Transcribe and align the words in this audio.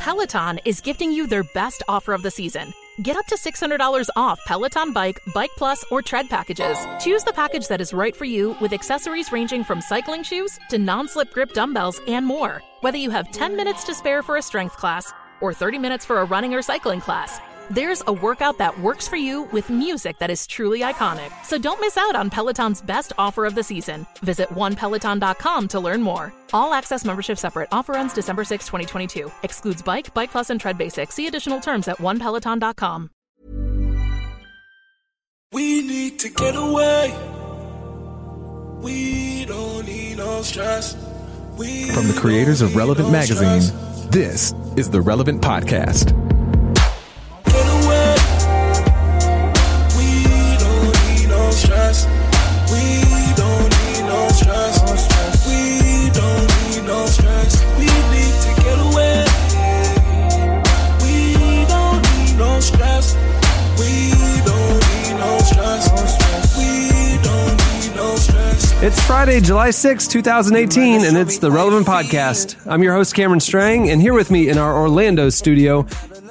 Peloton 0.00 0.58
is 0.64 0.80
gifting 0.80 1.12
you 1.12 1.26
their 1.26 1.44
best 1.52 1.82
offer 1.86 2.14
of 2.14 2.22
the 2.22 2.30
season. 2.30 2.72
Get 3.02 3.18
up 3.18 3.26
to 3.26 3.36
$600 3.36 4.08
off 4.16 4.40
Peloton 4.46 4.94
Bike, 4.94 5.20
Bike 5.34 5.50
Plus, 5.58 5.84
or 5.90 6.00
Tread 6.00 6.26
packages. 6.30 6.78
Choose 6.98 7.22
the 7.22 7.34
package 7.34 7.68
that 7.68 7.82
is 7.82 7.92
right 7.92 8.16
for 8.16 8.24
you 8.24 8.56
with 8.62 8.72
accessories 8.72 9.30
ranging 9.30 9.62
from 9.62 9.82
cycling 9.82 10.22
shoes 10.22 10.58
to 10.70 10.78
non 10.78 11.06
slip 11.06 11.30
grip 11.34 11.52
dumbbells 11.52 12.00
and 12.08 12.24
more. 12.24 12.62
Whether 12.80 12.96
you 12.96 13.10
have 13.10 13.30
10 13.30 13.54
minutes 13.54 13.84
to 13.84 13.94
spare 13.94 14.22
for 14.22 14.38
a 14.38 14.42
strength 14.42 14.74
class 14.78 15.12
or 15.42 15.52
30 15.52 15.78
minutes 15.78 16.06
for 16.06 16.20
a 16.20 16.24
running 16.24 16.54
or 16.54 16.62
cycling 16.62 17.00
class, 17.02 17.38
there's 17.70 18.02
a 18.06 18.12
workout 18.12 18.58
that 18.58 18.78
works 18.80 19.06
for 19.08 19.16
you 19.16 19.42
with 19.52 19.70
music 19.70 20.18
that 20.18 20.28
is 20.30 20.46
truly 20.46 20.80
iconic. 20.80 21.30
So 21.44 21.56
don't 21.56 21.80
miss 21.80 21.96
out 21.96 22.16
on 22.16 22.28
Peloton's 22.28 22.82
best 22.82 23.12
offer 23.16 23.46
of 23.46 23.54
the 23.54 23.62
season. 23.62 24.06
Visit 24.22 24.48
onepeloton.com 24.50 25.68
to 25.68 25.80
learn 25.80 26.02
more. 26.02 26.32
All 26.52 26.74
access 26.74 27.04
membership 27.04 27.38
separate. 27.38 27.68
Offer 27.72 27.96
ends 27.96 28.12
December 28.12 28.44
6, 28.44 28.66
2022. 28.66 29.30
Excludes 29.44 29.82
Bike, 29.82 30.12
Bike 30.14 30.30
Plus, 30.32 30.50
and 30.50 30.60
Tread 30.60 30.76
Basic. 30.76 31.12
See 31.12 31.26
additional 31.28 31.60
terms 31.60 31.86
at 31.88 31.98
onepeloton.com. 31.98 33.10
We 35.52 35.82
need 35.82 36.18
to 36.20 36.28
get 36.28 36.54
away. 36.56 37.12
We 38.80 39.44
don't 39.46 39.86
need 39.86 40.18
no 40.18 40.42
stress. 40.42 40.94
We 41.56 41.90
From 41.90 42.06
the 42.08 42.18
creators 42.18 42.62
of 42.62 42.74
Relevant 42.76 43.08
no 43.08 43.12
Magazine, 43.12 43.60
stress. 43.60 44.06
this 44.10 44.54
is 44.76 44.88
the 44.90 45.00
Relevant 45.00 45.42
Podcast. 45.42 46.29
It's 68.82 68.98
Friday, 69.06 69.40
July 69.40 69.72
sixth, 69.72 70.10
2018, 70.10 71.04
and 71.04 71.14
it's 71.14 71.36
the 71.36 71.50
Relevant 71.50 71.86
Podcast. 71.86 72.56
I'm 72.66 72.82
your 72.82 72.94
host, 72.94 73.14
Cameron 73.14 73.40
Strang, 73.40 73.90
and 73.90 74.00
here 74.00 74.14
with 74.14 74.30
me 74.30 74.48
in 74.48 74.56
our 74.56 74.74
Orlando 74.74 75.28
studio, 75.28 75.86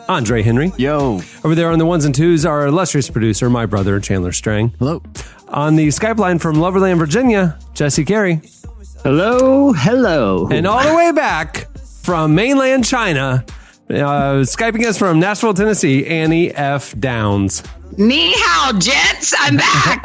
Andre 0.08 0.42
Henry. 0.42 0.72
Yo. 0.76 1.22
Over 1.44 1.54
there 1.54 1.70
on 1.72 1.78
the 1.78 1.86
ones 1.86 2.06
and 2.06 2.16
twos, 2.16 2.48
our 2.48 2.66
illustrious 2.66 3.08
producer, 3.08 3.52
my 3.52 3.68
brother, 3.68 4.00
Chandler 4.00 4.32
Strang. 4.32 4.74
Hello. 4.80 5.04
On 5.50 5.76
the 5.76 5.90
Skype 5.90 6.18
line 6.18 6.40
from 6.40 6.56
Loverland, 6.56 6.98
Virginia, 6.98 7.60
Jesse 7.76 8.04
Carey. 8.04 8.42
Hello. 9.04 9.72
Hello. 9.72 10.48
And 10.50 10.66
all 10.66 10.84
the 10.84 10.96
way 10.96 11.12
back 11.12 11.68
from 12.02 12.34
mainland 12.34 12.84
China, 12.84 13.46
uh, 13.90 14.44
Skyping 14.44 14.86
us 14.86 14.98
from 14.98 15.20
Nashville, 15.20 15.54
Tennessee, 15.54 16.06
Annie 16.06 16.54
F. 16.54 16.98
Downs. 17.00 17.64
Ni 17.98 18.32
hao, 18.36 18.78
Jets. 18.80 19.34
I'm 19.40 19.58
back. 19.58 20.04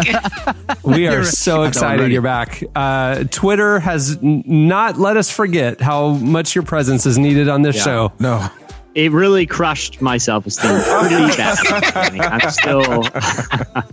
We 0.84 1.06
are 1.08 1.24
so 1.24 1.62
excited 1.62 2.12
you're 2.12 2.20
back. 2.22 2.62
Uh, 2.74 3.24
Twitter 3.30 3.78
has 3.80 4.18
n- 4.22 4.42
not 4.46 4.98
let 4.98 5.16
us 5.16 5.30
forget 5.30 5.80
how 5.80 6.10
much 6.10 6.54
your 6.54 6.64
presence 6.64 7.06
is 7.06 7.16
needed 7.18 7.48
on 7.48 7.62
this 7.62 7.82
show. 7.82 8.12
No. 8.18 8.46
It 8.94 9.10
really 9.12 9.44
crushed 9.46 10.00
my 10.00 10.16
self 10.16 10.46
esteem 10.46 10.70
pretty 11.00 11.36
bad. 11.36 12.20
I'm 12.20 12.50
still 12.50 13.04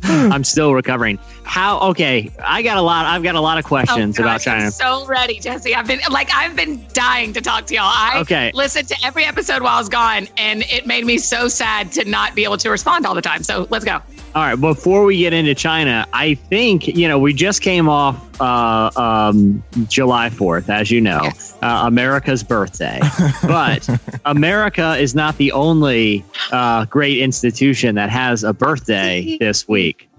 I'm 0.31 0.43
still 0.43 0.73
recovering. 0.73 1.17
How 1.43 1.79
okay, 1.89 2.31
I 2.43 2.61
got 2.61 2.77
a 2.77 2.81
lot 2.81 3.05
I've 3.05 3.23
got 3.23 3.35
a 3.35 3.41
lot 3.41 3.57
of 3.57 3.65
questions 3.65 4.19
Oh, 4.19 4.23
about 4.23 4.41
China. 4.41 4.65
I'm 4.65 4.71
so 4.71 5.05
ready, 5.07 5.39
Jesse. 5.39 5.73
I've 5.75 5.87
been 5.87 5.99
like 6.09 6.29
I've 6.33 6.55
been 6.55 6.85
dying 6.93 7.33
to 7.33 7.41
talk 7.41 7.65
to 7.67 7.75
y'all. 7.75 7.85
I 7.91 8.19
Okay. 8.21 8.51
listened 8.53 8.87
to 8.89 8.95
every 9.03 9.25
episode 9.25 9.61
while 9.61 9.75
I 9.75 9.79
was 9.79 9.89
gone, 9.89 10.27
and 10.37 10.63
it 10.69 10.85
made 10.85 11.05
me 11.05 11.17
so 11.17 11.47
sad 11.47 11.91
to 11.93 12.05
not 12.05 12.35
be 12.35 12.43
able 12.43 12.57
to 12.57 12.69
respond 12.69 13.05
all 13.05 13.15
the 13.15 13.21
time. 13.21 13.43
So 13.43 13.67
let's 13.69 13.85
go. 13.85 13.99
All 14.33 14.41
right, 14.41 14.55
before 14.55 15.03
we 15.03 15.17
get 15.17 15.33
into 15.33 15.53
China, 15.53 16.07
I 16.13 16.35
think, 16.35 16.87
you 16.87 17.05
know, 17.09 17.19
we 17.19 17.33
just 17.33 17.61
came 17.61 17.89
off 17.89 18.39
uh, 18.39 18.89
um, 18.95 19.61
July 19.89 20.29
4th, 20.29 20.69
as 20.69 20.89
you 20.89 21.01
know, 21.01 21.19
Yes. 21.23 21.57
uh, 21.61 21.83
America's 21.85 22.41
birthday. 22.41 22.99
but 23.43 23.89
America 24.23 24.95
is 24.97 25.13
not 25.13 25.35
the 25.37 25.51
only 25.51 26.23
uh, 26.53 26.85
great 26.85 27.17
institution 27.17 27.95
that 27.95 28.09
has 28.09 28.45
a 28.45 28.53
birthday 28.53 29.37
this 29.37 29.67
week. 29.67 30.09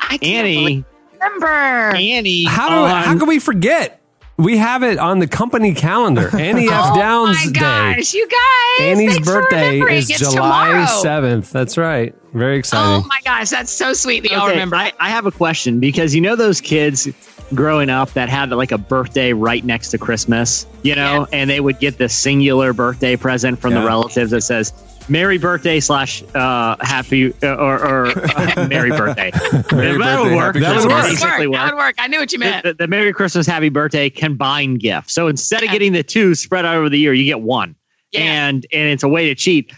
I 0.00 0.16
can't 0.16 0.46
Annie, 0.46 0.84
remember. 1.12 1.46
Annie, 1.46 2.44
How 2.44 2.70
do, 2.70 2.74
on- 2.76 3.04
how 3.04 3.18
can 3.18 3.28
we 3.28 3.38
forget? 3.38 4.00
We 4.38 4.56
have 4.56 4.82
it 4.82 4.98
on 4.98 5.18
the 5.18 5.26
company 5.28 5.74
calendar. 5.74 6.34
Annie 6.36 6.66
F. 6.68 6.72
Oh 6.72 6.96
Downs 6.96 7.36
Day. 7.42 7.48
Oh 7.48 7.52
Downs 7.52 7.52
my 7.52 7.52
Day. 7.52 7.96
gosh, 8.00 8.14
you 8.14 8.28
guys! 8.28 8.80
Annie's 8.86 9.12
thanks 9.14 9.28
for 9.28 9.42
birthday 9.42 9.80
is 9.80 10.10
It's 10.10 10.32
July 10.32 10.86
7th. 11.04 11.50
That's 11.52 11.76
right. 11.76 12.14
Very 12.32 12.56
exciting. 12.58 13.04
Oh 13.04 13.06
my 13.08 13.20
gosh, 13.24 13.50
that's 13.50 13.70
so 13.70 13.92
sweet 13.92 14.20
that 14.22 14.32
y'all 14.32 14.44
Okay, 14.44 14.52
remember. 14.52 14.76
I, 14.76 14.92
I 14.98 15.10
have 15.10 15.26
a 15.26 15.30
question 15.30 15.80
because 15.80 16.14
you 16.14 16.20
know 16.22 16.34
those 16.34 16.60
kids 16.62 17.06
growing 17.54 17.90
up 17.90 18.10
that 18.14 18.30
had 18.30 18.48
like 18.50 18.72
a 18.72 18.78
birthday 18.78 19.34
right 19.34 19.62
next 19.66 19.90
to 19.90 19.98
Christmas, 19.98 20.66
you 20.82 20.94
know, 20.96 21.20
Yes. 21.20 21.28
and 21.34 21.50
they 21.50 21.60
would 21.60 21.78
get 21.78 21.98
the 21.98 22.08
singular 22.08 22.72
birthday 22.72 23.14
present 23.16 23.58
from 23.58 23.74
the 23.74 23.84
relatives 23.84 24.30
that 24.30 24.40
says 24.40 24.72
"Merry 25.08 25.38
Birthday" 25.38 25.80
slash 25.80 26.22
uh, 26.34 26.76
Happy 26.80 27.32
uh, 27.42 27.54
or, 27.56 27.78
or 27.84 28.06
uh, 28.06 28.66
Merry 28.70 28.90
Birthday. 28.90 29.30
Merry 29.72 29.98
that 29.98 30.20
would 30.20 30.30
birthday, 30.30 30.36
work. 30.36 30.54
That 30.56 30.76
would 30.76 30.82
Christmas. 30.82 30.84
that 30.84 30.86
would 30.86 31.10
basically 31.10 31.46
work. 31.48 31.52
work. 31.56 31.66
That 31.66 31.74
would 31.74 31.78
work. 31.78 31.94
I 31.98 32.06
knew 32.08 32.18
what 32.18 32.32
you 32.32 32.38
meant. 32.38 32.64
The, 32.64 32.74
the 32.74 32.86
Merry 32.88 33.12
Christmas, 33.12 33.46
Happy 33.46 33.68
Birthday 33.68 34.10
combined 34.10 34.80
gift. 34.80 35.10
So 35.10 35.28
instead 35.28 35.62
of 35.62 35.70
getting 35.70 35.92
the 35.92 36.02
two 36.02 36.34
spread 36.34 36.64
out 36.64 36.76
over 36.76 36.88
the 36.88 36.98
year, 36.98 37.12
you 37.12 37.24
get 37.24 37.40
one, 37.40 37.74
Yeah. 38.12 38.20
and 38.22 38.66
and 38.72 38.88
it's 38.88 39.02
a 39.02 39.08
way 39.08 39.28
to 39.28 39.34
cheat. 39.34 39.72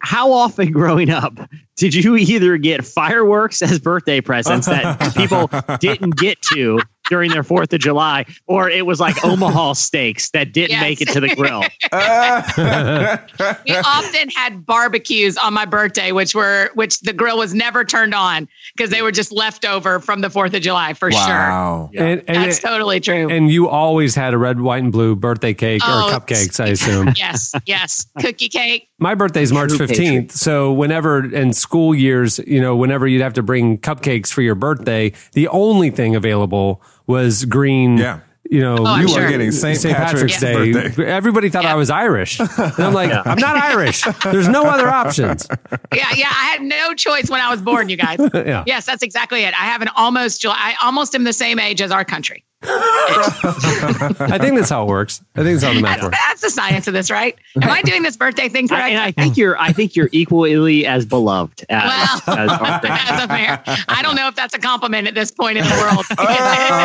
How 0.00 0.32
often 0.32 0.72
growing 0.72 1.10
up 1.10 1.38
did 1.76 1.94
you 1.94 2.16
either 2.16 2.56
get 2.56 2.84
fireworks 2.84 3.62
as 3.62 3.78
birthday 3.78 4.20
presents 4.20 4.66
that 4.66 5.14
people 5.16 5.48
didn't 5.78 6.16
get 6.16 6.40
to 6.42 6.80
during 7.08 7.30
their 7.30 7.42
Fourth 7.42 7.72
of 7.72 7.80
July, 7.80 8.24
or 8.46 8.68
it 8.70 8.86
was 8.86 9.00
like 9.00 9.22
Omaha 9.24 9.72
steaks 9.74 10.30
that 10.30 10.52
didn't 10.52 10.70
Yes. 10.70 10.80
make 10.80 11.00
it 11.00 11.08
to 11.08 11.20
the 11.20 11.34
grill? 11.34 11.60
we 13.66 13.74
often 13.76 14.28
had 14.30 14.64
barbecues 14.64 15.36
on 15.36 15.52
my 15.54 15.64
birthday, 15.64 16.12
which 16.12 16.34
were 16.34 16.70
which 16.74 17.00
the 17.00 17.12
grill 17.12 17.38
was 17.38 17.54
never 17.54 17.84
turned 17.84 18.14
on 18.14 18.48
because 18.76 18.90
they 18.90 19.02
were 19.02 19.12
just 19.12 19.32
left 19.32 19.64
over 19.64 20.00
from 20.00 20.20
the 20.20 20.30
Fourth 20.30 20.54
of 20.54 20.62
July 20.62 20.94
for 20.94 21.10
sure. 21.10 21.20
wow. 21.20 21.90
and, 21.96 22.22
and, 22.28 22.44
That's 22.44 22.58
totally 22.60 23.00
true. 23.00 23.28
and 23.30 23.50
you 23.50 23.68
always 23.68 24.14
had 24.14 24.34
a 24.34 24.38
red, 24.38 24.60
white, 24.60 24.82
and 24.82 24.92
blue 24.92 25.16
birthday 25.16 25.54
cake 25.54 25.82
Oh, 25.84 26.06
or 26.08 26.10
cupcakes, 26.20 26.60
I 26.60 26.68
assume. 26.68 27.12
yes, 27.16 27.52
yes, 27.66 28.06
cookie 28.20 28.48
cake. 28.48 28.88
My 29.02 29.14
birthday's 29.14 29.52
March 29.52 29.70
True 29.76 29.86
15th. 29.86 30.32
So 30.32 30.72
whenever 30.72 31.24
in 31.34 31.52
school 31.52 31.94
years, 31.94 32.38
you 32.46 32.60
know, 32.60 32.76
whenever 32.76 33.06
you'd 33.06 33.22
have 33.22 33.34
to 33.34 33.42
bring 33.42 33.78
cupcakes 33.78 34.32
for 34.32 34.42
your 34.42 34.54
birthday, 34.54 35.12
the 35.32 35.48
only 35.48 35.90
thing 35.90 36.14
available 36.16 36.80
was 37.06 37.44
green. 37.44 37.98
Yeah. 37.98 38.20
You 38.50 38.60
know, 38.60 38.76
Oh, 38.80 38.96
You 38.96 39.08
sure. 39.08 39.24
are 39.24 39.30
getting 39.30 39.50
St. 39.50 39.82
Patrick's, 39.82 40.38
Day. 40.38 40.72
birthday. 40.72 41.06
Everybody 41.06 41.48
thought 41.48 41.62
Yeah. 41.64 41.72
I 41.72 41.76
was 41.76 41.90
Irish. 41.90 42.38
And 42.38 42.50
I'm 42.78 42.92
like, 42.92 43.10
I'm 43.26 43.38
not 43.38 43.56
Irish. 43.56 44.02
There's 44.24 44.48
no 44.48 44.64
other 44.64 44.88
options. 44.88 45.46
Yeah, 45.94 46.08
yeah. 46.14 46.28
I 46.28 46.44
had 46.46 46.62
no 46.62 46.94
choice 46.94 47.28
when 47.30 47.40
I 47.40 47.50
was 47.50 47.60
born, 47.60 47.88
you 47.88 47.96
guys. 47.96 48.18
Yeah. 48.34 48.64
Yes, 48.66 48.86
that's 48.86 49.02
exactly 49.02 49.42
it. 49.44 49.52
I 49.54 49.64
have 49.66 49.82
an 49.82 49.88
almost 49.96 50.44
I 50.46 50.74
almost 50.82 51.14
am 51.14 51.24
the 51.24 51.32
same 51.32 51.58
age 51.58 51.80
as 51.82 51.90
our 51.90 52.04
country. 52.04 52.44
I 52.64 54.38
think 54.40 54.56
that's 54.56 54.70
how 54.70 54.84
it 54.84 54.88
works. 54.88 55.20
I 55.34 55.42
think 55.42 55.60
that's 55.60 55.64
how 55.64 55.74
the 55.74 55.80
math 55.80 55.96
That's, 55.96 56.02
works. 56.04 56.18
that's 56.26 56.40
the 56.42 56.50
science 56.50 56.86
of 56.86 56.94
this, 56.94 57.10
right? 57.10 57.36
Am 57.60 57.68
I 57.70 57.82
doing 57.82 58.02
this 58.02 58.16
birthday 58.16 58.48
thing 58.48 58.70
I, 58.72 58.88
and 58.90 58.98
I 59.00 59.10
think 59.10 59.36
you're 59.36 59.58
I 59.58 59.72
think 59.72 59.96
you're 59.96 60.08
equally 60.12 60.86
as 60.86 61.04
beloved 61.04 61.64
as, 61.68 62.22
Well, 62.26 62.38
as 62.38 62.58
that's 62.82 63.24
a 63.24 63.28
fair. 63.28 63.62
I 63.88 64.02
don't 64.02 64.14
know 64.14 64.28
if 64.28 64.34
that's 64.34 64.54
a 64.54 64.58
compliment 64.58 65.08
at 65.08 65.14
this 65.14 65.30
point 65.30 65.58
in 65.58 65.64
the 65.64 65.70
world. 65.70 66.04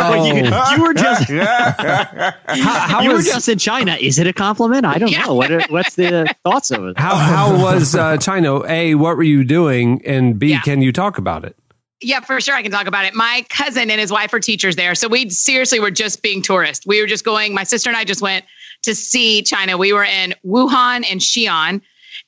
Well, 0.08 0.26
you, 0.28 0.36
you 0.36 0.82
were 0.84 0.94
just 0.94 1.30
How, 1.30 2.56
you 2.56 2.64
how 2.64 3.06
were 3.08 3.14
was 3.16 3.26
just 3.26 3.48
in 3.50 3.58
China. 3.58 3.98
Is 4.00 4.18
it 4.20 4.28
a 4.28 4.34
compliment? 4.34 4.86
I 4.86 4.98
don't 4.98 5.12
Yeah. 5.12 5.26
know. 5.26 5.34
What 5.36 5.52
are, 5.52 5.62
what's 5.70 5.96
the 5.96 6.34
thoughts 6.44 6.72
of 6.72 6.84
it? 6.86 6.98
how, 6.98 7.16
how 7.16 7.62
was 7.62 7.96
uh, 7.96 8.18
China? 8.18 8.63
A, 8.68 8.96
what 8.96 9.18
were 9.18 9.24
you 9.24 9.44
doing? 9.44 10.01
And 10.06 10.40
B, 10.40 10.50
Yeah. 10.51 10.62
can 10.62 10.81
you 10.81 10.92
talk 10.92 11.18
about 11.18 11.46
it? 11.46 11.56
Yeah, 12.02 12.20
for 12.20 12.40
sure. 12.40 12.56
I 12.56 12.62
can 12.62 12.72
talk 12.72 12.86
about 12.88 13.06
it. 13.06 13.16
My 13.16 13.46
cousin 13.50 13.90
and 13.90 14.00
his 14.00 14.12
wife 14.12 14.32
are 14.34 14.40
teachers 14.40 14.76
there. 14.76 14.94
So 14.94 15.08
we 15.08 15.30
seriously 15.30 15.80
were 15.80 15.90
just 15.90 16.22
being 16.22 16.42
tourists. 16.42 16.86
We 16.86 17.02
were 17.02 17.08
just 17.08 17.26
going, 17.26 17.54
my 17.54 17.64
sister 17.64 17.90
and 17.90 17.98
I 17.98 18.04
just 18.04 18.22
went 18.22 18.46
to 18.84 18.94
see 18.94 19.42
China. 19.42 19.78
We 19.78 19.94
were 19.94 20.04
in 20.04 20.36
Wuhan 20.46 21.06
and 21.10 21.20
Xi'an, 21.20 21.82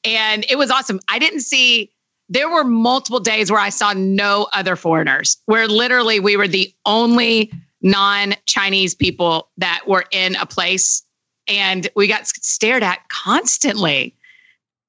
and 0.04 0.45
it 0.50 0.57
was 0.57 0.71
awesome. 0.71 1.00
I 1.07 1.19
didn't 1.19 1.42
see, 1.42 1.92
there 2.30 2.50
were 2.50 2.63
multiple 2.63 3.19
days 3.19 3.51
where 3.51 3.60
I 3.60 3.69
saw 3.69 3.94
no 3.94 4.48
other 4.54 4.75
foreigners, 4.75 5.38
where 5.45 5.68
literally 5.68 6.19
we 6.19 6.36
were 6.36 6.48
the 6.48 6.74
only 6.86 7.51
non 7.81 8.33
Chinese 8.45 8.95
people 8.95 9.50
that 9.57 9.83
were 9.88 10.06
in 10.12 10.36
a 10.36 10.45
place 10.45 11.04
and 11.48 11.89
we 11.95 12.07
got 12.07 12.27
stared 12.27 12.83
at 12.83 13.00
constantly. 13.10 14.16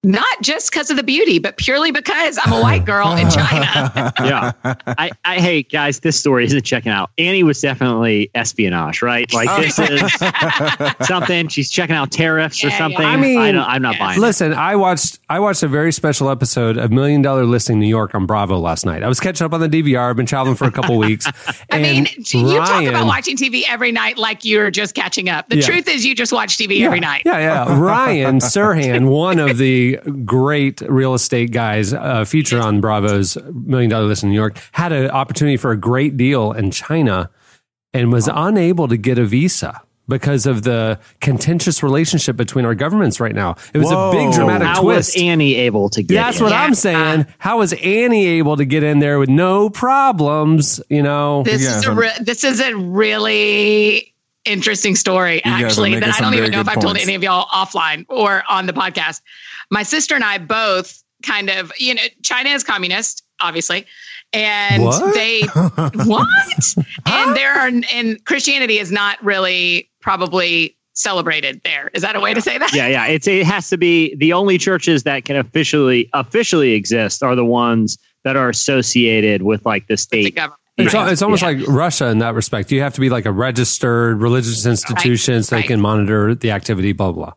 Not 0.02 0.40
just 0.40 0.72
because 0.72 0.90
of 0.90 0.96
the 0.96 1.02
beauty, 1.02 1.38
but 1.38 1.58
purely 1.58 1.90
because 1.90 2.38
I'm 2.42 2.54
a 2.54 2.60
white 2.62 2.86
girl 2.86 3.12
in 3.12 3.28
China. 3.30 4.12
yeah. 4.20 4.52
I, 4.64 5.10
I, 5.26 5.38
hey 5.40 5.62
guys, 5.62 6.00
this 6.00 6.18
story 6.18 6.46
isn't 6.46 6.62
checking 6.62 6.90
out. 6.90 7.10
Annie 7.18 7.42
was 7.42 7.60
definitely 7.60 8.30
espionage, 8.34 9.02
right? 9.02 9.30
Like 9.34 9.48
oh, 9.50 9.60
this 9.60 9.78
is 9.78 10.10
something. 11.06 11.48
She's 11.48 11.70
checking 11.70 11.96
out 11.96 12.10
tariffs 12.10 12.64
or 12.64 12.68
Yeah, 12.68 12.72
yeah. 12.72 12.78
something. 12.78 13.04
I 13.04 13.16
mean, 13.18 13.38
I 13.38 13.52
don't, 13.52 13.62
I'm 13.68 13.82
not 13.82 13.98
buying. 13.98 14.18
it. 14.18 14.22
Listen, 14.22 14.54
I 14.54 14.74
watched 14.74 15.18
I 15.28 15.38
watched 15.38 15.62
a 15.62 15.68
very 15.68 15.92
special 15.92 16.30
episode 16.30 16.78
of 16.78 16.90
Million 16.90 17.20
Dollar 17.20 17.44
Listing 17.44 17.78
New 17.78 17.86
York 17.86 18.14
on 18.14 18.24
Bravo 18.24 18.58
last 18.58 18.86
night. 18.86 19.02
I 19.02 19.08
was 19.08 19.20
catching 19.20 19.44
up 19.44 19.52
on 19.52 19.60
the 19.60 19.68
DVR. 19.68 20.08
I've 20.08 20.16
been 20.16 20.24
traveling 20.24 20.56
for 20.56 20.64
a 20.64 20.72
couple 20.72 20.96
weeks. 20.98 21.26
I 21.70 21.78
mean, 21.78 22.06
and 22.16 22.32
you 22.34 22.56
talk 22.56 22.84
about 22.84 23.06
watching 23.06 23.36
TV 23.36 23.64
every 23.68 23.92
night 23.92 24.16
like 24.16 24.46
you're 24.46 24.70
just 24.70 24.94
catching 24.94 25.28
up. 25.28 25.50
The 25.50 25.56
Yeah. 25.58 25.66
truth 25.66 25.88
is, 25.88 26.06
you 26.06 26.14
just 26.14 26.32
watch 26.32 26.56
TV 26.56 26.80
every 26.86 27.00
night. 27.00 27.22
Yeah, 27.26 27.38
yeah. 27.38 27.78
Ryan 27.78 28.38
Serhant, 28.38 29.06
one 29.06 29.38
of 29.38 29.58
the 29.58 29.89
great 30.24 30.80
real 30.82 31.14
estate 31.14 31.52
guys, 31.52 31.92
uh, 31.92 32.24
featured 32.24 32.60
on 32.60 32.80
Bravo's 32.80 33.36
Million 33.52 33.90
Dollar 33.90 34.06
Listing 34.06 34.30
New 34.30 34.34
York, 34.36 34.58
had 34.72 34.92
an 34.92 35.10
opportunity 35.10 35.56
for 35.56 35.70
a 35.70 35.76
great 35.76 36.16
deal 36.16 36.52
in 36.52 36.70
China 36.70 37.30
and 37.92 38.12
was 38.12 38.28
unable 38.32 38.88
to 38.88 38.96
get 38.96 39.18
a 39.18 39.24
visa 39.24 39.80
because 40.08 40.44
of 40.44 40.62
the 40.64 40.98
contentious 41.20 41.84
relationship 41.84 42.36
between 42.36 42.64
our 42.64 42.74
governments 42.74 43.20
right 43.20 43.34
now. 43.34 43.54
It 43.72 43.78
was 43.78 43.92
a 43.92 44.10
big 44.12 44.32
dramatic 44.32 44.66
How 44.66 44.82
twist. 44.82 45.14
How 45.16 45.22
was 45.22 45.28
Annie 45.28 45.54
able 45.54 45.88
to 45.90 46.02
get? 46.02 46.14
That's 46.14 46.38
in? 46.38 46.44
what 46.44 46.50
Yeah. 46.52 46.62
I'm 46.62 46.74
saying. 46.74 47.26
How 47.38 47.58
was 47.58 47.72
Annie 47.74 48.26
able 48.26 48.56
to 48.56 48.64
get 48.64 48.82
in 48.82 48.98
there 48.98 49.20
with 49.20 49.28
no 49.28 49.70
problems? 49.70 50.80
You 50.88 51.02
know, 51.02 51.44
This 51.44 51.62
Yeah, 51.62 51.78
is 51.78 51.84
a 51.86 51.94
re- 51.94 52.10
this 52.20 52.42
is 52.42 52.60
a 52.60 52.74
really 52.74 54.12
interesting 54.44 54.96
story 54.96 55.44
actually 55.44 55.98
that 56.00 56.14
I 56.16 56.20
don't 56.20 56.34
even 56.34 56.50
know 56.50 56.60
if 56.60 56.66
good 56.66 56.76
I've 56.78 56.82
told 56.82 56.96
any 56.96 57.14
of 57.14 57.22
y'all 57.22 57.46
offline 57.48 58.04
or 58.08 58.42
on 58.48 58.66
the 58.66 58.72
podcast. 58.72 59.20
My 59.70 59.82
sister 59.82 60.14
and 60.14 60.24
I 60.24 60.38
both 60.38 61.02
kind 61.22 61.50
of, 61.50 61.72
you 61.78 61.94
know, 61.94 62.02
China 62.22 62.50
is 62.50 62.64
communist, 62.64 63.22
obviously. 63.40 63.86
And 64.32 64.82
What? 64.82 65.14
they 65.14 65.40
what? 66.04 66.26
And 67.06 67.36
there 67.36 67.52
are 67.54 67.70
and 67.92 68.24
Christianity 68.24 68.78
is 68.78 68.90
not 68.92 69.22
really 69.24 69.90
probably 70.00 70.76
celebrated 70.94 71.60
there. 71.64 71.90
Is 71.94 72.02
that 72.02 72.14
a 72.16 72.20
way 72.20 72.34
to 72.34 72.40
say 72.40 72.58
that? 72.58 72.72
Yeah, 72.74 72.86
yeah. 72.88 73.06
It's 73.06 73.26
it 73.26 73.44
has 73.46 73.68
to 73.70 73.76
be 73.76 74.14
the 74.16 74.32
only 74.32 74.56
churches 74.58 75.02
that 75.04 75.24
can 75.24 75.36
officially 75.36 76.08
officially 76.14 76.72
exist 76.72 77.22
are 77.22 77.34
the 77.34 77.44
ones 77.44 77.98
that 78.24 78.36
are 78.36 78.48
associated 78.50 79.42
with 79.42 79.64
like 79.66 79.86
the 79.88 79.94
The 79.94 79.98
state. 79.98 80.34
government. 80.36 80.58
It's, 80.78 80.94
Right. 80.94 81.02
al- 81.02 81.08
it's 81.08 81.22
almost 81.22 81.42
Yeah. 81.42 81.48
like 81.48 81.66
Russia 81.66 82.06
in 82.08 82.18
that 82.18 82.34
respect. 82.34 82.70
You 82.70 82.80
have 82.82 82.94
to 82.94 83.00
be 83.00 83.10
like 83.10 83.26
a 83.26 83.32
registered 83.32 84.20
religious 84.20 84.64
institution 84.66 85.42
so 85.42 85.56
they 85.56 85.62
can 85.62 85.80
monitor 85.80 86.34
the 86.34 86.50
activity, 86.52 86.92
blah, 86.92 87.12
blah. 87.12 87.32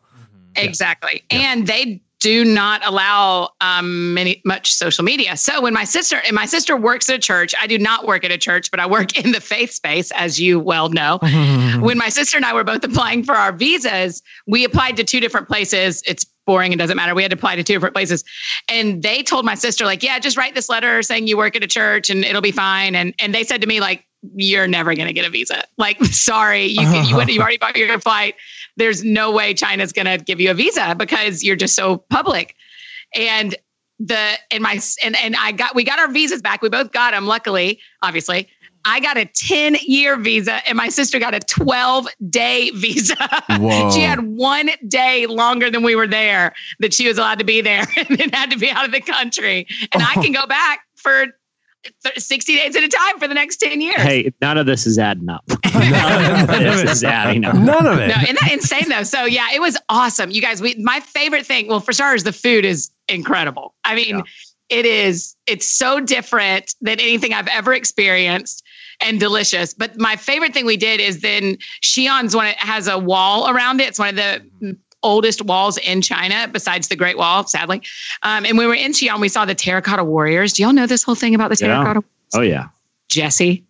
Exactly. 0.56 1.22
And 1.30 1.66
they 1.66 2.00
do 2.24 2.42
not 2.42 2.80
allow 2.86 3.50
um, 3.60 4.14
many 4.14 4.40
much 4.46 4.72
social 4.72 5.04
media. 5.04 5.36
So 5.36 5.60
when 5.60 5.74
my 5.74 5.84
sister 5.84 6.22
and 6.24 6.34
my 6.34 6.46
sister 6.46 6.74
works 6.74 7.10
at 7.10 7.16
a 7.16 7.18
church, 7.18 7.54
I 7.60 7.66
do 7.66 7.78
not 7.78 8.06
work 8.06 8.24
at 8.24 8.30
a 8.30 8.38
church, 8.38 8.70
but 8.70 8.80
I 8.80 8.86
work 8.86 9.18
in 9.22 9.32
the 9.32 9.42
faith 9.42 9.72
space, 9.72 10.10
as 10.12 10.40
you 10.40 10.58
well 10.58 10.88
know. 10.88 11.18
when 11.80 11.98
my 11.98 12.08
sister 12.08 12.38
and 12.38 12.46
I 12.46 12.54
were 12.54 12.64
both 12.64 12.82
applying 12.82 13.24
for 13.24 13.34
our 13.34 13.52
visas, 13.52 14.22
we 14.46 14.64
applied 14.64 14.96
to 14.96 15.04
two 15.04 15.20
different 15.20 15.48
places. 15.48 16.02
It's 16.06 16.24
boring 16.46 16.72
and 16.72 16.78
doesn't 16.78 16.96
matter. 16.96 17.14
We 17.14 17.20
had 17.20 17.30
to 17.30 17.36
apply 17.36 17.56
to 17.56 17.62
two 17.62 17.74
different 17.74 17.94
places, 17.94 18.24
and 18.70 19.02
they 19.02 19.22
told 19.22 19.44
my 19.44 19.54
sister 19.54 19.84
like, 19.84 20.02
"Yeah, 20.02 20.18
just 20.18 20.38
write 20.38 20.54
this 20.54 20.70
letter 20.70 21.02
saying 21.02 21.26
you 21.26 21.36
work 21.36 21.56
at 21.56 21.62
a 21.62 21.66
church 21.66 22.08
and 22.08 22.24
it'll 22.24 22.40
be 22.40 22.52
fine." 22.52 22.94
And 22.94 23.14
and 23.18 23.34
they 23.34 23.44
said 23.44 23.60
to 23.60 23.66
me 23.66 23.80
like, 23.80 24.02
"You're 24.34 24.66
never 24.66 24.94
going 24.94 25.08
to 25.08 25.12
get 25.12 25.26
a 25.26 25.30
visa. 25.30 25.64
Like, 25.76 26.02
sorry, 26.04 26.64
you 26.68 26.80
can, 26.80 27.04
you 27.04 27.20
you 27.34 27.40
already 27.42 27.58
bought 27.58 27.76
your 27.76 28.00
flight. 28.00 28.36
There's 28.76 29.04
no 29.04 29.30
way 29.30 29.54
China's 29.54 29.92
going 29.92 30.06
to 30.06 30.22
give 30.22 30.40
you 30.40 30.50
a 30.50 30.54
visa 30.54 30.94
because 30.96 31.42
you're 31.42 31.56
just 31.56 31.74
so 31.74 31.98
public." 31.98 32.54
And 33.14 33.54
the 33.98 34.32
and 34.50 34.62
my 34.62 34.80
and 35.04 35.16
and 35.16 35.36
I 35.36 35.52
got 35.52 35.74
we 35.74 35.84
got 35.84 35.98
our 35.98 36.08
visas 36.08 36.42
back. 36.42 36.62
We 36.62 36.68
both 36.68 36.92
got 36.92 37.12
them. 37.12 37.26
Luckily, 37.26 37.80
obviously. 38.02 38.48
I 38.86 39.00
got 39.00 39.16
a 39.16 39.24
10 39.24 39.76
year 39.86 40.16
visa 40.16 40.60
and 40.68 40.76
my 40.76 40.88
sister 40.88 41.18
got 41.18 41.34
a 41.34 41.40
12 41.40 42.06
day 42.28 42.70
visa. 42.70 43.16
She 43.94 44.00
had 44.00 44.20
one 44.20 44.70
day 44.88 45.26
longer 45.26 45.70
than 45.70 45.82
we 45.82 45.94
were 45.94 46.06
there 46.06 46.54
that 46.80 46.92
she 46.92 47.08
was 47.08 47.18
allowed 47.18 47.38
to 47.38 47.44
be 47.44 47.60
there 47.60 47.86
and 47.96 48.18
then 48.18 48.30
had 48.30 48.50
to 48.50 48.58
be 48.58 48.70
out 48.70 48.84
of 48.84 48.92
the 48.92 49.00
country. 49.00 49.66
And 49.92 50.02
I 50.02 50.14
can 50.22 50.32
go 50.32 50.46
back 50.46 50.80
for 50.96 51.26
60 52.16 52.56
days 52.56 52.76
at 52.76 52.82
a 52.82 52.88
time 52.88 53.18
for 53.18 53.28
the 53.28 53.34
next 53.34 53.56
10 53.58 53.80
years. 53.80 54.00
Hey, 54.00 54.32
none 54.40 54.58
of 54.58 54.66
this 54.66 54.86
is 54.86 54.98
adding 54.98 55.28
up. 55.28 55.44
none 55.74 56.52
of 56.52 56.76
this 56.76 56.90
is 56.90 57.04
adding 57.04 57.44
up. 57.44 57.54
None 57.54 57.86
of 57.86 57.98
it. 57.98 58.08
No, 58.08 58.14
isn't 58.22 58.38
that 58.40 58.50
insane 58.52 58.88
though? 58.88 59.02
So 59.02 59.24
yeah, 59.24 59.48
it 59.52 59.60
was 59.60 59.76
awesome. 59.88 60.30
You 60.30 60.40
guys, 60.42 60.60
we 60.60 60.74
my 60.76 61.00
favorite 61.00 61.46
thing, 61.46 61.68
well, 61.68 61.80
for 61.80 61.92
starters, 61.92 62.24
the 62.24 62.32
food 62.32 62.64
is 62.64 62.90
incredible. 63.08 63.74
I 63.84 63.94
mean, 63.94 64.22
it 64.68 64.86
is, 64.86 65.36
it's 65.46 65.68
so 65.68 66.00
different 66.00 66.74
than 66.80 66.98
anything 67.00 67.34
I've 67.34 67.48
ever 67.48 67.74
experienced 67.74 68.64
and 69.00 69.20
delicious. 69.20 69.74
But 69.74 69.98
my 69.98 70.16
favorite 70.16 70.54
thing 70.54 70.66
we 70.66 70.76
did 70.76 71.00
is 71.00 71.20
then 71.20 71.58
Xi'an's 71.82 72.34
one 72.34 72.46
it 72.46 72.56
has 72.56 72.88
a 72.88 72.98
wall 72.98 73.48
around 73.50 73.80
it. 73.80 73.88
It's 73.88 73.98
one 73.98 74.08
of 74.08 74.16
the 74.16 74.76
oldest 75.04 75.42
walls 75.42 75.78
in 75.78 76.02
China 76.02 76.48
besides 76.50 76.88
the 76.88 76.96
Great 76.96 77.16
Wall, 77.16 77.46
sadly. 77.46 77.82
Um, 78.22 78.44
and 78.44 78.58
when 78.58 78.66
we 78.66 78.66
were 78.66 78.74
in 78.74 78.92
Xi'an, 78.92 79.20
we 79.20 79.28
saw 79.28 79.44
the 79.44 79.54
terracotta 79.54 80.02
warriors. 80.02 80.54
Do 80.54 80.62
y'all 80.64 80.72
know 80.72 80.86
this 80.86 81.02
whole 81.04 81.14
thing 81.14 81.34
about 81.34 81.50
the 81.50 81.56
Yeah. 81.60 81.74
terracotta 81.74 82.02
Oh 82.34 82.40
yeah. 82.40 82.66
Jesse, 83.08 83.62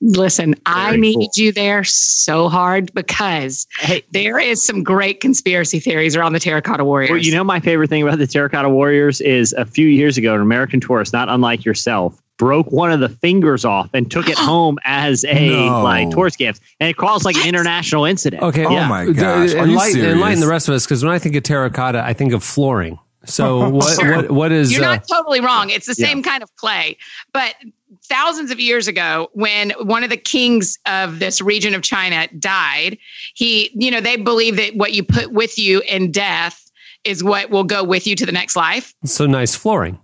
listen, 0.00 0.54
I 0.64 0.90
Very 0.90 1.00
need 1.00 1.14
cool. 1.16 1.30
you 1.34 1.52
there 1.52 1.84
so 1.84 2.48
hard 2.48 2.94
because 2.94 3.66
Hey, 3.80 4.02
there 4.12 4.38
is 4.38 4.64
some 4.64 4.82
great 4.82 5.20
conspiracy 5.20 5.80
theories 5.80 6.16
around 6.16 6.32
the 6.32 6.40
terracotta 6.40 6.84
warriors. 6.84 7.10
Well, 7.10 7.18
you 7.20 7.32
know, 7.32 7.44
my 7.44 7.60
favorite 7.60 7.88
thing 7.90 8.02
about 8.02 8.18
the 8.18 8.26
Terracotta 8.26 8.70
Warriors 8.70 9.20
is 9.20 9.52
a 9.54 9.66
few 9.66 9.86
years 9.86 10.16
ago, 10.16 10.34
an 10.34 10.40
American 10.40 10.80
tourist, 10.80 11.12
not 11.12 11.28
unlike 11.28 11.64
yourself, 11.64 12.22
broke 12.38 12.70
one 12.70 12.92
of 12.92 13.00
the 13.00 13.08
fingers 13.08 13.64
off 13.64 13.88
and 13.94 14.10
took 14.10 14.28
it 14.28 14.36
home 14.38 14.78
as 14.84 15.24
a 15.24 15.48
No. 15.66 15.82
like 15.82 16.10
tourist 16.10 16.38
gift, 16.38 16.60
and 16.80 16.88
it 16.90 16.96
caused 16.96 17.24
like 17.24 17.36
an 17.36 17.46
international 17.48 18.04
incident. 18.04 18.42
Okay. 18.42 18.64
Oh 18.66 18.70
Yeah. 18.70 18.88
my 18.88 19.06
D- 19.06 19.12
gosh. 19.14 19.54
Are 19.54 19.58
enlighten, 19.64 20.04
enlighten 20.04 20.40
the 20.40 20.48
rest 20.48 20.68
of 20.68 20.74
us 20.74 20.84
because 20.84 21.04
when 21.04 21.12
I 21.12 21.18
think 21.18 21.34
of 21.36 21.42
terracotta, 21.42 22.02
I 22.04 22.12
think 22.12 22.32
of 22.32 22.42
flooring. 22.44 22.98
So 23.24 23.68
what? 23.70 23.98
Sure. 24.00 24.16
What? 24.16 24.30
What 24.30 24.52
is? 24.52 24.72
You're 24.72 24.84
uh, 24.84 24.96
not 24.96 25.08
totally 25.08 25.40
wrong. 25.40 25.70
It's 25.70 25.86
the 25.86 25.94
yeah. 25.98 26.06
same 26.08 26.22
kind 26.22 26.42
of 26.42 26.54
clay. 26.56 26.96
But 27.32 27.54
thousands 28.04 28.50
of 28.50 28.60
years 28.60 28.86
ago, 28.86 29.28
when 29.32 29.70
one 29.80 30.04
of 30.04 30.10
the 30.10 30.16
kings 30.16 30.78
of 30.86 31.18
this 31.18 31.40
region 31.40 31.74
of 31.74 31.82
China 31.82 32.28
died, 32.38 32.98
he, 33.34 33.70
you 33.74 33.90
know, 33.90 34.00
they 34.00 34.16
believe 34.16 34.56
that 34.56 34.76
what 34.76 34.92
you 34.92 35.02
put 35.02 35.32
with 35.32 35.58
you 35.58 35.80
in 35.88 36.12
death 36.12 36.70
is 37.04 37.24
what 37.24 37.50
will 37.50 37.64
go 37.64 37.82
with 37.82 38.06
you 38.06 38.14
to 38.16 38.26
the 38.26 38.32
next 38.32 38.54
life. 38.56 38.94
so 39.04 39.26
nice 39.26 39.54
flooring. 39.54 39.98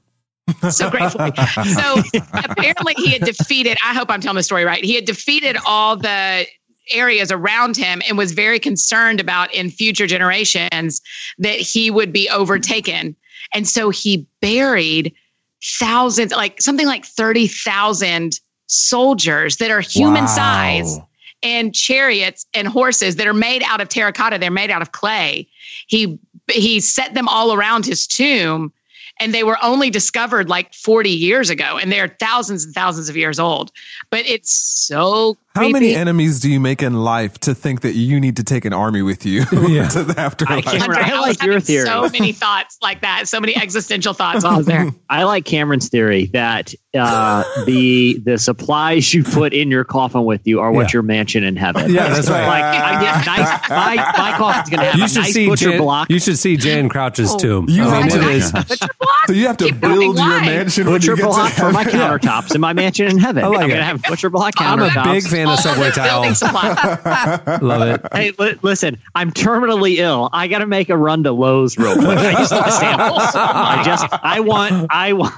So 0.70 0.90
gratefully. 0.90 1.32
so 1.74 2.02
apparently 2.34 2.94
he 2.96 3.10
had 3.12 3.22
defeated, 3.22 3.78
I 3.84 3.94
hope 3.94 4.10
I'm 4.10 4.20
telling 4.20 4.36
the 4.36 4.42
story 4.42 4.64
right. 4.64 4.84
He 4.84 4.94
had 4.94 5.04
defeated 5.04 5.56
all 5.66 5.96
the 5.96 6.46
areas 6.90 7.30
around 7.30 7.76
him 7.76 8.02
and 8.08 8.18
was 8.18 8.32
very 8.32 8.58
concerned 8.58 9.20
about 9.20 9.52
in 9.54 9.70
future 9.70 10.06
generations 10.06 11.00
that 11.38 11.58
he 11.58 11.90
would 11.90 12.12
be 12.12 12.28
overtaken. 12.28 13.14
And 13.54 13.68
so 13.68 13.90
he 13.90 14.26
buried 14.40 15.14
thousands, 15.62 16.32
like 16.32 16.60
something 16.60 16.86
like 16.86 17.04
30,000 17.04 18.40
soldiers 18.66 19.56
that 19.58 19.70
are 19.70 19.80
human 19.80 20.24
Wow. 20.24 20.26
size 20.26 20.98
and 21.42 21.74
chariots 21.74 22.46
and 22.54 22.66
horses 22.68 23.16
that 23.16 23.26
are 23.26 23.34
made 23.34 23.62
out 23.64 23.80
of 23.80 23.88
terracotta. 23.88 24.38
They're 24.38 24.50
made 24.50 24.70
out 24.70 24.82
of 24.82 24.92
clay. 24.92 25.46
He 25.86 26.18
he 26.50 26.80
set 26.80 27.14
them 27.14 27.28
all 27.28 27.52
around 27.52 27.86
his 27.86 28.06
tomb, 28.06 28.72
and 29.20 29.34
they 29.34 29.44
were 29.44 29.58
only 29.62 29.90
discovered 29.90 30.48
like 30.48 30.72
40 30.74 31.10
years 31.10 31.50
ago, 31.50 31.78
and 31.80 31.92
they're 31.92 32.16
thousands 32.20 32.64
and 32.64 32.74
thousands 32.74 33.08
of 33.08 33.16
years 33.16 33.38
old. 33.38 33.72
But 34.10 34.26
it's 34.26 34.52
so 34.52 35.36
How 35.54 35.60
creepy. 35.62 35.72
many 35.74 35.94
enemies 35.94 36.40
do 36.40 36.50
you 36.50 36.58
make 36.60 36.82
in 36.82 36.94
life 36.94 37.38
to 37.40 37.54
think 37.54 37.82
that 37.82 37.92
you 37.94 38.18
need 38.20 38.36
to 38.36 38.44
take 38.44 38.64
an 38.64 38.72
army 38.72 39.02
with 39.02 39.26
you 39.26 39.40
Yeah. 39.52 39.88
to 39.88 40.02
the 40.04 40.18
afterlife? 40.18 40.66
I 40.66 40.70
can't- 40.70 40.82
Andre, 40.82 41.02
I 41.02 41.10
I, 41.10 41.20
like 41.20 41.42
your 41.42 41.60
theory. 41.60 41.86
So 41.86 42.08
many 42.08 42.32
thoughts 42.32 42.78
like 42.82 43.02
that, 43.02 43.28
so 43.28 43.38
many 43.40 43.54
existential 43.56 44.14
thoughts 44.14 44.44
while 44.44 44.54
I 44.54 44.56
was 44.58 44.66
there. 44.66 44.90
I 45.10 45.24
like 45.24 45.44
Cameron's 45.44 45.88
theory 45.88 46.26
that 46.32 46.72
uh, 46.94 47.42
the 47.64 48.18
the 48.24 48.36
supplies 48.38 49.12
you 49.14 49.24
put 49.24 49.52
in 49.54 49.70
your 49.70 49.84
coffin 49.84 50.24
with 50.24 50.46
you 50.46 50.60
are 50.60 50.70
what 50.72 50.88
Yeah. 50.88 50.92
your 50.94 51.02
mansion 51.02 51.42
in 51.44 51.56
heaven. 51.56 51.90
Yeah, 51.92 52.08
that's 52.08 52.28
right. 52.28 52.46
Like 52.46 52.64
I 52.64 53.00
get 53.02 53.26
nice. 53.26 53.68
My, 53.70 53.96
my 53.96 54.36
coffin's 54.38 54.70
gonna 54.70 54.84
have 54.84 54.96
You 54.98 55.04
a 55.04 55.08
should 55.08 55.20
nice 55.22 55.32
see 55.32 55.46
butcher 55.48 55.70
Jan, 55.70 55.78
block. 55.80 56.10
You 56.10 56.18
should 56.18 56.38
see 56.38 56.56
Jan 56.56 56.88
Crouch's 56.88 57.34
tomb. 57.36 57.66
You 57.68 57.84
I 57.84 58.02
mean, 58.02 58.10
have 58.10 58.22
it 58.22 58.24
to- 58.24 58.30
is. 58.30 58.78
So 59.26 59.32
you 59.32 59.46
have 59.46 59.56
to 59.58 59.66
Keep 59.66 59.80
build 59.80 60.02
your 60.02 60.14
Why? 60.14 60.40
mansion 60.44 60.84
when 60.86 60.94
butcher 60.96 61.12
you 61.12 61.16
get 61.16 61.24
block 61.26 61.52
to 61.54 61.60
for 61.60 61.72
my 61.72 61.84
countertops 61.84 62.54
in 62.54 62.60
my 62.60 62.72
mansion 62.72 63.06
in 63.08 63.18
heaven. 63.18 63.44
I 63.44 63.48
like 63.48 63.58
I'm 63.60 63.70
it. 63.70 63.72
gonna 63.74 63.84
have 63.84 64.02
butcher 64.02 64.30
block 64.30 64.54
I'm 64.58 64.80
a 64.80 64.88
countertops. 64.88 65.04
big 65.12 65.22
fan 65.24 65.41
of 65.48 65.50
All 65.50 65.56
subway 65.58 65.90
the 65.90 66.02
building 66.02 66.34
towels. 66.34 67.62
Love 67.62 67.82
it. 67.88 68.00
Hey, 68.12 68.32
li- 68.38 68.58
listen, 68.62 68.98
I'm 69.14 69.30
terminally 69.30 69.96
ill. 69.96 70.28
I 70.32 70.48
got 70.48 70.58
to 70.58 70.66
make 70.66 70.88
a 70.88 70.96
run 70.96 71.22
to 71.24 71.32
Lowe's 71.32 71.76
real 71.78 71.94
quick. 71.94 72.18
I 72.18 72.32
just 72.32 72.52
want 72.52 72.72
samples. 72.72 73.22
I 73.34 73.82
just, 73.84 74.06
I 74.10 74.40
want, 74.40 74.86
I 74.90 75.12
want, 75.12 75.32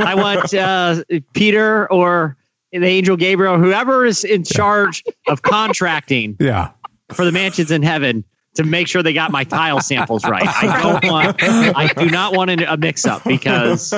I 0.00 0.14
want 0.14 0.54
uh, 0.54 1.02
Peter 1.34 1.90
or 1.92 2.36
the 2.72 2.84
angel 2.86 3.16
Gabriel, 3.16 3.58
whoever 3.58 4.04
is 4.06 4.22
in 4.24 4.44
charge 4.44 5.02
of 5.28 5.42
contracting 5.42 6.36
Yeah. 6.38 6.70
for 7.12 7.24
the 7.24 7.32
mansions 7.32 7.70
in 7.72 7.82
heaven, 7.82 8.24
to 8.62 8.68
make 8.68 8.88
sure 8.88 9.02
they 9.02 9.12
got 9.12 9.30
my 9.30 9.44
tile 9.44 9.80
samples 9.80 10.24
right. 10.24 10.42
I 10.46 10.82
don't 10.82 11.04
want. 11.12 11.36
I 11.42 11.88
do 11.96 12.10
not 12.10 12.34
want 12.34 12.50
a 12.50 12.76
mix 12.76 13.06
up 13.06 13.22
because 13.24 13.90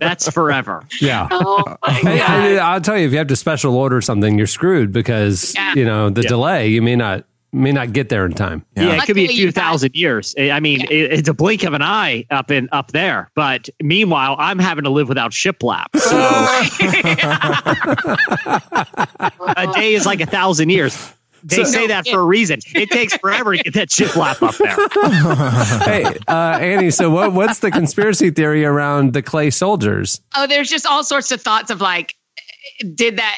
that's 0.00 0.30
forever. 0.30 0.84
Yeah. 1.00 1.28
Oh 1.30 1.62
my 1.86 2.02
God. 2.02 2.06
I, 2.06 2.56
I'll 2.56 2.80
tell 2.80 2.98
you, 2.98 3.06
if 3.06 3.12
you 3.12 3.18
have 3.18 3.26
to 3.28 3.36
special 3.36 3.76
order 3.76 4.00
something, 4.00 4.38
you're 4.38 4.46
screwed 4.46 4.92
because 4.92 5.54
Yeah. 5.54 5.74
you 5.74 5.84
know 5.84 6.10
the 6.10 6.22
Yeah. 6.22 6.28
delay. 6.28 6.68
You 6.68 6.82
may 6.82 6.96
not 6.96 7.24
may 7.52 7.72
not 7.72 7.92
get 7.92 8.08
there 8.10 8.24
in 8.26 8.32
time. 8.32 8.64
Yeah, 8.76 8.92
it 8.94 9.02
could 9.06 9.16
be 9.16 9.24
a 9.24 9.28
few 9.28 9.50
thousand 9.50 9.90
years. 9.94 10.36
I 10.38 10.52
I 10.52 10.60
mean, 10.60 10.82
it, 10.82 10.92
it's 11.12 11.28
a 11.28 11.34
blink 11.34 11.64
of 11.64 11.72
an 11.74 11.82
eye 11.82 12.24
up 12.30 12.50
in 12.52 12.68
up 12.70 12.92
there. 12.92 13.28
But 13.34 13.68
meanwhile, 13.82 14.36
I'm 14.38 14.60
having 14.60 14.84
to 14.84 14.90
live 14.90 15.08
without 15.08 15.32
shiplap. 15.32 15.86
So 15.98 16.16
a 19.56 19.66
day 19.74 19.94
is 19.94 20.06
like 20.06 20.20
a 20.20 20.26
thousand 20.26 20.70
years. 20.70 21.12
They 21.44 21.56
So- 21.56 21.64
say 21.64 21.86
that 21.86 22.06
for 22.06 22.20
a 22.20 22.24
reason. 22.24 22.60
It 22.74 22.90
takes 22.90 23.16
forever 23.16 23.56
to 23.56 23.62
get 23.62 23.74
that 23.74 23.88
shiplap 23.88 24.42
up 24.42 24.56
there. 24.56 26.04
hey, 26.12 26.18
uh, 26.28 26.58
Annie. 26.60 26.90
So 26.90 27.10
what 27.10 27.32
what's 27.32 27.60
the 27.60 27.70
conspiracy 27.70 28.30
theory 28.30 28.64
around 28.64 29.12
the 29.12 29.22
clay 29.22 29.50
soldiers? 29.50 30.20
Oh, 30.36 30.46
there's 30.46 30.68
just 30.68 30.86
all 30.86 31.04
sorts 31.04 31.30
of 31.32 31.40
thoughts 31.40 31.70
of 31.70 31.80
like, 31.80 32.14
did 32.94 33.16
that 33.18 33.36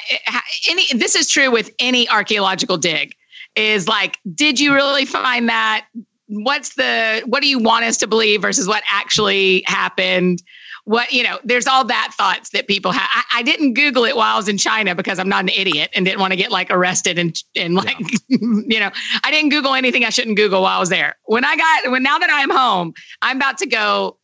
any? 0.69 0.87
This 0.95 1.15
is 1.15 1.29
true 1.29 1.51
with 1.51 1.71
any 1.79 2.09
archaeological 2.09 2.77
dig. 2.77 3.15
Is 3.55 3.87
like, 3.87 4.19
did 4.35 4.59
you 4.59 4.75
really 4.75 5.05
find 5.05 5.49
that? 5.49 5.87
What's 6.29 6.75
the? 6.77 7.23
What 7.27 7.43
do 7.43 7.49
you 7.49 7.59
want 7.59 7.85
us 7.85 7.97
to 7.99 8.07
believe 8.07 8.43
versus 8.43 8.67
what 8.67 8.83
actually 8.91 9.63
happened? 9.67 10.43
What 10.85 11.13
you 11.13 11.23
know? 11.23 11.39
There's 11.45 11.69
all 11.69 11.85
that 11.85 12.13
thoughts 12.17 12.51
that 12.51 12.67
people 12.67 12.91
have. 12.91 13.09
I, 13.13 13.41
I 13.41 13.43
didn't 13.43 13.75
Google 13.75 14.05
it 14.05 14.17
while 14.17 14.35
I 14.35 14.37
was 14.37 14.49
in 14.49 14.59
China 14.59 14.97
because 14.97 15.21
I'm 15.21 15.29
not 15.29 15.45
an 15.45 15.51
idiot 15.51 15.91
and 15.95 16.05
didn't 16.05 16.19
want 16.19 16.33
to 16.33 16.37
get 16.37 16.51
like 16.51 16.71
arrested 16.71 17.19
and 17.19 17.41
and 17.55 17.75
like 17.75 17.97
you 18.29 18.81
know 18.81 18.91
I 19.23 19.31
didn't 19.31 19.51
Google 19.51 19.75
anything 19.75 20.05
I 20.05 20.11
shouldn't 20.11 20.37
Google 20.37 20.63
while 20.63 20.77
I 20.77 20.81
was 20.81 20.89
there. 20.89 21.17
When 21.27 21.45
I 21.45 21.57
got 21.57 21.93
when 21.93 22.03
now 22.03 22.19
that 22.19 22.31
I'm 22.33 22.51
home, 22.51 22.95
I'm 23.23 23.37
about 23.37 23.59
to 23.59 23.67
go 23.67 24.19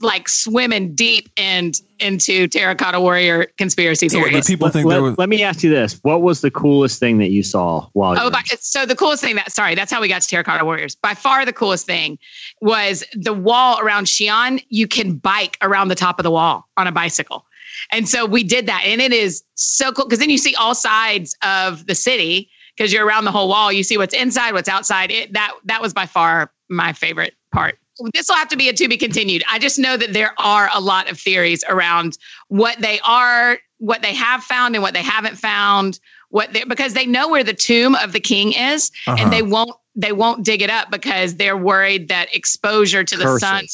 like 0.00 0.28
swimming 0.28 0.94
deep 0.94 1.30
and 1.36 1.74
into 2.00 2.48
terracotta 2.48 3.00
warrior 3.00 3.46
conspiracy 3.58 4.08
So 4.08 4.20
theories. 4.22 4.46
people 4.46 4.68
think 4.68 4.86
let, 4.86 5.00
was. 5.02 5.18
let 5.18 5.28
me 5.28 5.42
ask 5.42 5.62
you 5.62 5.70
this: 5.70 5.98
What 6.02 6.22
was 6.22 6.40
the 6.40 6.50
coolest 6.50 6.98
thing 6.98 7.18
that 7.18 7.30
you 7.30 7.42
saw 7.42 7.88
while? 7.92 8.18
Oh, 8.18 8.24
were- 8.24 8.30
but, 8.30 8.44
so 8.60 8.86
the 8.86 8.96
coolest 8.96 9.22
thing 9.22 9.36
that 9.36 9.52
sorry, 9.52 9.74
that's 9.74 9.92
how 9.92 10.00
we 10.00 10.08
got 10.08 10.22
to 10.22 10.28
terracotta 10.28 10.64
warriors. 10.64 10.94
By 10.94 11.14
far, 11.14 11.44
the 11.44 11.52
coolest 11.52 11.86
thing 11.86 12.18
was 12.60 13.04
the 13.14 13.32
wall 13.32 13.80
around 13.80 14.04
Xi'an. 14.06 14.62
You 14.68 14.86
can 14.86 15.14
bike 15.16 15.58
around 15.62 15.88
the 15.88 15.94
top 15.94 16.18
of 16.18 16.22
the 16.22 16.30
wall 16.30 16.68
on 16.76 16.86
a 16.86 16.92
bicycle, 16.92 17.44
and 17.92 18.08
so 18.08 18.26
we 18.26 18.42
did 18.44 18.66
that, 18.66 18.82
and 18.84 19.00
it 19.00 19.12
is 19.12 19.42
so 19.54 19.92
cool 19.92 20.06
because 20.06 20.18
then 20.18 20.30
you 20.30 20.38
see 20.38 20.54
all 20.54 20.74
sides 20.74 21.36
of 21.42 21.86
the 21.86 21.94
city 21.94 22.50
because 22.76 22.92
you're 22.92 23.04
around 23.06 23.24
the 23.24 23.32
whole 23.32 23.48
wall. 23.48 23.72
You 23.72 23.82
see 23.82 23.96
what's 23.98 24.14
inside, 24.14 24.52
what's 24.52 24.68
outside. 24.68 25.10
It 25.10 25.32
that 25.32 25.52
that 25.64 25.82
was 25.82 25.92
by 25.92 26.06
far 26.06 26.52
my 26.70 26.92
favorite 26.92 27.34
part. 27.52 27.78
This 28.14 28.28
will 28.28 28.36
have 28.36 28.48
to 28.48 28.56
be 28.56 28.68
a 28.68 28.72
to 28.72 28.88
be 28.88 28.96
continued. 28.96 29.42
I 29.50 29.58
just 29.58 29.78
know 29.78 29.96
that 29.96 30.12
there 30.12 30.32
are 30.38 30.70
a 30.74 30.80
lot 30.80 31.10
of 31.10 31.18
theories 31.18 31.64
around 31.68 32.18
what 32.48 32.78
they 32.80 33.00
are, 33.04 33.58
what 33.78 34.02
they 34.02 34.14
have 34.14 34.42
found, 34.44 34.74
and 34.74 34.82
what 34.82 34.94
they 34.94 35.02
haven't 35.02 35.36
found. 35.36 35.98
What 36.30 36.52
they 36.52 36.62
because 36.64 36.92
they 36.92 37.06
know 37.06 37.28
where 37.28 37.42
the 37.42 37.54
tomb 37.54 37.94
of 37.96 38.12
the 38.12 38.20
king 38.20 38.52
is, 38.52 38.90
Uh-huh. 39.06 39.16
and 39.18 39.32
they 39.32 39.42
won't 39.42 39.72
they 39.96 40.12
won't 40.12 40.44
dig 40.44 40.62
it 40.62 40.70
up 40.70 40.90
because 40.90 41.36
they're 41.36 41.56
worried 41.56 42.08
that 42.08 42.34
exposure 42.34 43.02
to 43.02 43.16
the 43.16 43.38
sun. 43.38 43.64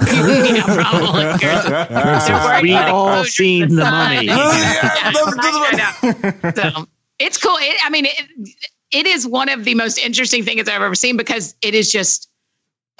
yeah, 0.00 0.62
probably. 0.64 1.24
They're 1.40 2.62
We 2.62 2.70
about 2.70 2.88
all 2.90 3.24
seen 3.24 3.74
the 3.74 3.82
sun. 3.82 4.14
mummy. 4.14 4.26
Yeah, 4.26 5.12
So, 6.54 6.86
it's 7.18 7.36
cool. 7.36 7.56
It, 7.58 7.76
I 7.84 7.90
mean, 7.90 8.06
it, 8.06 8.54
it 8.92 9.06
is 9.06 9.26
one 9.26 9.48
of 9.48 9.64
the 9.64 9.74
most 9.74 9.98
interesting 9.98 10.44
things 10.44 10.68
I've 10.68 10.82
ever 10.82 10.94
seen 10.94 11.16
because 11.16 11.56
it 11.62 11.74
is 11.74 11.90
just 11.90 12.30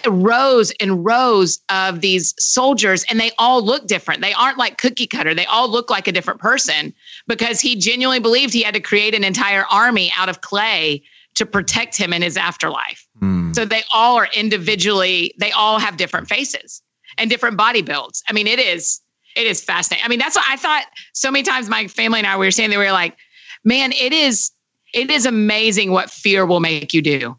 rows 0.07 0.73
and 0.81 1.05
rows 1.05 1.61
of 1.69 2.01
these 2.01 2.35
soldiers 2.39 3.05
and 3.11 3.19
they 3.19 3.33
all 3.39 3.63
look 3.63 3.87
different. 3.87 4.21
They 4.21 4.33
aren't 4.33 4.59
like 4.59 4.79
cookie 4.79 5.07
cutter. 5.07 5.35
They 5.35 5.47
all 5.47 5.69
look 5.69 5.91
like 5.91 6.07
a 6.07 6.13
different 6.13 6.41
person 6.41 6.95
because 7.27 7.61
he 7.61 7.77
genuinely 7.77 8.21
believed 8.21 8.53
he 8.53 8.63
had 8.63 8.75
to 8.75 8.81
create 8.81 9.15
an 9.15 9.25
entire 9.25 9.65
army 9.71 10.13
out 10.17 10.29
of 10.29 10.41
clay 10.41 11.03
to 11.35 11.47
protect 11.47 11.97
him 11.97 12.13
in 12.13 12.23
his 12.23 12.37
afterlife. 12.37 13.07
Hmm. 13.19 13.53
So 13.53 13.65
they 13.65 13.83
all 13.93 14.17
are 14.17 14.29
individually, 14.35 15.35
they 15.39 15.53
all 15.53 15.79
have 15.79 15.97
different 15.97 16.29
faces 16.29 16.83
and 17.17 17.29
different 17.29 17.57
body 17.57 17.83
builds. 17.83 18.23
I 18.29 18.33
mean, 18.33 18.47
it 18.47 18.59
is, 18.59 19.01
it 19.37 19.47
is 19.47 19.63
fascinating. 19.63 20.05
I 20.05 20.09
mean, 20.09 20.19
that's 20.19 20.37
what 20.37 20.47
I 20.49 20.57
thought 20.57 20.85
so 21.13 21.31
many 21.31 21.43
times 21.43 21.69
my 21.69 21.87
family 21.87 22.21
and 22.21 22.27
I 22.27 22.37
we 22.37 22.47
were 22.47 22.51
saying 22.51 22.71
they 22.71 22.77
were 22.77 22.93
like, 22.93 23.17
man, 23.65 23.93
it 23.93 24.13
is, 24.13 24.51
it 24.95 25.11
is 25.11 25.27
amazing 25.27 25.91
what 25.91 26.11
fear 26.11 26.47
will 26.47 26.61
make 26.61 26.95
you 26.95 27.03
do. 27.03 27.37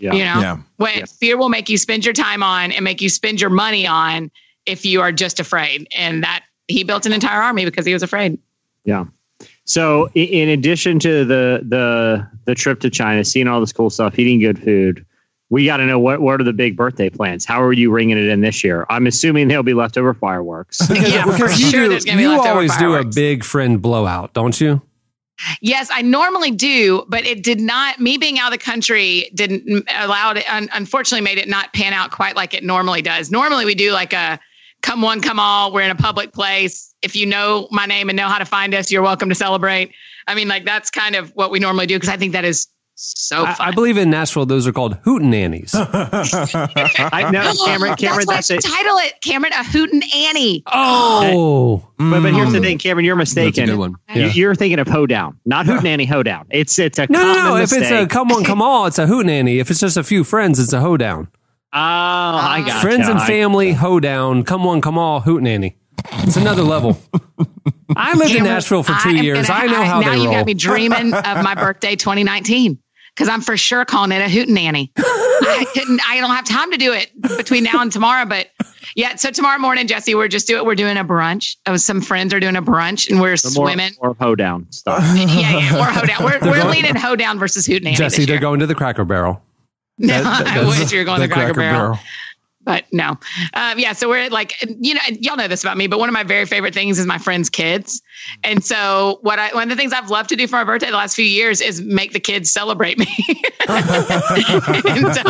Yeah. 0.00 0.12
You 0.12 0.24
know, 0.24 0.40
Yeah. 0.40 0.56
what 0.76 0.96
Yeah. 0.96 1.04
fear 1.06 1.36
will 1.36 1.48
make 1.48 1.68
you 1.68 1.76
spend 1.78 2.04
your 2.04 2.14
time 2.14 2.42
on 2.42 2.72
and 2.72 2.84
make 2.84 3.00
you 3.02 3.08
spend 3.08 3.40
your 3.40 3.50
money 3.50 3.86
on 3.86 4.30
if 4.66 4.84
you 4.86 5.00
are 5.00 5.10
just 5.12 5.40
afraid. 5.40 5.86
And 5.96 6.22
that 6.22 6.44
he 6.68 6.84
built 6.84 7.06
an 7.06 7.12
entire 7.12 7.40
army 7.42 7.64
because 7.64 7.84
he 7.86 7.92
was 7.92 8.02
afraid. 8.02 8.38
Yeah. 8.84 9.04
So 9.64 10.08
in 10.14 10.48
addition 10.48 10.98
to 11.00 11.24
the 11.24 11.62
the 11.66 12.26
the 12.46 12.54
trip 12.54 12.80
to 12.80 12.90
China, 12.90 13.24
seeing 13.24 13.48
all 13.48 13.60
this 13.60 13.72
cool 13.72 13.90
stuff, 13.90 14.18
eating 14.18 14.40
good 14.40 14.58
food, 14.58 15.04
we 15.50 15.64
got 15.66 15.78
to 15.78 15.86
know 15.86 15.98
what 15.98 16.20
what 16.20 16.40
are 16.40 16.44
the 16.44 16.52
big 16.52 16.76
birthday 16.76 17.10
plans? 17.10 17.44
How 17.44 17.60
are 17.62 17.72
you 17.72 17.90
ringing 17.90 18.16
it 18.18 18.24
in 18.26 18.40
this 18.40 18.62
year? 18.64 18.86
I'm 18.88 19.06
assuming 19.06 19.48
there'll 19.48 19.62
be 19.62 19.74
leftover 19.74 20.14
fireworks. 20.14 20.80
yeah, 20.90 21.24
for 21.24 21.32
Because 21.32 21.60
you 21.60 21.66
sure. 21.70 21.82
do- 21.84 21.88
there's 21.90 22.04
going 22.04 22.16
to 22.16 22.20
be 22.20 22.22
you 22.22 22.30
leftover 22.30 22.50
always 22.54 22.76
do 22.78 22.94
a 22.94 23.04
big 23.04 23.44
friend 23.44 23.80
blowout, 23.82 24.32
don't 24.32 24.58
you? 24.60 24.80
Yes, 25.60 25.88
I 25.92 26.02
normally 26.02 26.50
do, 26.50 27.04
but 27.08 27.24
it 27.24 27.42
did 27.42 27.60
not. 27.60 28.00
Me 28.00 28.18
being 28.18 28.38
out 28.38 28.52
of 28.52 28.58
the 28.58 28.64
country 28.64 29.30
didn't 29.34 29.84
allow 29.96 30.32
it. 30.32 30.44
Un, 30.52 30.68
unfortunately, 30.72 31.24
made 31.24 31.38
it 31.38 31.48
not 31.48 31.72
pan 31.72 31.92
out 31.92 32.10
quite 32.10 32.36
like 32.36 32.54
it 32.54 32.64
normally 32.64 33.02
does. 33.02 33.30
Normally, 33.30 33.64
we 33.64 33.74
do 33.74 33.92
like 33.92 34.12
a 34.12 34.38
come 34.82 35.02
one, 35.02 35.20
come 35.20 35.38
all. 35.40 35.72
We're 35.72 35.82
in 35.82 35.90
a 35.90 35.96
public 35.96 36.32
place. 36.32 36.94
If 37.02 37.14
you 37.14 37.26
know 37.26 37.68
my 37.70 37.86
name 37.86 38.08
and 38.08 38.16
know 38.16 38.28
how 38.28 38.38
to 38.38 38.44
find 38.44 38.74
us, 38.74 38.90
you're 38.90 39.02
welcome 39.02 39.28
to 39.28 39.34
celebrate. 39.34 39.92
I 40.26 40.34
mean, 40.34 40.48
like 40.48 40.64
that's 40.64 40.90
kind 40.90 41.14
of 41.14 41.30
what 41.30 41.50
we 41.50 41.58
normally 41.58 41.86
do 41.86 41.96
because 41.96 42.08
I 42.08 42.16
think 42.16 42.32
that 42.32 42.44
is 42.44 42.66
so 43.00 43.44
I, 43.44 43.54
fun. 43.54 43.68
I 43.68 43.70
believe 43.70 43.96
in 43.96 44.10
Nashville 44.10 44.44
those 44.46 44.66
are 44.66 44.72
called 44.72 45.00
hootenannies. 45.04 45.70
I 47.12 47.30
know, 47.30 47.52
Cameron. 47.64 47.94
Cameron, 47.96 48.26
that's, 48.28 48.48
that's, 48.48 48.64
it. 48.64 48.68
Title 48.68 48.96
it, 48.98 49.20
Cameron, 49.22 49.52
a 49.52 49.62
hootin' 49.64 50.02
Annie. 50.14 50.62
oh, 50.66 51.86
But, 51.98 52.20
but 52.22 52.34
here's 52.34 52.52
the 52.52 52.58
Mm. 52.58 52.62
thing, 52.62 52.78
Cameron, 52.78 53.04
you're 53.04 53.16
mistaken. 53.16 53.52
That's 53.54 53.68
a 53.68 53.72
good 53.72 53.78
one. 53.78 53.94
You- 54.14 54.22
Yeah. 54.22 54.32
You're 54.32 54.54
thinking 54.54 54.78
of 54.80 54.88
hoedown, 54.88 55.38
not 55.46 55.66
hootenanny 55.66 56.06
hoedown. 56.08 56.46
It's 56.50 56.78
it's 56.78 56.98
a 56.98 57.06
no, 57.08 57.18
no, 57.20 57.34
common 57.34 57.44
no! 57.44 57.56
If 57.56 57.62
it's 57.64 57.72
a 57.72 57.78
mistake. 57.80 58.08
come 58.10 58.32
on, 58.32 58.44
come 58.44 58.60
all, 58.62 58.86
it's 58.86 58.98
a 58.98 59.06
hootenanny. 59.06 59.60
If 59.60 59.70
it's 59.70 59.80
just 59.80 59.96
a 59.96 60.02
few 60.04 60.24
friends, 60.24 60.58
it's 60.58 60.72
a 60.72 60.80
hoedown. 60.80 61.28
oh, 61.72 61.78
I 61.78 62.64
got 62.66 62.80
Friends 62.82 63.08
and 63.08 63.20
family, 63.22 63.72
hoedown, 63.74 64.42
come 64.42 64.66
on, 64.66 64.80
come 64.80 64.98
all, 64.98 65.20
hootenanny. 65.22 65.74
It's 66.24 66.36
another 66.36 66.62
level. 66.62 66.98
I 67.96 68.14
lived 68.14 68.34
in 68.34 68.44
Nashville 68.44 68.82
for 68.82 68.92
two 69.02 69.10
I 69.10 69.20
years. 69.20 69.48
gonna- 69.48 69.60
I 69.60 69.66
know 69.66 69.82
how 69.84 70.00
now 70.00 70.10
they 70.12 70.18
you 70.18 70.24
roll. 70.26 70.34
got 70.34 70.46
me 70.46 70.54
dreaming 70.54 71.12
of 71.14 71.42
my 71.42 71.54
birthday 71.58 71.96
2019 71.96 72.78
because 73.18 73.28
I'm 73.28 73.40
for 73.40 73.56
sure 73.56 73.84
calling 73.84 74.12
it 74.12 74.20
a 74.22 74.26
hootenanny. 74.32 74.90
I 74.96 75.66
couldn't. 75.74 76.00
I 76.08 76.20
don't 76.20 76.30
have 76.30 76.44
time 76.46 76.70
to 76.70 76.76
do 76.76 76.92
it 76.92 77.10
between 77.36 77.64
now 77.64 77.80
and 77.82 77.90
tomorrow. 77.90 78.24
But 78.24 78.50
yeah, 78.94 79.16
so 79.16 79.32
tomorrow 79.32 79.58
morning, 79.58 79.88
Jesse, 79.88 80.14
we're 80.14 80.28
just 80.28 80.46
doing. 80.46 80.64
We're 80.64 80.76
doing 80.76 80.96
a 80.96 81.04
brunch. 81.04 81.56
Uh, 81.66 81.76
some 81.78 82.00
friends 82.00 82.32
are 82.32 82.38
doing 82.38 82.54
a 82.54 82.62
brunch, 82.62 83.10
and 83.10 83.20
we're 83.20 83.30
More, 83.30 83.36
swimming. 83.36 83.90
more 84.00 84.14
hoedown 84.20 84.70
stuff. 84.70 85.02
yeah, 85.16 85.26
yeah, 85.58 85.74
we're 85.74 85.90
hoedown. 85.90 86.24
We're, 86.24 86.38
we're 86.64 86.64
leaning 86.70 86.94
hoedown 86.94 87.40
versus 87.40 87.66
hootenanny. 87.66 87.96
Jesse, 87.96 88.24
they're 88.24 88.38
going 88.38 88.60
to 88.60 88.66
the 88.66 88.74
Cracker 88.76 89.04
Barrel. 89.04 89.42
No, 90.00 90.22
that- 90.22 90.46
I 90.46 90.64
wish 90.64 90.92
you 90.92 90.98
were 91.00 91.04
going 91.04 91.20
to 91.22 91.26
the 91.26 91.34
Cracker, 91.34 91.54
Barrel. 91.54 91.98
But 92.68 92.84
no. 92.92 93.16
Um, 93.54 93.78
yeah, 93.78 93.94
so 93.94 94.10
we're 94.10 94.28
like, 94.28 94.52
you 94.78 94.92
know, 94.92 95.00
y'all 95.20 95.38
know 95.38 95.48
this 95.48 95.64
about 95.64 95.78
me, 95.78 95.86
but 95.86 95.98
one 95.98 96.06
of 96.06 96.12
my 96.12 96.22
very 96.22 96.44
favorite 96.44 96.74
things 96.74 96.98
is 96.98 97.06
my 97.06 97.16
friends' 97.16 97.48
kids. 97.48 98.02
And 98.44 98.62
so, 98.62 99.20
what 99.22 99.38
I 99.38 99.54
one 99.54 99.62
of 99.62 99.68
the 99.70 99.74
things 99.76 99.94
I've 99.94 100.10
loved 100.10 100.28
to 100.28 100.36
do 100.36 100.46
for 100.46 100.56
my 100.56 100.64
birthday 100.64 100.90
the 100.90 100.96
last 100.96 101.14
few 101.16 101.24
years 101.24 101.62
is 101.62 101.80
make 101.80 102.12
the 102.12 102.20
kids 102.20 102.50
celebrate 102.52 102.98
me. 102.98 103.06
and 103.68 105.14
so, 105.14 105.22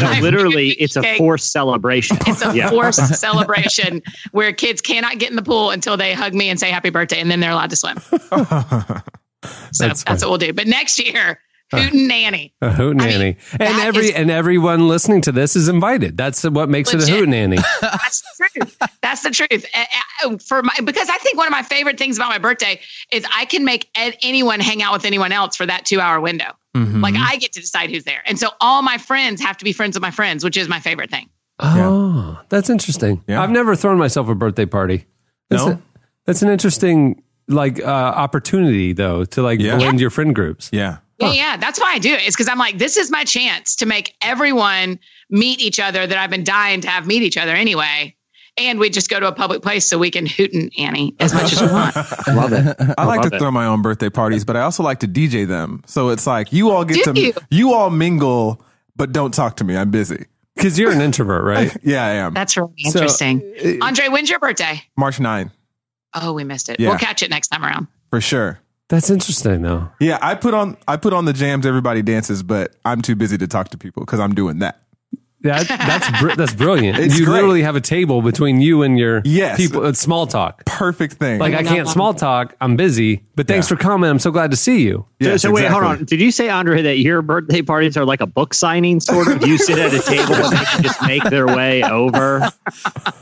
No, 0.00 0.18
literally, 0.20 0.70
it's 0.70 0.96
a 0.96 1.02
cake. 1.02 1.18
forced 1.18 1.52
celebration. 1.52 2.18
It's 2.26 2.44
a 2.44 2.56
Yeah. 2.56 2.70
forced 2.70 3.14
celebration 3.20 4.02
where 4.32 4.52
kids 4.52 4.80
cannot 4.80 5.20
get 5.20 5.30
in 5.30 5.36
the 5.36 5.42
pool 5.42 5.70
until 5.70 5.96
they 5.96 6.12
hug 6.12 6.34
me 6.34 6.48
and 6.50 6.58
say 6.58 6.72
happy 6.72 6.90
birthday, 6.90 7.20
and 7.20 7.30
then 7.30 7.38
they're 7.38 7.52
allowed 7.52 7.70
to 7.70 7.76
swim. 7.76 8.00
So 9.72 9.86
That's 9.86 10.02
that's, 10.04 10.22
what 10.22 10.28
we'll 10.28 10.38
do. 10.38 10.52
But 10.52 10.66
next 10.66 10.98
year, 10.98 11.40
Hooten 11.72 12.06
Nanny. 12.08 12.52
A 12.60 12.70
hootenanny. 12.70 13.36
and 13.52 13.60
that 13.60 13.86
every 13.86 14.06
is- 14.06 14.14
and 14.14 14.30
everyone 14.30 14.88
listening 14.88 15.20
to 15.22 15.32
this 15.32 15.54
is 15.56 15.68
invited. 15.68 16.16
That's 16.16 16.42
what 16.44 16.68
makes 16.68 16.92
it 16.92 16.96
a 16.96 17.06
Legit. 17.06 17.28
hootenanny. 17.28 17.56
That's 17.80 18.22
the 18.38 18.48
truth. 18.54 18.76
That's 19.02 19.22
the 19.22 19.30
truth. 19.30 19.64
Uh, 20.24 20.36
For 20.38 20.62
my 20.62 20.72
because 20.84 21.08
I 21.08 21.16
think 21.18 21.36
one 21.38 21.46
of 21.46 21.52
my 21.52 21.62
favorite 21.62 21.98
things 21.98 22.16
about 22.16 22.28
my 22.30 22.38
birthday 22.38 22.80
is 23.12 23.24
I 23.34 23.44
can 23.44 23.64
make 23.64 23.88
anyone 24.22 24.60
hang 24.60 24.82
out 24.82 24.92
with 24.92 25.04
anyone 25.04 25.32
else 25.32 25.56
for 25.56 25.66
that 25.66 25.84
two 25.86 26.00
hour 26.00 26.20
window. 26.20 26.52
Mhm. 26.76 27.02
Like 27.02 27.14
I 27.16 27.36
get 27.36 27.52
to 27.52 27.60
decide 27.60 27.90
who's 27.90 28.04
there, 28.04 28.22
and 28.26 28.38
so 28.38 28.48
all 28.60 28.82
my 28.82 28.98
friends 28.98 29.40
have 29.42 29.56
to 29.58 29.64
be 29.64 29.72
friends 29.72 29.96
with 29.96 30.02
my 30.02 30.10
friends, 30.12 30.44
which 30.44 30.56
is 30.56 30.68
my 30.68 30.78
favorite 30.80 31.10
thing. 31.10 31.28
Oh, 31.58 32.40
that's 32.48 32.70
interesting. 32.70 33.22
Yeah. 33.28 33.42
I've 33.42 33.50
never 33.50 33.76
thrown 33.76 33.98
myself 33.98 34.28
a 34.28 34.34
birthday 34.34 34.66
party. 34.66 35.06
That's, 35.50 35.66
No? 35.66 35.72
a- 35.72 35.82
that's 36.26 36.42
an 36.42 36.48
interesting 36.48 37.22
like 37.48 37.80
uh, 37.80 37.84
opportunity 37.86 38.92
though 38.92 39.24
to 39.24 39.42
like 39.42 39.58
Yeah. 39.60 39.76
blend 39.76 40.00
your 40.00 40.10
friend 40.10 40.34
groups. 40.34 40.70
yeah. 40.72 40.98
Yeah, 41.20 41.32
yeah. 41.32 41.56
That's 41.56 41.78
why 41.80 41.92
I 41.92 41.98
do 41.98 42.12
it. 42.12 42.22
It's 42.26 42.36
because 42.36 42.48
I'm 42.48 42.58
like, 42.58 42.78
this 42.78 42.96
is 42.96 43.10
my 43.10 43.24
chance 43.24 43.76
to 43.76 43.86
make 43.86 44.14
everyone 44.22 44.98
meet 45.30 45.60
each 45.60 45.78
other 45.80 46.06
that 46.06 46.18
I've 46.18 46.30
been 46.30 46.44
dying 46.44 46.80
to 46.82 46.88
have 46.88 47.06
meet 47.06 47.22
each 47.22 47.36
other 47.36 47.52
anyway. 47.52 48.16
And 48.56 48.78
we 48.78 48.90
just 48.90 49.08
go 49.08 49.20
to 49.20 49.28
a 49.28 49.32
public 49.32 49.62
place 49.62 49.86
so 49.86 49.96
we 49.96 50.10
can 50.10 50.26
hoot 50.26 50.52
and 50.52 50.72
Annie 50.78 51.14
as 51.20 51.32
much 51.32 51.52
as 51.52 51.60
we 51.62 51.68
want. 51.68 51.94
Love 52.28 52.52
it. 52.52 52.76
I 52.98 53.04
like 53.04 53.20
love 53.20 53.30
to 53.30 53.36
it. 53.36 53.38
throw 53.38 53.50
my 53.50 53.64
own 53.64 53.80
birthday 53.80 54.10
parties, 54.10 54.44
but 54.44 54.56
I 54.56 54.62
also 54.62 54.82
like 54.82 54.98
to 55.00 55.08
DJ 55.08 55.46
them. 55.46 55.82
So 55.86 56.08
it's 56.10 56.26
like 56.26 56.52
you 56.52 56.70
all 56.70 56.84
get 56.84 57.04
Do 57.04 57.12
to 57.14 57.20
you? 57.20 57.32
you 57.50 57.72
all 57.74 57.90
mingle, 57.90 58.62
but 58.96 59.12
don't 59.12 59.32
talk 59.32 59.56
to 59.58 59.64
me. 59.64 59.76
I'm 59.76 59.90
busy. 59.90 60.26
Because 60.56 60.78
you're 60.78 60.90
an 60.90 61.00
introvert, 61.00 61.44
right? 61.44 61.74
Yeah, 61.84 62.04
I 62.04 62.10
am. 62.10 62.34
That's 62.34 62.56
really 62.56 62.72
So, 62.90 62.98
interesting. 62.98 63.40
uh, 63.80 63.84
Andre, 63.86 64.08
when's 64.08 64.28
your 64.28 64.40
birthday? 64.40 64.82
March 64.96 65.20
9 65.20 65.50
Oh, 66.14 66.32
we 66.32 66.42
missed 66.44 66.68
it. 66.68 66.80
Yeah. 66.80 66.88
We'll 66.90 66.98
catch 66.98 67.22
it 67.22 67.30
next 67.30 67.48
time 67.48 67.64
around. 67.64 67.86
for 68.10 68.20
sure. 68.20 68.58
That's 68.90 69.08
interesting, 69.08 69.62
though. 69.62 69.88
Yeah, 70.00 70.18
I 70.20 70.34
put 70.34 70.52
on 70.52 70.76
I 70.86 70.98
put 70.98 71.12
on 71.14 71.24
the 71.24 71.32
jams. 71.32 71.64
Everybody 71.64 72.02
dances, 72.02 72.42
but 72.42 72.76
I'm 72.84 73.00
too 73.00 73.14
busy 73.16 73.38
to 73.38 73.46
talk 73.46 73.70
to 73.70 73.78
people 73.78 74.02
because 74.04 74.20
I'm 74.20 74.34
doing 74.34 74.58
that. 74.58 74.82
That, 75.42 75.66
that's 75.68 76.20
br- 76.20 76.34
that's 76.36 76.52
brilliant. 76.52 76.98
It's 76.98 77.18
you 77.18 77.24
great. 77.24 77.36
literally 77.36 77.62
have 77.62 77.74
a 77.74 77.80
table 77.80 78.20
between 78.20 78.60
you 78.60 78.82
and 78.82 78.98
your 78.98 79.22
Yes. 79.24 79.56
people. 79.56 79.86
It's 79.86 79.98
small 79.98 80.26
talk. 80.26 80.66
Perfect 80.66 81.14
thing. 81.14 81.38
Like 81.38 81.54
I 81.54 81.62
can't 81.62 81.88
small 81.88 82.12
talk. 82.12 82.54
I'm 82.60 82.76
busy, 82.76 83.24
but 83.36 83.48
thanks 83.48 83.70
Yeah. 83.70 83.76
for 83.76 83.82
coming. 83.82 84.10
I'm 84.10 84.18
so 84.18 84.30
glad 84.32 84.50
to 84.50 84.56
see 84.58 84.82
you. 84.82 85.06
So, 85.22 85.28
Yes, 85.30 85.40
so 85.42 85.50
wait, 85.50 85.64
hold 85.68 85.82
on. 85.84 86.04
Did 86.04 86.20
you 86.20 86.30
say, 86.30 86.50
Andre, 86.50 86.82
that 86.82 86.98
your 86.98 87.22
birthday 87.22 87.62
parties 87.62 87.96
are 87.96 88.04
like 88.04 88.20
a 88.20 88.26
book 88.26 88.52
signing 88.52 89.00
sort 89.00 89.28
of? 89.28 89.46
You 89.46 89.56
sit 89.56 89.78
at 89.78 89.94
a 89.94 90.02
table 90.02 90.34
and 90.34 90.52
they 90.52 90.64
can 90.64 90.82
just 90.82 91.00
make 91.06 91.22
their 91.24 91.46
way 91.46 91.82
over 91.84 92.40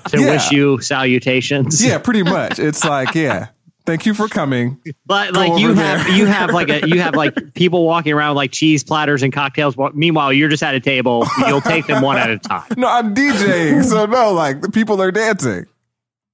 to 0.08 0.20
Yeah. 0.20 0.30
wish 0.30 0.50
you 0.50 0.80
salutations. 0.80 1.84
Yeah, 1.84 1.98
pretty 1.98 2.24
much. 2.24 2.58
It's 2.58 2.84
like, 2.84 3.14
yeah, 3.14 3.48
thank 3.88 4.04
you 4.04 4.12
for 4.12 4.28
coming. 4.28 4.78
But 5.06 5.32
Go 5.32 5.40
like 5.40 5.58
you 5.58 5.70
over 5.70 5.80
have 5.80 6.04
there. 6.06 6.14
you 6.16 6.26
have 6.26 6.50
like 6.50 6.68
a 6.68 6.86
you 6.92 7.00
have 7.00 7.14
like 7.14 7.54
people 7.54 7.86
walking 7.86 8.12
around 8.12 8.32
with 8.32 8.36
like 8.36 8.52
cheese 8.52 8.84
platters 8.84 9.22
and 9.22 9.32
cocktails. 9.32 9.76
While- 9.78 9.92
Meanwhile, 9.94 10.34
you're 10.34 10.50
just 10.50 10.62
at 10.62 10.74
a 10.74 10.80
table. 10.80 11.26
You'll 11.46 11.62
take 11.62 11.86
them 11.86 12.02
one 12.02 12.18
at 12.18 12.28
a 12.30 12.38
time. 12.38 12.64
No, 12.76 12.86
I'm 12.86 13.14
DJing, 13.14 13.82
so 13.84 14.04
no, 14.04 14.32
like 14.32 14.60
the 14.60 14.70
people 14.70 15.00
are 15.00 15.10
dancing. 15.10 15.64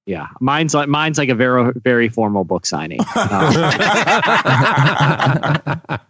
Yeah, 0.05 0.27
mine's 0.41 0.75
like 0.75 0.89
mine's 0.89 1.17
like 1.17 1.29
a 1.29 1.35
very 1.35 1.73
very 1.77 2.09
formal 2.09 2.45
book 2.45 2.67
signing. 2.67 2.99
Uh, 3.15 3.69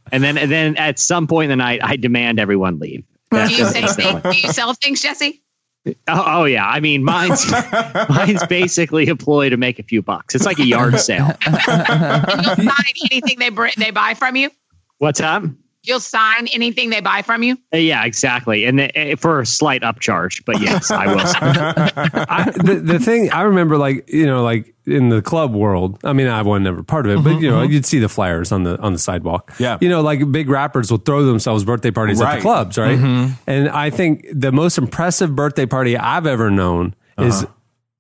and 0.11 0.25
then 0.25 0.39
and 0.39 0.51
then 0.51 0.77
at 0.79 0.99
some 0.99 1.27
point 1.27 1.53
in 1.53 1.59
the 1.59 1.63
night, 1.63 1.81
I 1.83 1.97
demand 1.97 2.41
everyone 2.41 2.79
leave. 2.79 3.05
Do 3.31 3.41
you, 3.43 3.67
say 3.67 3.83
instantly. 3.83 4.21
things, 4.23 4.35
do 4.35 4.41
you 4.49 4.53
sell 4.53 4.73
things, 4.75 5.03
Jesse? 5.03 5.44
Oh, 5.87 5.95
oh 6.09 6.45
yeah, 6.45 6.67
I 6.67 6.81
mean 6.81 7.05
mine's 7.05 7.51
mine's 8.09 8.47
basically 8.47 9.07
a 9.09 9.17
ploy 9.17 9.51
to 9.51 9.57
make 9.57 9.79
a 9.79 9.83
few 9.83 10.01
bucks. 10.01 10.35
It's 10.35 10.47
like 10.47 10.59
a 10.59 10.67
yard 10.67 10.99
sale. 10.99 11.33
And 11.47 12.47
you'll 12.47 12.57
sign 12.57 12.95
anything 13.11 13.39
they 13.39 13.51
br- 13.51 13.69
they 13.77 13.91
buy 13.91 14.15
from 14.15 14.37
you. 14.37 14.51
What's 14.99 15.21
up? 15.21 15.45
You'll 15.85 16.01
sign 16.01 16.49
anything 16.53 16.91
they 16.91 17.01
buy 17.01 17.23
from 17.23 17.43
you. 17.43 17.57
Uh, 17.73 17.77
Yeah, 17.77 18.05
exactly, 18.05 18.65
and 18.65 18.79
the, 18.79 19.13
uh, 19.13 19.17
for 19.17 19.41
a 19.41 19.47
slight 19.47 19.83
upcharge. 19.83 20.45
But 20.45 20.61
yes, 20.61 20.91
I 20.91 21.07
will. 21.07 21.21
I, 22.29 22.51
the, 22.51 22.81
the 22.83 22.99
thing 22.99 23.31
I 23.31 23.43
remember, 23.43 23.79
like 23.79 24.09
you 24.11 24.27
know, 24.27 24.43
like 24.43 24.75
in 24.87 25.09
the 25.09 25.23
club 25.23 25.55
world. 25.55 25.99
I 26.05 26.13
mean, 26.13 26.27
I 26.27 26.43
wasn't 26.43 26.65
never 26.65 26.83
part 26.83 27.07
of 27.07 27.13
it, 27.13 27.23
but 27.25 27.31
mm-hmm, 27.35 27.43
you 27.43 27.51
know, 27.51 27.63
mm-hmm. 27.63 27.73
you'd 27.73 27.87
see 27.87 27.99
the 27.99 28.09
flyers 28.09 28.53
on 28.53 28.65
the 28.65 28.79
on 28.81 28.93
the 28.93 28.99
sidewalk. 28.99 29.53
Yeah. 29.59 29.79
you 29.81 29.89
know, 29.89 30.03
like 30.03 30.31
big 30.31 30.49
rappers 30.49 30.91
will 30.91 30.99
throw 30.99 31.25
themselves 31.25 31.65
birthday 31.65 31.91
parties 31.91 32.21
at 32.21 32.25
Right. 32.25 32.37
the 32.37 32.43
clubs, 32.43 32.79
right? 32.79 32.99
Mm-hmm. 32.99 33.33
And 33.47 33.69
I 33.69 33.91
think 33.91 34.27
the 34.33 34.53
most 34.53 34.79
impressive 34.79 35.35
birthday 35.35 35.67
party 35.67 35.97
I've 35.97 36.27
ever 36.27 36.51
known 36.51 36.95
is. 37.19 37.45
Uh-huh. 37.45 37.53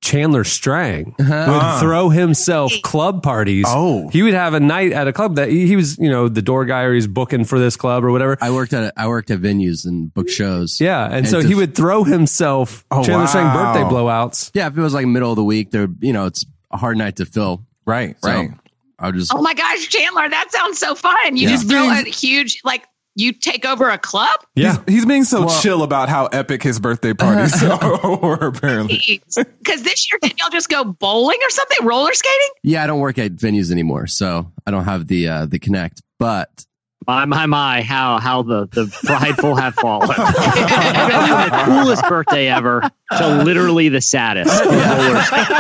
Chandler 0.05 0.45
Strang 0.45 1.15
uh-huh. 1.19 1.45
would 1.49 1.63
ah. 1.63 1.79
throw 1.81 2.11
himself 2.11 2.73
club 2.83 3.23
parties. 3.23 3.65
Oh. 3.67 4.09
he 4.09 4.23
would 4.23 4.35
have 4.35 4.53
a 4.53 4.61
night 4.61 4.93
at 4.93 5.09
a 5.09 5.15
club 5.15 5.37
that 5.37 5.49
he, 5.49 5.67
he 5.67 5.77
was, 5.77 5.97
you 5.99 6.11
know, 6.11 6.29
the 6.29 6.43
door 6.43 6.67
guy 6.67 6.83
or 6.83 6.93
he's 6.93 7.07
booking 7.07 7.45
for 7.47 7.59
this 7.59 7.75
club 7.77 8.05
or 8.05 8.11
whatever. 8.11 8.37
I 8.39 8.51
worked 8.51 8.75
at 8.75 8.93
I 8.99 9.09
worked 9.09 9.31
at 9.31 9.41
venues 9.41 9.87
and 9.87 10.13
book 10.13 10.29
shows. 10.29 10.79
Yeah, 10.79 11.07
and, 11.07 11.15
And 11.15 11.29
so 11.29 11.41
to- 11.41 11.49
he 11.49 11.55
would 11.55 11.75
throw 11.75 12.05
himself 12.05 12.85
Oh, 12.91 13.03
Chandler 13.03 13.27
Strang 13.27 13.55
birthday 13.55 13.83
blowouts. 13.83 14.51
Yeah, 14.53 14.67
if 14.67 14.77
it 14.77 14.81
was 14.83 14.93
like 14.93 15.07
middle 15.07 15.31
of 15.31 15.37
the 15.37 15.45
week, 15.45 15.71
there 15.71 15.89
you 16.01 16.13
know 16.13 16.27
it's 16.27 16.45
a 16.71 16.77
hard 16.77 16.99
night 16.99 17.17
to 17.17 17.25
fill. 17.25 17.65
Right, 17.87 18.17
So 18.23 18.31
right. 18.31 18.51
I 18.99 19.07
would 19.07 19.15
just 19.15 19.33
Oh 19.35 19.41
my 19.41 19.55
gosh, 19.55 19.89
Chandler, 19.89 20.29
that 20.29 20.53
sounds 20.53 20.79
so 20.79 20.95
fun. 20.95 21.37
You 21.37 21.49
Yeah. 21.49 21.55
just 21.55 21.71
throw 21.71 21.91
a 21.91 22.03
huge 22.03 22.61
like 22.63 22.85
you 23.15 23.33
take 23.33 23.65
over 23.65 23.89
a 23.91 23.99
club. 23.99 24.29
Yeah, 24.55 24.79
He's, 24.87 24.95
he's 24.95 25.07
being 25.07 25.25
so 25.25 25.49
chill 25.61 25.83
about 25.83 26.09
how 26.09 26.27
epic 26.27 26.63
his 26.63 26.81
birthday 26.81 27.15
parties 27.15 27.63
are. 27.63 28.45
apparently. 28.45 29.23
Because 29.37 29.83
this 29.83 30.09
year, 30.11 30.19
did 30.23 30.39
y'all 30.39 30.51
just 30.51 30.69
go 30.69 30.85
bowling 30.85 31.39
or 31.43 31.51
something? 31.51 31.79
Roller 31.87 32.13
skating? 32.15 32.49
yeah. 32.63 32.83
I 32.85 32.87
don't 32.87 33.01
work 33.01 33.19
at 33.19 33.33
venues 33.33 33.71
anymore, 33.71 34.07
so 34.07 34.51
I 34.67 34.71
don't 34.71 34.85
have 34.85 35.07
the 35.09 35.29
uh, 35.29 35.47
the 35.47 35.59
connect. 35.59 36.03
But 36.19 36.65
My 37.07 37.25
my 37.25 37.47
my! 37.47 37.83
How 37.83 38.19
how 38.19 38.43
the 38.43 38.67
the 38.67 38.87
prideful 39.05 39.57
have 39.57 39.75
fallen. 39.75 40.09
From 40.09 40.25
the 40.25 41.63
coolest 41.65 42.03
birthday 42.09 42.49
ever 42.49 42.83
to 43.19 43.43
literally 43.45 43.89
the 43.89 44.01
saddest. 44.01 44.51
Roller, 44.65 45.21
skating. 45.23 45.57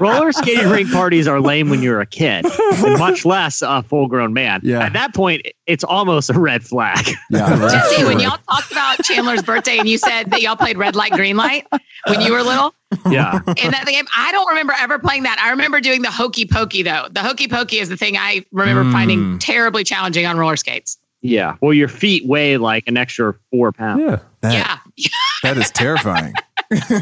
Roller 0.00 0.32
skating 0.32 0.68
rink 0.68 0.90
parties 0.92 1.28
are 1.28 1.40
lame 1.40 1.70
when 1.70 1.82
you're 1.82 2.00
a 2.00 2.06
kid, 2.06 2.44
and 2.44 2.98
much 2.98 3.24
less 3.24 3.62
a 3.62 3.82
full 3.82 4.08
grown 4.08 4.32
man. 4.32 4.60
Yeah. 4.62 4.80
At 4.84 4.92
that 4.94 5.14
point, 5.14 5.46
it's 5.66 5.84
almost 5.84 6.30
a 6.30 6.38
red 6.38 6.64
flag. 6.64 7.08
yeah, 7.30 7.56
Jesse, 7.70 8.04
when 8.04 8.20
y'all 8.20 8.38
talked 8.48 8.70
about 8.70 9.02
Chandler's 9.04 9.42
birthday 9.42 9.78
and 9.78 9.88
you 9.88 9.98
said 9.98 10.30
that 10.30 10.42
y'all 10.42 10.56
played 10.56 10.78
red 10.78 10.94
light, 10.96 11.12
green 11.12 11.36
light 11.36 11.66
when 12.06 12.20
you 12.20 12.32
were 12.32 12.42
little 12.42 12.74
Yeah. 13.10 13.40
in 13.56 13.70
that 13.72 13.84
game, 13.86 14.06
I 14.16 14.32
don't 14.32 14.48
remember 14.48 14.74
ever 14.78 14.98
playing 14.98 15.24
that. 15.24 15.38
I 15.40 15.50
remember 15.50 15.80
doing 15.80 16.02
the 16.02 16.10
hokey 16.10 16.46
pokey 16.46 16.82
though. 16.82 17.08
The 17.10 17.20
hokey 17.20 17.48
pokey 17.48 17.78
is 17.78 17.88
the 17.88 17.96
thing 17.96 18.16
I 18.16 18.44
remember 18.52 18.84
hmm. 18.84 18.92
finding 18.92 19.38
terribly 19.38 19.84
challenging 19.84 20.26
on 20.26 20.38
roller 20.38 20.56
skates. 20.56 20.98
Yeah. 21.22 21.56
Well, 21.60 21.72
your 21.74 21.88
feet 21.88 22.26
weigh 22.26 22.56
like 22.56 22.84
an 22.86 22.96
extra 22.96 23.34
four 23.50 23.72
pounds. 23.72 24.02
yeah. 24.02 24.18
That, 24.42 24.80
Yeah. 24.96 25.08
That 25.54 25.58
is 25.58 25.70
terrifying. 25.70 26.34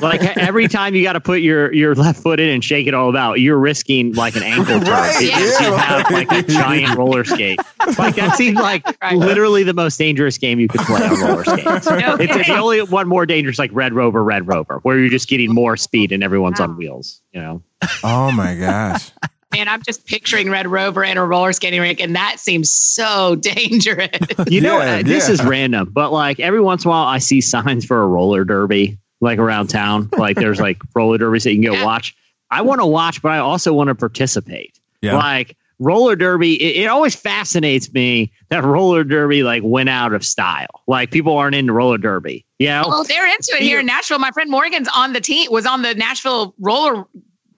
Like 0.02 0.22
every 0.36 0.68
time 0.68 0.94
you 0.94 1.02
got 1.02 1.14
to 1.14 1.20
put 1.20 1.40
your, 1.40 1.72
your 1.72 1.94
left 1.94 2.22
foot 2.22 2.38
in 2.38 2.50
and 2.50 2.62
shake 2.62 2.86
it 2.86 2.92
all 2.92 3.08
about, 3.08 3.40
you're 3.40 3.58
risking 3.58 4.12
like 4.12 4.36
an 4.36 4.42
ankle 4.42 4.64
turn. 4.80 4.82
Right, 4.84 5.16
because 5.18 5.60
yeah. 5.60 5.68
You 5.70 5.74
have 5.76 6.10
like 6.10 6.30
a 6.32 6.42
giant 6.42 6.98
roller 6.98 7.24
skate. 7.24 7.58
Like 7.98 8.16
that 8.16 8.34
seems 8.36 8.58
like 8.58 8.84
Right. 9.02 9.16
literally 9.16 9.62
the 9.62 9.72
most 9.72 9.96
dangerous 9.98 10.36
game 10.36 10.60
you 10.60 10.68
could 10.68 10.82
play 10.82 11.02
on 11.02 11.18
roller 11.20 11.44
skates. 11.44 11.86
No 11.86 12.14
It's 12.16 12.32
kidding. 12.32 12.54
the 12.54 12.60
only 12.60 12.82
one 12.82 13.08
more 13.08 13.24
dangerous, 13.24 13.58
like 13.58 13.70
Red 13.72 13.94
Rover, 13.94 14.22
Red 14.22 14.46
Rover, 14.46 14.80
where 14.82 14.98
you're 14.98 15.08
just 15.08 15.28
getting 15.28 15.52
more 15.54 15.76
speed 15.78 16.12
and 16.12 16.22
everyone's 16.22 16.60
on 16.60 16.76
wheels. 16.76 17.22
You 17.32 17.40
know, 17.40 17.62
Oh 18.02 18.30
my 18.32 18.54
gosh. 18.56 19.10
Man, 19.54 19.68
I'm 19.68 19.82
just 19.82 20.06
picturing 20.06 20.50
Red 20.50 20.66
Rover 20.66 21.04
in 21.04 21.16
a 21.16 21.24
roller 21.24 21.52
skating 21.52 21.80
rink, 21.80 22.00
and 22.00 22.14
that 22.16 22.36
seems 22.38 22.72
so 22.72 23.34
dangerous. 23.40 24.10
you 24.48 24.60
know, 24.60 24.78
Yeah, 24.80 24.96
uh, 24.98 25.02
this 25.02 25.28
yeah. 25.28 25.34
is 25.34 25.44
random, 25.44 25.90
but 25.92 26.12
like 26.12 26.40
every 26.40 26.60
once 26.60 26.84
in 26.84 26.88
a 26.88 26.90
while, 26.90 27.04
I 27.06 27.18
see 27.18 27.40
signs 27.40 27.84
for 27.84 28.02
a 28.02 28.06
roller 28.06 28.44
derby, 28.44 28.98
like 29.20 29.38
around 29.38 29.68
town. 29.68 30.08
Like 30.16 30.36
there's 30.36 30.60
like 30.60 30.78
roller 30.94 31.18
derbies 31.18 31.44
that 31.44 31.52
you 31.54 31.62
can 31.62 31.72
go 31.72 31.78
Yeah. 31.78 31.84
watch. 31.84 32.14
I 32.50 32.62
want 32.62 32.80
to 32.80 32.86
watch, 32.86 33.20
but 33.22 33.32
I 33.32 33.38
also 33.38 33.72
want 33.72 33.88
to 33.88 33.94
participate. 33.94 34.78
Yeah. 35.00 35.16
Like 35.16 35.56
roller 35.80 36.14
derby, 36.14 36.54
it, 36.62 36.84
it 36.84 36.86
always 36.86 37.14
fascinates 37.16 37.92
me 37.92 38.30
that 38.50 38.62
roller 38.64 39.02
derby 39.02 39.42
like 39.42 39.62
went 39.64 39.88
out 39.88 40.12
of 40.12 40.24
style. 40.24 40.68
Like 40.86 41.10
people 41.10 41.36
aren't 41.36 41.56
into 41.56 41.72
roller 41.72 41.98
derby. 41.98 42.44
You 42.60 42.68
know? 42.68 42.84
Oh, 42.86 43.02
they're 43.04 43.26
into 43.26 43.52
it 43.56 43.62
here 43.62 43.80
in 43.80 43.86
Nashville. 43.86 44.18
My 44.20 44.30
friend 44.30 44.50
Morgan's 44.50 44.88
on 44.94 45.12
the 45.14 45.20
team, 45.20 45.50
was 45.50 45.66
on 45.66 45.82
the 45.82 45.94
Nashville 45.94 46.54
roller 46.60 47.04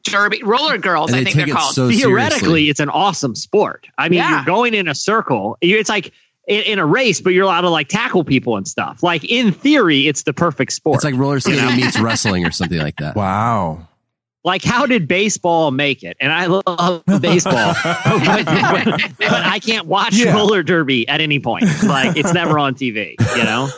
derby, 0.06 0.42
roller 0.42 0.78
girls, 0.78 1.10
And 1.10 1.16
I 1.16 1.20
they 1.20 1.24
think 1.32 1.36
they're 1.36 1.48
it 1.48 1.58
called. 1.58 1.74
so 1.74 1.88
theoretically 1.90 2.38
seriously. 2.40 2.68
it's 2.70 2.80
an 2.80 2.88
awesome 2.90 3.34
sport 3.34 3.86
i 3.98 4.08
mean 4.08 4.18
Yeah. 4.18 4.36
you're 4.36 4.44
going 4.44 4.74
in 4.74 4.88
a 4.88 4.94
circle 4.94 5.58
it's 5.60 5.88
like 5.88 6.12
in, 6.48 6.62
in 6.62 6.78
a 6.78 6.86
race 6.86 7.20
but 7.20 7.30
you're 7.30 7.44
allowed 7.44 7.62
to 7.62 7.70
like 7.70 7.88
tackle 7.88 8.24
people 8.24 8.56
and 8.56 8.66
stuff 8.66 9.02
like 9.02 9.24
in 9.24 9.52
theory 9.52 10.06
it's 10.08 10.22
the 10.22 10.32
perfect 10.32 10.72
sport 10.72 10.96
it's 10.96 11.04
like 11.04 11.14
roller 11.16 11.40
skating 11.40 11.76
meets 11.76 11.98
wrestling 12.06 12.46
or 12.46 12.50
something 12.50 12.78
like 12.78 12.96
that. 12.98 13.16
Wow. 13.16 13.86
like 14.44 14.62
how 14.62 14.86
did 14.86 15.08
baseball 15.08 15.70
make 15.72 16.02
it 16.02 16.16
and 16.20 16.32
i 16.32 16.46
love 16.46 17.02
baseball 17.20 17.74
but, 17.82 18.44
but- 18.44 19.00
but 19.18 19.32
i 19.32 19.58
can't 19.58 19.86
watch 19.86 20.14
Yeah. 20.14 20.34
roller 20.34 20.62
derby 20.62 21.06
at 21.08 21.20
any 21.20 21.40
point 21.40 21.64
like 21.84 22.16
it's 22.16 22.32
never 22.32 22.58
on 22.58 22.74
tv 22.74 23.14
you 23.36 23.44
know 23.44 23.68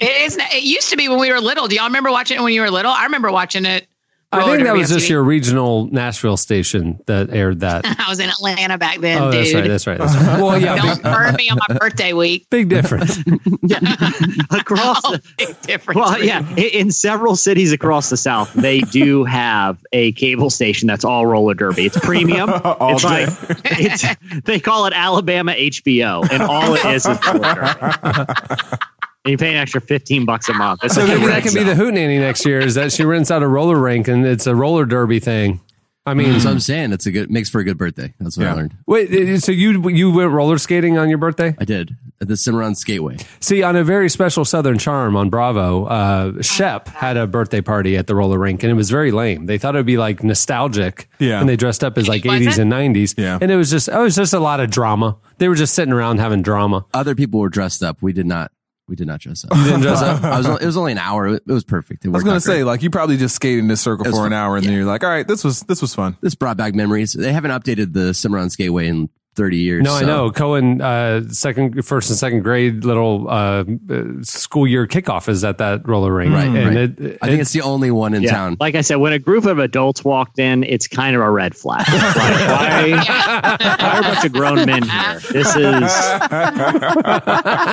It 0.00 0.22
is. 0.22 0.36
It 0.52 0.62
used 0.62 0.90
to 0.90 0.96
be 0.96 1.08
when 1.08 1.18
we 1.18 1.32
were 1.32 1.40
little. 1.40 1.66
Do 1.66 1.74
y'all 1.74 1.86
remember 1.86 2.12
watching 2.12 2.38
it 2.38 2.40
when 2.40 2.52
you 2.52 2.60
were 2.60 2.70
little? 2.70 2.92
I 2.92 3.02
remember 3.02 3.32
watching 3.32 3.66
it. 3.66 3.88
I 4.30 4.42
oh, 4.42 4.46
think 4.52 4.64
that 4.64 4.74
was 4.74 4.90
just 4.90 5.06
TV. 5.06 5.10
your 5.10 5.22
regional 5.22 5.86
Nashville 5.86 6.36
station 6.36 7.00
that 7.06 7.30
aired 7.30 7.60
that. 7.60 7.82
I 7.98 8.10
was 8.10 8.20
in 8.20 8.28
Atlanta 8.28 8.76
back 8.76 8.98
then, 9.00 9.22
oh, 9.22 9.30
dude. 9.32 9.40
that's 9.40 9.54
right. 9.54 9.68
That's 9.68 9.86
right. 9.86 9.98
That's 9.98 10.14
right. 10.14 10.42
Well, 10.42 10.60
yeah, 10.60 10.76
Don't 10.76 11.02
burn 11.02 11.34
me 11.36 11.48
on 11.48 11.58
my 11.66 11.78
birthday 11.78 12.12
week. 12.12 12.46
big 12.50 12.68
difference. 12.68 13.18
across 14.50 15.00
Oh, 15.04 15.12
the, 15.12 15.22
big 15.38 15.60
difference. 15.62 15.96
well 15.96 16.22
yeah 16.22 16.48
you. 16.56 16.68
in 16.72 16.90
several 16.90 17.36
cities 17.36 17.72
across 17.72 18.10
the 18.10 18.16
south 18.16 18.52
they 18.54 18.80
do 18.80 19.24
have 19.24 19.78
a 19.92 20.12
cable 20.12 20.50
station 20.50 20.86
that's 20.86 21.04
all 21.04 21.26
roller 21.26 21.54
derby 21.54 21.86
it's 21.86 21.98
premium 22.00 22.50
All 22.64 22.94
it's 22.94 23.02
day. 23.02 23.26
like 23.26 23.60
it's, 23.64 24.04
they 24.44 24.58
call 24.60 24.86
it 24.86 24.92
alabama 24.94 25.52
hbo 25.52 26.28
and 26.30 26.42
all 26.42 26.74
it 26.74 26.84
is 26.86 27.06
is 27.06 27.18
roller 27.26 27.54
derby. 27.54 28.78
And 29.24 29.32
you 29.32 29.38
pay 29.38 29.50
an 29.50 29.56
extra 29.56 29.80
15 29.80 30.24
bucks 30.24 30.48
a 30.48 30.54
month 30.54 30.80
it's 30.84 30.94
So 30.94 31.00
like 31.04 31.10
maybe 31.18 31.26
that 31.26 31.42
can 31.42 31.54
be 31.54 31.62
the 31.62 31.74
the 31.74 31.82
hootenanny 31.82 32.18
next 32.18 32.44
year. 32.46 32.60
Is 32.60 32.74
that 32.76 32.92
she 32.92 33.04
rents 33.04 33.30
out 33.30 33.42
a 33.42 33.48
roller 33.48 33.78
rink 33.78 34.08
and 34.08 34.24
it's 34.26 34.46
a 34.46 34.54
roller 34.54 34.84
derby 34.86 35.18
thing. 35.20 35.60
I 36.06 36.14
mean, 36.14 36.40
So 36.40 36.50
I'm 36.50 36.60
saying 36.60 36.92
it's 36.92 37.04
a 37.04 37.10
good 37.12 37.30
makes 37.30 37.50
for 37.50 37.58
a 37.60 37.64
good 37.64 37.76
birthday. 37.76 38.14
That's 38.18 38.38
what 38.38 38.44
Yeah. 38.44 38.52
I 38.52 38.56
learned. 38.56 38.74
wait. 38.86 39.40
So 39.40 39.52
you 39.52 39.86
you 39.90 40.10
went 40.10 40.30
roller 40.30 40.56
skating 40.56 40.96
on 40.96 41.10
your 41.10 41.18
birthday? 41.18 41.54
I 41.58 41.64
did 41.66 41.96
at 42.20 42.28
the 42.28 42.36
Cimarron 42.36 42.72
Skateway. 42.72 43.22
See, 43.40 43.62
on 43.62 43.76
a 43.76 43.84
very 43.84 44.08
special 44.08 44.44
Southern 44.46 44.78
Charm 44.78 45.14
on 45.16 45.28
Bravo, 45.28 45.84
uh, 45.84 46.40
Shep 46.42 46.88
had 46.88 47.16
a 47.18 47.26
birthday 47.26 47.60
party 47.60 47.96
at 47.96 48.06
the 48.08 48.14
roller 48.16 48.38
rink, 48.38 48.62
and 48.64 48.70
it 48.72 48.74
was 48.74 48.88
very 48.90 49.12
lame. 49.12 49.46
They 49.46 49.56
thought 49.58 49.76
it 49.76 49.78
would 49.78 49.86
be 49.86 49.98
like 49.98 50.24
nostalgic, 50.24 51.08
Yeah. 51.20 51.38
and 51.40 51.48
they 51.48 51.54
dressed 51.56 51.84
up 51.84 51.96
as 51.98 52.08
like 52.08 52.24
Was 52.24 52.34
eighties 52.36 52.58
it? 52.58 52.62
and 52.62 52.70
nineties, 52.70 53.14
Yeah. 53.18 53.38
and 53.40 53.50
it 53.52 53.56
was 53.56 53.70
just 53.70 53.88
it 53.88 53.98
was 53.98 54.16
just 54.16 54.32
a 54.32 54.40
lot 54.40 54.60
of 54.60 54.70
drama. 54.70 55.16
They 55.36 55.48
were 55.48 55.54
just 55.54 55.74
sitting 55.74 55.92
around 55.92 56.18
having 56.20 56.40
drama. 56.42 56.86
Other 56.94 57.14
people 57.14 57.38
were 57.38 57.50
dressed 57.50 57.82
up. 57.82 57.98
We 58.00 58.12
did 58.14 58.26
not. 58.26 58.50
We 58.88 58.96
did 58.96 59.06
not 59.06 59.20
dress 59.20 59.44
up. 59.44 59.50
Didn't 59.50 59.82
dress 59.82 60.00
up. 60.02 60.22
I 60.24 60.38
was. 60.38 60.46
It 60.46 60.66
was 60.66 60.76
only 60.76 60.92
an 60.92 60.98
hour. 60.98 61.28
It 61.28 61.46
was 61.46 61.62
perfect. 61.64 62.04
It 62.04 62.08
I 62.08 62.12
was 62.12 62.24
gonna 62.24 62.40
say, 62.40 62.64
like, 62.64 62.82
you 62.82 62.90
probably 62.90 63.16
just 63.18 63.34
skated 63.36 63.58
in 63.60 63.68
this 63.68 63.80
circle 63.82 64.06
It 64.06 64.10
was 64.10 64.18
for 64.18 64.24
an 64.26 64.30
fun. 64.32 64.38
hour, 64.38 64.56
and 64.56 64.64
then 64.66 64.72
you're 64.72 64.84
like, 64.86 65.04
all 65.04 65.10
right, 65.10 65.28
this 65.28 65.44
was 65.44 65.60
this 65.62 65.82
was 65.82 65.94
fun. 65.94 66.16
this 66.22 66.34
brought 66.34 66.56
back 66.56 66.74
memories. 66.74 67.12
They 67.12 67.32
haven't 67.32 67.50
updated 67.50 67.92
the 67.92 68.14
Cimarron 68.14 68.48
Skateway 68.48 68.86
in 68.86 69.10
30 69.38 69.56
years. 69.56 69.84
No, 69.84 69.94
I 69.94 70.02
know. 70.02 70.30
Cohen, 70.32 70.80
uh, 70.82 71.22
second, 71.30 71.86
first, 71.86 72.10
and 72.10 72.18
second 72.18 72.42
grade 72.42 72.84
little 72.84 73.28
uh, 73.30 73.64
uh, 73.88 74.02
school 74.22 74.66
year 74.66 74.86
kickoff 74.88 75.28
is 75.28 75.44
at 75.44 75.58
that 75.58 75.86
roller 75.88 76.12
rink, 76.12 76.34
Right, 76.34 76.48
And 76.48 76.66
right. 76.66 76.76
it, 76.76 77.18
I 77.22 77.28
think 77.28 77.40
it's 77.40 77.52
the 77.52 77.62
only 77.62 77.92
one 77.92 78.14
in 78.14 78.22
Yeah. 78.24 78.32
town. 78.32 78.56
Like 78.58 78.74
I 78.74 78.80
said, 78.80 78.96
when 78.96 79.12
a 79.12 79.18
group 79.20 79.44
of 79.44 79.60
adults 79.60 80.04
walked 80.04 80.40
in, 80.40 80.64
it's 80.64 80.88
kind 80.88 81.14
of 81.14 81.22
a 81.22 81.30
red 81.30 81.54
flag. 81.56 81.86
like, 81.88 82.16
why, 82.16 82.90
why 82.98 83.76
are 83.80 83.98
a 84.00 84.02
bunch 84.02 84.24
of 84.24 84.32
grown 84.32 84.66
men 84.66 84.82
here? 84.82 85.20
This 85.30 85.54
is, 85.54 85.84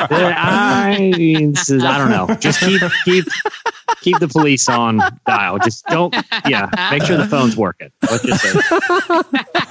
I, 0.07 1.11
this 1.53 1.69
is, 1.69 1.83
I 1.83 1.97
don't 1.97 2.09
know. 2.11 2.35
Just 2.35 2.59
keep, 2.59 2.81
keep, 3.05 3.25
keep 4.01 4.19
the 4.19 4.27
police 4.27 4.69
on 4.69 4.99
dial. 5.25 5.57
Just 5.59 5.85
don't, 5.87 6.13
yeah, 6.47 6.69
make 6.91 7.03
sure 7.03 7.17
the 7.17 7.25
phone's 7.27 7.57
working. 7.57 7.89
Let's 8.03 8.23
just 8.23 8.43
say, 8.43 8.53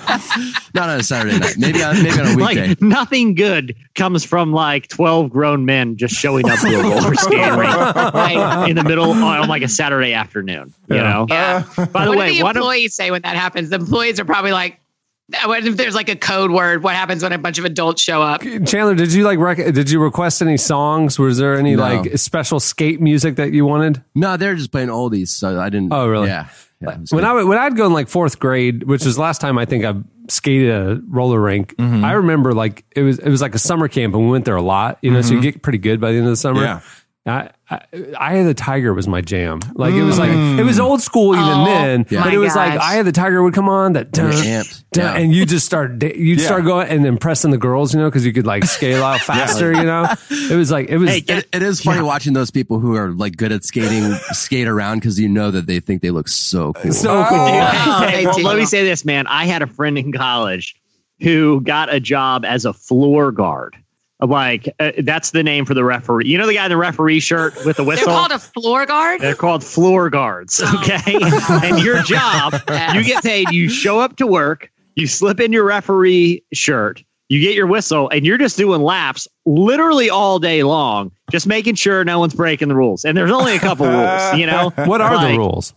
Not 0.74 0.88
on 0.88 1.00
a 1.00 1.02
Saturday 1.02 1.38
night. 1.38 1.56
Maybe 1.58 1.82
on, 1.82 2.02
maybe 2.02 2.20
on 2.20 2.26
a 2.26 2.36
weekday. 2.36 2.68
like, 2.68 2.82
nothing 2.82 3.34
good 3.34 3.74
comes 3.94 4.24
from 4.24 4.52
like 4.52 4.88
12 4.88 5.30
grown 5.30 5.64
men 5.64 5.96
just 5.96 6.14
showing 6.14 6.48
up 6.48 6.58
to 6.60 6.68
a 6.68 6.82
roller 6.82 7.14
skating 7.14 7.56
rink 7.56 7.74
like, 7.74 8.68
in 8.68 8.76
the 8.76 8.84
middle 8.84 9.10
on 9.10 9.48
like 9.48 9.62
a 9.62 9.68
Saturday 9.68 10.12
afternoon, 10.12 10.72
you 10.88 10.96
know? 10.96 11.26
Yeah. 11.28 11.64
By 11.92 12.04
the 12.04 12.10
what 12.10 12.18
way, 12.18 12.30
do 12.30 12.38
the 12.38 12.42
one 12.42 12.56
of, 12.56 12.60
employees 12.60 12.94
say 12.94 13.10
when 13.10 13.22
that 13.22 13.36
happens? 13.36 13.70
The 13.70 13.76
employees 13.76 14.20
are 14.20 14.24
probably 14.24 14.52
like, 14.52 14.80
what 15.44 15.64
if 15.66 15.76
there's 15.76 15.94
like 15.94 16.08
a 16.08 16.16
code 16.16 16.50
word? 16.50 16.82
What 16.82 16.94
happens 16.94 17.22
when 17.22 17.32
a 17.32 17.38
bunch 17.38 17.58
of 17.58 17.64
adults 17.64 18.02
show 18.02 18.22
up? 18.22 18.42
Chandler, 18.42 18.94
did 18.94 19.12
you 19.12 19.24
like? 19.24 19.38
Rec- 19.38 19.72
did 19.74 19.90
you 19.90 20.00
request 20.02 20.42
any 20.42 20.56
songs? 20.56 21.18
Was 21.18 21.38
there 21.38 21.54
any 21.54 21.76
No. 21.76 21.82
like 21.82 22.18
special 22.18 22.60
skate 22.60 23.00
music 23.00 23.36
that 23.36 23.52
you 23.52 23.64
wanted? 23.64 24.02
No, 24.14 24.36
they're 24.36 24.54
just 24.54 24.70
playing 24.70 24.88
oldies. 24.88 25.28
So 25.28 25.58
I 25.60 25.70
didn't. 25.70 25.92
Oh, 25.92 26.06
really? 26.08 26.28
Yeah. 26.28 26.48
yeah 26.80 26.88
When 26.88 27.04
good. 27.04 27.24
I 27.24 27.32
would- 27.32 27.46
when 27.46 27.58
I'd 27.58 27.76
go 27.76 27.86
in 27.86 27.92
like 27.92 28.08
fourth 28.08 28.38
grade, 28.38 28.82
which 28.84 29.04
was 29.04 29.18
last 29.18 29.40
time 29.40 29.56
I 29.58 29.64
think 29.64 29.84
I 29.84 29.94
skated 30.28 30.70
a 30.70 31.00
roller 31.08 31.40
rink. 31.40 31.74
Mm-hmm. 31.76 32.04
I 32.04 32.12
remember 32.12 32.52
like 32.52 32.84
it 32.94 33.02
was 33.02 33.18
it 33.18 33.28
was 33.28 33.40
like 33.42 33.54
a 33.54 33.58
summer 33.58 33.88
camp 33.88 34.14
and 34.14 34.24
we 34.24 34.30
went 34.30 34.44
there 34.44 34.56
a 34.56 34.62
lot. 34.62 34.98
You 35.02 35.10
know, 35.10 35.22
so 35.22 35.34
you 35.34 35.40
get 35.40 35.62
pretty 35.62 35.78
good 35.78 36.00
by 36.00 36.12
the 36.12 36.18
end 36.18 36.26
of 36.26 36.32
the 36.32 36.36
summer. 36.36 36.60
Mm-hmm. 36.60 36.84
Yeah. 36.86 36.90
I, 37.26 37.48
I, 37.70 37.80
Eye 38.18 38.34
of 38.34 38.46
the 38.46 38.52
Tiger 38.52 38.92
was 38.92 39.08
my 39.08 39.22
jam. 39.22 39.60
Like 39.74 39.94
it 39.94 40.02
was 40.02 40.18
like 40.18 40.30
mm. 40.30 40.58
it 40.58 40.62
was 40.62 40.78
old 40.78 41.00
school 41.00 41.34
even 41.34 41.48
Oh, 41.48 41.64
then, 41.64 42.06
Yeah. 42.10 42.22
but 42.22 42.34
it 42.34 42.36
my 42.36 42.42
was 42.44 42.54
like 42.54 42.74
gosh. 42.74 42.82
Eye 42.82 42.96
of 42.96 43.06
the 43.06 43.12
Tiger 43.12 43.42
would 43.42 43.54
come 43.54 43.66
on 43.68 43.94
that 43.94 44.10
dun, 44.10 44.30
amped. 44.32 44.84
dun, 44.92 45.04
Yeah. 45.04 45.22
and 45.22 45.34
you 45.34 45.46
just 45.46 45.64
start 45.64 45.98
da- 45.98 46.14
you'd 46.14 46.38
Yeah. 46.40 46.44
start 46.46 46.64
going 46.64 46.88
and 46.88 47.06
impressing 47.06 47.50
the 47.50 47.56
girls, 47.56 47.94
you 47.94 48.00
know, 48.00 48.10
because 48.10 48.26
you 48.26 48.34
could 48.34 48.46
like 48.46 48.64
scale 48.64 49.02
out 49.02 49.20
faster. 49.22 49.72
You 49.72 49.84
know, 49.84 50.06
it 50.30 50.54
was 50.54 50.70
like 50.70 50.90
it 50.90 50.98
was. 50.98 51.16
It, 51.16 51.48
it 51.50 51.62
is 51.62 51.80
funny 51.80 52.02
watching 52.02 52.34
those 52.34 52.50
people 52.50 52.78
who 52.78 52.94
are 52.94 53.08
like 53.10 53.36
good 53.38 53.52
at 53.52 53.64
skating 53.64 54.12
skate 54.32 54.68
around 54.68 54.98
because 54.98 55.18
you 55.18 55.30
know 55.30 55.50
that 55.50 55.66
they 55.66 55.80
think 55.80 56.02
they 56.02 56.10
look 56.10 56.28
so 56.28 56.70
uh, 56.70 56.72
cool. 56.82 56.92
so 56.92 57.24
cool. 57.26 57.38
Oh, 57.38 58.06
Hey, 58.08 58.26
well, 58.26 58.38
let 58.42 58.58
me 58.58 58.66
say 58.66 58.84
this, 58.84 59.02
man. 59.06 59.26
I 59.28 59.46
had 59.46 59.62
a 59.62 59.66
friend 59.66 59.96
in 59.96 60.12
college 60.12 60.76
who 61.20 61.62
got 61.62 61.92
a 61.92 62.00
job 62.00 62.44
as 62.44 62.66
a 62.66 62.74
floor 62.74 63.32
guard. 63.32 63.76
Like 64.26 64.68
uh, 64.80 64.92
that's 64.98 65.30
the 65.32 65.42
name 65.42 65.64
for 65.64 65.74
the 65.74 65.84
referee. 65.84 66.26
You 66.26 66.38
know 66.38 66.46
the 66.46 66.54
guy 66.54 66.64
in 66.64 66.70
the 66.70 66.76
referee 66.76 67.20
shirt 67.20 67.54
with 67.64 67.76
the 67.76 67.82
They're 67.82 67.88
whistle. 67.88 68.06
called 68.06 68.30
a 68.32 68.38
floor 68.38 68.86
guard. 68.86 69.20
They're 69.20 69.34
called 69.34 69.62
floor 69.64 70.10
guards. 70.10 70.62
Okay, 70.62 71.00
and 71.62 71.78
your 71.80 72.02
job, 72.02 72.54
Yes. 72.68 72.94
you 72.94 73.04
get 73.04 73.22
paid. 73.22 73.50
You 73.50 73.68
show 73.68 74.00
up 74.00 74.16
to 74.16 74.26
work. 74.26 74.70
You 74.96 75.06
slip 75.06 75.40
in 75.40 75.52
your 75.52 75.64
referee 75.64 76.42
shirt. 76.52 77.02
You 77.30 77.40
get 77.40 77.54
your 77.54 77.66
whistle, 77.66 78.08
and 78.10 78.24
you're 78.26 78.38
just 78.38 78.56
doing 78.56 78.82
laps 78.82 79.26
literally 79.46 80.10
all 80.10 80.38
day 80.38 80.62
long, 80.62 81.10
just 81.32 81.46
making 81.46 81.74
sure 81.76 82.04
no 82.04 82.18
one's 82.18 82.34
breaking 82.34 82.68
the 82.68 82.76
rules. 82.76 83.04
And 83.04 83.16
there's 83.16 83.30
only 83.30 83.56
a 83.56 83.58
couple 83.58 83.86
rules, 83.88 84.34
you 84.38 84.46
know. 84.46 84.70
What 84.84 85.00
are 85.00 85.14
Like, 85.16 85.32
the 85.32 85.38
rules? 85.38 85.74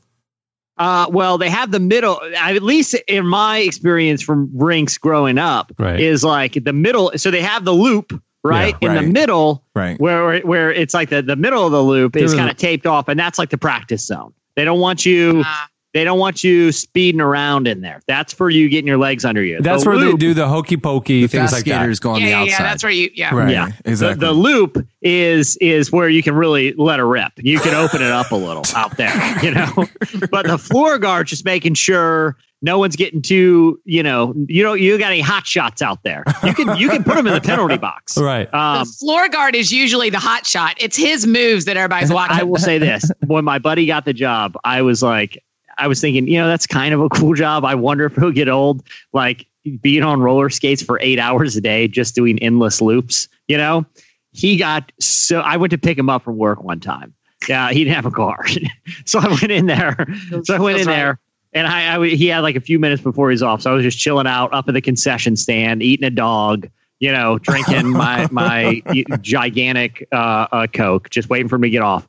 uh, 0.78 1.08
well, 1.10 1.38
they 1.38 1.50
have 1.50 1.72
the 1.72 1.80
middle. 1.80 2.20
At 2.38 2.62
least 2.62 2.94
in 3.08 3.26
my 3.26 3.60
experience 3.60 4.22
from 4.22 4.50
rinks 4.54 4.98
growing 4.98 5.38
up, 5.38 5.72
Right. 5.80 6.00
is 6.00 6.24
like 6.24 6.64
the 6.64 6.74
middle. 6.74 7.12
So 7.16 7.32
they 7.32 7.42
have 7.42 7.64
the 7.66 7.74
loop 7.74 8.12
right 8.44 8.76
Yeah, 8.82 8.90
in 8.90 8.96
the 8.96 9.12
middle, 9.12 9.64
Right. 9.76 10.00
where 10.00 10.40
where 10.42 10.72
it's 10.72 10.94
like 10.94 11.10
the 11.10 11.22
the 11.22 11.36
middle 11.36 11.66
of 11.66 11.72
the 11.72 11.84
loop 11.84 12.16
is 12.16 12.34
kind 12.34 12.50
of 12.50 12.58
taped 12.58 12.86
off, 12.86 13.08
and 13.08 13.20
that's 13.20 13.38
like 13.40 13.50
the 13.50 13.58
practice 13.58 14.06
zone. 14.06 14.34
They 14.56 14.66
don't 14.66 14.80
want 14.80 15.06
you. 15.06 15.42
Ah. 15.46 15.70
They 15.94 16.04
don't 16.04 16.20
want 16.20 16.44
you 16.44 16.72
speeding 16.72 17.22
around 17.22 17.68
in 17.68 17.82
there. 17.82 18.02
That's 18.08 18.32
for 18.32 18.52
you 18.52 18.70
getting 18.70 18.88
your 18.88 18.98
legs 18.98 19.26
under 19.26 19.42
you. 19.42 19.60
That's 19.62 19.84
The 19.84 19.90
where 19.90 19.98
they 20.00 20.14
do 20.14 20.34
the 20.36 20.48
hokey 20.48 20.78
pokey 20.78 21.22
the 21.22 21.28
things 21.28 21.44
fast 21.44 21.54
like 21.54 21.66
that. 21.66 21.76
skaters 21.80 22.00
go 22.00 22.12
on 22.12 22.20
yeah, 22.20 22.26
the 22.26 22.30
yeah, 22.32 22.40
outside. 22.42 22.52
yeah. 22.52 22.70
That's 22.70 22.84
where 22.84 22.92
you. 22.92 23.10
Yeah. 23.16 23.34
Right. 23.34 23.50
Yeah, 23.52 23.70
Exactly. 23.86 24.20
The, 24.20 24.26
the 24.28 24.32
loop 24.34 24.88
is 25.02 25.58
is 25.58 25.92
where 25.92 26.08
you 26.08 26.22
can 26.22 26.36
really 26.36 26.74
let 26.74 27.00
a 27.00 27.06
rip. 27.06 27.32
You 27.38 27.60
can 27.60 27.74
open 27.74 28.04
it 28.04 28.12
up 28.12 28.32
a 28.32 28.36
little 28.36 28.64
out 28.76 28.96
there, 28.98 29.44
you 29.44 29.52
know. 29.52 29.72
but 30.30 30.46
the 30.46 30.60
floor 30.60 31.00
guard 31.00 31.28
just 31.28 31.46
making 31.46 31.74
sure 31.74 32.38
no 32.62 32.80
one's 32.80 32.96
getting 32.96 33.22
too, 33.22 33.80
you 33.86 34.02
know, 34.02 34.34
you 34.48 34.64
know, 34.64 34.74
you 34.74 34.98
got 34.98 35.12
any 35.12 35.22
hot 35.22 35.46
shots 35.46 35.82
out 35.82 36.04
there. 36.04 36.24
You 36.44 36.54
can 36.54 36.76
you 36.78 36.90
can 36.90 37.04
put 37.04 37.16
them 37.16 37.28
in 37.28 37.34
the 37.34 37.42
penalty 37.42 37.78
box. 37.90 38.18
Right. 38.18 38.52
Um, 38.54 38.80
the 38.80 38.92
floor 38.94 39.30
guard 39.30 39.56
is 39.56 39.72
usually 39.72 40.10
the 40.10 40.20
hot 40.20 40.46
shot. 40.46 40.76
It's 40.80 40.98
his 40.98 41.28
moves 41.28 41.66
that 41.66 41.78
everybody's 41.78 42.12
watching. 42.12 42.38
I 42.38 42.44
will 42.44 42.58
say 42.58 42.78
this: 42.78 43.10
when 43.28 43.46
my 43.46 43.60
buddy 43.60 43.86
got 43.86 44.06
the 44.06 44.14
job, 44.14 44.56
I 44.64 44.82
was 44.82 45.04
like, 45.04 45.44
I 45.78 45.88
was 45.88 46.02
thinking, 46.02 46.28
you 46.28 46.40
know, 46.40 46.48
that's 46.48 46.66
kind 46.66 46.94
of 46.94 47.02
a 47.02 47.10
cool 47.10 47.36
job. 47.36 47.64
I 47.64 47.76
wonder 47.76 48.06
if 48.06 48.16
he'll 48.16 48.32
get 48.32 48.50
old, 48.50 48.84
like 49.14 49.46
being 49.82 50.04
on 50.04 50.22
roller 50.22 50.50
skates 50.50 50.82
for 50.82 51.00
eight 51.02 51.20
hours 51.20 51.56
a 51.56 51.62
day, 51.62 51.88
just 51.88 52.16
doing 52.16 52.40
endless 52.40 52.82
loops. 52.82 53.28
You 53.48 53.58
know, 53.58 53.86
he 54.32 54.58
got 54.58 54.92
so. 55.00 55.42
I 55.42 55.58
went 55.58 55.72
to 55.72 55.78
pick 55.78 55.98
him 55.98 56.10
up 56.10 56.24
from 56.24 56.38
work 56.38 56.64
one 56.64 56.80
time. 56.80 57.14
Yeah, 57.48 57.70
he 57.70 57.84
didn't 57.84 57.96
have 57.96 58.08
a 58.08 58.12
car, 58.12 58.46
so 59.06 59.20
I 59.20 59.28
went 59.28 59.52
in 59.52 59.68
there. 59.68 60.08
So 60.44 60.56
I 60.56 60.60
went 60.60 60.80
in 60.80 60.88
right. 60.88 60.96
there. 60.96 61.20
And 61.58 61.68
I, 61.68 61.98
I, 61.98 62.08
he 62.08 62.28
had 62.28 62.40
like 62.40 62.56
a 62.56 62.62
few 62.62 62.80
minutes 62.80 63.02
before 63.02 63.30
he's 63.32 63.42
off, 63.42 63.62
so 63.62 63.72
I 63.72 63.74
was 63.74 63.84
just 63.84 63.98
chilling 64.00 64.28
out 64.28 64.54
up 64.54 64.68
at 64.68 64.74
the 64.74 64.82
concession 64.82 65.36
stand, 65.36 65.82
eating 65.84 66.06
a 66.06 66.10
dog, 66.10 66.70
you 67.00 67.12
know, 67.12 67.40
drinking 67.40 67.90
my 67.90 68.28
my 68.32 68.82
gigantic 69.22 70.08
uh, 70.12 70.48
uh, 70.52 70.68
Coke, 70.68 71.10
just 71.10 71.30
waiting 71.30 71.48
for 71.48 71.56
him 71.56 71.64
to 71.64 71.70
get 71.70 71.82
off. 71.82 72.08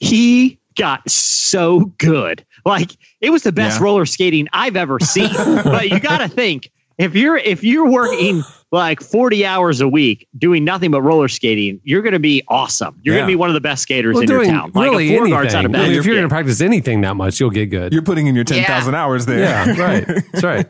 He 0.00 0.58
got 0.76 1.08
so 1.10 1.86
good, 1.98 2.44
like 2.64 2.92
it 3.20 3.30
was 3.30 3.42
the 3.42 3.52
best 3.52 3.78
Yeah. 3.78 3.84
roller 3.84 4.06
skating 4.06 4.48
I've 4.52 4.76
ever 4.76 4.98
seen. 5.00 5.30
but 5.64 5.90
you 5.90 6.00
got 6.00 6.18
to 6.18 6.28
think 6.28 6.70
if 6.98 7.14
you're 7.14 7.36
if 7.36 7.62
you're 7.64 7.88
working 7.88 8.42
like 8.72 9.00
40 9.00 9.44
hours 9.44 9.80
a 9.80 9.88
week 9.88 10.26
doing 10.38 10.64
nothing 10.64 10.90
but 10.90 11.02
roller 11.02 11.28
skating, 11.28 11.80
you're 11.84 12.02
going 12.02 12.12
to 12.14 12.18
be 12.18 12.42
awesome. 12.48 12.98
You're 13.02 13.14
going 13.16 13.26
to 13.26 13.32
be 13.32 13.36
one 13.36 13.50
of 13.50 13.54
the 13.54 13.60
best 13.60 13.82
skaters 13.82 14.14
Well, 14.14 14.22
in 14.22 14.28
your 14.28 14.38
doing 14.38 14.50
town. 14.50 14.72
Like 14.74 14.90
really 14.90 15.14
a 15.14 15.16
floor 15.16 15.28
guard's 15.28 15.54
anything. 15.54 15.72
not 15.72 15.80
a 15.80 15.88
bad 15.88 15.96
if 15.96 16.06
you're 16.06 16.14
going 16.14 16.28
to 16.28 16.32
practice 16.32 16.60
anything 16.60 17.00
that 17.02 17.14
much, 17.16 17.38
you'll 17.40 17.50
get 17.50 17.66
good. 17.66 17.92
You're 17.92 18.02
putting 18.02 18.26
in 18.26 18.34
your 18.34 18.44
10,000 18.44 18.94
hours 18.94 19.26
there. 19.26 19.40
yeah, 19.40 19.78
right. 19.78 20.06
That's 20.32 20.44
right. 20.44 20.66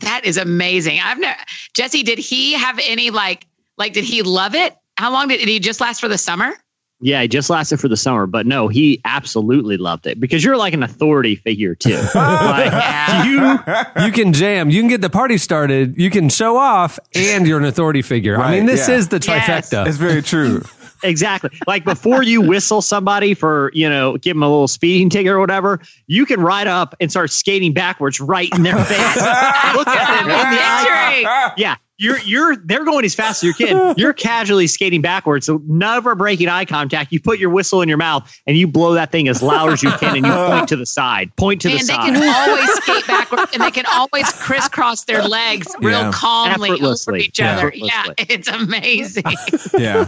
That 0.00 0.24
is 0.24 0.36
amazing. 0.36 1.00
I've 1.02 1.18
never. 1.18 1.38
Jesse, 1.74 2.02
did 2.02 2.18
he 2.18 2.52
have 2.54 2.78
any 2.84 3.10
like 3.10 3.46
like? 3.78 3.92
Did 3.94 4.04
he 4.04 4.22
love 4.22 4.54
it? 4.54 4.76
How 4.98 5.10
long 5.10 5.28
did, 5.28 5.38
did 5.38 5.48
he 5.48 5.58
just 5.60 5.80
last 5.80 6.00
for 6.00 6.08
the 6.08 6.18
summer? 6.18 6.52
Yeah, 7.00 7.20
it 7.20 7.28
just 7.28 7.50
lasted 7.50 7.80
for 7.80 7.88
the 7.88 7.96
summer, 7.96 8.26
but 8.26 8.46
no, 8.46 8.68
he 8.68 9.00
absolutely 9.04 9.76
loved 9.76 10.06
it 10.06 10.18
because 10.18 10.42
you're 10.42 10.56
like 10.56 10.72
an 10.72 10.82
authority 10.82 11.36
figure 11.36 11.74
too. 11.74 12.00
like 12.14 13.26
you, 13.26 13.58
You 14.06 14.12
can 14.12 14.32
jam. 14.32 14.70
You 14.70 14.80
can 14.80 14.88
get 14.88 15.00
the 15.00 15.10
party 15.10 15.36
started. 15.36 15.98
You 15.98 16.08
can 16.08 16.28
show 16.28 16.56
off, 16.56 16.98
and 17.14 17.46
you're 17.46 17.58
an 17.58 17.64
authority 17.64 18.00
figure. 18.00 18.38
I 18.38 18.52
mean, 18.52 18.66
this 18.66 18.88
yeah. 18.88 18.94
is 18.94 19.08
the 19.08 19.16
Yes. 19.24 19.70
trifecta. 19.70 19.86
It's 19.86 19.96
very 19.98 20.22
true. 20.22 20.62
exactly. 21.02 21.50
Like 21.66 21.84
before 21.84 22.22
you 22.22 22.40
whistle 22.40 22.80
somebody 22.80 23.34
for 23.34 23.70
you 23.74 23.88
know 23.90 24.16
give 24.16 24.34
them 24.36 24.42
a 24.42 24.48
little 24.48 24.68
speeding 24.68 25.10
ticket 25.10 25.32
or 25.32 25.40
whatever, 25.40 25.80
you 26.06 26.24
can 26.24 26.40
ride 26.40 26.68
up 26.68 26.94
and 27.00 27.10
start 27.10 27.30
skating 27.30 27.74
backwards 27.74 28.20
right 28.20 28.48
in 28.54 28.62
their 28.62 28.76
face. 28.82 29.16
Look 29.76 29.88
at 29.88 30.20
them 30.20 30.30
in 30.30 30.50
the 30.50 30.60
eye. 30.62 31.52
Yeah, 31.58 31.76
you're 31.98 32.18
you're 32.20 32.56
they're 32.56 32.84
going 32.84 33.04
as 33.04 33.14
fast 33.14 33.42
as 33.42 33.58
your 33.58 33.68
kid. 33.68 33.96
You're 33.98 34.12
casually 34.12 34.66
skating 34.66 35.00
backwards, 35.00 35.46
so 35.46 35.62
never 35.66 36.14
breaking 36.14 36.48
eye 36.48 36.64
contact. 36.64 37.12
You 37.12 37.20
put 37.20 37.38
your 37.38 37.50
whistle 37.50 37.82
in 37.82 37.88
your 37.88 37.98
mouth 37.98 38.28
and 38.46 38.56
you 38.56 38.66
blow 38.66 38.94
that 38.94 39.12
thing 39.12 39.28
as 39.28 39.42
loud 39.42 39.72
as 39.72 39.82
you 39.82 39.90
can, 39.92 40.16
and 40.16 40.26
you 40.26 40.32
point 40.50 40.68
to 40.68 40.76
the 40.76 40.86
side. 40.86 41.34
Point 41.36 41.60
to 41.62 41.68
Man, 41.68 41.78
the 41.78 41.84
side. 41.84 42.08
And 42.08 42.16
they 42.16 42.20
can 42.20 42.48
always 42.50 42.72
skate 42.82 43.06
backwards 43.06 43.50
and 43.54 43.62
they 43.62 43.70
can 43.70 43.84
always 43.92 44.32
crisscross 44.32 45.04
their 45.04 45.22
legs 45.22 45.68
real 45.80 46.00
Yeah. 46.00 46.10
calmly 46.12 46.70
over 46.70 46.74
Effortlessly. 46.74 47.20
each 47.22 47.40
other. 47.40 47.72
Yeah, 47.74 47.92
Effortlessly. 48.18 48.34
it's 48.34 48.48
amazing. 48.48 49.24
Yeah. 49.78 50.06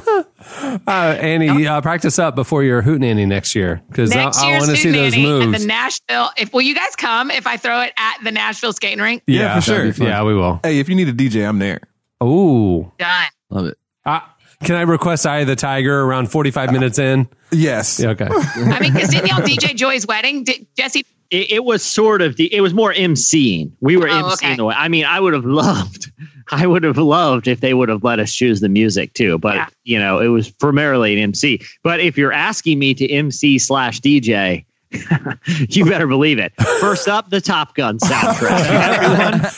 Uh, 0.87 0.91
Annie, 1.21 1.67
uh, 1.67 1.81
practice 1.81 2.19
up 2.19 2.35
before 2.37 2.63
your 2.63 2.83
hoot 2.83 3.01
nanny 3.01 3.27
next 3.27 3.55
year 3.55 3.83
because 3.89 4.15
I, 4.15 4.21
I 4.23 4.59
want 4.59 4.71
to 4.71 4.77
see 4.77 4.91
those 4.91 5.15
Hootenanny 5.15 5.43
at 5.43 5.47
moves. 5.47 5.61
the 5.63 5.67
Nashville. 5.67 6.31
If 6.37 6.53
will 6.53 6.63
you 6.63 6.75
guys 6.75 6.95
come 6.97 7.31
if 7.31 7.47
I 7.47 7.57
throw 7.57 7.81
it 7.83 7.93
at 7.97 8.19
the 8.23 8.31
Nashville 8.33 8.73
skating 8.73 9.01
rink? 9.01 9.23
Yeah, 9.27 9.57
for 9.57 9.61
sure. 9.63 9.77
that'd 9.79 9.95
be 9.95 9.99
fun. 9.99 10.07
Yeah, 10.09 10.23
we 10.25 10.35
will. 10.35 10.61
Hey, 10.63 10.79
if 10.79 10.89
you 10.89 10.95
need 10.95 11.09
a 11.09 11.13
DJ, 11.13 11.47
I'm 11.49 11.59
there. 11.59 11.81
Ooh. 12.23 12.91
Done. 12.99 13.27
Love 13.51 13.67
it. 13.67 13.79
Uh, 14.05 14.21
can 14.65 14.77
I 14.77 14.83
request 14.83 15.27
Eye 15.27 15.39
of 15.41 15.47
the 15.47 15.57
Tiger 15.57 16.03
around 16.03 16.31
45 16.31 16.73
minutes 16.73 16.99
in? 16.99 17.29
Yes. 17.53 18.01
Yeah, 18.01 18.11
okay. 18.11 18.29
I 18.31 18.81
mean, 18.81 18.93
because 18.95 19.11
didn't 19.11 19.29
y'all 19.29 19.41
DJ 19.41 19.75
Joy's 19.75 20.07
wedding? 20.07 20.45
Did, 20.45 20.67
Jesse, 20.77 21.05
it, 21.31 21.51
it 21.53 21.65
was 21.65 21.83
sort 21.83 22.23
of 22.23 22.37
the 22.37 22.53
it 22.55 22.61
was 22.61 22.73
more 22.73 22.93
MCing. 22.95 23.71
We 23.81 23.97
were 23.97 24.09
Oh, 24.09 24.13
MCing 24.13 24.33
okay. 24.35 24.57
the 24.57 24.65
way. 24.65 24.75
I 24.77 24.89
mean, 24.89 25.05
I 25.05 25.21
would 25.21 25.35
have 25.35 25.45
loved, 25.45 26.11
I 26.51 26.67
would 26.67 26.85
have 26.85 26.97
loved 26.99 27.49
if 27.49 27.61
they 27.61 27.75
would 27.75 27.89
have 27.89 28.03
let 28.05 28.19
us 28.19 28.33
choose 28.33 28.61
the 28.61 28.69
music 28.69 29.13
too. 29.13 29.37
But 29.39 29.57
Yeah. 29.57 29.67
you 29.85 29.99
know, 29.99 30.21
it 30.21 30.29
was 30.29 30.51
primarily 30.51 31.13
an 31.15 31.19
MC. 31.19 31.61
But 31.83 32.01
if 32.01 32.17
you're 32.17 32.33
asking 32.33 32.79
me 32.79 32.95
to 32.95 33.11
MC 33.11 33.59
slash 33.59 34.01
DJ. 34.01 34.65
you 35.69 35.85
better 35.85 36.07
believe 36.07 36.39
it. 36.39 36.53
First 36.81 37.09
up, 37.09 37.29
the 37.29 37.41
Top 37.41 37.75
Gun 37.75 37.99
soundtrack. 37.99 38.61
Everyone, 38.71 39.51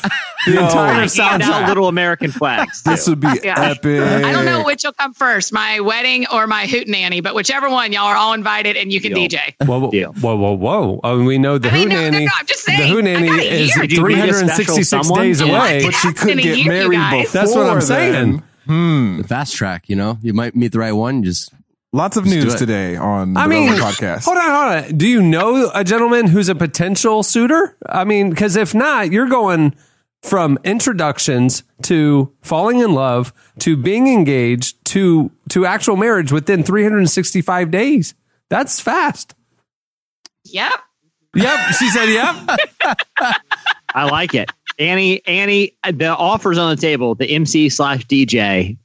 The 0.52 0.64
entire 0.64 0.92
hand 0.94 1.10
out 1.20 1.40
soundtrack. 1.40 1.68
little 1.68 1.88
American 1.88 2.30
flags. 2.30 2.82
too. 2.82 2.90
This 2.90 3.08
would 3.08 3.20
be 3.20 3.28
Yeah. 3.44 3.60
epic. 3.60 4.00
I 4.24 4.32
don't 4.32 4.44
know 4.44 4.64
which 4.64 4.84
will 4.84 4.92
come 4.92 5.12
first, 5.14 5.52
my 5.52 5.80
wedding 5.80 6.26
or 6.32 6.46
my 6.46 6.64
hootenanny, 6.66 7.22
but 7.22 7.34
whichever 7.34 7.68
one, 7.68 7.92
y'all 7.92 8.04
are 8.06 8.16
all 8.16 8.32
invited 8.32 8.76
and 8.76 8.92
you 8.92 9.00
can 9.00 9.12
Deal. 9.12 9.28
DJ. 9.28 9.54
Whoa, 9.64 9.78
whoa, 9.78 9.90
Deal. 9.90 10.12
whoa, 10.20 10.36
whoa, 10.36 10.52
whoa. 10.52 11.00
I 11.04 11.14
mean, 11.14 11.24
we 11.26 11.38
know 11.38 11.58
the 11.58 11.70
I 11.70 11.72
mean, 11.72 11.82
Hoot 11.82 11.88
no, 11.90 11.96
no, 11.96 12.10
Nanny. 12.10 12.24
no, 12.26 12.30
I'm 12.38 12.46
just 12.46 12.66
the 12.66 12.72
saying. 12.72 12.92
Hoot 12.92 13.04
I 13.04 13.12
Nanny 13.12 13.28
is 13.46 13.76
year. 13.76 13.86
Did 13.86 13.92
you 13.98 14.08
need 14.08 14.18
a 14.18 14.34
special 14.34 14.74
366 14.76 15.10
days 15.10 15.40
Yeah. 15.40 15.46
away. 15.58 15.84
But 15.84 15.94
she 15.94 16.12
could 16.12 16.38
get 16.38 16.56
hear 16.56 16.68
married 16.68 17.22
before 17.22 17.40
That's 17.40 17.54
what 17.54 17.66
I'm 17.68 17.80
saying. 17.80 18.42
Hmm. 18.66 19.18
The 19.18 19.24
fast 19.24 19.54
track, 19.56 19.84
you 19.88 19.96
know, 19.96 20.18
you 20.22 20.34
might 20.34 20.54
meet 20.54 20.72
the 20.72 20.78
right 20.78 20.92
one. 20.92 21.22
Just 21.22 21.52
Lots 21.90 22.18
of 22.18 22.24
Let's 22.26 22.36
do 22.36 22.44
news 22.44 22.54
it. 22.54 22.58
today 22.58 22.96
on 22.96 23.32
the 23.32 23.40
I 23.40 23.46
mean, 23.46 23.70
podcast. 23.72 24.26
hold 24.26 24.36
on, 24.36 24.44
hold 24.44 24.84
on. 24.92 24.98
Do 24.98 25.06
you 25.08 25.22
know 25.22 25.70
a 25.74 25.82
gentleman 25.84 26.26
who's 26.26 26.50
a 26.50 26.54
potential 26.54 27.22
suitor? 27.22 27.78
I 27.88 28.04
mean, 28.04 28.28
because 28.28 28.56
if 28.56 28.74
not, 28.74 29.10
you're 29.10 29.26
going 29.28 29.74
from 30.22 30.58
introductions 30.64 31.62
to 31.82 32.32
falling 32.42 32.80
in 32.80 32.92
love 32.92 33.32
to 33.60 33.76
being 33.76 34.08
engaged 34.08 34.84
to 34.86 35.30
to 35.50 35.64
actual 35.64 35.96
marriage 35.96 36.32
within 36.32 36.62
365 36.62 37.70
days. 37.70 38.14
That's 38.50 38.80
fast. 38.80 39.34
Yep. 40.44 40.72
Yep, 41.34 41.60
she 41.78 41.88
said, 41.90 42.06
"Yep." 42.06 42.96
I 43.94 44.04
like 44.04 44.34
it. 44.34 44.50
Annie, 44.78 45.26
Annie, 45.26 45.74
the 45.92 46.16
offers 46.16 46.58
on 46.58 46.74
the 46.74 46.80
table, 46.80 47.14
the 47.14 47.28
MC 47.28 47.68
slash 47.68 48.04
DJ. 48.06 48.76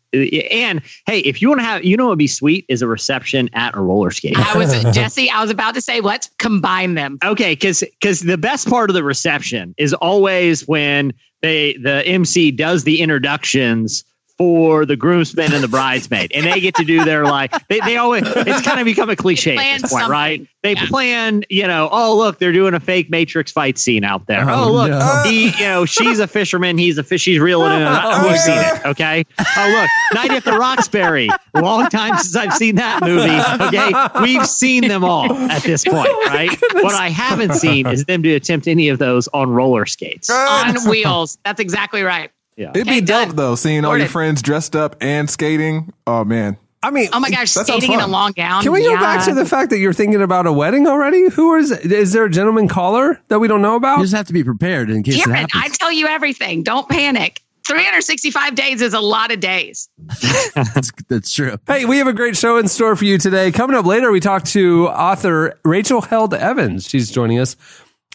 And 0.52 0.82
hey, 1.08 1.20
if 1.20 1.42
you 1.42 1.50
want 1.50 1.62
to 1.62 1.66
have, 1.66 1.84
you 1.84 1.98
know, 1.98 2.06
what 2.06 2.12
would 2.12 2.20
be 2.20 2.28
sweet 2.28 2.66
is 2.70 2.84
a 2.84 2.88
reception 2.88 3.50
at 3.54 3.76
a 3.76 3.82
roller 3.82 4.12
skate. 4.12 4.38
I 4.38 4.56
was 4.58 4.72
Jesse. 4.96 5.30
I 5.30 5.42
was 5.42 5.50
about 5.50 5.74
to 5.74 5.82
say, 5.82 6.02
let's 6.02 6.30
combine 6.38 6.94
them. 6.94 7.18
Okay, 7.24 7.54
because 7.54 7.80
because 7.80 8.22
the 8.22 8.38
best 8.38 8.70
part 8.70 8.92
of 8.92 8.94
the 8.94 9.04
reception 9.04 9.74
is 9.78 9.94
always 9.96 10.68
when 10.68 11.14
they 11.42 11.74
the 11.78 12.06
MC 12.06 12.52
does 12.52 12.84
the 12.84 13.02
introductions 13.02 14.04
for 14.38 14.86
the 14.86 14.96
groomsmen 14.96 15.54
and 15.54 15.64
the 15.64 15.68
bridesmaid, 15.68 16.32
and 16.34 16.46
they 16.46 16.60
get 16.60 16.74
to 16.76 16.84
do 16.84 17.04
their 17.06 17.24
like 17.24 17.52
they, 17.68 17.80
they 17.82 17.98
always 17.98 18.24
it's 18.26 18.62
kind 18.62 18.80
of 18.80 18.86
become 18.86 19.10
a 19.10 19.16
cliche 19.16 19.56
at 19.56 19.82
this 19.82 19.92
plan 19.92 20.02
point, 20.04 20.12
right? 20.12 20.48
They 20.64 20.74
Yeah. 20.74 20.88
plan, 20.88 21.44
you 21.50 21.68
know, 21.68 21.90
oh 21.92 22.18
look, 22.18 22.40
they're 22.40 22.52
doing 22.54 22.74
a 22.74 22.80
fake 22.80 23.10
Matrix 23.12 23.52
fight 23.52 23.78
scene 23.78 24.04
out 24.04 24.26
there. 24.28 24.50
Oh, 24.50 24.64
Oh, 24.66 24.72
look, 24.72 24.90
no. 24.90 25.22
he, 25.26 25.50
you 25.50 25.66
know, 25.66 25.86
she's 25.86 26.20
a 26.20 26.28
fisherman, 26.28 26.78
he's 26.78 26.98
a 26.98 27.04
fish, 27.04 27.22
she's 27.22 27.40
reeling 27.40 27.74
in. 27.82 27.84
Oh, 27.88 28.28
We've 28.28 28.40
seen 28.40 28.56
God. 28.56 28.76
it, 28.78 28.86
okay? 28.88 29.26
Oh 29.40 29.80
look, 30.14 30.24
Night 30.24 30.32
at 30.36 30.44
the 30.46 30.54
Roxbury. 30.58 31.30
Long 31.54 31.88
time 31.90 32.18
since 32.18 32.36
I've 32.36 32.54
seen 32.54 32.76
that 32.76 33.02
movie. 33.04 33.68
Okay, 33.68 33.92
we've 34.22 34.48
seen 34.48 34.88
them 34.88 35.04
all 35.04 35.32
at 35.32 35.62
this 35.64 35.84
point, 35.88 36.10
right? 36.28 36.50
What 36.76 36.96
I 36.96 37.10
haven't 37.10 37.54
seen 37.54 37.86
is 37.88 38.06
them 38.06 38.24
to 38.24 38.34
attempt 38.34 38.68
any 38.68 38.90
of 38.90 38.98
those 39.00 39.28
on 39.30 39.50
roller 39.52 39.86
skates. 39.86 40.30
on 40.30 40.76
wheels. 40.90 41.38
That's 41.46 41.60
exactly 41.60 42.02
right. 42.02 42.32
Yeah. 42.56 42.70
It'd 42.72 42.88
Okay, 42.88 43.00
be 43.00 43.06
dope 43.06 43.30
though, 43.36 43.56
seeing 43.56 43.84
all 43.86 43.92
your 43.92 44.02
Sorted. 44.02 44.12
friends 44.12 44.42
dressed 44.42 44.76
up 44.76 44.96
and 45.02 45.30
skating. 45.30 45.92
Oh 46.06 46.24
man, 46.24 46.58
I 46.84 46.92
mean, 46.92 47.10
Oh 47.14 47.20
my 47.20 47.30
gosh, 47.30 47.52
skating 47.52 47.94
in 47.94 48.00
a 48.00 48.08
long 48.08 48.32
gown. 48.34 48.62
Can 48.62 48.72
we 48.72 48.84
go 48.84 48.96
back 48.96 49.26
to 49.26 49.34
the 49.34 49.46
fact 49.46 49.70
that 49.72 49.80
you're 49.80 49.94
thinking 49.94 50.22
about 50.22 50.46
a 50.46 50.54
wedding 50.54 50.86
already? 50.88 51.30
Who 51.30 51.56
is? 51.56 51.72
Is 51.72 52.14
there 52.14 52.26
a 52.26 52.30
gentleman 52.30 52.68
caller 52.68 53.20
that 53.30 53.40
we 53.40 53.48
don't 53.48 53.62
know 53.62 53.76
about? 53.76 53.98
you 54.00 54.04
just 54.04 54.16
have 54.16 54.28
to 54.28 54.34
be 54.34 54.44
prepared 54.44 54.90
in 54.90 55.02
case 55.04 55.16
it 55.16 55.20
Cameron, 55.24 55.48
happens. 55.52 55.64
I 55.74 55.76
tell 55.76 55.92
you 55.92 56.08
everything. 56.08 56.64
Don't 56.64 56.88
panic. 56.90 57.42
365 57.66 58.56
days 58.56 58.82
is 58.82 58.94
a 58.94 59.00
lot 59.00 59.32
of 59.32 59.40
days. 59.40 59.88
that's, 60.54 60.92
that's 61.08 61.34
true. 61.34 61.58
Hey, 61.66 61.86
we 61.86 61.98
have 61.98 62.08
a 62.08 62.14
great 62.14 62.36
show 62.36 62.58
in 62.58 62.68
store 62.68 62.96
for 62.98 63.06
you 63.06 63.18
today. 63.18 63.52
Coming 63.54 63.78
up 63.78 63.86
later, 63.86 64.12
we 64.12 64.20
talk 64.20 64.44
to 64.48 64.90
author 64.90 65.58
Rachel 65.64 66.02
Held 66.02 66.34
Evans. 66.34 66.90
She's 66.90 67.10
joining 67.10 67.40
us. 67.40 67.56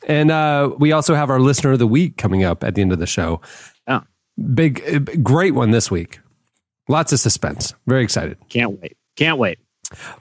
And 0.07 0.31
uh, 0.31 0.70
we 0.79 0.92
also 0.92 1.14
have 1.14 1.29
our 1.31 1.40
listener 1.40 1.72
of 1.72 1.79
the 1.79 1.87
week 1.87 2.16
coming 2.18 2.44
up 2.44 2.62
at 2.62 2.74
the 2.74 2.83
end 2.83 2.92
of 2.92 2.98
the 2.98 3.07
show. 3.07 3.40
Big, 4.55 4.83
uh, 4.87 4.98
great 5.22 5.55
one 5.55 5.70
this 5.70 5.90
week. 5.90 6.20
Lots 6.88 7.12
of 7.12 7.20
suspense. 7.20 7.74
Very 7.87 8.03
excited. 8.03 8.38
can't 8.48 8.81
wait. 8.81 8.96
Can't 9.16 9.38
wait. 9.38 9.59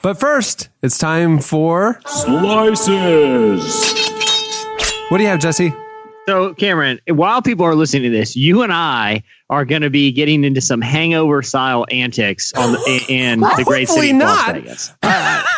But 0.02 0.20
first, 0.20 0.70
it's 0.82 0.98
time 0.98 1.40
for 1.40 2.00
Slices. 2.06 3.62
what 5.10 5.18
do 5.18 5.24
you 5.24 5.30
have, 5.30 5.40
Jesse? 5.40 5.74
So, 6.28 6.54
Cameron, 6.56 7.00
while 7.08 7.42
people 7.42 7.66
are 7.66 7.76
listening 7.76 8.04
to 8.04 8.10
this, 8.10 8.36
you 8.36 8.62
and 8.62 8.74
I 8.74 9.24
are 9.50 9.64
going 9.64 9.82
to 9.82 9.90
be 9.90 10.12
getting 10.12 10.44
into 10.44 10.60
some 10.60 10.82
hangover 10.82 11.42
style 11.42 11.86
antics 11.90 12.52
on 12.54 12.74
the, 12.74 13.06
in 13.08 13.40
the 13.40 13.64
great 13.66 13.88
Hopefully 13.88 14.08
city 14.08 14.18
of 14.18 14.24
Las 14.24 14.48
not. 14.48 14.56
Vegas. 14.56 14.94
Y'all 15.04 15.12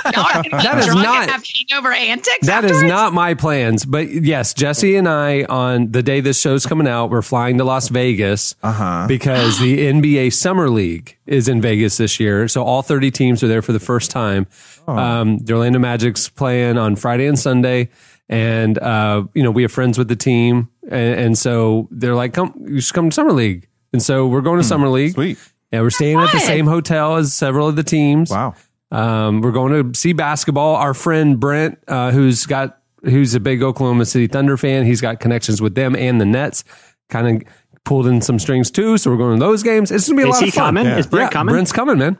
are 0.17 0.43
gonna 0.43 0.63
That 0.63 0.78
is 0.80 0.88
not- 0.88 1.22
and 1.24 1.32
have 1.32 1.43
hangover 1.69 1.93
antics. 1.93 2.48
That 2.48 2.63
is 2.65 2.72
afterwards? 2.72 2.89
not 2.89 3.13
my 3.13 3.34
plans. 3.34 3.86
But 3.86 4.10
yes, 4.10 4.54
Jesse 4.54 4.95
and 4.95 5.08
I, 5.08 5.43
on 5.43 5.91
the 5.91 6.02
day 6.04 6.19
this 6.22 6.39
show's 6.39 6.65
coming 6.65 6.88
out, 6.88 7.10
we're 7.10 7.22
flying 7.22 7.58
to 7.58 7.63
Las 7.63 7.89
Vegas 7.89 8.56
Uh-huh. 8.63 9.06
because 9.08 9.60
the 9.60 9.78
NBA 9.93 10.34
Summer 10.34 10.69
League 10.69 11.17
is 11.26 11.48
in 11.48 11.62
Vegas 11.62 11.98
this 11.98 12.19
year. 12.19 12.48
So 12.48 12.63
all 12.63 12.82
30 12.82 13.12
teams 13.12 13.43
are 13.43 13.48
there 13.48 13.62
for 13.62 13.74
the 13.74 13.80
first 13.80 14.12
time. 14.12 14.48
Um, 14.88 15.38
the 15.39 15.54
Orlando 15.54 15.78
Magic's 15.80 16.30
playing 16.30 16.78
on 16.78 16.95
Friday 16.95 17.28
and 17.28 17.38
Sunday. 17.38 17.89
And, 18.28 18.78
uh, 18.80 19.24
you 19.34 19.43
know, 19.43 19.52
we 19.52 19.62
have 19.63 19.72
friends 19.72 19.98
with 19.98 20.08
the 20.08 20.15
team. 20.15 20.69
And, 20.84 21.19
and 21.19 21.38
so 21.38 21.88
they're 21.91 22.15
like, 22.15 22.34
come, 22.34 22.54
you 22.67 22.80
should 22.82 22.93
come 22.95 23.10
to 23.10 23.13
Summer 23.13 23.32
League. 23.34 23.67
And 23.93 24.02
so 24.02 24.28
we're 24.28 24.41
going 24.41 24.58
to 24.60 24.63
Summer 24.63 24.89
League. 24.89 25.13
sweet. 25.13 25.38
Yeah, 25.72 25.82
we're 25.82 25.91
staying 25.91 26.17
at 26.17 26.32
the 26.32 26.39
same 26.39 26.65
hotel 26.65 27.17
as 27.17 27.34
several 27.34 27.67
of 27.67 27.76
the 27.76 27.84
teams. 27.84 28.32
Wow. 28.32 28.56
Um, 28.91 29.41
we're 29.41 29.52
going 29.52 29.91
to 29.91 29.97
see 29.99 30.13
basketball. 30.13 30.75
Our 30.75 30.93
friend 30.93 31.39
Brent, 31.39 31.80
uh, 31.88 32.12
who's 32.12 32.45
got 32.45 32.78
who's 33.04 33.34
a 33.36 33.39
big 33.39 33.62
Oklahoma 33.63 34.06
City 34.06 34.28
Thunder 34.28 34.58
fan, 34.58 34.86
he's 34.86 34.99
got 35.02 35.19
connections 35.19 35.62
with 35.62 35.75
them 35.75 35.95
and 35.95 36.19
the 36.19 36.25
Nets. 36.25 36.63
Kind 37.10 37.43
of 37.43 37.54
pulled 37.86 38.08
in 38.08 38.21
some 38.21 38.39
strings 38.39 38.69
too, 38.71 38.97
so 38.97 39.10
we're 39.12 39.17
going 39.17 39.39
to 39.39 39.45
those 39.45 39.63
games. 39.63 39.91
It's 39.91 40.08
gonna 40.10 40.17
be 40.17 40.23
a 40.23 40.28
Is 40.30 40.34
lot 40.36 40.43
he 40.43 40.47
of 40.49 40.54
fun. 40.54 40.63
coming? 40.75 40.86
Yeah. 40.86 40.97
Is 40.97 41.08
Brent 41.08 41.28
yeah, 41.32 41.34
coming? 41.34 41.54
Brent's 41.54 41.71
coming, 41.71 41.97
man. 41.97 42.17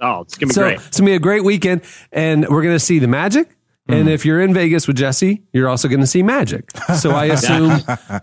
oh, 0.00 0.22
it's 0.22 0.36
going 0.36 0.48
to 0.48 0.52
be 0.52 0.54
So 0.54 0.62
great. 0.62 0.76
it's 0.86 0.98
gonna 0.98 1.10
be 1.10 1.14
a 1.14 1.20
great 1.20 1.44
weekend, 1.44 1.82
and 2.12 2.48
we're 2.48 2.62
gonna 2.62 2.78
see 2.78 2.98
the 2.98 3.06
Magic. 3.08 3.50
And 3.86 4.08
Mm. 4.08 4.12
if 4.12 4.24
you're 4.24 4.40
in 4.40 4.54
Vegas 4.54 4.86
with 4.88 4.96
Jesse, 4.96 5.42
you're 5.52 5.68
also 5.68 5.88
going 5.88 6.00
to 6.00 6.06
see 6.06 6.22
Magic. 6.22 6.70
So 6.98 7.10
I 7.10 7.24
assume, 7.36 7.70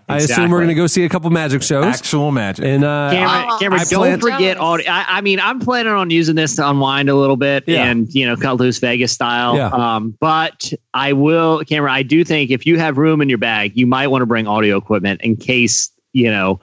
I 0.09 0.17
assume 0.17 0.49
we're 0.49 0.57
going 0.57 0.69
to 0.69 0.73
go 0.73 0.87
see 0.87 1.05
a 1.05 1.09
couple 1.09 1.29
Magic 1.29 1.61
shows. 1.61 1.85
Actual 1.85 2.31
magic. 2.31 2.65
And 2.65 2.83
uh, 2.83 3.11
Cameron, 3.11 3.59
Cameron 3.59 3.79
I 3.81 3.83
don't 3.83 3.99
plan- 3.99 4.19
forget 4.21 4.57
audio. 4.57 4.89
I, 4.91 5.05
I 5.07 5.21
mean, 5.21 5.39
I'm 5.39 5.59
planning 5.59 5.93
on 5.93 6.09
using 6.09 6.33
this 6.33 6.55
to 6.55 6.67
unwind 6.67 7.09
a 7.09 7.15
little 7.15 7.37
bit 7.37 7.65
Yeah. 7.67 7.85
and 7.91 8.11
you 8.11 8.25
know, 8.25 8.35
cut 8.35 8.57
loose 8.57 8.79
Vegas 8.79 9.11
style. 9.11 9.55
Yeah. 9.55 9.67
Um, 9.67 10.17
but 10.19 10.73
I 10.95 11.13
will, 11.13 11.59
Cameron. 11.63 11.93
I 11.93 12.01
do 12.01 12.23
think 12.23 12.49
if 12.49 12.65
you 12.65 12.79
have 12.79 12.97
room 12.97 13.21
in 13.21 13.29
your 13.29 13.37
bag, 13.37 13.73
you 13.75 13.85
might 13.85 14.07
want 14.07 14.23
to 14.23 14.25
bring 14.25 14.47
audio 14.47 14.77
equipment 14.77 15.21
in 15.21 15.35
case 15.35 15.91
you 16.13 16.31
know 16.31 16.59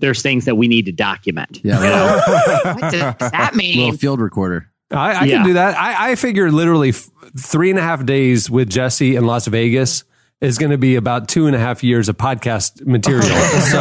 there's 0.00 0.22
things 0.22 0.44
that 0.44 0.56
we 0.56 0.68
need 0.68 0.84
to 0.86 0.92
document. 0.92 1.60
Yeah. 1.64 1.78
You 1.82 1.88
know? 1.90 2.74
What 2.74 2.92
does 2.92 3.30
that 3.32 3.54
mean? 3.54 3.78
Little 3.80 3.98
field 3.98 4.20
recorder. 4.20 4.69
I, 4.90 5.12
I 5.12 5.24
Yeah. 5.24 5.36
can 5.38 5.46
do 5.46 5.52
that. 5.54 5.76
I, 5.78 6.10
I 6.10 6.14
figure 6.16 6.50
literally 6.50 6.90
f- 6.90 7.10
three 7.38 7.70
and 7.70 7.78
a 7.78 7.82
half 7.82 8.04
days 8.04 8.50
with 8.50 8.68
Jesse 8.68 9.16
in 9.16 9.24
Las 9.24 9.46
Vegas, 9.46 10.04
is 10.40 10.56
going 10.56 10.70
to 10.70 10.78
be 10.78 10.96
about 10.96 11.28
two 11.28 11.46
and 11.46 11.54
a 11.54 11.58
half 11.58 11.84
years 11.84 12.08
of 12.08 12.16
podcast 12.16 12.86
material. 12.86 13.22
so 13.60 13.78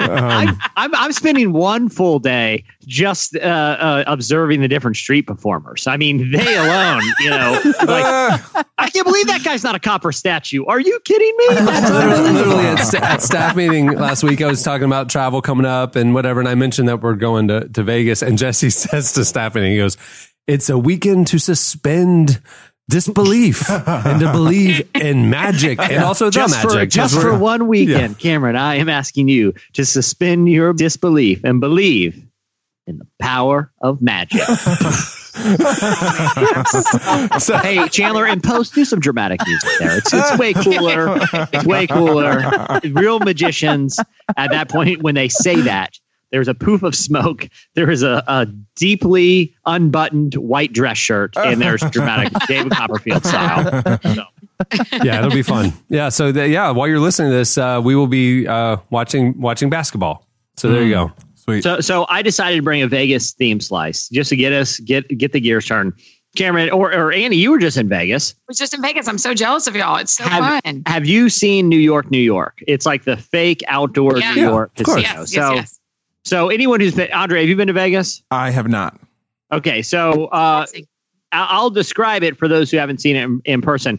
I'm, 0.00 0.58
I'm 0.76 0.94
I'm 0.94 1.12
spending 1.12 1.52
one 1.52 1.88
full 1.88 2.18
day 2.18 2.64
just 2.86 3.36
uh, 3.36 3.38
uh, 3.38 4.04
observing 4.06 4.60
the 4.60 4.68
different 4.68 4.96
street 4.96 5.22
performers. 5.22 5.86
I 5.86 5.96
mean, 5.96 6.32
they 6.32 6.56
alone, 6.56 7.02
you 7.20 7.30
know, 7.30 7.60
like 7.86 8.40
I 8.78 8.90
can't 8.90 9.06
believe 9.06 9.28
that 9.28 9.42
guy's 9.44 9.62
not 9.62 9.76
a 9.76 9.78
copper 9.78 10.10
statue. 10.10 10.64
Are 10.64 10.80
you 10.80 10.98
kidding 11.04 11.34
me? 11.38 11.46
That's 11.54 11.90
literally, 11.90 12.30
literally 12.32 12.66
at, 12.66 12.78
sta- 12.78 12.98
at 12.98 13.22
staff 13.22 13.54
meeting 13.54 13.92
last 13.92 14.24
week, 14.24 14.40
I 14.40 14.48
was 14.48 14.62
talking 14.64 14.86
about 14.86 15.08
travel 15.08 15.40
coming 15.40 15.66
up 15.66 15.94
and 15.94 16.12
whatever, 16.12 16.40
and 16.40 16.48
I 16.48 16.56
mentioned 16.56 16.88
that 16.88 17.02
we're 17.02 17.14
going 17.14 17.48
to, 17.48 17.68
to 17.68 17.82
Vegas, 17.84 18.22
and 18.22 18.36
Jesse 18.36 18.70
says 18.70 19.12
to 19.12 19.24
staff 19.24 19.54
meeting, 19.54 19.72
he 19.72 19.78
goes, 19.78 19.96
"It's 20.48 20.68
a 20.68 20.76
weekend 20.76 21.28
to 21.28 21.38
suspend." 21.38 22.40
Disbelief 22.88 23.68
and 23.68 24.20
to 24.20 24.32
believe 24.32 24.88
in 24.94 25.28
magic 25.28 25.78
and 25.78 26.02
also 26.02 26.26
the 26.26 26.30
just 26.30 26.54
magic. 26.54 26.70
for 26.70 26.86
just 26.86 27.20
for 27.20 27.38
one 27.38 27.68
weekend, 27.68 28.18
Cameron. 28.18 28.56
I 28.56 28.76
am 28.76 28.88
asking 28.88 29.28
you 29.28 29.52
to 29.74 29.84
suspend 29.84 30.48
your 30.48 30.72
disbelief 30.72 31.44
and 31.44 31.60
believe 31.60 32.24
in 32.86 32.98
the 32.98 33.06
power 33.20 33.70
of 33.82 34.00
magic. 34.00 34.40
so, 37.38 37.58
hey, 37.58 37.86
Chandler, 37.88 38.26
and 38.26 38.42
post, 38.42 38.74
do 38.74 38.84
some 38.84 38.98
dramatic 38.98 39.40
music 39.46 39.70
there. 39.78 39.98
It's, 39.98 40.12
it's 40.12 40.38
way 40.38 40.54
cooler. 40.54 41.18
It's 41.52 41.64
way 41.66 41.86
cooler. 41.86 42.80
Real 42.84 43.20
magicians, 43.20 44.00
at 44.36 44.50
that 44.50 44.68
point, 44.68 45.02
when 45.02 45.14
they 45.14 45.28
say 45.28 45.60
that, 45.60 45.98
there's 46.30 46.48
a 46.48 46.54
poof 46.54 46.82
of 46.82 46.94
smoke. 46.94 47.48
There 47.74 47.90
is 47.90 48.02
a, 48.02 48.24
a 48.26 48.46
deeply 48.74 49.54
unbuttoned 49.66 50.34
white 50.34 50.72
dress 50.72 50.98
shirt, 50.98 51.36
and 51.36 51.60
there's 51.60 51.80
dramatic 51.90 52.32
David 52.48 52.72
Copperfield 52.72 53.24
style. 53.24 53.82
So, 54.02 54.24
yeah, 55.04 55.18
it'll 55.18 55.30
be 55.30 55.42
fun. 55.42 55.72
Yeah, 55.88 56.08
so 56.08 56.32
the, 56.32 56.48
yeah, 56.48 56.70
while 56.70 56.88
you're 56.88 56.98
listening 56.98 57.30
to 57.30 57.36
this, 57.36 57.56
uh, 57.56 57.80
we 57.84 57.94
will 57.94 58.08
be 58.08 58.46
uh, 58.48 58.78
watching 58.90 59.40
watching 59.40 59.70
basketball. 59.70 60.26
So 60.56 60.70
there 60.70 60.82
you 60.82 60.90
go. 60.94 61.12
Sweet. 61.36 61.62
So, 61.62 61.80
so 61.80 62.04
I 62.08 62.20
decided 62.22 62.56
to 62.56 62.62
bring 62.62 62.82
a 62.82 62.88
Vegas 62.88 63.32
theme 63.32 63.60
slice 63.60 64.08
just 64.08 64.28
to 64.30 64.36
get 64.36 64.52
us 64.52 64.80
get 64.80 65.06
get 65.16 65.32
the 65.32 65.40
gears 65.40 65.66
turned. 65.66 65.92
Cameron 66.36 66.70
or 66.70 66.92
or 66.92 67.12
Andy, 67.12 67.36
you 67.36 67.50
were 67.52 67.58
just 67.58 67.76
in 67.76 67.88
Vegas. 67.88 68.34
was 68.48 68.58
just 68.58 68.74
in 68.74 68.82
Vegas. 68.82 69.06
I'm 69.08 69.18
so 69.18 69.32
jealous 69.34 69.66
of 69.66 69.76
y'all. 69.76 69.96
It's 69.96 70.14
so 70.16 70.24
Have, 70.24 70.62
fun. 70.64 70.82
have 70.86 71.06
you 71.06 71.28
seen 71.30 71.68
New 71.68 71.78
York, 71.78 72.10
New 72.10 72.18
York? 72.20 72.58
It's 72.66 72.84
like 72.84 73.04
the 73.04 73.16
fake 73.16 73.62
outdoor 73.68 74.18
Yeah. 74.18 74.34
New 74.34 74.40
Yeah, 74.42 74.48
York 74.48 74.72
of 74.78 74.84
course. 74.86 75.02
casino. 75.02 75.20
Yes, 75.20 75.30
so, 75.32 75.54
yes, 75.54 75.56
yes. 75.56 75.77
So 76.28 76.48
anyone 76.50 76.80
who's 76.80 76.94
been 76.94 77.10
Andre, 77.12 77.40
have 77.40 77.48
you 77.48 77.56
been 77.56 77.68
to 77.68 77.72
Vegas? 77.72 78.22
I 78.30 78.50
have 78.50 78.68
not. 78.68 78.98
Okay, 79.52 79.82
so 79.82 80.26
uh, 80.26 80.66
I- 80.74 80.84
I'll 81.32 81.70
describe 81.70 82.22
it 82.22 82.36
for 82.38 82.48
those 82.48 82.70
who 82.70 82.76
haven't 82.76 83.00
seen 83.00 83.16
it 83.16 83.24
in, 83.24 83.40
in 83.44 83.60
person. 83.62 83.98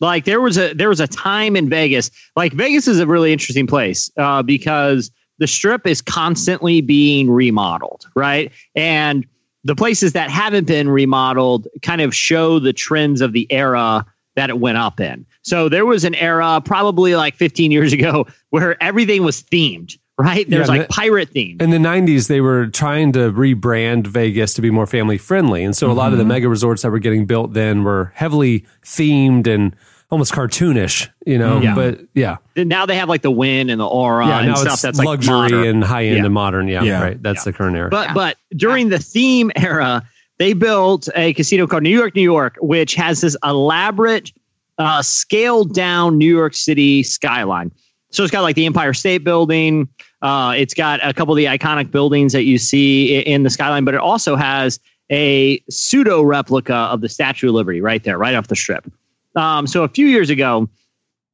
Like 0.00 0.24
there 0.24 0.40
was 0.40 0.56
a 0.56 0.72
there 0.72 0.88
was 0.88 1.00
a 1.00 1.06
time 1.06 1.56
in 1.56 1.68
Vegas. 1.68 2.10
Like 2.36 2.52
Vegas 2.54 2.88
is 2.88 3.00
a 3.00 3.06
really 3.06 3.32
interesting 3.32 3.66
place 3.66 4.10
uh, 4.16 4.42
because 4.42 5.10
the 5.38 5.46
strip 5.46 5.86
is 5.86 6.00
constantly 6.00 6.80
being 6.80 7.30
remodeled, 7.30 8.06
right? 8.14 8.50
And 8.74 9.26
the 9.64 9.74
places 9.74 10.12
that 10.14 10.30
haven't 10.30 10.66
been 10.66 10.88
remodeled 10.88 11.68
kind 11.82 12.00
of 12.00 12.14
show 12.14 12.58
the 12.58 12.72
trends 12.72 13.20
of 13.20 13.32
the 13.34 13.46
era 13.50 14.06
that 14.36 14.48
it 14.48 14.58
went 14.58 14.78
up 14.78 15.00
in. 15.00 15.26
So 15.42 15.68
there 15.68 15.84
was 15.84 16.04
an 16.04 16.14
era, 16.14 16.62
probably 16.64 17.14
like 17.14 17.34
15 17.34 17.70
years 17.70 17.92
ago, 17.98 18.26
where 18.50 18.82
everything 18.82 19.22
was 19.22 19.42
themed, 19.42 19.98
right? 20.20 20.48
There's 20.48 20.68
Yeah, 20.68 20.74
like 20.74 20.88
the- 20.88 20.92
pirate 20.94 21.32
themed. 21.34 21.60
In 21.62 21.70
the 21.70 21.78
90s, 21.78 22.28
they 22.28 22.40
were 22.40 22.66
trying 22.68 23.12
to 23.12 23.30
rebrand 23.32 24.06
Vegas 24.06 24.54
to 24.54 24.62
be 24.62 24.70
more 24.70 24.86
family 24.86 25.18
friendly. 25.18 25.64
And 25.64 25.76
so 25.76 25.90
a 25.90 25.92
lot 25.94 26.12
of 26.12 26.18
the 26.18 26.24
mega 26.24 26.48
resorts 26.48 26.82
that 26.82 26.90
were 26.90 26.98
getting 26.98 27.26
built 27.26 27.52
then 27.54 27.84
were 27.84 28.12
heavily 28.14 28.64
themed 28.84 29.46
and 29.46 29.74
almost 30.10 30.32
cartoonish, 30.32 31.08
you 31.24 31.38
know? 31.38 31.60
Yeah. 31.60 31.74
But 31.74 32.00
yeah. 32.14 32.38
now 32.56 32.84
they 32.86 32.96
have 32.96 33.08
like 33.08 33.22
the 33.22 33.30
Wynn 33.30 33.70
and 33.70 33.80
the 33.80 33.86
Aria 33.88 34.28
yeah, 34.28 34.38
and 34.40 34.48
now 34.48 34.54
stuff 34.56 34.72
it's 34.74 34.82
that's 34.82 34.98
like 34.98 35.06
luxury 35.06 35.32
modern. 35.34 35.64
and 35.66 35.84
high 35.84 36.04
end 36.06 36.18
Yeah. 36.18 36.24
and 36.24 36.34
modern. 36.34 36.66
Yeah, 36.68 36.82
Yeah. 36.82 37.02
right. 37.02 37.22
That's 37.22 37.44
the 37.44 37.52
current 37.52 37.76
era. 37.76 37.88
But 37.90 38.08
Yeah. 38.08 38.14
but 38.14 38.36
during 38.56 38.88
the 38.88 38.98
theme 38.98 39.52
era, 39.56 40.02
they 40.38 40.52
built 40.52 41.08
a 41.14 41.32
casino 41.34 41.66
called 41.68 41.82
New 41.84 41.96
York, 41.96 42.14
New 42.16 42.22
York, 42.22 42.56
which 42.60 42.94
has 42.96 43.20
this 43.20 43.36
elaborate, 43.44 44.32
uh, 44.78 45.02
scaled 45.02 45.74
down 45.74 46.18
New 46.18 46.34
York 46.34 46.54
City 46.54 47.02
skyline. 47.04 47.70
So 48.10 48.24
it's 48.24 48.32
got 48.32 48.40
like 48.42 48.56
the 48.56 48.66
Empire 48.66 48.92
State 48.94 49.18
Building. 49.22 49.86
Uh, 50.22 50.54
it's 50.56 50.74
got 50.74 51.00
a 51.02 51.14
couple 51.14 51.32
of 51.32 51.36
the 51.36 51.46
iconic 51.46 51.90
buildings 51.90 52.32
that 52.32 52.44
you 52.44 52.58
see 52.58 53.20
in 53.20 53.42
the 53.42 53.50
skyline, 53.50 53.84
but 53.84 53.94
it 53.94 54.00
also 54.00 54.36
has 54.36 54.78
a 55.10 55.62
pseudo 55.68 56.22
replica 56.22 56.74
of 56.74 57.00
the 57.00 57.08
Statue 57.08 57.48
of 57.48 57.54
Liberty 57.54 57.80
right 57.80 58.04
there, 58.04 58.18
right 58.18 58.34
off 58.34 58.48
the 58.48 58.56
strip. 58.56 58.90
Um, 59.36 59.66
so 59.66 59.82
a 59.82 59.88
few 59.88 60.06
years 60.06 60.30
ago, 60.30 60.68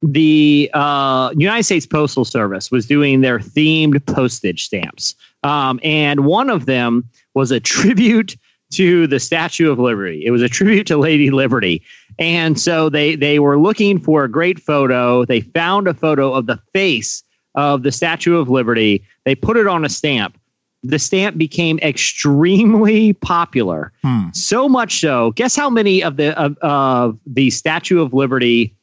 the 0.01 0.69
uh, 0.73 1.31
United 1.35 1.63
States 1.63 1.85
Postal 1.85 2.25
Service 2.25 2.71
was 2.71 2.85
doing 2.85 3.21
their 3.21 3.39
themed 3.39 4.05
postage 4.05 4.65
stamps. 4.65 5.15
Um, 5.43 5.79
and 5.83 6.25
one 6.25 6.49
of 6.49 6.65
them 6.65 7.09
was 7.33 7.51
a 7.51 7.59
tribute 7.59 8.37
to 8.73 9.07
the 9.07 9.19
Statue 9.19 9.71
of 9.71 9.79
Liberty. 9.79 10.25
It 10.25 10.31
was 10.31 10.41
a 10.41 10.49
tribute 10.49 10.87
to 10.87 10.97
Lady 10.97 11.29
Liberty. 11.29 11.81
And 12.19 12.59
so 12.59 12.89
they, 12.89 13.15
they 13.15 13.39
were 13.39 13.57
looking 13.57 13.99
for 13.99 14.23
a 14.23 14.29
great 14.29 14.59
photo. 14.59 15.23
They 15.23 15.41
found 15.41 15.87
a 15.87 15.93
photo 15.93 16.33
of 16.33 16.47
the 16.47 16.59
face 16.73 17.23
of 17.57 17.83
the 17.83 17.91
Statue 17.91 18.37
of 18.37 18.49
Liberty. 18.49 19.03
They 19.25 19.35
put 19.35 19.57
it 19.57 19.67
on 19.67 19.83
a 19.83 19.89
stamp. 19.89 20.39
The 20.83 20.99
stamp 20.99 21.37
became 21.37 21.79
extremely 21.79 23.13
popular. 23.13 23.91
Hmm. 24.03 24.29
So 24.31 24.69
much 24.69 25.01
so, 25.01 25.31
guess 25.31 25.55
how 25.55 25.69
many 25.69 26.01
of 26.01 26.15
the 26.15 26.39
of, 26.39 26.57
of 26.59 27.19
the 27.25 27.49
Statue 27.49 27.99
of 27.99 28.13
Liberty 28.13 28.73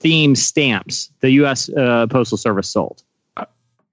theme 0.00 0.34
stamps 0.34 1.10
the 1.20 1.30
U.S. 1.30 1.70
Uh, 1.70 2.06
Postal 2.08 2.36
Service 2.36 2.68
sold? 2.68 3.02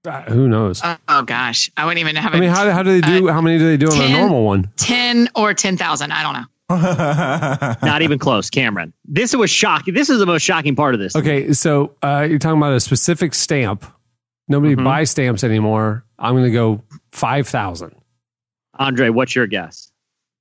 Uh, 0.04 0.22
who 0.22 0.48
knows? 0.48 0.80
Oh, 0.82 0.96
oh, 1.08 1.22
gosh, 1.22 1.70
I 1.76 1.84
wouldn't 1.84 2.00
even 2.00 2.16
have. 2.16 2.34
I 2.34 2.40
mean, 2.40 2.50
how, 2.50 2.68
how 2.72 2.82
do 2.82 3.00
they 3.00 3.20
do? 3.20 3.28
how 3.28 3.40
many 3.40 3.56
do 3.58 3.64
they 3.64 3.76
do 3.76 3.88
on 3.88 4.00
a 4.00 4.10
normal 4.10 4.44
one? 4.44 4.68
ten 4.76 5.28
or 5.36 5.54
ten 5.54 5.76
thousand? 5.76 6.10
I 6.10 6.22
don't 6.24 6.34
know. 6.34 6.46
Not 7.86 8.02
even 8.02 8.18
close, 8.18 8.50
Cameron. 8.50 8.92
This 9.04 9.36
was 9.36 9.50
shocking. 9.50 9.94
This 9.94 10.10
is 10.10 10.18
the 10.18 10.26
most 10.26 10.42
shocking 10.42 10.74
part 10.74 10.94
of 10.94 11.00
this. 11.00 11.14
Okay, 11.14 11.52
so 11.52 11.94
uh, 12.02 12.26
you're 12.28 12.40
talking 12.40 12.58
about 12.58 12.72
a 12.72 12.80
specific 12.80 13.34
stamp. 13.34 13.84
Nobody 14.48 14.74
Mhm. 14.76 14.84
buys 14.84 15.10
stamps 15.10 15.44
anymore. 15.44 16.04
I'm 16.18 16.34
going 16.34 16.44
to 16.44 16.50
go 16.50 16.82
five 17.10 17.48
thousand. 17.48 17.94
Andre, 18.78 19.08
what's 19.10 19.34
your 19.36 19.46
guess? 19.46 19.90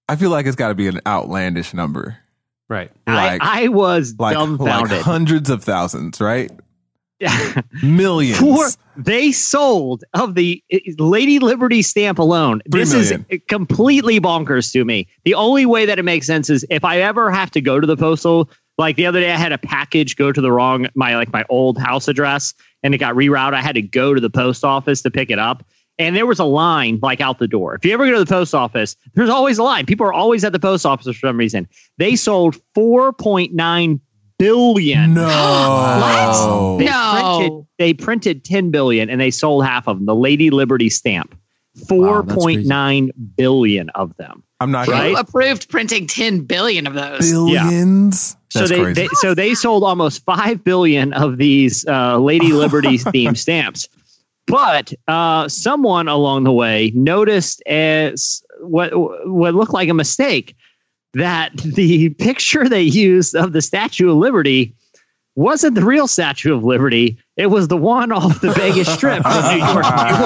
I 0.10 0.16
feel 0.16 0.30
like 0.30 0.46
it's 0.46 0.56
got 0.56 0.70
to 0.70 0.76
be 0.76 0.88
an 0.88 1.00
outlandish 1.06 1.74
number, 1.74 2.18
Right. 2.70 2.92
Like- 3.08 3.42
I, 3.44 3.66
I 3.66 3.68
was 3.68 4.16
like 4.18 4.36
like 4.36 4.48
dumbfounded. 4.48 5.02
hundreds 5.02 5.50
of 5.50 5.64
thousands, 5.64 6.20
right? 6.22 6.50
Millions. 7.84 8.40
Four, 8.40 8.68
they 8.98 9.32
sold 9.32 10.04
of 10.14 10.36
the 10.36 10.64
uh, 10.74 10.78
Lady 10.98 11.40
Liberty 11.40 11.82
stamp 11.82 12.18
alone. 12.20 12.62
Three 12.72 12.82
this 12.82 12.94
million. 12.94 13.26
is 13.30 13.42
completely 13.48 14.20
bonkers 14.20 14.72
to 14.74 14.84
me. 14.84 15.08
The 15.24 15.36
only 15.36 15.66
way 15.66 15.86
that 15.86 16.00
it 16.00 16.04
makes 16.04 16.26
sense 16.28 16.50
is 16.50 16.66
if 16.70 16.84
I 16.84 17.00
ever 17.02 17.30
have 17.32 17.52
to 17.52 17.62
go 17.62 17.80
to 17.80 17.88
the 17.88 17.98
postal. 17.98 18.50
Like 18.78 18.96
the 18.96 19.06
other 19.06 19.20
day, 19.20 19.32
I 19.32 19.36
had 19.38 19.52
a 19.52 19.60
package 19.60 20.16
go 20.16 20.32
to 20.32 20.42
the 20.42 20.52
wrong 20.52 20.88
my 20.96 21.16
like 21.16 21.32
my 21.32 21.46
old 21.50 21.78
house 21.78 22.08
address, 22.08 22.54
and 22.84 22.94
it 22.94 22.98
got 22.98 23.16
rerouted. 23.16 23.54
I 23.54 23.62
had 23.62 23.76
to 23.76 23.82
go 23.82 24.14
to 24.14 24.22
the 24.22 24.30
post 24.30 24.64
office 24.64 25.02
to 25.04 25.12
pick 25.12 25.30
it 25.32 25.40
up, 25.40 25.64
and 25.98 26.16
there 26.16 26.26
was 26.26 26.40
a 26.40 26.46
line 26.46 27.00
like 27.02 27.22
out 27.22 27.40
the 27.40 27.48
door. 27.48 27.76
If 27.76 27.86
you 27.86 27.94
ever 27.94 28.06
go 28.06 28.14
to 28.14 28.20
the 28.20 28.26
post 28.26 28.54
office, 28.56 28.96
there's 29.14 29.30
always 29.30 29.58
a 29.58 29.64
line. 29.64 29.86
People 29.86 30.06
are 30.06 30.14
always 30.14 30.44
at 30.44 30.52
the 30.54 30.60
post 30.60 30.86
office 30.86 31.06
for 31.08 31.28
some 31.28 31.38
reason. 31.38 31.68
They 31.98 32.16
sold 32.16 32.58
four 32.74 33.14
point 33.14 33.54
nine 33.54 34.00
billion. 34.40 35.14
No. 35.14 36.78
They 36.80 36.86
No. 36.86 37.12
printed 37.38 37.68
they 37.78 37.94
printed 37.94 38.44
10 38.46 38.70
billion 38.72 39.10
and 39.10 39.20
they 39.20 39.32
sold 39.32 39.66
half 39.66 39.88
of 39.88 39.98
them. 39.98 40.06
The 40.06 40.16
Lady 40.16 40.50
Liberty 40.52 40.90
stamp. 40.90 41.36
Wow, 41.90 42.22
that's 42.22 42.38
4.9 42.44 43.10
billion 43.36 43.90
of 43.90 44.16
them. 44.18 44.44
I'm 44.60 44.72
not 44.72 44.88
Right? 44.88 45.12
Who 45.12 45.18
approved 45.18 45.70
printing 45.70 46.06
ten 46.06 46.42
billion 46.42 46.86
of 46.88 46.94
those? 46.94 47.30
billions. 47.32 48.36
So 48.52 48.68
they, 48.68 48.92
they 48.92 49.08
so 49.14 49.34
they 49.34 49.54
sold 49.56 49.84
almost 49.84 50.26
5 50.26 50.64
billion 50.64 51.14
of 51.14 51.38
these 51.38 51.88
uh, 51.88 52.18
Lady 52.18 52.52
Liberty 52.52 52.98
themed 52.98 53.38
stamps. 53.38 53.88
But 54.46 54.94
uh, 55.08 55.48
someone 55.48 56.10
along 56.10 56.44
the 56.44 56.52
way 56.52 56.92
noticed 56.94 57.64
as 57.66 58.44
what 58.60 58.92
what 59.28 59.56
looked 59.56 59.74
like 59.74 59.88
a 59.88 59.94
mistake 59.94 60.56
that 61.14 61.56
the 61.56 62.10
picture 62.10 62.68
they 62.68 62.82
used 62.82 63.36
of 63.36 63.54
the 63.54 63.62
Statue 63.62 64.12
of 64.12 64.18
Liberty 64.18 64.74
wasn't 65.36 65.76
the 65.76 65.86
real 65.86 66.08
Statue 66.08 66.54
of 66.54 66.66
Liberty. 66.66 67.18
It 67.38 67.48
was 67.48 67.70
the 67.70 67.78
one 67.78 68.12
off 68.12 68.42
the 68.42 68.52
Vegas 68.52 68.94
Strip 68.94 69.26
in 69.26 69.32
New 69.32 69.66
York, 69.66 69.86
New 69.86 70.18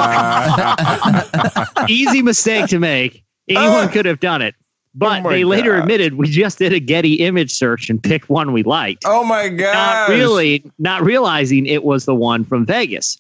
York. 1.77 1.89
Easy 1.89 2.23
mistake 2.23 2.67
to 2.69 2.79
make. 2.79 3.23
Anyone 3.47 3.89
could 3.89 4.05
have 4.05 4.19
done 4.19 4.41
it. 4.41 4.55
But 4.97 5.25
Oh 5.25 5.29
they 5.29 5.43
later 5.43 5.75
admitted 5.75 6.13
we 6.15 6.27
just 6.29 6.57
did 6.57 6.71
a 6.71 6.79
Getty 6.79 7.15
image 7.15 7.51
search 7.51 7.89
and 7.89 8.01
picked 8.01 8.29
one 8.29 8.53
we 8.53 8.63
liked. 8.63 9.03
oh 9.05 9.23
my 9.25 9.49
not 9.49 9.57
god! 9.57 10.09
really, 10.09 10.63
not 10.79 11.03
realizing 11.03 11.65
it 11.65 11.83
was 11.83 12.05
the 12.05 12.15
one 12.15 12.45
from 12.45 12.65
Vegas. 12.65 13.19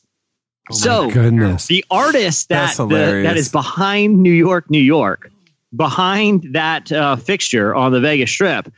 so 0.71 1.11
Goodness. 1.11 1.67
the 1.67 1.83
artist 1.91 2.47
that 2.49 2.75
the, 2.77 2.85
that 3.23 3.35
is 3.37 3.49
behind 3.49 4.23
New 4.23 4.31
York, 4.31 4.69
New 4.69 4.79
York, 4.79 5.29
behind 5.75 6.47
that 6.53 6.91
uh, 6.91 7.17
fixture 7.17 7.75
on 7.75 7.91
the 7.91 7.99
Vegas 7.99 8.31
Strip, 8.31 8.71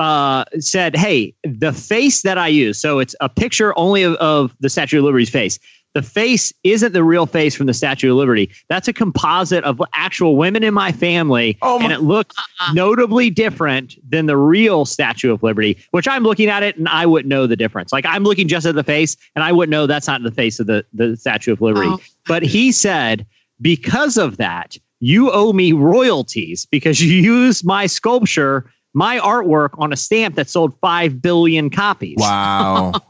uh, 0.00 0.44
said, 0.58 0.96
"Hey, 0.96 1.34
the 1.44 1.72
face 1.72 2.22
that 2.22 2.38
I 2.38 2.48
use, 2.48 2.76
so 2.80 2.98
it's 2.98 3.14
a 3.20 3.28
picture 3.28 3.72
only 3.78 4.02
of, 4.02 4.14
of 4.14 4.52
the 4.58 4.68
Statue 4.68 4.98
of 4.98 5.04
Liberty's 5.04 5.30
face. 5.30 5.60
The 5.94 6.02
face 6.02 6.52
isn't 6.64 6.92
the 6.92 7.04
real 7.04 7.26
face 7.26 7.54
from 7.54 7.66
the 7.66 7.74
Statue 7.74 8.10
of 8.12 8.16
Liberty. 8.16 8.50
That's 8.68 8.88
a 8.88 8.92
composite 8.92 9.62
of 9.64 9.80
actual 9.94 10.36
women 10.36 10.62
in 10.62 10.72
my 10.72 10.90
family, 10.90 11.58
Oh 11.60 11.78
my- 11.78 11.84
and 11.84 11.92
it 11.92 12.00
looks 12.00 12.34
notably 12.72 13.28
different 13.28 13.96
than 14.08 14.26
the 14.26 14.36
real 14.36 14.84
Statue 14.86 15.30
of 15.32 15.42
Liberty. 15.42 15.76
Which 15.90 16.08
I'm 16.08 16.22
looking 16.22 16.48
at 16.48 16.62
it, 16.62 16.76
and 16.78 16.88
I 16.88 17.04
wouldn't 17.04 17.28
know 17.28 17.46
the 17.46 17.56
difference. 17.56 17.92
Like 17.92 18.06
I'm 18.06 18.24
looking 18.24 18.48
just 18.48 18.64
at 18.66 18.74
the 18.74 18.84
face, 18.84 19.16
and 19.36 19.44
I 19.44 19.52
wouldn't 19.52 19.70
know 19.70 19.86
that's 19.86 20.06
not 20.06 20.22
the 20.22 20.30
face 20.30 20.58
of 20.60 20.66
the 20.66 20.84
the 20.94 21.16
Statue 21.16 21.52
of 21.52 21.60
Liberty. 21.60 21.88
Oh. 21.90 22.00
But 22.26 22.42
he 22.42 22.72
said, 22.72 23.26
because 23.60 24.16
of 24.16 24.38
that, 24.38 24.78
you 25.00 25.30
owe 25.30 25.52
me 25.52 25.72
royalties 25.72 26.66
because 26.66 27.02
you 27.02 27.12
use 27.14 27.64
my 27.64 27.86
sculpture, 27.86 28.70
my 28.94 29.18
artwork 29.18 29.70
on 29.78 29.92
a 29.92 29.96
stamp 29.96 30.34
that 30.34 30.48
sold 30.48 30.76
5 30.80 31.22
billion 31.22 31.70
copies. 31.70 32.16
Wow. 32.18 32.92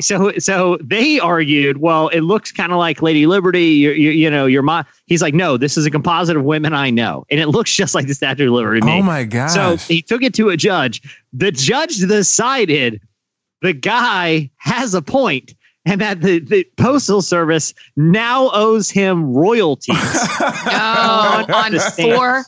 So 0.00 0.32
so 0.38 0.78
they 0.82 1.20
argued, 1.20 1.78
well, 1.78 2.08
it 2.08 2.20
looks 2.20 2.50
kind 2.50 2.72
of 2.72 2.78
like 2.78 3.02
Lady 3.02 3.26
Liberty. 3.26 3.66
You, 3.66 3.90
you, 3.90 4.10
you 4.10 4.30
know, 4.30 4.46
your 4.46 4.62
mom. 4.62 4.86
He's 5.06 5.20
like, 5.22 5.34
no, 5.34 5.56
this 5.56 5.76
is 5.76 5.84
a 5.86 5.90
composite 5.90 6.36
of 6.36 6.44
women 6.44 6.72
I 6.72 6.90
know, 6.90 7.26
and 7.30 7.38
it 7.38 7.48
looks 7.48 7.74
just 7.74 7.94
like 7.94 8.06
the 8.06 8.14
Statue 8.14 8.46
of 8.46 8.52
Liberty. 8.52 8.80
oh 8.82 9.02
my 9.02 9.24
God. 9.24 9.48
So 9.48 9.76
he 9.76 10.00
took 10.02 10.22
it 10.22 10.34
to 10.34 10.48
a 10.48 10.56
judge. 10.56 11.02
The 11.32 11.52
judge 11.52 11.98
decided 11.98 13.00
the 13.60 13.72
guy 13.74 14.50
has 14.56 14.94
a 14.94 15.02
point 15.02 15.54
and 15.84 16.00
that 16.00 16.20
the, 16.22 16.38
the 16.40 16.64
postal 16.76 17.22
service 17.22 17.74
now 17.96 18.50
owes 18.52 18.90
him 18.90 19.32
royalties. 19.32 19.96
No, 20.66 21.44
on 21.54 21.72
The 21.72 21.94
four 21.96 22.44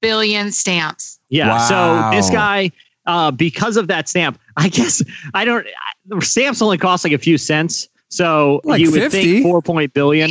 billion 0.00 0.50
stamps. 0.52 1.13
Yeah. 1.28 1.48
Wow. 1.48 2.10
So 2.10 2.16
this 2.16 2.30
guy, 2.30 2.70
uh, 3.06 3.30
because 3.30 3.76
of 3.76 3.88
that 3.88 4.08
stamp, 4.08 4.38
I 4.56 4.68
guess 4.68 5.02
I 5.34 5.44
don't. 5.44 5.66
I, 5.66 5.92
the 6.06 6.20
stamps 6.20 6.60
only 6.62 6.78
cost 6.78 7.04
like 7.04 7.12
a 7.12 7.18
few 7.18 7.38
cents. 7.38 7.88
So 8.08 8.60
Like 8.64 8.80
you 8.80 8.90
would 8.90 9.00
50? 9.00 9.22
think 9.22 9.42
four 9.44 9.60
point 9.62 9.92
billion. 9.94 10.30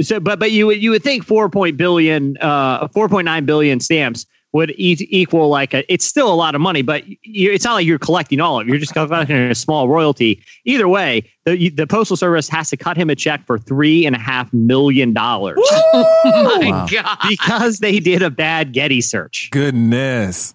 So, 0.00 0.20
but 0.20 0.38
but 0.38 0.50
you 0.50 0.66
would 0.66 0.82
you 0.82 0.90
would 0.90 1.02
think 1.02 1.24
four 1.24 1.48
point 1.48 1.76
billion, 1.76 2.36
uh, 2.38 2.88
four 2.88 3.08
point 3.08 3.24
nine 3.24 3.44
billion 3.44 3.78
stamps 3.80 4.26
would 4.52 4.70
e- 4.72 5.06
equal 5.10 5.48
like 5.48 5.72
a. 5.74 5.90
It's 5.92 6.04
still 6.04 6.32
a 6.32 6.34
lot 6.34 6.54
of 6.54 6.60
money, 6.60 6.82
but 6.82 7.04
you, 7.24 7.50
it's 7.52 7.64
not 7.64 7.74
like 7.74 7.86
you're 7.86 7.98
collecting 7.98 8.40
all 8.40 8.60
of 8.60 8.66
it. 8.66 8.70
You're 8.70 8.78
just 8.78 8.92
collecting 8.92 9.34
a 9.36 9.54
small 9.54 9.88
royalty. 9.88 10.42
Either 10.64 10.88
way, 10.88 11.30
the 11.44 11.58
you- 11.58 11.70
the 11.70 11.86
postal 11.86 12.16
service 12.16 12.48
has 12.50 12.68
to 12.70 12.76
cut 12.76 12.96
him 12.96 13.08
a 13.10 13.14
check 13.14 13.46
for 13.46 13.58
three 13.58 14.04
and 14.06 14.14
a 14.14 14.18
half 14.18 14.52
million 14.52 15.12
dollars 15.14 15.58
Oh 15.94 16.58
my 16.62 16.70
Wow. 16.70 16.86
God. 16.90 17.18
because 17.28 17.78
they 17.78 17.98
did 17.98 18.22
a 18.22 18.30
bad 18.30 18.72
Getty 18.72 19.00
search. 19.00 19.48
Goodness. 19.50 20.54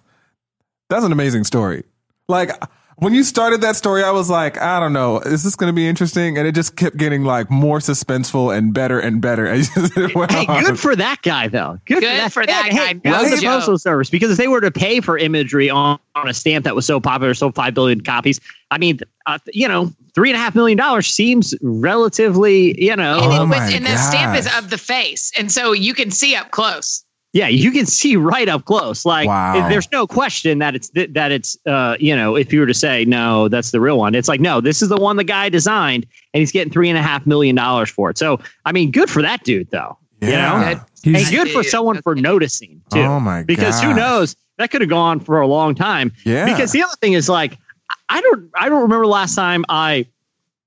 That's 0.90 1.04
an 1.04 1.12
amazing 1.12 1.44
story. 1.44 1.84
Like 2.28 2.50
when 2.98 3.14
you 3.14 3.22
started 3.24 3.60
that 3.60 3.76
story, 3.76 4.02
I 4.02 4.10
was 4.10 4.28
like, 4.28 4.60
I 4.60 4.80
don't 4.80 4.92
know, 4.92 5.18
is 5.20 5.44
this 5.44 5.54
going 5.56 5.68
to 5.68 5.74
be 5.74 5.88
interesting? 5.88 6.36
And 6.36 6.46
it 6.46 6.54
just 6.54 6.76
kept 6.76 6.96
getting 6.96 7.24
like 7.24 7.50
more 7.50 7.78
suspenseful 7.78 8.56
and 8.56 8.74
better 8.74 8.98
and 8.98 9.20
better. 9.20 9.46
as 9.46 9.70
it 9.76 10.14
went 10.14 10.30
Hey, 10.32 10.46
on. 10.46 10.64
good 10.64 10.78
for 10.78 10.96
that 10.96 11.22
guy 11.22 11.48
though. 11.48 11.78
Good, 11.86 12.00
Good 12.00 12.32
for 12.32 12.44
that 12.46 12.66
Yeah, 12.66 12.92
guy. 12.94 13.00
Hey, 13.04 13.10
love 13.10 13.30
the 13.30 13.46
postal 13.46 13.78
service 13.78 14.10
because 14.10 14.30
if 14.32 14.36
they 14.38 14.48
were 14.48 14.60
to 14.60 14.70
pay 14.70 15.00
for 15.00 15.16
imagery 15.16 15.70
on, 15.70 15.98
on 16.14 16.28
a 16.28 16.34
stamp 16.34 16.64
that 16.64 16.74
was 16.74 16.86
so 16.86 17.00
popular, 17.00 17.34
sold 17.34 17.54
five 17.54 17.74
billion 17.74 18.00
copies. 18.00 18.40
I 18.70 18.78
mean, 18.78 18.98
uh, 19.26 19.38
you 19.52 19.66
know, 19.68 19.92
three 20.14 20.30
and 20.30 20.36
a 20.36 20.40
half 20.40 20.54
million 20.54 20.76
dollars 20.76 21.06
seems 21.06 21.54
relatively, 21.62 22.82
you 22.82 22.94
know, 22.96 23.18
And, 23.22 23.32
Oh 23.32 23.42
it 23.42 23.46
my 23.46 23.64
was, 23.66 23.74
and 23.74 23.86
the 23.86 23.96
stamp 23.96 24.36
is 24.36 24.48
of 24.58 24.70
the 24.70 24.78
face, 24.78 25.32
and 25.38 25.50
so 25.50 25.72
you 25.72 25.94
can 25.94 26.10
see 26.10 26.34
up 26.34 26.50
close. 26.50 27.04
Yeah, 27.32 27.48
you 27.48 27.70
can 27.70 27.84
see 27.86 28.16
right 28.16 28.48
up 28.48 28.64
close. 28.64 29.04
Like, 29.04 29.28
Wow. 29.28 29.58
if 29.62 29.68
there's 29.70 29.90
no 29.92 30.06
question 30.06 30.58
that 30.60 30.74
it's 30.74 30.88
th- 30.88 31.10
that 31.12 31.30
it's, 31.30 31.56
uh, 31.66 31.96
you 32.00 32.16
know, 32.16 32.36
if 32.36 32.52
you 32.52 32.60
were 32.60 32.66
to 32.66 32.74
say 32.74 33.04
no, 33.04 33.48
that's 33.48 33.70
the 33.70 33.80
real 33.80 33.98
one. 33.98 34.14
It's 34.14 34.28
like 34.28 34.40
no, 34.40 34.60
this 34.60 34.80
is 34.82 34.88
the 34.88 34.96
one 34.96 35.16
the 35.16 35.24
guy 35.24 35.48
designed, 35.48 36.06
and 36.32 36.40
he's 36.40 36.52
getting 36.52 36.72
three 36.72 36.88
and 36.88 36.98
a 36.98 37.02
half 37.02 37.26
million 37.26 37.54
dollars 37.54 37.90
for 37.90 38.08
it. 38.10 38.18
So, 38.18 38.40
I 38.64 38.72
mean, 38.72 38.90
good 38.90 39.10
for 39.10 39.20
that 39.22 39.44
dude 39.44 39.70
though. 39.70 39.98
You 40.20 40.28
know, 40.30 40.34
Yeah. 40.34 40.74
Good. 40.74 40.82
and 41.06 41.16
He's- 41.16 41.30
good 41.30 41.50
for 41.50 41.62
someone 41.62 42.00
for 42.02 42.14
noticing 42.14 42.80
too. 42.90 43.00
Oh 43.00 43.20
my 43.20 43.42
because 43.44 43.80
who 43.80 43.94
knows 43.94 44.34
that 44.56 44.70
could 44.70 44.80
have 44.80 44.90
gone 44.90 45.20
for 45.20 45.40
a 45.40 45.46
long 45.46 45.74
time. 45.74 46.10
Yeah. 46.24 46.44
Because 46.46 46.72
the 46.72 46.82
other 46.82 46.94
thing 47.00 47.12
is 47.12 47.28
like 47.28 47.56
I 48.08 48.20
don't 48.20 48.50
I 48.54 48.68
don't 48.68 48.82
remember 48.82 49.06
last 49.06 49.34
time 49.36 49.64
I 49.68 50.06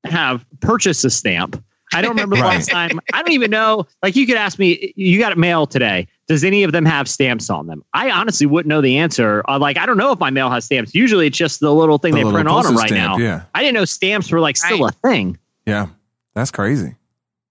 have 0.05 0.45
purchased 0.61 1.03
a 1.05 1.09
stamp. 1.09 1.61
I 1.93 2.01
don't 2.01 2.11
remember 2.11 2.35
the 2.37 2.41
Right. 2.41 2.55
last 2.55 2.69
time. 2.69 2.99
I 3.13 3.21
don't 3.21 3.31
even 3.33 3.51
know. 3.51 3.85
Like 4.01 4.15
you 4.15 4.25
could 4.25 4.37
ask 4.37 4.57
me, 4.59 4.93
you 4.95 5.19
got 5.19 5.31
a 5.33 5.35
mail 5.35 5.65
today. 5.67 6.07
Does 6.27 6.43
any 6.43 6.63
of 6.63 6.71
them 6.71 6.85
have 6.85 7.09
stamps 7.09 7.49
on 7.49 7.67
them? 7.67 7.83
I 7.93 8.09
honestly 8.09 8.47
wouldn't 8.47 8.69
know 8.69 8.79
the 8.81 8.97
answer. 8.97 9.43
Uh, 9.49 9.59
like 9.59 9.77
I 9.77 9.85
don't 9.85 9.97
know 9.97 10.11
if 10.13 10.19
my 10.19 10.29
mail 10.29 10.49
has 10.49 10.63
stamps. 10.65 10.95
Usually 10.95 11.27
it's 11.27 11.37
just 11.37 11.59
the 11.59 11.73
little 11.73 11.97
thing 11.97 12.13
The 12.13 12.19
they 12.19 12.23
little 12.23 12.37
print 12.37 12.47
on 12.49 12.63
them 12.63 12.75
right 12.75 12.83
postage 12.83 12.97
now. 12.97 13.17
yeah. 13.17 13.43
I 13.53 13.61
didn't 13.61 13.73
know 13.75 13.85
stamps 13.85 14.31
were 14.31 14.39
like 14.39 14.55
still 14.57 14.85
a 14.85 14.91
thing. 14.91 15.37
Yeah. 15.65 15.87
That's 16.33 16.51
crazy. 16.51 16.95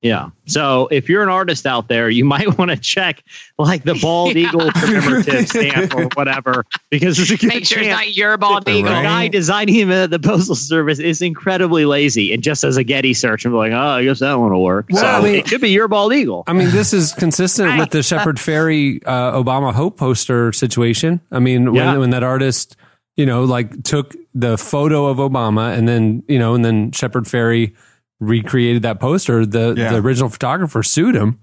Yeah. 0.03 0.31
So 0.47 0.89
if 0.91 1.11
you're 1.11 1.23
an 1.23 1.29
artist 1.29 1.67
out 1.67 1.89
there, 1.89 2.09
you 2.09 2.25
might 2.35 2.57
want 2.59 2.71
to 2.71 2.77
check 2.79 3.23
like 3.59 3.85
the 3.85 3.95
bald 4.01 4.35
Yeah. 4.35 4.49
eagle 4.49 4.71
commemorative 4.73 5.47
stamp 5.49 5.95
or 5.95 6.05
whatever, 6.15 6.65
because 6.91 7.19
there's 7.19 7.31
a 7.31 7.37
good 7.37 7.49
Make 7.49 7.67
sure 7.67 7.81
it's 7.81 7.89
not 7.89 8.17
your 8.17 8.39
bald 8.39 8.65
the 8.65 8.73
eagle. 8.73 8.93
Right. 8.93 9.03
guy 9.03 9.29
designing 9.29 9.91
uh, 9.91 10.07
the 10.07 10.19
postal 10.19 10.55
service 10.55 10.99
is 10.99 11.21
incredibly 11.21 11.85
lazy 11.85 12.33
and 12.33 12.43
just 12.43 12.65
as 12.65 12.79
a 12.79 12.83
Getty 12.85 13.13
search 13.13 13.45
and 13.45 13.53
be 13.53 13.59
like, 13.59 13.73
oh, 13.73 13.77
I 13.77 14.05
guess 14.05 14.21
that 14.21 14.39
one 14.39 14.53
will 14.53 14.63
work. 14.65 14.87
Well, 14.91 15.03
so 15.03 15.07
I 15.07 15.23
mean- 15.23 15.35
it 15.35 15.47
could 15.47 15.61
be 15.61 15.69
your 15.71 15.87
bald 15.89 16.15
eagle. 16.15 16.45
I 16.47 16.55
mean, 16.55 16.71
this 16.71 16.95
is 16.95 17.13
consistent 17.13 17.79
with 17.79 17.91
the 17.91 18.03
Shepherd 18.03 18.41
Ferry 18.51 19.03
uh, 19.05 19.33
Obama 19.33 19.75
Hope 19.75 19.99
poster 19.99 20.51
situation. 20.53 21.21
I 21.31 21.41
mean, 21.41 21.75
Yeah. 21.75 21.91
when, 21.93 22.01
when 22.01 22.11
that 22.11 22.23
artist, 22.23 22.75
you 23.17 23.27
know, 23.27 23.45
like 23.45 23.83
took 23.83 24.15
the 24.35 24.57
photo 24.57 25.09
of 25.09 25.19
Obama 25.19 25.77
and 25.77 25.87
then, 25.87 26.23
you 26.27 26.39
know, 26.39 26.55
and 26.55 26.65
then 26.65 26.91
Shepard 26.93 27.25
Fairey 27.25 27.75
recreated 28.21 28.83
that 28.83 29.01
poster, 29.01 29.45
the, 29.47 29.75
Yeah. 29.77 29.93
the 29.93 29.99
original 29.99 30.29
photographer 30.29 30.83
sued 30.83 31.15
him, 31.17 31.41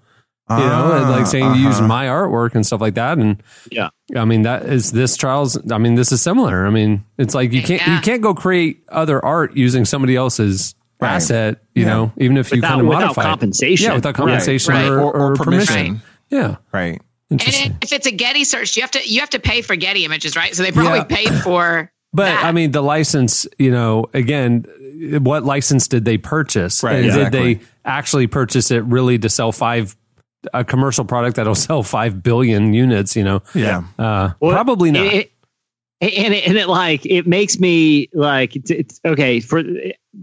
you 0.50 0.56
know, 0.56 0.94
and, 0.94 1.10
like 1.10 1.26
saying 1.28 1.56
you 1.56 1.62
used 1.66 1.80
uh-huh. 1.80 1.88
my 1.88 2.06
artwork 2.06 2.56
and 2.56 2.66
stuff 2.66 2.80
like 2.80 2.94
that. 2.96 3.18
And 3.18 3.42
Yeah. 3.72 3.90
I 4.16 4.24
mean, 4.26 4.44
that 4.44 4.66
is 4.66 4.92
this 4.92 5.18
trials. 5.18 5.58
I 5.72 5.78
mean, 5.78 5.96
this 5.96 6.12
is 6.12 6.22
similar. 6.22 6.66
I 6.66 6.70
mean, 6.70 7.04
it's 7.18 7.36
like 7.36 7.52
you 7.52 7.62
can't, 7.64 7.82
Yeah. 7.86 7.96
you 7.96 8.02
can't 8.02 8.22
go 8.22 8.34
create 8.34 8.84
other 8.90 9.24
art 9.26 9.56
using 9.58 9.84
somebody 9.86 10.16
else's 10.16 10.74
Right. 11.00 11.12
asset, 11.16 11.62
you 11.76 11.84
Yeah. 11.84 11.90
know, 11.90 12.12
even 12.18 12.38
if 12.38 12.50
you 12.52 12.58
Without- 12.58 12.70
kind 12.70 12.82
of 12.82 12.88
without 12.88 13.02
modify 13.02 13.22
it. 13.22 13.26
compensation. 13.26 13.86
Yeah, 13.90 13.96
without 13.96 14.16
compensation 14.16 14.74
Right. 14.74 14.88
Or, 14.88 15.00
Or- 15.00 15.16
or 15.16 15.32
or 15.32 15.36
permission. 15.36 15.68
permission. 15.76 16.02
Yeah. 16.30 16.56
Right. 16.74 17.02
And 17.30 17.40
Interesting. 17.42 17.72
it, 17.72 17.78
if 17.84 17.92
it's 17.94 18.08
a 18.08 18.12
Getty 18.12 18.46
search, 18.46 18.76
you 18.78 18.82
have 18.84 18.92
to 18.92 19.08
you 19.08 19.20
have 19.20 19.30
to 19.32 19.40
pay 19.40 19.62
for 19.62 19.76
Getty 19.76 20.06
images, 20.06 20.36
right? 20.38 20.56
So 20.56 20.64
they 20.64 20.72
probably 20.72 21.00
Yeah. 21.00 21.04
paid 21.04 21.34
for. 21.44 21.92
But 22.14 22.26
that. 22.26 22.46
I 22.46 22.52
mean, 22.52 22.72
the 22.72 22.82
license, 22.82 23.46
you 23.58 23.70
know, 23.72 24.06
again, 24.14 24.66
what 25.22 25.44
license 25.44 25.88
did 25.88 26.06
they 26.06 26.18
purchase? 26.18 26.82
Right, 26.84 26.96
And 26.98 27.06
exactly. 27.06 27.56
Did 27.56 27.60
they 27.62 27.66
actually 27.86 28.28
purchase 28.28 28.72
it 28.72 28.84
really 28.86 29.20
to 29.20 29.30
sell 29.30 29.52
five, 29.52 29.96
a 30.54 30.64
commercial 30.64 31.06
product 31.06 31.36
that'll 31.36 31.54
sell 31.70 31.84
five 31.84 32.24
billion 32.24 32.74
units, 32.74 33.16
you 33.16 33.24
know? 33.24 33.42
Yeah. 33.54 33.84
Uh, 34.00 34.32
Well, 34.40 34.54
probably 34.54 34.92
not. 34.92 35.06
It, 35.06 35.32
and 36.00 36.32
it, 36.34 36.48
and 36.48 36.58
it 36.58 36.68
like 36.70 37.04
it 37.08 37.26
makes 37.26 37.60
me 37.60 38.08
like 38.14 38.56
it's, 38.56 38.70
it's 38.70 39.02
okay 39.04 39.40
for 39.40 39.64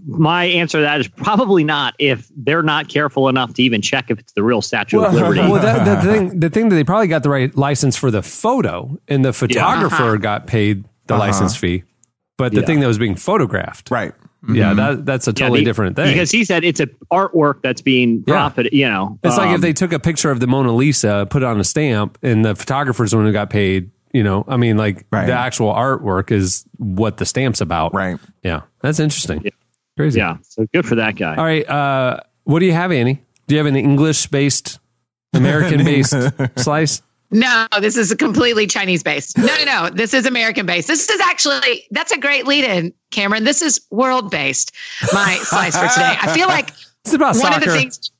my 0.06 0.44
answer 0.44 0.78
to 0.78 0.82
that 0.82 1.00
is 1.00 1.08
probably 1.08 1.64
not 1.64 1.94
if 1.98 2.30
they're 2.36 2.62
not 2.62 2.86
careful 2.88 3.28
enough 3.28 3.54
to 3.54 3.62
even 3.64 3.82
check 3.82 4.08
if 4.08 4.20
it's 4.20 4.32
the 4.34 4.44
real 4.44 4.62
Statue 4.62 5.02
of 5.02 5.12
Liberty. 5.12 5.40
well, 5.40 5.60
that, 5.60 5.84
the 5.84 6.12
thing, 6.12 6.38
the 6.38 6.48
thing 6.48 6.68
that 6.68 6.76
they 6.76 6.84
probably 6.84 7.08
got 7.08 7.24
the 7.24 7.28
right 7.28 7.52
license 7.56 7.96
for 7.96 8.12
the 8.12 8.22
photo, 8.22 8.96
and 9.08 9.24
the 9.24 9.32
photographer 9.32 9.94
Uh-huh. 9.96 10.16
got 10.18 10.46
paid 10.46 10.84
the 11.06 11.14
Uh-huh. 11.14 11.24
license 11.24 11.56
fee, 11.56 11.84
but 12.38 12.52
the 12.52 12.60
Yeah. 12.60 12.66
thing 12.66 12.80
that 12.80 12.86
was 12.86 12.98
being 12.98 13.14
photographed, 13.16 13.90
Right. 13.90 14.12
yeah, 14.48 14.74
that 14.74 15.06
that's 15.06 15.26
a 15.26 15.30
Yeah, 15.30 15.34
totally 15.34 15.60
the- 15.60 15.64
different 15.66 15.96
thing. 15.96 16.12
because 16.12 16.30
he 16.30 16.44
said 16.44 16.64
it's 16.64 16.80
an 16.80 16.90
artwork 17.12 17.62
that's 17.62 17.82
being 17.82 18.24
Yeah. 18.26 18.34
profit. 18.34 18.72
You 18.72 18.88
know, 18.88 19.18
It's 19.22 19.36
like 19.36 19.48
um, 19.48 19.54
if 19.54 19.60
they 19.60 19.72
took 19.72 19.92
a 19.92 19.98
picture 19.98 20.30
of 20.30 20.40
the 20.40 20.46
Mona 20.46 20.72
Lisa, 20.74 21.26
put 21.30 21.42
it 21.42 21.46
on 21.46 21.60
a 21.60 21.64
stamp, 21.64 22.18
and 22.22 22.44
the 22.44 22.54
photographer's 22.54 23.10
the 23.12 23.16
one 23.18 23.26
who 23.26 23.32
got 23.32 23.50
paid. 23.50 23.90
You 24.12 24.22
know, 24.22 24.44
I 24.46 24.56
mean, 24.56 24.76
like 24.76 25.04
Right. 25.10 25.26
the 25.26 25.32
actual 25.32 25.72
artwork 25.74 26.30
is 26.30 26.64
what 26.78 27.16
the 27.16 27.26
stamp's 27.26 27.60
about. 27.60 27.92
Right. 27.94 28.16
Yeah, 28.44 28.60
that's 28.80 29.00
interesting. 29.00 29.44
Crazy. 29.96 30.18
yeah. 30.20 30.36
So 30.42 30.66
good 30.72 30.86
for 30.86 30.94
that 30.96 31.16
guy. 31.16 31.34
All 31.36 31.44
right. 31.44 31.68
Uh, 31.68 32.18
what 32.44 32.60
do 32.60 32.66
you 32.66 32.72
have, 32.72 32.90
Annie? 32.92 33.22
Do 33.46 33.54
you 33.54 33.58
have 33.58 33.66
an 33.66 33.76
English-based, 33.76 34.78
American-based 35.34 36.14
slice? 36.56 37.02
No, 37.30 37.66
this 37.80 37.96
is 37.96 38.10
a 38.12 38.16
completely 38.16 38.66
Chinese 38.66 39.02
based. 39.02 39.36
No, 39.36 39.46
no, 39.46 39.64
no. 39.64 39.90
This 39.90 40.14
is 40.14 40.24
American 40.26 40.66
based. 40.66 40.86
This 40.88 41.08
is 41.08 41.20
actually 41.20 41.84
that's 41.90 42.12
a 42.12 42.18
great 42.18 42.46
lead 42.46 42.64
in, 42.64 42.92
Cameron. 43.10 43.44
This 43.44 43.60
is 43.62 43.80
world 43.90 44.30
based. 44.30 44.72
My 45.12 45.36
slice 45.42 45.76
for 45.76 45.88
today. 45.88 46.16
I 46.20 46.34
feel 46.34 46.48
like 46.48 46.70
It's 47.04 47.12
about 47.12 47.34
one 47.36 47.52
soccer. 47.52 47.56
of 47.56 47.64
the 47.64 47.72
things 47.72 48.10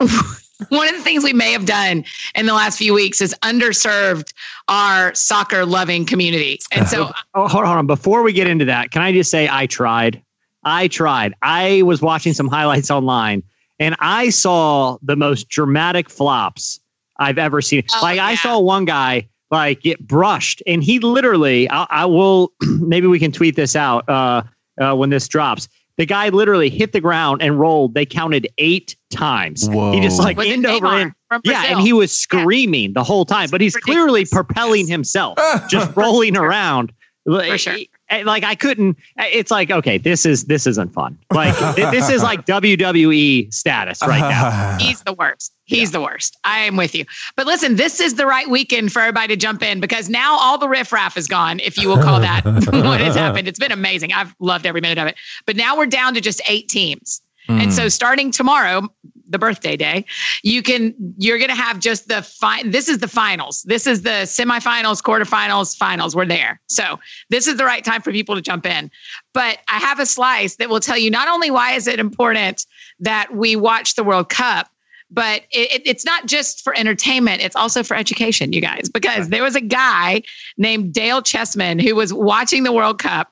one 0.70 0.88
of 0.88 0.94
the 0.94 1.02
things 1.02 1.24
we 1.24 1.32
may 1.32 1.52
have 1.52 1.66
done 1.66 2.04
in 2.34 2.46
the 2.46 2.54
last 2.54 2.78
few 2.78 2.94
weeks 2.94 3.20
is 3.20 3.34
underserved 3.42 4.32
our 4.68 5.14
soccer 5.14 5.66
loving 5.66 6.06
community. 6.06 6.58
And 6.72 6.88
so 6.88 7.10
Oh, 7.34 7.48
hold 7.48 7.64
on, 7.64 7.66
hold 7.66 7.78
on. 7.78 7.86
Before 7.86 8.22
we 8.22 8.32
get 8.32 8.46
into 8.46 8.64
that, 8.66 8.90
can 8.92 9.02
I 9.02 9.12
just 9.12 9.30
say 9.30 9.48
I 9.50 9.66
tried? 9.66 10.22
I 10.64 10.88
tried. 10.88 11.34
I 11.42 11.82
was 11.82 12.00
watching 12.00 12.32
some 12.32 12.48
highlights 12.48 12.90
online 12.90 13.42
and 13.78 13.94
I 13.98 14.30
saw 14.30 14.96
the 15.02 15.16
most 15.16 15.48
dramatic 15.48 16.08
flops 16.08 16.80
I've 17.18 17.38
ever 17.38 17.60
seen. 17.62 17.84
Oh, 17.94 18.00
like 18.02 18.18
I 18.18 18.34
saw 18.34 18.58
one 18.58 18.84
guy 18.84 19.28
like 19.50 19.82
get 19.82 20.06
brushed, 20.06 20.62
and 20.66 20.82
he 20.82 20.98
literally, 20.98 21.70
I, 21.70 21.86
I 21.90 22.06
will, 22.06 22.52
maybe 22.62 23.06
we 23.06 23.18
can 23.18 23.32
tweet 23.32 23.56
this 23.56 23.76
out 23.76 24.08
uh, 24.08 24.42
uh, 24.80 24.94
when 24.94 25.10
this 25.10 25.28
drops. 25.28 25.68
The 25.96 26.06
guy 26.06 26.28
literally 26.30 26.70
hit 26.70 26.90
the 26.92 27.00
ground 27.00 27.40
and 27.40 27.58
rolled. 27.60 27.94
They 27.94 28.04
counted 28.04 28.48
eight 28.58 28.96
times. 29.10 29.68
Whoa. 29.68 29.92
He 29.92 30.00
just 30.00 30.18
like 30.18 30.36
Was 30.36 30.48
it 30.48 30.54
end 30.54 30.66
over 30.66 30.86
Neymar 30.86 31.00
end. 31.02 31.12
Yeah, 31.44 31.64
and 31.66 31.80
he 31.80 31.92
was 31.92 32.10
screaming 32.10 32.94
the 32.94 33.04
whole 33.04 33.24
time, 33.24 33.48
but 33.50 33.60
he's 33.60 33.76
clearly 33.76 34.24
propelling 34.24 34.88
himself, 34.88 35.38
just 35.68 35.94
rolling 35.96 36.36
around. 36.36 36.92
For 37.24 37.58
sure. 37.58 37.76
Eh, 38.10 38.22
like 38.24 38.44
I 38.44 38.54
couldn't. 38.54 38.98
Eh, 39.18 39.30
it's 39.32 39.50
like 39.50 39.70
okay, 39.70 39.98
this 39.98 40.26
is 40.26 40.44
this 40.44 40.66
isn't 40.66 40.92
fun. 40.92 41.18
Like 41.32 41.56
this 41.76 42.10
is 42.10 42.22
like 42.22 42.44
WWE 42.46 43.52
status 43.52 44.02
right 44.02 44.20
now. 44.20 44.76
He's 44.80 45.02
the 45.02 45.14
worst. 45.14 45.52
He's 45.64 45.92
the 45.92 46.00
worst. 46.00 46.38
I 46.44 46.60
am 46.60 46.76
with 46.76 46.94
you. 46.94 47.06
But 47.36 47.46
listen, 47.46 47.76
this 47.76 48.00
is 48.00 48.14
the 48.14 48.26
right 48.26 48.48
weekend 48.48 48.92
for 48.92 49.00
everybody 49.00 49.28
to 49.28 49.36
jump 49.36 49.62
in 49.62 49.80
because 49.80 50.10
now 50.10 50.36
all 50.38 50.58
the 50.58 50.68
riffraff 50.68 51.16
is 51.16 51.26
gone, 51.26 51.60
if 51.60 51.78
you 51.78 51.88
will 51.88 52.02
call 52.02 52.20
that 52.20 52.44
what 52.44 53.00
has 53.00 53.14
happened. 53.14 53.48
It's 53.48 53.58
been 53.58 53.72
amazing. 53.72 54.12
I've 54.12 54.34
loved 54.40 54.66
every 54.66 54.82
minute 54.82 54.98
of 54.98 55.06
it. 55.06 55.16
But 55.46 55.56
now 55.56 55.76
we're 55.76 55.86
down 55.86 56.12
to 56.14 56.20
just 56.20 56.42
eight 56.46 56.68
teams. 56.68 57.22
And 57.48 57.72
so 57.72 57.82
hmm. 57.84 57.88
starting 57.88 58.30
tomorrow, 58.30 58.88
the 59.34 59.38
birthday 59.38 59.76
day, 59.76 60.04
you 60.42 60.62
can 60.62 60.94
you're 61.18 61.38
gonna 61.38 61.54
have 61.54 61.78
just 61.80 62.08
the 62.08 62.22
fi- 62.22 62.62
this 62.62 62.88
is 62.88 62.98
the 62.98 63.08
finals. 63.08 63.62
This 63.66 63.86
is 63.86 64.02
the 64.02 64.24
semifinals, 64.24 65.02
quarterfinals, 65.02 65.76
finals. 65.76 66.16
We're 66.16 66.24
there. 66.26 66.60
So 66.68 66.98
this 67.30 67.46
is 67.46 67.56
the 67.56 67.64
right 67.64 67.84
time 67.84 68.00
for 68.00 68.12
people 68.12 68.34
to 68.34 68.40
jump 68.40 68.64
in. 68.64 68.90
But 69.34 69.58
I 69.68 69.78
have 69.78 69.98
a 70.00 70.06
slice 70.06 70.56
that 70.56 70.70
will 70.70 70.80
tell 70.80 70.96
you 70.96 71.10
not 71.10 71.28
only 71.28 71.50
why 71.50 71.72
is 71.72 71.86
it 71.86 71.98
important 72.00 72.64
that 73.00 73.34
we 73.34 73.56
watch 73.56 73.96
the 73.96 74.04
World 74.04 74.28
Cup, 74.30 74.70
but 75.10 75.42
it, 75.50 75.70
it- 75.72 75.82
it's 75.86 76.04
not 76.04 76.26
just 76.26 76.62
for 76.64 76.76
entertainment 76.78 77.42
it's 77.42 77.56
also 77.56 77.82
for 77.82 77.94
education 77.96 78.52
you 78.52 78.60
guys 78.60 78.88
because 78.88 79.28
there 79.28 79.42
was 79.42 79.54
a 79.56 79.60
guy 79.60 80.22
named 80.56 80.92
dale 80.94 81.20
chessman 81.22 81.78
who 81.78 81.94
was 81.94 82.12
watching 82.12 82.62
the 82.62 82.72
world 82.72 82.98
cup 82.98 83.30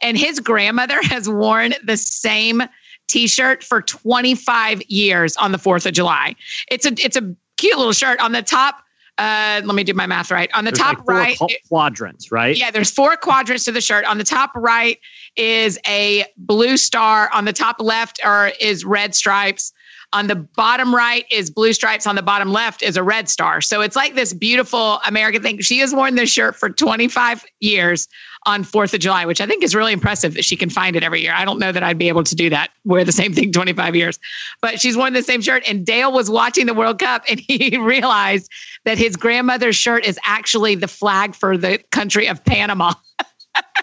and 0.00 0.16
his 0.16 0.38
grandmother 0.40 0.98
has 1.02 1.28
worn 1.28 1.74
the 1.84 1.96
same 1.96 2.62
t-shirt 3.08 3.64
for 3.64 3.82
25 3.82 4.82
years 4.88 5.36
on 5.36 5.52
the 5.52 5.58
4th 5.58 5.86
of 5.86 5.92
july 5.92 6.34
it's 6.70 6.86
a 6.86 6.92
it's 7.04 7.16
a 7.16 7.34
cute 7.56 7.76
little 7.76 7.92
shirt 7.92 8.20
on 8.20 8.32
the 8.32 8.42
top 8.42 8.82
uh 9.18 9.60
let 9.64 9.74
me 9.74 9.82
do 9.82 9.92
my 9.94 10.06
math 10.06 10.30
right 10.30 10.48
on 10.54 10.64
the 10.64 10.70
There's 10.70 10.78
top 10.78 10.98
like 11.08 11.40
right 11.40 11.52
quadrants, 11.68 12.30
right? 12.30 12.56
yeah, 12.56 12.70
there's 12.70 12.90
four 12.90 13.16
quadrants 13.16 13.64
to 13.64 13.72
the 13.72 13.80
shirt. 13.80 14.04
On 14.04 14.16
the 14.16 14.24
top 14.24 14.52
right 14.54 14.98
is 15.36 15.78
a 15.86 16.24
blue 16.36 16.76
star. 16.76 17.28
On 17.32 17.44
the 17.44 17.52
top 17.52 17.76
left 17.80 18.20
are 18.24 18.52
is 18.60 18.84
red 18.84 19.14
stripes. 19.16 19.72
On 20.12 20.28
the 20.28 20.36
bottom 20.36 20.94
right 20.94 21.24
is 21.30 21.50
blue 21.50 21.72
stripes. 21.72 22.06
On 22.06 22.14
the 22.14 22.22
bottom 22.22 22.52
left 22.52 22.80
is 22.82 22.96
a 22.96 23.02
red 23.02 23.28
star. 23.28 23.60
So 23.60 23.80
it's 23.80 23.96
like 23.96 24.14
this 24.14 24.32
beautiful 24.32 25.00
American 25.04 25.42
thing. 25.42 25.60
She 25.60 25.80
has 25.80 25.92
worn 25.92 26.14
this 26.14 26.30
shirt 26.30 26.54
for 26.54 26.70
25 26.70 27.44
years 27.60 28.08
on 28.48 28.64
4th 28.64 28.94
of 28.94 29.00
July, 29.00 29.26
which 29.26 29.42
I 29.42 29.46
think 29.46 29.62
is 29.62 29.74
really 29.74 29.92
impressive 29.92 30.32
that 30.34 30.44
she 30.44 30.56
can 30.56 30.70
find 30.70 30.96
it 30.96 31.04
every 31.04 31.20
year. 31.20 31.34
I 31.36 31.44
don't 31.44 31.58
know 31.58 31.70
that 31.70 31.82
I'd 31.82 31.98
be 31.98 32.08
able 32.08 32.24
to 32.24 32.34
do 32.34 32.48
that, 32.48 32.70
wear 32.84 33.04
the 33.04 33.12
same 33.12 33.34
thing 33.34 33.52
25 33.58 33.94
years. 33.94 34.18
But 34.62 34.80
she's 34.80 34.96
worn 34.96 35.12
the 35.12 35.22
same 35.22 35.42
shirt. 35.42 35.62
And 35.68 35.84
Dale 35.84 36.10
was 36.10 36.30
watching 36.30 36.64
the 36.64 36.74
World 36.74 36.98
Cup 36.98 37.24
and 37.28 37.38
he 37.46 37.76
realized 37.76 38.50
that 38.84 38.96
his 38.96 39.16
grandmother's 39.16 39.76
shirt 39.76 40.04
is 40.06 40.18
actually 40.24 40.74
the 40.74 40.88
flag 40.88 41.34
for 41.34 41.58
the 41.58 41.78
country 41.90 42.26
of 42.26 42.42
Panama. 42.44 42.94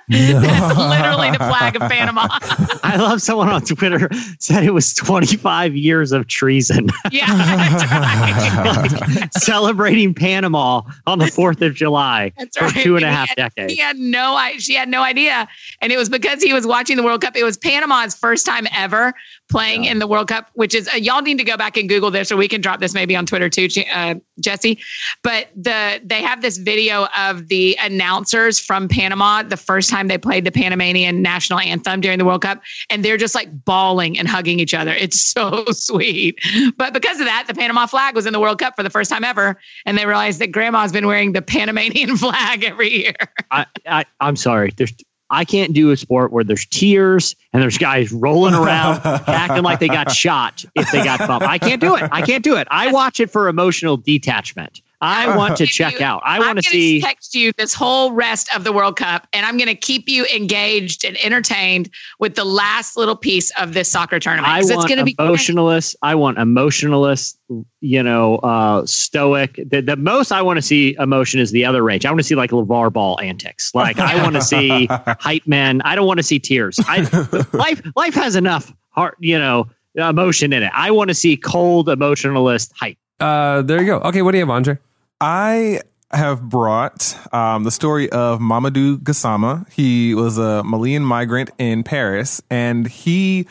That's 0.09 0.77
literally 0.77 1.31
the 1.31 1.37
flag 1.39 1.75
of 1.75 1.81
Panama. 1.89 2.27
I 2.83 2.97
love 2.97 3.21
someone 3.21 3.49
on 3.49 3.61
Twitter 3.61 4.07
said 4.39 4.63
it 4.63 4.71
was 4.73 4.93
25 4.93 5.75
years 5.75 6.11
of 6.11 6.27
treason. 6.27 6.89
yeah, 7.11 7.25
right. 7.27 8.91
Like, 9.21 9.33
celebrating 9.37 10.13
Panama 10.13 10.81
on 11.07 11.19
the 11.19 11.25
4th 11.25 11.61
of 11.65 11.73
July 11.73 12.31
That's 12.37 12.57
for 12.57 12.65
right. 12.65 12.75
two 12.83 12.95
and 12.97 13.05
a 13.05 13.09
he 13.09 13.15
had- 13.15 13.29
decades. 13.35 13.73
He 13.73 13.79
had 13.79 13.97
no, 13.97 14.37
she 14.57 14.75
had 14.75 14.89
no 14.89 15.01
idea, 15.01 15.47
and 15.81 15.91
it 15.91 15.97
was 15.97 16.09
because 16.09 16.41
he 16.41 16.53
was 16.53 16.67
watching 16.67 16.97
the 16.97 17.03
World 17.03 17.21
Cup. 17.21 17.35
It 17.35 17.43
was 17.43 17.57
Panama's 17.57 18.15
first 18.15 18.45
time 18.45 18.67
ever 18.75 19.13
playing 19.49 19.85
in 19.85 19.99
the 19.99 20.07
World 20.07 20.27
Cup, 20.27 20.49
which 20.53 20.73
is 20.73 20.87
uh, 20.87 20.97
y'all 20.97 21.21
need 21.21 21.37
to 21.37 21.43
go 21.43 21.57
back 21.57 21.77
and 21.77 21.87
Google 21.87 22.11
this, 22.11 22.31
or 22.31 22.37
we 22.37 22.47
can 22.47 22.61
drop 22.61 22.79
this 22.79 22.93
maybe 22.93 23.15
on 23.15 23.25
Twitter 23.25 23.49
too, 23.49 23.67
uh, 23.93 24.15
Jesse. 24.39 24.79
But 25.23 25.49
the 25.55 26.01
they 26.03 26.21
have 26.21 26.41
this 26.41 26.57
video 26.57 27.07
of 27.17 27.47
the 27.47 27.77
announcers 27.81 28.59
from 28.59 28.87
Panama 28.87 29.43
the 29.43 29.57
first 29.57 29.89
time 29.89 30.07
they 30.07 30.17
played 30.17 30.45
the 30.45 30.51
Panamanian 30.51 31.21
national 31.21 31.59
anthem 31.59 32.01
during 32.01 32.17
the 32.17 32.25
World 32.25 32.41
Cup, 32.41 32.61
and 32.89 33.05
they're 33.05 33.17
just 33.17 33.35
like 33.35 33.65
bawling 33.65 34.17
and 34.17 34.27
hugging 34.27 34.59
each 34.59 34.73
other. 34.73 34.91
It's 34.91 35.21
so 35.21 35.65
sweet. 35.71 36.39
But 36.77 36.93
because 36.93 37.19
of 37.19 37.25
that, 37.25 37.45
the 37.47 37.53
Panama 37.53 37.85
flag 37.85 38.15
was 38.15 38.25
in 38.25 38.33
the 38.33 38.39
World 38.39 38.59
Cup 38.59 38.75
for 38.75 38.83
the 38.83 38.89
first 38.89 39.09
time 39.09 39.23
ever, 39.23 39.59
and 39.85 39.97
they 39.97 40.05
realized 40.05 40.39
that 40.39 40.51
Grandma's 40.51 40.91
been 40.91 41.07
wearing 41.07 41.33
the 41.33 41.41
Panamanian 41.41 42.17
flag 42.17 42.63
every 42.63 42.91
year. 42.91 43.15
I, 43.51 43.65
I, 43.87 44.05
I'm 44.19 44.35
sorry. 44.35 44.73
There's, 44.75 44.93
I 45.35 45.43
can't 45.43 45.73
do 45.73 45.91
a 45.91 45.97
sport 45.97 46.31
where 46.31 46.45
there's 46.45 46.65
tears 46.65 47.35
and 47.51 47.61
there's 47.61 47.77
guys 47.77 48.11
rolling 48.13 48.53
around 48.53 49.01
acting 49.27 49.63
like 49.63 49.79
they 49.79 49.89
got 49.89 50.09
shot 50.11 50.63
if 50.75 50.89
they 50.91 51.03
got 51.03 51.19
bumped. 51.27 51.45
I 51.45 51.57
can't 51.57 51.81
do 51.81 51.95
it. 51.97 52.07
I 52.09 52.21
can't 52.21 52.43
do 52.43 52.55
it. 52.55 52.69
I 52.71 52.91
watch 52.93 53.19
it 53.19 53.29
for 53.29 53.49
emotional 53.49 53.97
detachment. 53.97 54.81
I 55.01 55.35
want 55.37 55.57
to 55.57 55.65
check 55.65 56.01
out. 56.01 56.21
I 56.25 56.39
want 56.39 56.57
to 56.57 56.63
see. 56.63 57.01
text 57.01 57.35
you 57.35 57.51
this 57.57 57.73
whole 57.73 58.11
rest 58.11 58.53
of 58.55 58.63
the 58.63 58.71
World 58.71 58.97
Cup, 58.97 59.27
and 59.33 59.45
I'm 59.45 59.57
going 59.57 59.67
to 59.67 59.75
keep 59.75 60.07
you 60.09 60.25
engaged 60.33 61.03
and 61.05 61.17
entertained 61.23 61.89
with 62.19 62.35
the 62.35 62.45
last 62.45 62.97
little 62.97 63.15
piece 63.15 63.51
of 63.59 63.73
this 63.73 63.91
soccer 63.91 64.19
tournament. 64.19 64.51
I 64.51 64.61
'cause 64.61 64.71
want 64.71 64.83
it's 64.83 64.87
going 64.87 64.99
to 64.99 65.05
be 65.05 65.13
great. 65.13 65.25
emotionalist. 65.25 65.95
I 66.01 66.15
want 66.15 66.37
emotionalist. 66.37 67.37
You 67.81 68.01
know, 68.01 68.37
uh, 68.37 68.85
stoic. 68.87 69.59
The, 69.69 69.81
the 69.81 69.95
most 69.95 70.31
I 70.31 70.41
want 70.41 70.57
to 70.57 70.61
see 70.63 70.95
emotion 70.99 71.39
is 71.39 71.51
the 71.51 71.63
other 71.65 71.83
range. 71.83 72.05
I 72.05 72.09
want 72.09 72.19
to 72.19 72.23
see 72.23 72.35
like 72.35 72.49
LaVar 72.51 72.91
Ball 72.91 73.19
antics. 73.21 73.73
Like 73.75 73.99
I 73.99 74.21
want 74.23 74.35
to 74.35 74.41
see 74.41 74.85
hype 75.19 75.45
men. 75.45 75.81
I 75.83 75.95
don't 75.95 76.07
want 76.07 76.17
to 76.17 76.23
see 76.23 76.39
tears. 76.39 76.79
I, 76.87 77.01
life 77.53 77.81
life 77.95 78.15
has 78.15 78.35
enough 78.35 78.73
heart. 78.89 79.17
You 79.19 79.37
know, 79.37 79.67
emotion 79.95 80.53
in 80.53 80.63
it. 80.63 80.71
I 80.73 80.89
want 80.91 81.09
to 81.09 81.13
see 81.13 81.37
cold 81.37 81.89
emotionalist 81.89 82.73
hype. 82.75 82.97
Uh, 83.19 83.61
there 83.61 83.79
you 83.79 83.85
go. 83.87 83.97
Okay, 83.99 84.21
what 84.21 84.31
do 84.31 84.37
you 84.37 84.43
have, 84.43 84.49
Andre? 84.49 84.77
I 85.21 85.81
have 86.11 86.41
brought 86.43 87.17
um, 87.33 87.63
the 87.63 87.71
story 87.71 88.09
of 88.11 88.39
Mamadou 88.39 88.97
Gassama. 88.97 89.69
He 89.71 90.13
was 90.13 90.37
a 90.37 90.63
Malian 90.63 91.03
migrant 91.03 91.49
in 91.57 91.83
Paris, 91.83 92.41
and 92.49 92.87
he 92.87 93.47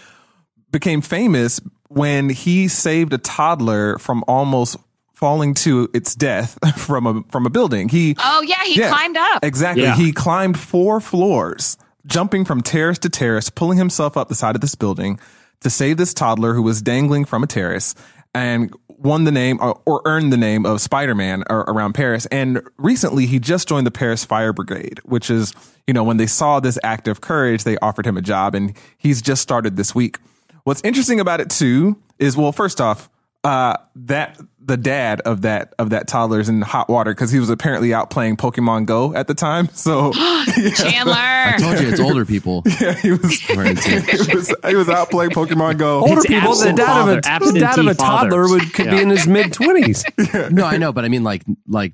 became 0.70 1.00
famous 1.00 1.60
when 1.88 2.28
he 2.28 2.68
saved 2.68 3.12
a 3.12 3.18
toddler 3.18 3.98
from 3.98 4.24
almost 4.26 4.76
falling 5.14 5.54
to 5.54 5.88
its 5.94 6.14
death 6.14 6.58
from 6.76 7.06
a 7.06 7.22
from 7.30 7.46
a 7.46 7.50
building. 7.50 7.88
He 7.88 8.16
Oh 8.18 8.42
yeah, 8.42 8.62
he 8.64 8.78
Yeah. 8.80 8.88
climbed 8.88 9.16
up. 9.16 9.44
Exactly. 9.44 9.84
Yeah. 9.84 9.94
He 9.96 10.12
climbed 10.12 10.58
four 10.58 11.00
floors, 11.00 11.76
jumping 12.06 12.44
from 12.44 12.60
terrace 12.62 12.98
to 13.00 13.08
terrace, 13.08 13.48
pulling 13.50 13.78
himself 13.78 14.16
up 14.16 14.28
the 14.28 14.34
side 14.34 14.54
of 14.54 14.60
this 14.60 14.74
building 14.74 15.18
to 15.60 15.70
save 15.70 15.96
this 15.96 16.12
toddler 16.12 16.54
who 16.54 16.62
was 16.62 16.82
dangling 16.82 17.24
from 17.24 17.42
a 17.42 17.46
terrace 17.46 17.94
and 18.34 18.74
won 19.04 19.24
the 19.24 19.30
name 19.30 19.58
or, 19.60 19.80
or 19.86 20.02
earned 20.06 20.32
the 20.32 20.36
name 20.36 20.66
of 20.66 20.80
Spider-Man 20.80 21.44
ar- 21.48 21.68
around 21.68 21.92
Paris. 21.92 22.26
And 22.26 22.62
recently 22.78 23.26
he 23.26 23.38
just 23.38 23.68
joined 23.68 23.86
the 23.86 23.92
Paris 23.92 24.24
Fire 24.24 24.52
Brigade, 24.52 24.98
which 25.04 25.30
is, 25.30 25.52
you 25.86 25.94
know, 25.94 26.02
when 26.02 26.16
they 26.16 26.26
saw 26.26 26.58
this 26.58 26.78
act 26.82 27.06
of 27.06 27.20
courage, 27.20 27.64
they 27.64 27.76
offered 27.78 28.06
him 28.06 28.16
a 28.16 28.22
job 28.22 28.54
and 28.54 28.74
he's 28.96 29.22
just 29.22 29.42
started 29.42 29.76
this 29.76 29.94
week. 29.94 30.18
What's 30.64 30.80
interesting 30.82 31.20
about 31.20 31.40
it 31.40 31.50
too 31.50 31.96
is, 32.18 32.36
well, 32.36 32.50
first 32.50 32.80
off, 32.80 33.10
uh, 33.44 33.76
that 33.96 34.40
the 34.66 34.76
dad 34.78 35.20
of 35.20 35.42
that 35.42 35.74
of 35.78 35.90
that 35.90 36.08
toddler's 36.08 36.48
in 36.48 36.62
hot 36.62 36.88
water 36.88 37.12
because 37.12 37.30
he 37.30 37.38
was 37.38 37.50
apparently 37.50 37.92
out 37.92 38.08
playing 38.08 38.36
Pokemon 38.38 38.86
Go 38.86 39.14
at 39.14 39.26
the 39.28 39.34
time. 39.34 39.68
So 39.74 40.12
Chandler. 40.74 41.14
I 41.14 41.56
told 41.58 41.78
you 41.80 41.88
it's 41.90 42.00
older 42.00 42.24
people. 42.24 42.62
yeah, 42.80 42.94
he 42.94 43.10
was, 43.10 43.42
We're 43.54 43.66
into 43.66 43.82
it. 43.90 44.26
he 44.28 44.34
was 44.34 44.54
he 44.66 44.74
was 44.74 44.88
out 44.88 45.10
playing 45.10 45.32
Pokemon 45.32 45.76
Go. 45.78 46.00
Older 46.00 46.14
It's 46.20 46.26
people, 46.26 46.54
the 46.54 46.72
dad 46.72 46.86
father- 46.86 47.12
of 47.12 47.18
a 47.18 47.52
the 47.52 47.58
dad 47.60 47.78
of 47.78 47.86
a 47.86 47.94
toddler 47.94 48.48
would 48.48 48.72
could 48.72 48.88
be 48.90 49.02
in 49.02 49.10
his 49.10 49.26
mid 49.26 49.52
twenties. 49.52 50.04
No, 50.50 50.64
I 50.64 50.78
know, 50.78 50.92
but 50.92 51.04
I 51.04 51.08
mean 51.08 51.22
like 51.24 51.44
like 51.68 51.92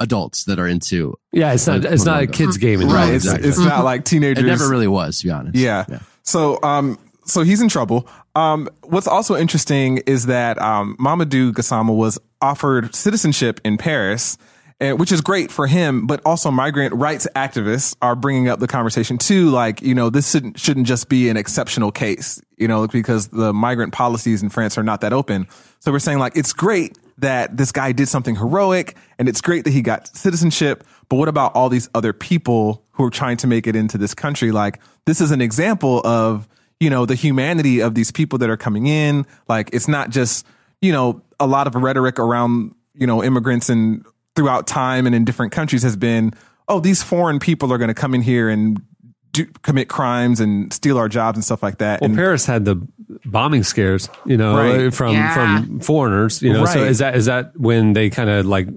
adults 0.00 0.44
that 0.44 0.58
are 0.58 0.66
into. 0.66 1.18
Yeah, 1.32 1.52
it's 1.52 1.66
not 1.66 1.84
it's 1.84 2.04
not 2.06 2.22
a 2.22 2.26
kids 2.26 2.56
game 2.56 2.80
right, 2.88 3.12
it's, 3.12 3.24
exactly. 3.26 3.48
it's 3.48 3.58
not 3.58 3.84
like 3.84 4.04
teenagers 4.06 4.42
It 4.42 4.46
never 4.46 4.68
really 4.68 4.88
was, 4.88 5.18
to 5.20 5.26
be 5.26 5.30
honest. 5.30 5.56
Yeah. 5.56 5.84
So, 6.22 6.58
um, 6.62 6.98
so 7.24 7.42
he's 7.42 7.60
in 7.60 7.68
trouble. 7.68 8.08
Um, 8.34 8.68
what's 8.82 9.06
also 9.06 9.36
interesting 9.36 9.98
is 10.06 10.26
that 10.26 10.60
um, 10.60 10.96
Mamadou 10.98 11.52
Gassama 11.52 11.94
was 11.94 12.18
offered 12.40 12.94
citizenship 12.94 13.60
in 13.64 13.78
Paris, 13.78 14.36
eh, 14.80 14.92
which 14.92 15.12
is 15.12 15.20
great 15.20 15.50
for 15.50 15.66
him. 15.66 16.06
But 16.06 16.20
also, 16.24 16.50
migrant 16.50 16.94
rights 16.94 17.26
activists 17.34 17.96
are 18.02 18.14
bringing 18.14 18.48
up 18.48 18.60
the 18.60 18.66
conversation 18.66 19.18
too. 19.18 19.50
Like, 19.50 19.82
you 19.82 19.94
know, 19.94 20.10
this 20.10 20.30
shouldn't 20.30 20.58
shouldn't 20.58 20.86
just 20.86 21.08
be 21.08 21.28
an 21.28 21.36
exceptional 21.36 21.90
case, 21.90 22.40
you 22.56 22.68
know, 22.68 22.86
because 22.86 23.28
the 23.28 23.52
migrant 23.52 23.92
policies 23.92 24.42
in 24.42 24.50
France 24.50 24.76
are 24.76 24.84
not 24.84 25.00
that 25.00 25.12
open. 25.12 25.46
So 25.80 25.92
we're 25.92 25.98
saying 25.98 26.18
like 26.18 26.36
it's 26.36 26.52
great 26.52 26.98
that 27.18 27.56
this 27.56 27.72
guy 27.72 27.92
did 27.92 28.08
something 28.08 28.36
heroic, 28.36 28.96
and 29.18 29.28
it's 29.28 29.40
great 29.40 29.64
that 29.64 29.70
he 29.72 29.82
got 29.82 30.08
citizenship. 30.16 30.84
But 31.08 31.16
what 31.16 31.28
about 31.28 31.54
all 31.54 31.68
these 31.68 31.88
other 31.94 32.12
people 32.12 32.82
who 32.92 33.04
are 33.04 33.10
trying 33.10 33.36
to 33.38 33.46
make 33.46 33.66
it 33.66 33.76
into 33.76 33.98
this 33.98 34.14
country? 34.14 34.50
Like, 34.50 34.80
this 35.06 35.20
is 35.20 35.30
an 35.30 35.40
example 35.40 36.00
of, 36.04 36.48
you 36.80 36.90
know, 36.90 37.06
the 37.06 37.14
humanity 37.14 37.80
of 37.80 37.94
these 37.94 38.10
people 38.10 38.38
that 38.40 38.50
are 38.50 38.56
coming 38.56 38.86
in. 38.86 39.26
Like, 39.48 39.70
it's 39.72 39.88
not 39.88 40.10
just, 40.10 40.46
you 40.80 40.92
know, 40.92 41.22
a 41.40 41.46
lot 41.46 41.66
of 41.66 41.74
rhetoric 41.74 42.18
around, 42.18 42.74
you 42.94 43.06
know, 43.06 43.22
immigrants 43.22 43.68
and 43.68 44.04
throughout 44.36 44.66
time 44.66 45.06
and 45.06 45.14
in 45.14 45.24
different 45.24 45.52
countries 45.52 45.82
has 45.82 45.96
been, 45.96 46.32
oh, 46.68 46.80
these 46.80 47.02
foreign 47.02 47.38
people 47.38 47.72
are 47.72 47.78
going 47.78 47.88
to 47.88 47.94
come 47.94 48.14
in 48.14 48.22
here 48.22 48.48
and 48.48 48.82
do, 49.32 49.46
commit 49.62 49.88
crimes 49.88 50.40
and 50.40 50.72
steal 50.72 50.98
our 50.98 51.08
jobs 51.08 51.36
and 51.36 51.44
stuff 51.44 51.62
like 51.62 51.78
that. 51.78 52.00
Well, 52.00 52.08
and 52.10 52.16
Paris 52.16 52.46
had 52.46 52.64
the 52.64 52.76
bombing 53.24 53.62
scares, 53.64 54.08
you 54.26 54.36
know, 54.36 54.56
Right. 54.56 54.92
from 54.94 55.14
Yeah. 55.14 55.34
from 55.62 55.80
foreigners, 55.80 56.42
you 56.42 56.52
know. 56.52 56.64
So 56.66 56.82
is 56.84 56.98
that 56.98 57.16
is 57.16 57.26
that 57.26 57.58
when 57.58 57.92
they 57.94 58.10
kind 58.10 58.30
of 58.30 58.46
like 58.46 58.68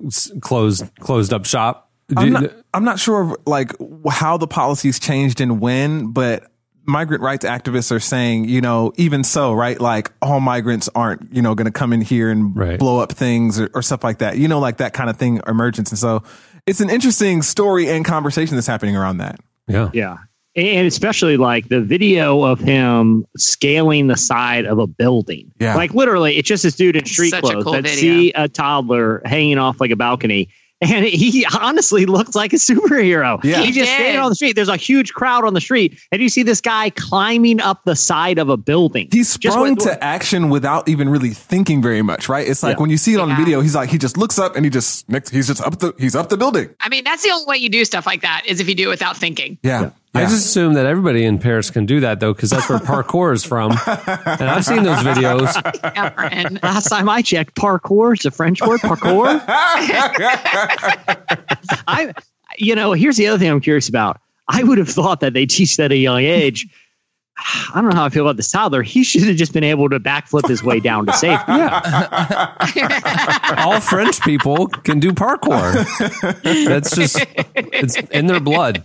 closed 0.42 0.84
closed 1.00 1.32
up 1.34 1.46
shop? 1.46 1.90
I'm 2.16 2.28
you- 2.28 2.34
not, 2.34 2.52
I'm 2.74 2.84
not 2.86 3.00
sure 3.00 3.22
of, 3.22 3.36
like 3.46 3.72
how 4.10 4.38
the 4.38 4.48
policies 4.48 5.00
changed 5.00 5.42
and 5.42 5.60
when, 5.60 6.08
but 6.12 6.50
migrant 6.88 7.22
rights 7.22 7.46
activists 7.46 7.92
are 7.92 8.00
saying, 8.00 8.46
you 8.46 8.62
know, 8.62 8.94
even 8.96 9.24
so, 9.24 9.54
right? 9.54 9.80
Like 9.80 10.12
all 10.22 10.40
migrants 10.40 10.90
aren't, 10.96 11.32
you 11.34 11.42
know, 11.42 11.54
going 11.54 11.66
to 11.66 11.72
come 11.72 11.94
in 11.94 12.02
here 12.02 12.32
and 12.32 12.56
Right. 12.56 12.80
blow 12.80 13.00
up 13.00 13.12
things 13.12 13.60
or, 13.60 13.70
or 13.74 13.82
stuff 13.82 14.04
like 14.04 14.20
that. 14.20 14.38
You 14.38 14.48
know, 14.48 14.60
like 14.60 14.78
that 14.78 14.94
kind 14.94 15.10
of 15.10 15.18
thing 15.18 15.42
emergence. 15.48 15.92
And 15.92 16.00
so 16.00 16.24
it's 16.66 16.80
an 16.82 16.90
interesting 16.90 17.42
story 17.42 17.90
and 17.90 18.04
conversation 18.06 18.56
that's 18.56 18.68
happening 18.68 18.96
around 18.96 19.18
that. 19.18 19.40
yeah. 19.68 19.90
Yeah. 19.94 20.18
And 20.56 20.88
especially 20.88 21.38
like 21.38 21.70
the 21.70 21.82
video 21.82 22.42
of 22.44 22.60
him 22.60 23.28
scaling 23.38 24.08
the 24.08 24.18
side 24.18 24.66
of 24.66 24.80
a 24.80 24.88
building. 24.88 25.52
Yeah. 25.60 25.76
Like 25.76 25.94
literally, 25.94 26.36
it's 26.38 26.48
just 26.48 26.64
this 26.64 26.76
dude 26.76 26.96
in 26.96 27.06
street 27.06 27.30
Such 27.30 27.44
clothes 27.44 27.64
cool 27.64 27.74
that 27.74 27.84
video. 27.84 28.00
see 28.00 28.32
a 28.34 28.48
toddler 28.50 29.22
hanging 29.24 29.60
off 29.60 29.80
like 29.80 29.92
a 29.92 29.96
balcony. 29.96 30.50
And 30.80 31.06
he 31.06 31.44
honestly 31.60 32.06
looked 32.06 32.36
like 32.36 32.54
a 32.54 32.58
superhero. 32.58 33.44
Yeah. 33.44 33.58
He's 33.58 33.66
He 33.68 33.72
just 33.82 33.90
did. 33.92 33.96
standing 33.96 34.22
on 34.22 34.30
the 34.30 34.36
street. 34.36 34.56
There's 34.56 34.70
a 34.70 34.78
huge 34.78 35.14
crowd 35.14 35.44
on 35.44 35.56
the 35.56 35.62
street. 35.62 36.00
And 36.12 36.22
you 36.22 36.30
see 36.30 36.44
this 36.44 36.62
guy 36.62 36.92
climbing 36.92 37.60
up 37.60 37.84
the 37.86 37.96
side 37.96 38.38
of 38.38 38.50
a 38.50 38.58
building. 38.58 39.08
He 39.12 39.24
sprung 39.24 39.72
what- 39.72 39.80
to 39.82 40.04
action 40.04 40.50
without 40.50 40.88
even 40.88 41.10
really 41.10 41.32
thinking 41.32 41.82
very 41.82 42.04
much, 42.04 42.30
right? 42.30 42.48
It's 42.48 42.62
like 42.62 42.76
Yeah. 42.78 42.82
when 42.82 42.90
you 42.92 42.98
see 42.98 43.14
it 43.16 43.20
on 43.20 43.30
Yeah. 43.30 43.38
video, 43.38 43.62
he's 43.62 43.74
like, 43.76 43.90
he 43.90 43.98
just 43.98 44.18
looks 44.18 44.38
up 44.38 44.56
and 44.56 44.66
he 44.66 44.70
just, 44.70 45.06
he's 45.32 45.48
just 45.48 45.62
up 45.62 45.80
the, 45.80 45.94
he's 45.98 46.16
up 46.16 46.30
the 46.30 46.38
building. 46.38 46.70
I 46.80 46.90
mean, 46.90 47.04
that's 47.04 47.24
the 47.24 47.32
only 47.32 47.46
way 47.48 47.58
you 47.58 47.70
do 47.70 47.84
stuff 47.84 48.06
like 48.06 48.22
that 48.22 48.44
is 48.46 48.60
if 48.60 48.70
you 48.70 48.76
do 48.76 48.84
it 48.84 48.90
without 48.90 49.18
thinking. 49.18 49.58
Yeah. 49.64 49.90
I 50.07 50.07
Yeah. 50.14 50.30
just 50.30 50.48
assume 50.48 50.74
that 50.74 50.86
everybody 50.86 51.26
in 51.26 51.38
Paris 51.38 51.70
can 51.70 51.86
do 51.86 52.00
that 52.00 52.20
though, 52.20 52.34
because 52.34 52.50
that's 52.50 52.68
where 52.70 52.80
parkour 53.04 53.34
is 53.34 53.44
from, 53.44 53.72
and 53.72 54.50
I've 54.50 54.66
seen 54.66 54.84
those 54.84 54.98
videos. 55.00 55.54
Cameron. 55.94 56.60
Last 56.64 56.90
time 56.90 57.08
I 57.10 57.22
checked, 57.22 57.56
parkour 57.56 58.18
is 58.18 58.26
a 58.26 58.32
French 58.32 58.62
word. 58.62 58.80
Parkour. 58.80 59.44
I, 61.88 62.14
you 62.58 62.74
know, 62.76 62.94
here's 62.94 63.18
the 63.18 63.28
other 63.28 63.38
thing 63.38 63.52
I'm 63.52 63.62
curious 63.62 63.90
about. 63.90 64.20
I 64.48 64.64
would 64.64 64.78
have 64.78 64.90
thought 64.90 65.20
that 65.20 65.34
they 65.34 65.46
teach 65.46 65.78
that 65.78 65.86
at 65.86 65.92
a 65.92 65.98
young 65.98 66.22
age. 66.22 66.66
I 67.38 67.74
don't 67.76 67.90
know 67.90 67.96
how 67.96 68.06
I 68.06 68.10
feel 68.10 68.24
about 68.24 68.38
this 68.38 68.50
toddler. 68.50 68.82
He 68.82 69.04
should 69.04 69.24
have 69.24 69.36
just 69.36 69.54
been 69.54 69.64
able 69.64 69.90
to 69.90 70.00
backflip 70.00 70.48
his 70.48 70.64
way 70.64 70.80
down 70.80 71.06
to 71.06 71.14
safety. 71.14 71.52
All 73.62 73.80
French 73.82 74.22
people 74.22 74.68
can 74.68 75.00
do 75.00 75.12
parkour. 75.12 75.86
That's 76.66 76.96
just 76.96 77.24
it's 77.56 77.98
in 77.98 78.28
their 78.28 78.40
blood. 78.40 78.84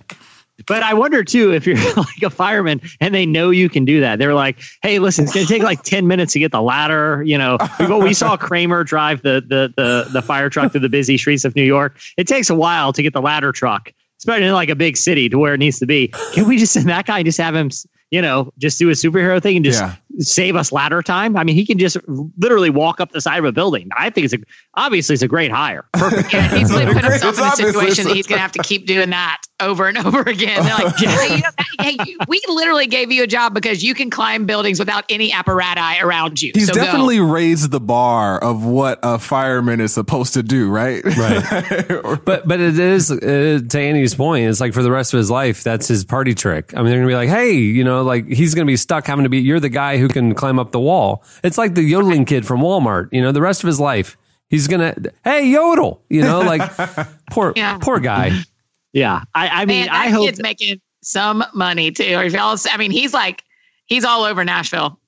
But 0.67 0.83
I 0.83 0.95
wonder 0.95 1.25
too 1.25 1.53
if 1.53 1.67
you're 1.67 1.77
like 1.97 2.23
a 2.23 2.31
fireman 2.31 2.81
and 3.01 3.15
they 3.15 3.27
know 3.27 3.51
you 3.51 3.69
can 3.69 3.85
do 3.85 4.01
that. 4.01 4.19
They're 4.19 4.35
like, 4.35 4.61
"Hey, 4.83 4.99
listen, 4.99 5.25
it's 5.25 5.33
going 5.33 5.47
to 5.47 5.53
take 5.53 5.63
like 5.63 5.83
ten 5.83 6.07
minutes 6.07 6.33
to 6.35 6.39
get 6.39 6.53
the 6.53 6.63
ladder." 6.63 7.23
You 7.25 7.39
know, 7.39 7.59
we, 7.81 7.87
we 7.87 8.15
saw 8.15 8.37
Kramer 8.39 8.85
drive 8.85 9.23
the, 9.23 9.43
the 9.47 9.73
the 9.77 10.09
the 10.13 10.23
fire 10.23 10.49
truck 10.51 10.73
through 10.73 10.81
the 10.83 10.89
busy 10.89 11.19
streets 11.19 11.45
of 11.45 11.55
New 11.57 11.65
York. 11.65 11.99
It 12.17 12.27
takes 12.27 12.51
a 12.51 12.55
while 12.55 12.93
to 12.93 13.03
get 13.03 13.13
the 13.13 13.23
ladder 13.23 13.53
truck, 13.53 13.93
especially 14.19 14.47
in 14.47 14.53
like 14.53 14.69
a 14.69 14.77
big 14.77 14.97
city, 14.97 15.29
to 15.29 15.39
where 15.39 15.55
it 15.55 15.59
needs 15.59 15.79
to 15.81 15.87
be. 15.87 16.09
Can 16.33 16.47
we 16.49 16.59
just 16.59 16.73
send 16.73 16.89
that 16.89 17.07
guy 17.07 17.19
and 17.19 17.27
just 17.27 17.39
have 17.39 17.55
him, 17.55 17.71
you 18.11 18.23
know, 18.23 18.53
just 18.59 18.79
do 18.79 18.89
a 18.89 18.93
superhero 18.93 19.43
thing 19.43 19.57
and 19.57 19.65
just 19.65 19.81
Yeah. 19.81 19.95
Save 20.19 20.57
us 20.57 20.73
ladder 20.73 21.03
time? 21.03 21.37
I 21.37 21.45
mean, 21.45 21.55
he 21.57 21.65
can 21.67 21.79
just 21.79 21.97
literally 22.39 22.71
walk 22.71 23.01
up 23.01 23.13
the 23.13 23.21
side 23.21 23.39
of 23.39 23.45
a 23.45 23.53
building. 23.53 23.89
I 23.97 24.11
think 24.11 24.25
it's 24.27 24.35
a 24.35 24.39
obviously 24.75 25.15
it's 25.15 25.23
a 25.23 25.29
great 25.29 25.51
hire. 25.51 25.85
Perfect. 25.93 26.33
Yeah, 26.33 26.49
he's 26.57 26.71
going 26.71 26.87
to 26.89 26.95
put 26.95 27.05
himself 27.05 27.39
in 27.39 27.45
a 27.45 27.51
situation 27.73 28.05
that 28.07 28.15
he's 28.17 28.27
going 28.27 28.39
to 28.39 28.43
have 28.43 28.53
to 28.53 28.63
keep 28.63 28.87
doing 28.87 29.11
that 29.11 29.43
over 29.61 29.87
and 29.89 29.99
over 29.99 30.21
again. 30.23 30.65
They're 30.65 30.75
like, 30.79 30.97
hey, 30.97 31.37
you 31.37 31.43
know, 31.43 31.51
hey, 31.81 31.97
you- 32.07 32.19
we 32.29 32.41
literally 32.49 32.87
gave 32.87 33.11
you 33.13 33.23
a 33.23 33.27
job 33.27 33.55
because 33.55 33.83
you 33.83 33.95
can 33.95 34.11
climb 34.11 34.47
buildings 34.47 34.79
without 34.79 35.05
any 35.09 35.33
apparatus 35.33 36.03
around 36.03 36.41
you. 36.43 36.53
He's 36.55 36.67
so 36.69 36.75
go. 36.75 36.81
definitely 36.85 37.21
raised 37.21 37.71
the 37.71 37.81
bar 37.81 38.39
of 38.43 38.65
what 38.65 38.99
a 39.03 39.19
fireman 39.19 39.81
is 39.81 39.93
supposed 39.93 40.35
to 40.35 40.43
do, 40.43 40.69
right? 40.71 41.03
Right. 41.05 41.89
But 42.25 42.47
but 42.47 42.61
it 42.61 42.79
is 42.79 43.11
uh, 43.11 43.61
to 43.69 43.79
Andy's 43.81 44.15
point. 44.15 44.47
It's 44.49 44.61
like 44.61 44.73
for 44.75 44.83
the 44.83 44.91
rest 44.91 45.13
of 45.15 45.19
his 45.19 45.31
life, 45.31 45.63
that's 45.63 45.89
his 45.89 46.05
party 46.05 46.35
trick. 46.35 46.73
I 46.75 46.79
mean, 46.79 46.87
they're 46.87 46.99
gonna 46.99 47.09
be 47.09 47.15
like, 47.15 47.29
hey, 47.29 47.53
you 47.55 47.85
know, 47.85 48.03
like 48.03 48.27
he's 48.27 48.55
gonna 48.55 48.67
be 48.67 48.77
stuck 48.77 49.07
having 49.07 49.25
to 49.25 49.29
be. 49.29 49.39
You're 49.41 49.61
the 49.61 49.69
guy 49.69 49.97
who 50.03 50.09
can 50.09 50.35
climb 50.35 50.59
up 50.59 50.73
the 50.73 50.81
wall. 50.81 51.25
It's 51.43 51.57
like 51.57 51.75
the 51.75 51.83
yodeling 51.83 52.25
kid 52.27 52.47
from 52.47 52.61
Walmart. 52.61 53.09
You 53.13 53.23
know, 53.23 53.33
the 53.33 53.41
rest 53.41 53.63
of 53.63 53.67
his 53.67 53.81
life, 53.81 54.17
he's 54.51 54.69
gonna 54.69 54.95
hey 55.25 55.47
yodel. 55.49 56.03
You 56.11 56.23
know, 56.23 56.41
like 56.41 56.63
poor 57.31 57.53
Yeah. 57.57 57.79
poor 57.81 57.99
guy. 58.01 58.31
Yeah, 58.93 59.23
I, 59.35 59.49
I 59.49 59.65
mean, 59.65 59.81
Man, 59.81 59.87
that 59.87 59.95
I 59.95 60.09
hope 60.09 60.27
kid's 60.27 60.43
making 60.43 60.79
some 61.03 61.43
money 61.55 61.91
too. 61.91 62.15
Or 62.15 62.25
if 62.25 62.35
y'all, 62.35 62.59
I 62.71 62.77
mean, 62.77 62.91
he's 62.91 63.15
like, 63.15 63.43
he's 63.87 64.05
all 64.05 64.25
over 64.25 64.45
Nashville. 64.45 64.99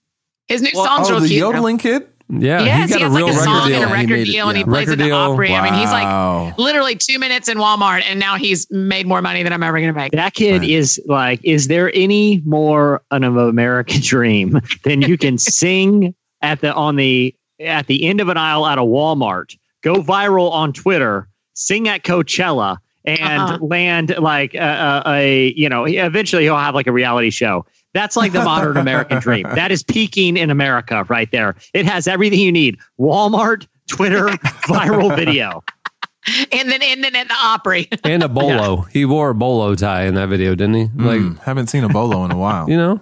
His 0.49 0.63
new 0.63 0.71
song's 0.71 1.09
oh, 1.09 1.13
real 1.13 1.21
the 1.21 1.29
cute. 1.29 1.39
yodeling 1.41 1.77
kid? 1.79 2.09
Yeah, 2.31 2.63
Yes, 2.65 2.89
he 2.91 2.95
he, 2.95 3.01
got 3.01 3.07
a 3.07 3.11
has 3.11 3.17
real 3.17 3.27
like 3.27 3.35
a 3.35 3.39
record 3.39 3.45
song 3.45 3.69
deal. 3.69 3.83
and 3.83 3.91
a 3.91 3.93
record 3.95 4.11
made 4.11 4.29
it, 4.29 4.33
deal, 4.33 4.49
and 4.49 4.57
he 4.57 4.63
yeah. 4.63 4.67
plays 4.67 4.87
Record 4.89 4.93
at 4.93 4.99
the 4.99 5.05
deal. 5.11 5.17
Opry. 5.17 5.55
I 5.55 5.63
mean, 5.63 5.75
he's 5.75 5.91
like 5.93 6.59
literally 6.59 6.97
two 6.97 7.19
minutes 7.19 7.49
in 7.49 7.59
Walmart, 7.59 8.03
and 8.07 8.19
now 8.19 8.37
he's 8.37 8.67
made 8.71 9.07
more 9.07 9.21
money 9.23 9.43
than 9.43 9.53
I'm 9.53 9.63
ever 9.63 9.79
going 9.79 9.93
to 9.93 9.99
make. 9.99 10.13
that 10.13 10.35
kid 10.35 10.65
is 10.65 11.01
like, 11.07 11.41
is 11.45 11.69
there 11.69 11.93
any 11.95 12.41
more 12.47 13.03
an 13.11 13.25
American 13.25 14.01
dream 14.03 14.61
than 14.85 15.03
you 15.03 15.19
can 15.19 15.37
sing 15.39 16.15
at 16.41 16.61
the 16.61 16.73
on 16.75 16.97
the 16.97 17.35
at 17.61 17.87
the 17.87 18.05
end 18.05 18.21
of 18.21 18.29
an 18.29 18.37
aisle 18.37 18.67
at 18.67 18.79
a 18.79 18.83
Walmart, 18.83 19.57
go 19.83 19.97
viral 20.03 20.51
on 20.51 20.73
Twitter, 20.73 21.29
sing 21.53 21.89
at 21.89 22.03
Coachella, 22.05 22.79
and 23.05 23.21
Uh-huh. 23.43 23.59
land 23.61 24.17
like 24.19 24.55
a, 24.55 25.03
a, 25.05 25.13
a 25.13 25.53
you 25.57 25.69
know 25.69 25.85
eventually 25.87 26.45
he'll 26.45 26.57
have 26.57 26.75
like 26.75 26.87
a 26.87 26.93
reality 26.93 27.29
show. 27.31 27.67
That's 27.95 28.17
like 28.17 28.33
the 28.33 28.45
modern 28.45 28.77
American 28.77 29.21
dream. 29.21 29.45
That 29.55 29.71
is 29.73 29.83
peaking 29.83 30.37
in 30.37 30.51
America 30.51 31.07
right 31.09 31.31
there. 31.33 31.55
It 31.73 31.87
has 31.87 32.07
everything 32.07 32.41
you 32.41 32.53
need: 32.53 32.77
Walmart, 33.01 33.67
Twitter, 33.89 34.27
viral 34.69 35.15
video. 35.17 35.63
And 36.53 36.71
then, 36.71 36.83
and 36.83 37.05
then 37.05 37.15
at 37.17 37.29
the 37.29 37.35
Opry. 37.43 37.87
and 38.05 38.23
a 38.23 38.29
bolo. 38.29 38.83
He 38.93 39.05
wore 39.05 39.31
a 39.31 39.35
bolo 39.35 39.75
tie 39.75 40.05
in 40.05 40.15
that 40.15 40.29
video, 40.31 40.55
didn't 40.55 40.75
he? 40.75 40.89
Like 40.97 41.21
Hmm, 41.21 41.35
haven't 41.45 41.67
seen 41.69 41.85
a 41.85 41.89
bolo 41.89 42.25
in 42.25 42.31
a 42.31 42.37
while. 42.39 42.69
you 42.69 42.77
know, 42.79 43.01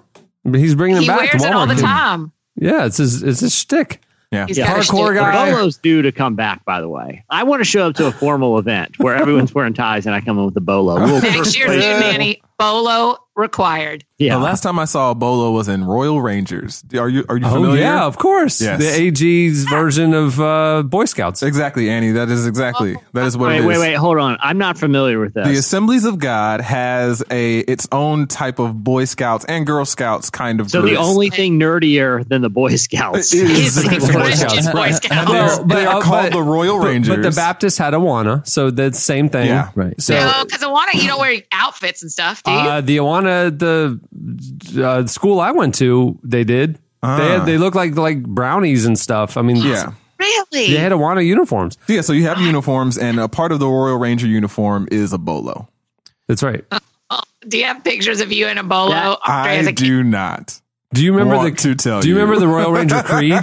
he's 0.52 0.74
bringing 0.74 0.96
him 0.96 1.02
he 1.02 1.08
back. 1.08 1.18
wears 1.32 1.42
to 1.42 1.48
it 1.48 1.52
all 1.54 1.66
the 1.66 1.74
Walmart. 1.74 1.80
time. 1.80 2.32
Yeah, 2.56 2.84
it's 2.84 2.96
his 2.96 3.22
it's 3.22 3.40
his 3.40 3.54
shtick. 3.54 4.00
Yeah. 4.32 4.46
He's 4.46 4.58
Yeah. 4.58 4.66
got 4.66 4.78
a 4.78 4.80
Hardcore 4.80 5.06
shtick. 5.12 5.16
guy. 5.20 5.50
Bolos 5.52 5.76
due 5.76 6.02
to 6.02 6.10
come 6.10 6.34
back, 6.34 6.64
by 6.64 6.80
the 6.80 6.88
way. 6.88 7.22
I 7.30 7.44
want 7.44 7.60
to 7.60 7.64
show 7.64 7.86
up 7.88 7.94
to 7.96 8.06
a 8.08 8.12
formal 8.12 8.58
event 8.58 8.98
where 8.98 9.14
everyone's 9.14 9.54
wearing 9.54 9.74
ties 9.74 10.04
and 10.04 10.14
I 10.14 10.20
come 10.20 10.38
in 10.38 10.44
with 10.46 10.56
a 10.56 10.60
bolo. 10.60 10.96
We'll 10.96 11.20
Next 11.22 11.56
year, 11.56 11.66
replace- 11.68 11.84
dude, 11.84 12.00
Manny, 12.00 12.42
bolo 12.58 13.18
required. 13.34 14.04
yeah. 14.18 14.34
The 14.36 14.40
last 14.44 14.62
time 14.62 14.78
I 14.78 14.84
saw 14.84 15.10
a 15.10 15.14
bolo 15.14 15.50
was 15.52 15.66
in 15.68 15.84
Royal 15.84 16.20
Rangers. 16.20 16.84
Are 16.94 17.08
you 17.08 17.24
are 17.28 17.36
you 17.38 17.44
familiar? 17.48 17.80
Oh 17.80 17.84
yeah, 17.84 18.04
of 18.04 18.18
course. 18.18 18.60
Yes. 18.60 18.78
The 18.78 18.88
AG's 18.88 19.64
version 19.64 20.12
of 20.14 20.38
uh, 20.40 20.82
Boy 20.82 21.06
Scouts. 21.06 21.42
Exactly, 21.42 21.88
Annie. 21.90 22.12
That 22.12 22.28
is 22.28 22.46
exactly 22.46 22.96
that 23.14 23.24
is 23.26 23.36
what 23.36 23.48
wait, 23.48 23.56
it 23.56 23.60
is. 23.60 23.66
wait, 23.66 23.78
wait, 23.78 23.94
hold 23.94 24.18
on. 24.18 24.36
I'm 24.40 24.58
not 24.58 24.76
familiar 24.78 25.18
with 25.18 25.34
that. 25.34 25.46
The 25.46 25.54
Assemblies 25.54 26.04
of 26.04 26.18
God 26.18 26.60
has 26.60 27.22
a 27.30 27.60
its 27.60 27.88
own 27.90 28.26
type 28.26 28.58
of 28.58 28.84
Boy 28.84 29.06
Scouts 29.06 29.44
and 29.46 29.66
Girl 29.66 29.84
Scouts 29.84 30.28
kind 30.30 30.60
of. 30.60 30.70
so 30.70 30.82
the 30.82 30.96
only 30.96 31.30
thing 31.30 31.58
nerdier 31.58 32.26
than 32.28 32.42
the 32.42 32.50
Boy 32.50 32.76
Scouts. 32.76 33.34
It 33.34 33.48
He's 33.48 33.76
is 33.78 33.82
the 34.06 34.12
Boy 34.12 34.30
Scouts. 34.32 34.66
Boy 34.70 34.72
Right. 34.82 34.94
Scout. 34.94 35.28
They're- 35.28 35.64
they 35.78 35.86
are 35.86 35.96
uh, 35.98 36.00
called 36.00 36.32
the 36.32 36.42
Royal 36.42 36.78
Rangers. 36.78 37.16
But, 37.16 37.22
the 37.22 37.30
Baptists 37.30 37.78
had 37.78 37.94
Awana, 37.94 38.46
so 38.46 38.70
the 38.70 38.92
same 38.92 39.28
thing. 39.28 39.46
Yeah. 39.46 39.70
Right. 39.74 40.00
So 40.00 40.14
because 40.14 40.36
no, 40.36 40.44
because 40.44 40.60
Awana, 40.62 41.00
you 41.00 41.08
don't 41.08 41.20
wear 41.20 41.40
outfits 41.52 42.02
and 42.02 42.10
stuff, 42.10 42.42
do 42.42 42.50
you? 42.50 42.56
uh, 42.56 42.80
the 42.80 42.96
Awana, 42.98 43.22
the 43.50 44.82
uh, 44.84 45.06
school 45.06 45.40
I 45.40 45.50
went 45.52 45.74
to, 45.76 46.18
they 46.22 46.44
did. 46.44 46.74
They 46.76 46.80
Ah. 47.08 47.16
had, 47.38 47.46
they 47.46 47.58
look 47.58 47.74
like 47.74 47.96
like 47.96 48.22
brownies 48.22 48.86
and 48.86 48.96
stuff. 48.98 49.36
I 49.36 49.42
mean, 49.42 49.56
yeah. 49.56 49.92
really? 50.18 50.68
they 50.72 50.76
had 50.78 50.92
Awana 50.92 51.24
uniforms. 51.26 51.76
Yeah, 51.88 52.00
so 52.02 52.12
you 52.12 52.22
have 52.24 52.40
uniforms, 52.40 52.96
and 52.96 53.18
a 53.18 53.28
part 53.28 53.50
of 53.52 53.58
the 53.58 53.66
Royal 53.66 53.98
Ranger 53.98 54.26
uniform 54.28 54.86
is 54.92 55.12
a 55.12 55.18
bolo. 55.18 55.68
That's 56.28 56.42
right. 56.44 56.64
do 57.48 57.58
you 57.58 57.64
have 57.64 57.82
pictures 57.82 58.20
of 58.20 58.30
you 58.32 58.46
in 58.46 58.56
a 58.58 58.62
bolo? 58.62 58.90
That- 58.90 59.18
Andre, 59.26 59.52
I 59.52 59.54
a 59.68 59.72
do 59.72 60.04
not. 60.04 60.60
Do 60.92 61.02
you 61.04 61.12
remember 61.12 61.36
Want 61.36 61.56
the? 61.56 61.62
to 61.62 61.74
tell 61.74 62.00
do 62.02 62.08
you 62.08 62.14
you. 62.14 62.20
remember 62.20 62.40
the 62.40 62.48
Royal 62.48 62.72
Ranger 62.72 63.02
Creed? 63.04 63.38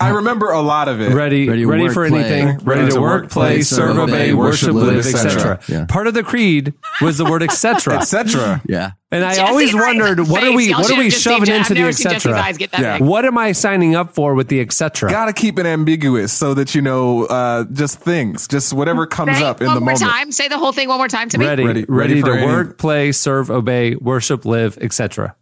I 0.00 0.10
remember 0.10 0.50
a 0.50 0.60
lot 0.62 0.88
of 0.88 1.00
it. 1.00 1.12
Ready, 1.12 1.48
ready, 1.48 1.64
Ready 1.66 1.88
to 1.88 1.92
for 1.92 2.08
play. 2.08 2.20
anything, 2.20 2.58
ready, 2.64 2.90
to 2.92 3.00
work, 3.00 3.30
play, 3.30 3.62
serve, 3.62 3.98
obey, 3.98 4.32
worship, 4.32 4.72
live, 4.72 4.98
etc. 5.06 5.60
Yeah. 5.68 5.84
Part 5.86 6.06
of 6.06 6.14
the 6.14 6.22
creed 6.22 6.72
was 7.02 7.18
the 7.18 7.24
word 7.24 7.42
etc. 7.42 7.96
etc. 7.98 8.62
Yeah. 8.66 8.92
And 9.10 9.24
I 9.24 9.30
Jesse 9.36 9.40
always 9.40 9.70
and 9.72 9.80
wondered, 9.80 10.18
have 10.18 10.30
what 10.30 10.44
are 10.44 10.52
we, 10.52 10.68
Y'all 10.68 10.80
what 10.82 10.90
are 10.90 10.98
we 10.98 11.08
shoving 11.08 11.48
into 11.48 11.54
I've 11.54 11.68
the 11.68 11.74
never 11.76 11.92
seen 11.92 12.10
Jesse's 12.10 12.26
etc. 12.26 12.52
get 12.58 12.72
that 12.72 12.80
Yeah. 12.80 12.98
What 13.06 13.24
am 13.24 13.38
I 13.38 13.52
signing 13.52 13.94
up 13.94 14.14
for 14.14 14.34
with 14.34 14.48
the 14.48 14.60
etc? 14.60 15.10
Got 15.10 15.26
to 15.26 15.32
keep 15.32 15.58
it 15.58 15.64
ambiguous 15.64 16.30
so 16.32 16.52
that 16.54 16.74
you 16.74 16.82
know, 16.82 17.24
uh, 17.24 17.64
just 17.72 18.00
things, 18.00 18.46
just 18.48 18.74
whatever 18.74 19.06
comes 19.06 19.38
Say 19.38 19.44
up 19.44 19.62
in 19.62 19.66
one 19.68 19.76
the 19.76 19.80
more 19.80 19.94
moment. 19.94 20.10
time. 20.12 20.30
Say 20.32 20.48
the 20.48 20.58
whole 20.58 20.72
thing 20.72 20.88
one 20.88 20.98
more 20.98 21.08
time 21.08 21.30
to 21.30 21.38
me. 21.38 21.46
Ready, 21.46 21.64
Ready- 21.64 21.84
ready, 21.88 22.20
ready 22.20 22.22
to 22.22 22.32
any- 22.32 22.46
work, 22.46 22.76
play, 22.76 23.12
serve, 23.12 23.50
obey, 23.50 23.94
worship, 23.94 24.44
live, 24.44 24.76
etc. 24.82 25.34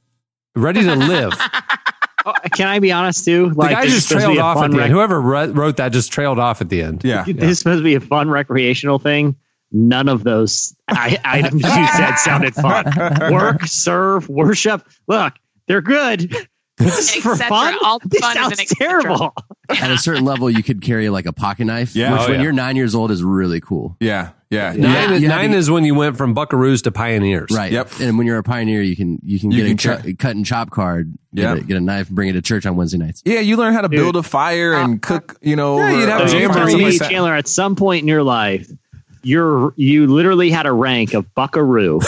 Ready 0.57 0.82
to 0.82 0.94
live. 0.96 1.32
Oh, 2.28 2.32
can 2.57 2.66
I 2.66 2.80
be 2.80 2.90
honest 2.90 3.24
too? 3.24 3.50
The 3.50 3.54
Like 3.54 3.70
guy 3.70 3.86
just 3.86 4.09
supposed 4.09 4.24
to 4.24 4.30
be 4.32 4.34
trailed 4.34 4.38
off 4.44 4.64
at 4.64 4.72
the 4.72 4.78
rec- 4.78 4.84
end. 4.86 4.92
Whoever 4.92 5.20
wrote 5.20 5.54
wrote 5.54 5.76
that 5.76 5.92
just 5.92 6.11
trailed 6.12 6.40
off 6.40 6.61
at 6.61 6.70
the 6.70 6.82
end. 6.82 7.04
Yeah. 7.04 7.22
This 7.24 7.50
is 7.50 7.59
supposed 7.61 7.78
to 7.78 7.84
be 7.84 7.94
a 7.94 8.00
fun 8.00 8.28
recreational 8.30 8.98
thing. 8.98 9.36
None 9.70 10.09
of 10.09 10.24
those 10.24 10.74
I- 10.88 11.20
items 11.24 11.62
you 11.62 11.86
said 11.96 12.16
sounded 12.16 12.52
fun. 12.57 12.84
Work, 13.32 13.62
serve, 13.66 14.28
worship. 14.28 14.84
Look, 15.07 15.34
they're 15.68 15.80
good. 15.80 16.34
This 16.78 17.16
is 17.16 17.22
for 17.22 17.34
fun. 17.36 17.74
All 17.82 17.98
the 17.98 18.08
this 18.08 18.20
fun 18.20 18.36
is 18.36 18.42
sounds 18.42 18.52
an 18.54 18.60
et 18.60 18.68
cetera. 18.68 19.02
terrible. 19.02 19.34
At 19.70 19.90
a 19.90 19.98
certain 19.98 20.24
level, 20.24 20.50
you 20.50 20.62
could 20.62 20.82
carry 20.82 21.08
like 21.08 21.26
a 21.26 21.32
pocket 21.32 21.64
knife, 21.64 21.96
Yeah. 21.96 22.12
which 22.12 22.22
Oh, 22.22 22.24
when 22.28 22.34
yeah. 22.36 22.42
you're 22.42 22.52
nine 22.52 22.76
years 22.76 22.94
old 22.94 23.10
is 23.10 23.22
really 23.24 23.60
cool. 23.60 23.96
Yeah. 23.98 24.30
Yeah. 24.50 24.72
Nine, 24.72 24.80
Yeah, 24.80 25.14
you 25.16 25.28
have 25.28 25.38
nine 25.40 25.50
to- 25.50 25.56
is 25.56 25.70
when 25.70 25.84
you 25.84 25.94
went 25.94 26.16
from 26.16 26.34
buckaroos 26.34 26.82
to 26.84 26.92
pioneers. 26.92 27.48
Right. 27.50 27.72
Yep. 27.72 27.90
And 28.00 28.16
when 28.18 28.26
you're 28.28 28.38
a 28.38 28.42
pioneer, 28.44 28.80
you 28.82 28.94
can 28.94 29.18
you 29.24 29.40
can 29.40 29.50
You 29.50 29.64
get 29.64 29.78
can 29.80 29.92
a 29.92 29.96
ch- 29.98 30.04
cut, 30.04 30.18
cut 30.20 30.36
and 30.36 30.46
chop 30.46 30.70
card, 30.70 31.14
get, 31.34 31.42
Yeah. 31.42 31.54
a, 31.54 31.60
get 31.62 31.76
a 31.78 31.80
knife, 31.80 32.06
and 32.08 32.14
bring 32.14 32.28
it 32.28 32.34
to 32.34 32.42
church 32.42 32.64
on 32.66 32.76
Wednesday 32.76 32.98
nights. 32.98 33.22
Yeah, 33.24 33.40
you 33.40 33.56
learn 33.56 33.72
how 33.72 33.80
to 33.80 33.88
Dude. 33.88 33.98
build 33.98 34.16
a 34.16 34.22
fire 34.22 34.74
and 34.74 34.94
uh, 34.94 35.14
uh, 35.14 35.18
cook, 35.18 35.38
you 35.40 35.56
know. 35.56 35.78
Yeah, 35.78 35.98
you'd 35.98 36.08
have 36.10 36.20
over- 36.20 36.24
a 36.26 36.28
So 36.28 36.36
jamboree. 36.38 36.54
telling 36.54 36.66
me, 36.66 36.70
Something 36.70 36.84
like 36.90 36.98
that. 37.00 37.10
Chandler, 37.10 37.34
at 37.34 37.48
some 37.48 37.74
point 37.74 38.02
in 38.02 38.08
your 38.08 38.22
life, 38.22 38.68
you're 39.26 39.72
you 39.76 40.06
literally 40.06 40.50
had 40.50 40.66
a 40.66 40.72
rank 40.72 41.12
of 41.14 41.32
buckaroo 41.34 42.00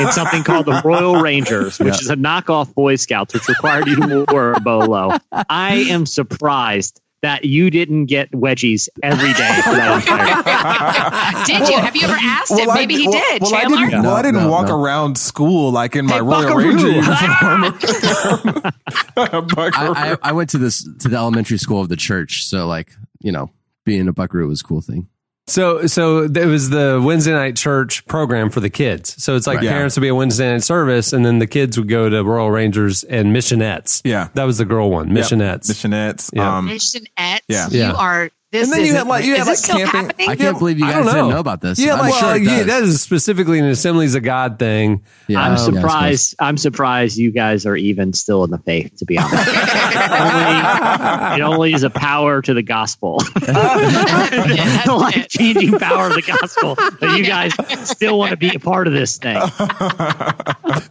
in 0.00 0.12
something 0.12 0.44
called 0.44 0.66
the 0.66 0.80
Royal 0.84 1.16
Rangers, 1.20 1.78
which 1.78 1.88
Yeah. 1.88 1.94
is 2.00 2.10
a 2.10 2.16
knockoff 2.16 2.74
Boy 2.74 2.96
Scouts, 2.96 3.32
which 3.34 3.48
required 3.48 3.86
you 3.88 3.96
to 3.96 4.24
wear 4.32 4.52
a 4.52 4.60
bolo. 4.60 5.16
I 5.32 5.86
am 5.88 6.06
surprised 6.06 7.00
that 7.22 7.44
you 7.46 7.70
didn't 7.70 8.06
get 8.06 8.30
wedgies 8.30 8.88
every 9.02 9.32
day 9.32 9.60
for 9.64 9.70
that 9.70 10.02
entire 11.44 11.44
Did 11.46 11.68
you? 11.68 11.78
Have 11.78 11.96
you 11.96 12.04
ever 12.04 12.12
asked 12.20 12.52
him? 12.52 12.68
I- 12.70 12.74
Maybe 12.74 12.94
he 12.96 13.08
well- 13.08 13.20
did. 13.20 13.42
Well, 13.42 13.54
I 13.54 13.64
didn't, 13.64 14.02
well, 14.02 14.14
I 14.14 14.22
didn't 14.22 14.42
no, 14.42 14.50
walk 14.50 14.68
no. 14.68 14.80
around 14.80 15.16
school 15.18 15.72
like 15.72 15.96
in 15.96 16.04
my 16.06 16.16
Hey, 16.16 16.20
Royal 16.20 16.42
Buckaroo. 16.42 16.68
Ranger 16.74 17.00
ah! 17.04 17.56
uniform. 17.56 18.72
I, 19.16 19.72
I, 20.12 20.16
I 20.22 20.32
went 20.32 20.50
to 20.50 20.58
this 20.58 20.84
to 21.00 21.08
the 21.08 21.16
elementary 21.16 21.58
school 21.58 21.80
of 21.80 21.88
the 21.88 21.96
church, 21.96 22.44
so 22.44 22.66
like 22.66 22.92
you 23.20 23.32
know, 23.32 23.50
being 23.84 24.06
a 24.08 24.12
buckaroo 24.12 24.48
was 24.48 24.60
a 24.60 24.64
cool 24.64 24.80
thing. 24.82 25.08
So, 25.48 25.86
so 25.86 26.24
it 26.24 26.46
was 26.46 26.70
the 26.70 27.00
Wednesday 27.04 27.32
night 27.32 27.54
church 27.56 28.04
program 28.06 28.50
for 28.50 28.58
the 28.58 28.68
kids. 28.70 29.22
So 29.22 29.36
it's 29.36 29.46
like 29.46 29.56
Right. 29.58 29.64
Yeah. 29.66 29.72
parents 29.72 29.96
would 29.96 30.02
be 30.02 30.08
a 30.08 30.14
Wednesday 30.14 30.52
night 30.52 30.64
service, 30.64 31.12
and 31.12 31.24
then 31.24 31.38
the 31.38 31.46
kids 31.46 31.78
would 31.78 31.88
go 31.88 32.08
to 32.08 32.24
Royal 32.24 32.50
Rangers 32.50 33.04
and 33.04 33.34
Missionettes. 33.34 34.00
Yeah. 34.04 34.28
that 34.34 34.42
was 34.44 34.58
the 34.58 34.64
girl 34.64 34.90
one, 34.90 35.10
Missionettes. 35.10 35.70
Missionettes. 35.70 36.30
Yeah. 36.34 36.56
Um, 36.58 36.68
Missionettes. 36.68 37.40
Yeah. 37.48 37.68
You 37.70 37.78
Yeah. 37.78 37.92
are. 37.92 38.30
This 38.52 38.68
And 38.68 38.72
then 38.74 38.80
you 38.82 38.92
is 38.92 38.98
had, 38.98 39.06
like- 39.08 39.24
you 39.24 39.32
had, 39.34 39.40
this 39.40 39.48
like, 39.48 39.56
still 39.58 39.76
camping- 39.78 40.00
happening? 40.10 40.28
I 40.30 40.36
can't 40.36 40.56
believe 40.56 40.78
you 40.78 40.84
guys 40.84 40.94
don't 40.94 41.04
didn't 41.06 41.16
know. 41.16 41.30
know 41.30 41.40
about 41.40 41.60
this. 41.62 41.80
Yeah, 41.80 41.94
I'm 41.94 42.08
like- 42.08 42.14
sure 42.14 42.28
Well, 42.28 42.38
yeah, 42.38 42.62
that 42.62 42.82
is 42.84 43.02
specifically 43.02 43.58
an 43.58 43.64
Assemblies 43.64 44.14
of 44.14 44.22
God 44.22 44.56
thing. 44.60 45.02
Yeah, 45.26 45.40
I'm 45.40 45.48
yeah, 45.48 45.52
I 45.52 45.56
suppose. 45.56 45.80
surprised. 45.80 46.34
I'm 46.38 46.56
surprised 46.56 47.18
you 47.18 47.32
guys 47.32 47.66
are 47.66 47.76
even 47.76 48.12
still 48.12 48.44
in 48.44 48.50
the 48.52 48.58
faith. 48.58 48.94
To 48.98 49.04
be 49.04 49.18
honest, 49.18 49.48
only, 49.48 51.36
it 51.36 51.40
only 51.42 51.72
is 51.74 51.82
a 51.82 51.90
power 51.90 52.40
to 52.40 52.54
the 52.54 52.62
gospel, 52.62 53.18
the 53.34 54.96
life 54.96 55.26
changing 55.28 55.76
power 55.80 56.06
of 56.06 56.14
the 56.14 56.22
gospel 56.22 56.76
that 56.76 57.18
you 57.18 57.24
guys 57.24 57.52
still 57.88 58.16
want 58.16 58.30
to 58.30 58.36
be 58.36 58.54
a 58.54 58.60
part 58.60 58.86
of 58.86 58.92
this 58.92 59.16
thing. 59.18 59.40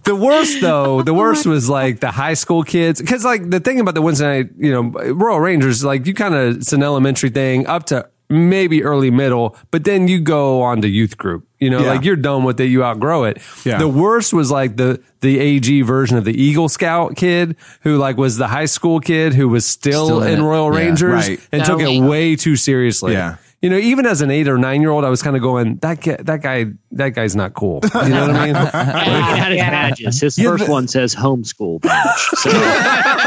The 0.03 0.16
worst 0.20 0.60
though, 0.62 1.01
the 1.03 1.14
worst 1.14 1.45
was 1.45 1.70
like 1.70 2.01
the 2.01 2.12
high 2.12 2.34
school 2.34 2.64
kids. 2.64 3.01
Cause 3.01 3.24
like 3.24 3.49
the 3.49 3.62
thing 3.62 3.80
about 3.80 3.95
the 3.95 4.01
Wednesday 4.01 4.43
night, 4.43 4.51
you 4.58 4.72
know, 4.74 4.84
Royal 5.14 5.39
Rangers, 5.39 5.86
like 5.86 6.06
you 6.06 6.14
kind 6.14 6.36
of, 6.36 6.58
it's 6.58 6.74
an 6.74 6.84
elementary 6.84 7.30
thing 7.30 7.45
up 7.68 7.86
to 7.88 8.10
maybe 8.30 8.84
early 8.84 9.12
middle, 9.12 9.56
but 9.70 9.84
then 9.84 10.08
you 10.08 10.20
go 10.20 10.64
on 10.64 10.82
to 10.82 10.88
youth 10.88 11.16
group, 11.16 11.48
you 11.60 11.70
know, 11.70 11.82
Yeah. 11.82 11.89
like 11.93 12.04
you're 12.04 12.16
done 12.16 12.43
with 12.43 12.60
it. 12.60 12.66
You 12.66 12.84
outgrow 12.84 13.26
it. 13.26 13.38
Yeah. 13.64 13.78
The 13.78 13.88
worst 13.88 14.34
was 14.34 14.50
like 14.50 14.78
the, 14.78 15.00
the 15.22 15.38
AG 15.39 15.82
version 15.84 16.18
of 16.18 16.26
the 16.26 16.34
Eagle 16.34 16.68
Scout 16.68 17.16
kid 17.16 17.56
who 17.82 17.98
like 17.98 18.18
was 18.18 18.38
the 18.38 18.48
high 18.48 18.66
school 18.66 19.00
kid 19.00 19.36
who 19.36 19.48
was 19.48 19.64
still, 19.66 20.06
Still 20.08 20.24
in 20.24 20.34
in 20.34 20.39
it. 20.39 20.43
Royal 20.43 20.74
Yeah. 20.74 20.80
Rangers 20.80 21.30
Right. 21.30 21.39
and 21.52 21.64
took 21.64 21.80
it 21.82 22.02
way 22.02 22.36
too 22.36 22.56
seriously. 22.56 23.14
Yeah. 23.14 23.36
You 23.66 23.72
know, 23.72 23.78
even 23.78 24.05
as 24.05 24.22
an 24.22 24.30
eight 24.30 24.47
or 24.47 24.59
nine 24.59 24.82
year 24.82 24.91
old, 24.91 25.03
I 25.03 25.09
was 25.09 25.24
kind 25.24 25.36
of 25.36 25.41
going, 25.41 25.78
that 25.78 25.99
guy, 25.99 26.18
that 26.18 26.43
guy, 26.43 26.66
that 26.91 27.09
guy's 27.16 27.36
not 27.36 27.55
cool. 27.55 27.80
You 27.84 28.09
know 28.09 28.28
what 28.28 28.36
I 28.36 28.45
mean? 28.45 28.55
He 29.26 29.39
had 29.39 29.51
his 29.53 29.59
badges. 29.61 30.22
His 30.22 30.38
Yeah, 30.38 30.51
first 30.51 30.66
the- 30.68 30.72
one 30.72 30.88
says 30.88 31.16
homeschool 31.16 31.82
badge. 31.82 32.20
So 32.38 32.49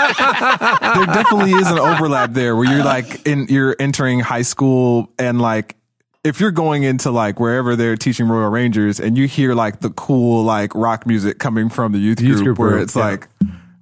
there 0.95 1.07
definitely 1.07 1.53
is 1.55 1.69
an 1.69 1.81
overlap 1.81 2.35
there 2.35 2.55
where 2.55 2.71
you're 2.73 2.85
like 2.85 3.27
in 3.27 3.47
you're 3.49 3.75
entering 3.81 4.21
high 4.21 4.43
school 4.43 5.11
and 5.19 5.41
like 5.41 5.75
if 6.23 6.39
you're 6.41 6.53
going 6.53 6.85
into 6.85 7.11
like 7.11 7.41
wherever 7.41 7.75
they're 7.75 7.97
teaching 7.97 8.29
Royal 8.29 8.49
Rangers 8.51 9.01
and 9.01 9.19
you 9.19 9.27
hear 9.27 9.55
like 9.55 9.81
the 9.81 9.91
cool 9.91 10.45
like 10.45 10.73
rock 10.77 11.05
music 11.05 11.41
coming 11.41 11.69
from 11.69 11.91
the 11.91 11.99
youth, 11.99 12.21
Youth 12.21 12.37
group, 12.43 12.57
group 12.57 12.59
where 12.59 12.79
it's 12.79 12.95
yeah. 12.95 13.05
like 13.05 13.29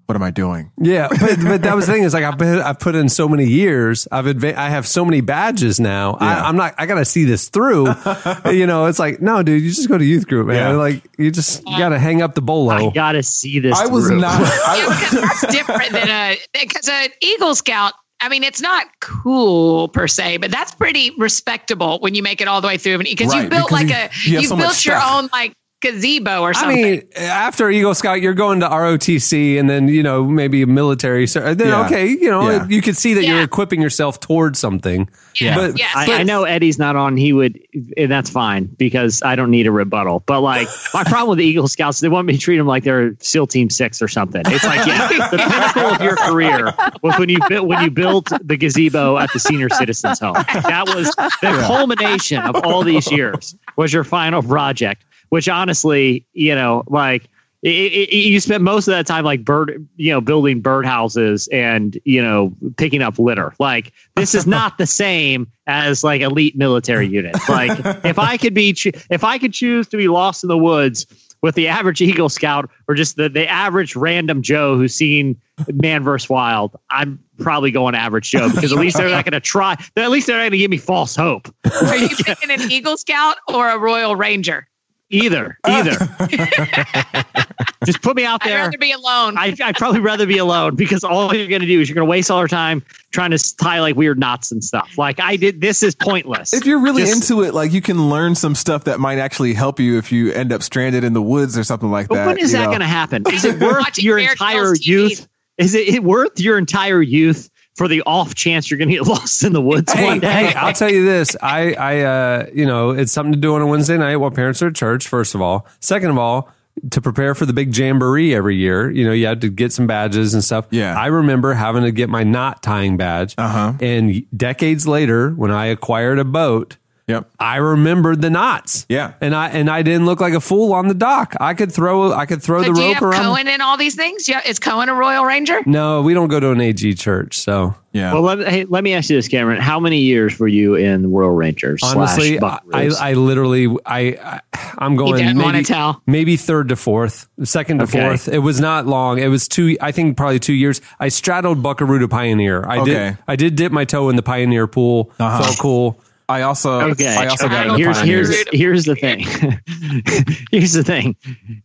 what 0.06 0.14
am 0.16 0.22
I 0.22 0.30
doing? 0.30 0.70
Yeah, 0.80 1.08
but, 1.20 1.38
but 1.42 1.62
that 1.62 1.74
was 1.76 1.86
the 1.86 1.92
thing 1.92 2.02
is 2.04 2.14
like 2.14 2.24
I 2.24 2.30
put 2.34 2.60
I 2.60 2.72
put 2.72 2.94
in 2.94 3.08
so 3.08 3.28
many 3.28 3.44
years. 3.46 4.06
I've 4.10 4.24
adva- 4.26 4.54
I 4.54 4.70
have 4.70 4.86
so 4.86 5.04
many 5.04 5.20
badges 5.20 5.78
now. 5.78 6.16
Yeah. 6.20 6.42
I, 6.42 6.48
I'm 6.48 6.56
not. 6.56 6.74
I 6.78 6.86
got 6.86 6.94
to 6.96 7.04
see 7.04 7.24
this 7.24 7.48
through. 7.48 7.88
you 8.50 8.66
know, 8.66 8.86
it's 8.86 8.98
like 8.98 9.20
no, 9.20 9.42
dude. 9.42 9.62
You 9.62 9.70
just 9.70 9.88
go 9.88 9.98
to 9.98 10.04
youth 10.04 10.26
group, 10.26 10.46
man. 10.46 10.56
Yeah. 10.56 10.76
Like 10.76 11.02
you 11.18 11.30
just 11.30 11.64
got 11.64 11.90
to 11.90 11.98
hang 11.98 12.22
up 12.22 12.34
the 12.34 12.42
I 12.46 12.90
gotta 12.94 13.22
see 13.22 13.58
this. 13.58 13.78
I 13.78 13.86
was 13.86 14.06
through. 14.06 14.20
not 14.20 14.40
Yeah, 14.40 14.46
I, 14.66 15.10
because 15.10 15.40
that's 15.42 15.54
different 15.54 15.92
than 15.92 16.08
a 16.08 16.38
because 16.52 16.88
an 16.88 17.08
Eagle 17.20 17.54
Scout. 17.54 17.92
I 18.20 18.30
mean, 18.30 18.44
it's 18.44 18.62
not 18.62 18.86
cool 19.00 19.88
per 19.88 20.08
se, 20.08 20.38
but 20.38 20.50
that's 20.50 20.74
pretty 20.74 21.12
respectable 21.18 21.98
when 22.00 22.14
you 22.14 22.22
make 22.22 22.40
it 22.40 22.48
all 22.48 22.60
the 22.62 22.66
way 22.66 22.78
through. 22.78 22.98
Because 22.98 23.28
Right, 23.28 23.42
you've 23.42 23.50
built 23.50 23.68
because 23.68 23.72
like 23.82 23.88
you- 23.88 23.94
a 23.94 23.98
you 23.98 24.34
have 24.36 24.42
you've 24.42 24.46
so 24.46 24.56
much 24.56 24.64
built 24.64 24.84
your 24.86 24.98
stuff. 24.98 25.12
own 25.24 25.28
like 25.32 25.52
gazebo 25.82 26.40
or 26.42 26.54
something. 26.54 26.78
I 26.78 26.82
mean, 26.90 27.02
after 27.16 27.70
Eagle 27.70 27.94
Scout, 27.94 28.20
you're 28.22 28.34
going 28.34 28.60
to 28.60 28.66
ROTC, 28.68 29.58
and 29.58 29.68
then 29.68 29.88
you 29.88 30.02
know 30.02 30.24
maybe 30.24 30.62
a 30.62 30.66
military. 30.66 31.26
So 31.26 31.40
uh, 31.42 31.54
then 31.54 31.68
Yeah. 31.68 31.84
okay, 31.86 32.06
you 32.08 32.30
know 32.30 32.50
Yeah. 32.50 32.66
you 32.68 32.80
could 32.82 32.96
see 32.96 33.14
that 33.14 33.24
you're 33.24 33.42
equipping 33.42 33.80
yourself 33.82 34.18
towards 34.20 34.58
something. 34.58 35.08
yeah, 35.40 35.54
but- 35.54 35.78
yes, 35.78 35.92
I, 35.94 36.06
yes. 36.06 36.20
I 36.20 36.22
know 36.22 36.44
Eddie's 36.44 36.78
not 36.78 36.96
on. 36.96 37.16
He 37.16 37.32
would, 37.32 37.60
and 37.96 38.10
that's 38.10 38.30
fine 38.30 38.64
because 38.78 39.22
I 39.22 39.36
don't 39.36 39.50
need 39.50 39.66
a 39.66 39.72
rebuttal. 39.72 40.22
But 40.26 40.40
like 40.40 40.66
my 40.94 41.04
problem 41.04 41.30
with 41.30 41.38
the 41.38 41.44
Eagle 41.44 41.68
Scouts, 41.68 42.00
they 42.00 42.08
want 42.08 42.26
me 42.26 42.32
to 42.34 42.38
treat 42.38 42.56
them 42.56 42.66
like 42.66 42.84
they're 42.84 43.14
SEAL 43.20 43.46
Team 43.48 43.68
Six 43.70 44.00
or 44.00 44.08
something. 44.08 44.42
It's 44.46 44.64
like 44.64 44.86
yeah, 44.86 45.08
the 45.30 45.36
pinnacle 45.38 45.82
of 45.94 46.00
your 46.00 46.16
career 46.16 46.72
was 47.02 47.18
when 47.18 47.28
you 47.28 47.38
built 47.48 47.66
when 47.68 47.82
you 47.84 47.90
built 47.90 48.30
the 48.42 48.56
gazebo 48.56 49.18
at 49.18 49.32
the 49.32 49.38
senior 49.38 49.68
citizens 49.68 50.20
home. 50.20 50.34
That 50.34 50.84
was 50.94 51.14
the 51.16 51.62
culmination 51.66 52.40
of 52.42 52.56
all 52.64 52.82
these 52.82 53.10
years. 53.10 53.54
Was 53.76 53.92
your 53.92 54.04
final 54.04 54.42
project, 54.42 55.04
which 55.30 55.48
honestly, 55.48 56.26
you 56.32 56.54
know, 56.54 56.84
like. 56.88 57.28
It, 57.62 57.70
it, 57.70 58.08
it- 58.10 58.16
you 58.28 58.38
spent 58.38 58.62
most 58.62 58.86
of 58.86 58.92
that 58.92 59.06
time 59.08 59.24
like 59.24 59.44
bird, 59.44 59.88
you 59.96 60.12
know, 60.12 60.20
building 60.20 60.62
birdhouses 60.62 61.48
and 61.50 61.98
you 62.04 62.22
know 62.22 62.54
picking 62.76 63.02
up 63.02 63.18
litter. 63.18 63.54
Like 63.58 63.92
this 64.14 64.34
is 64.36 64.46
not 64.46 64.78
the 64.78 64.86
same 65.04 65.50
as 65.66 66.04
like 66.04 66.20
elite 66.20 66.54
military 66.54 67.08
units. 67.08 67.48
Like 67.48 67.76
if 68.04 68.18
I 68.20 68.36
could 68.36 68.54
be, 68.54 68.72
cho- 68.74 68.90
if 69.10 69.24
I 69.24 69.38
could 69.38 69.52
choose 69.52 69.88
to 69.88 69.96
be 69.96 70.06
lost 70.06 70.44
in 70.44 70.48
the 70.48 70.58
woods 70.58 71.06
with 71.42 71.56
the 71.56 71.66
average 71.66 72.00
Eagle 72.02 72.28
Scout 72.28 72.70
or 72.86 72.94
just 72.94 73.16
the 73.16 73.28
the 73.30 73.48
average 73.48 73.96
random 73.96 74.42
Joe 74.42 74.76
who's 74.76 74.94
seen 74.94 75.34
Man 75.72 76.04
vs 76.04 76.28
Wild, 76.28 76.76
I'm 76.90 77.18
probably 77.38 77.72
going 77.72 77.96
average 77.96 78.30
Joe 78.30 78.48
because 78.54 78.70
at 78.70 78.78
least 78.78 78.96
they're 78.98 79.08
not 79.08 79.24
going 79.24 79.32
to 79.32 79.40
try. 79.40 79.76
At 79.96 80.10
least 80.10 80.28
they're 80.28 80.36
not 80.36 80.42
going 80.42 80.52
to 80.52 80.58
give 80.58 80.70
me 80.70 80.78
false 80.78 81.16
hope. 81.16 81.52
Are 81.82 81.96
you 81.96 82.08
picking 82.24 82.50
an 82.50 82.70
Eagle 82.70 82.98
Scout 82.98 83.38
or 83.48 83.68
a 83.70 83.78
Royal 83.78 84.14
Ranger? 84.14 84.68
Either, 85.10 85.58
uh. 85.64 85.70
either. 85.70 85.96
just 87.84 88.02
put 88.02 88.16
me 88.16 88.24
out 88.24 88.42
there. 88.42 88.58
I'd 88.58 88.64
rather 88.64 88.78
be 88.78 88.90
alone. 88.90 89.38
I, 89.38 89.54
I'd 89.62 89.76
probably 89.76 90.00
rather 90.00 90.26
be 90.26 90.38
alone 90.38 90.74
because 90.74 91.04
all 91.04 91.32
you're 91.34 91.46
going 91.46 91.60
to 91.60 91.66
do 91.66 91.80
is 91.80 91.88
you're 91.88 91.94
going 91.94 92.06
to 92.06 92.10
waste 92.10 92.30
all 92.30 92.38
our 92.38 92.48
time 92.48 92.82
trying 93.12 93.30
to 93.30 93.56
tie 93.56 93.80
like 93.80 93.94
weird 93.94 94.18
knots 94.18 94.50
and 94.50 94.64
stuff. 94.64 94.98
Like 94.98 95.20
I 95.20 95.36
did, 95.36 95.60
this 95.60 95.82
is 95.84 95.94
pointless. 95.94 96.52
if 96.52 96.66
you're 96.66 96.80
really 96.80 97.02
Just- 97.02 97.30
into 97.30 97.42
it, 97.44 97.54
like 97.54 97.72
you 97.72 97.80
can 97.80 98.08
learn 98.10 98.34
some 98.34 98.54
stuff 98.56 98.84
that 98.84 98.98
might 98.98 99.18
actually 99.18 99.54
help 99.54 99.78
you 99.78 99.96
if 99.96 100.10
you 100.10 100.32
end 100.32 100.52
up 100.52 100.62
stranded 100.62 101.04
in 101.04 101.12
the 101.12 101.22
woods 101.22 101.56
or 101.56 101.62
something 101.62 101.90
like 101.90 102.08
But 102.08 102.16
that. 102.16 102.26
when 102.26 102.38
is 102.38 102.50
that 102.52 102.64
know? 102.64 102.66
going 102.66 102.80
to 102.80 102.86
happen? 102.86 103.22
Is 103.32 103.44
it 103.44 103.60
worth 103.60 103.98
your 103.98 104.18
entire 104.18 104.74
youth? 104.74 105.28
Is 105.58 105.74
it, 105.74 105.88
it 105.88 106.02
worth 106.02 106.40
your 106.40 106.58
entire 106.58 107.00
youth 107.00 107.48
for 107.76 107.88
the 107.88 108.02
off 108.06 108.34
chance 108.34 108.70
you're 108.70 108.78
going 108.78 108.88
to 108.88 108.94
get 108.96 109.06
lost 109.06 109.44
in 109.44 109.52
the 109.52 109.60
woods 109.60 109.92
Hey, 109.92 110.06
one 110.06 110.20
day? 110.20 110.30
hey, 110.30 110.54
I'll 110.54 110.72
tell 110.72 110.90
you 110.90 111.04
this. 111.04 111.36
I, 111.42 111.74
I, 111.74 112.00
uh, 112.00 112.46
you 112.52 112.66
know, 112.66 112.90
it's 112.90 113.12
something 113.12 113.32
to 113.32 113.38
do 113.38 113.54
on 113.54 113.62
a 113.62 113.66
Wednesday 113.66 113.96
night 113.98 114.16
while 114.16 114.30
parents 114.30 114.62
are 114.62 114.68
at 114.68 114.74
church. 114.74 115.06
First 115.06 115.34
of 115.34 115.42
all, 115.42 115.66
second 115.80 116.10
of 116.10 116.18
all, 116.18 116.50
to 116.90 117.00
prepare 117.00 117.34
for 117.34 117.46
the 117.46 117.52
big 117.54 117.74
jamboree 117.76 118.34
every 118.34 118.56
year, 118.56 118.90
you 118.90 119.04
know, 119.06 119.12
you 119.12 119.26
had 119.26 119.40
to 119.40 119.48
get 119.48 119.72
some 119.72 119.86
badges 119.86 120.34
and 120.34 120.44
stuff. 120.44 120.66
Yeah. 120.70 120.98
I 120.98 121.06
remember 121.06 121.54
having 121.54 121.82
to 121.84 121.90
get 121.92 122.08
my 122.10 122.22
knot 122.22 122.62
tying 122.62 122.96
badge. 122.98 123.34
Uh-huh. 123.38 123.72
And 123.80 124.24
decades 124.36 124.86
later, 124.86 125.30
when 125.30 125.50
I 125.50 125.66
acquired 125.66 126.18
a 126.18 126.24
boat, 126.24 126.76
Yep. 127.08 127.30
I 127.38 127.56
remembered 127.58 128.20
the 128.20 128.30
knots. 128.30 128.84
Yeah. 128.88 129.12
And 129.20 129.32
I 129.32 129.48
and 129.50 129.70
I 129.70 129.82
didn't 129.82 130.06
look 130.06 130.20
like 130.20 130.34
a 130.34 130.40
fool 130.40 130.72
on 130.72 130.88
the 130.88 130.94
dock. 130.94 131.34
I 131.38 131.54
could 131.54 131.70
throw 131.70 132.12
I 132.12 132.26
could 132.26 132.42
throw 132.42 132.62
But 132.62 132.66
the 132.68 132.72
do 132.74 132.80
you 132.80 132.86
rope 132.88 132.94
have 132.94 133.02
around. 133.04 133.22
Cohen 133.22 133.46
in 133.48 133.60
all 133.60 133.76
these 133.76 133.94
things? 133.94 134.28
Yeah, 134.28 134.40
is 134.44 134.58
Cohen 134.58 134.88
a 134.88 134.94
Royal 134.94 135.24
Ranger? 135.24 135.60
no, 135.66 136.02
we 136.02 136.14
don't 136.14 136.26
go 136.28 136.40
to 136.40 136.50
an 136.50 136.60
AG 136.60 136.94
church, 136.94 137.38
so 137.38 137.76
Yeah. 137.92 138.12
Well, 138.12 138.22
let, 138.22 138.48
hey, 138.48 138.64
let 138.64 138.82
me 138.82 138.92
ask 138.94 139.08
you 139.08 139.14
this, 139.16 139.28
Cameron. 139.28 139.60
How 139.60 139.78
many 139.78 140.00
years 140.00 140.36
were 140.40 140.48
you 140.48 140.74
in 140.74 141.12
Royal 141.12 141.30
Rangers? 141.30 141.80
honestly, 141.84 142.38
slash 142.38 142.60
I, 142.74 142.90
I 143.10 143.12
literally 143.12 143.68
I, 143.86 144.00
I 144.20 144.40
I'm 144.78 144.96
going 144.96 145.14
didn't 145.16 145.38
wanna 145.38 145.52
maybe, 145.58 145.64
tell. 145.64 146.02
maybe 146.08 146.36
third 146.36 146.70
to 146.70 146.76
fourth, 146.76 147.28
second 147.44 147.78
to 147.78 147.84
Okay. 147.84 148.00
fourth. 148.00 148.26
It 148.26 148.40
was 148.40 148.60
not 148.60 148.86
long. 148.86 149.18
It 149.18 149.28
was 149.28 149.46
two. 149.46 149.76
I 149.80 149.92
think 149.92 150.16
probably 150.16 150.40
two 150.40 150.54
years. 150.54 150.80
I 150.98 151.06
straddled 151.08 151.62
Buckaroo 151.62 152.00
to 152.00 152.08
Pioneer. 152.08 152.66
I 152.66 152.78
Okay. 152.80 152.92
did. 152.92 153.18
I 153.28 153.36
did 153.36 153.54
dip 153.54 153.70
my 153.70 153.84
toe 153.84 154.08
in 154.08 154.16
the 154.16 154.22
Pioneer 154.24 154.66
pool. 154.66 155.12
Uh-huh. 155.20 155.44
Felt 155.44 155.58
cool. 155.60 156.00
I 156.28 156.42
also 156.42 156.80
Okay. 156.90 157.14
I 157.16 157.26
also 157.26 157.48
got 157.48 157.66
into 157.66 157.78
here's 157.78 158.00
here's 158.00 158.44
here's 158.52 158.84
the 158.84 158.96
thing. 158.96 159.20
here's 160.50 160.72
the 160.72 160.82
thing. 160.82 161.14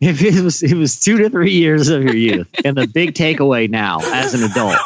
If 0.01 0.21
it 0.21 0.43
was 0.43 0.61
it 0.61 0.75
was 0.75 0.99
two 0.99 1.17
to 1.17 1.29
three 1.29 1.51
years 1.51 1.89
of 1.89 2.03
your 2.03 2.15
youth, 2.15 2.47
and 2.63 2.77
the 2.77 2.87
big 2.87 3.13
takeaway 3.13 3.69
now 3.69 3.99
as 4.13 4.33
an 4.35 4.43
adult 4.43 4.77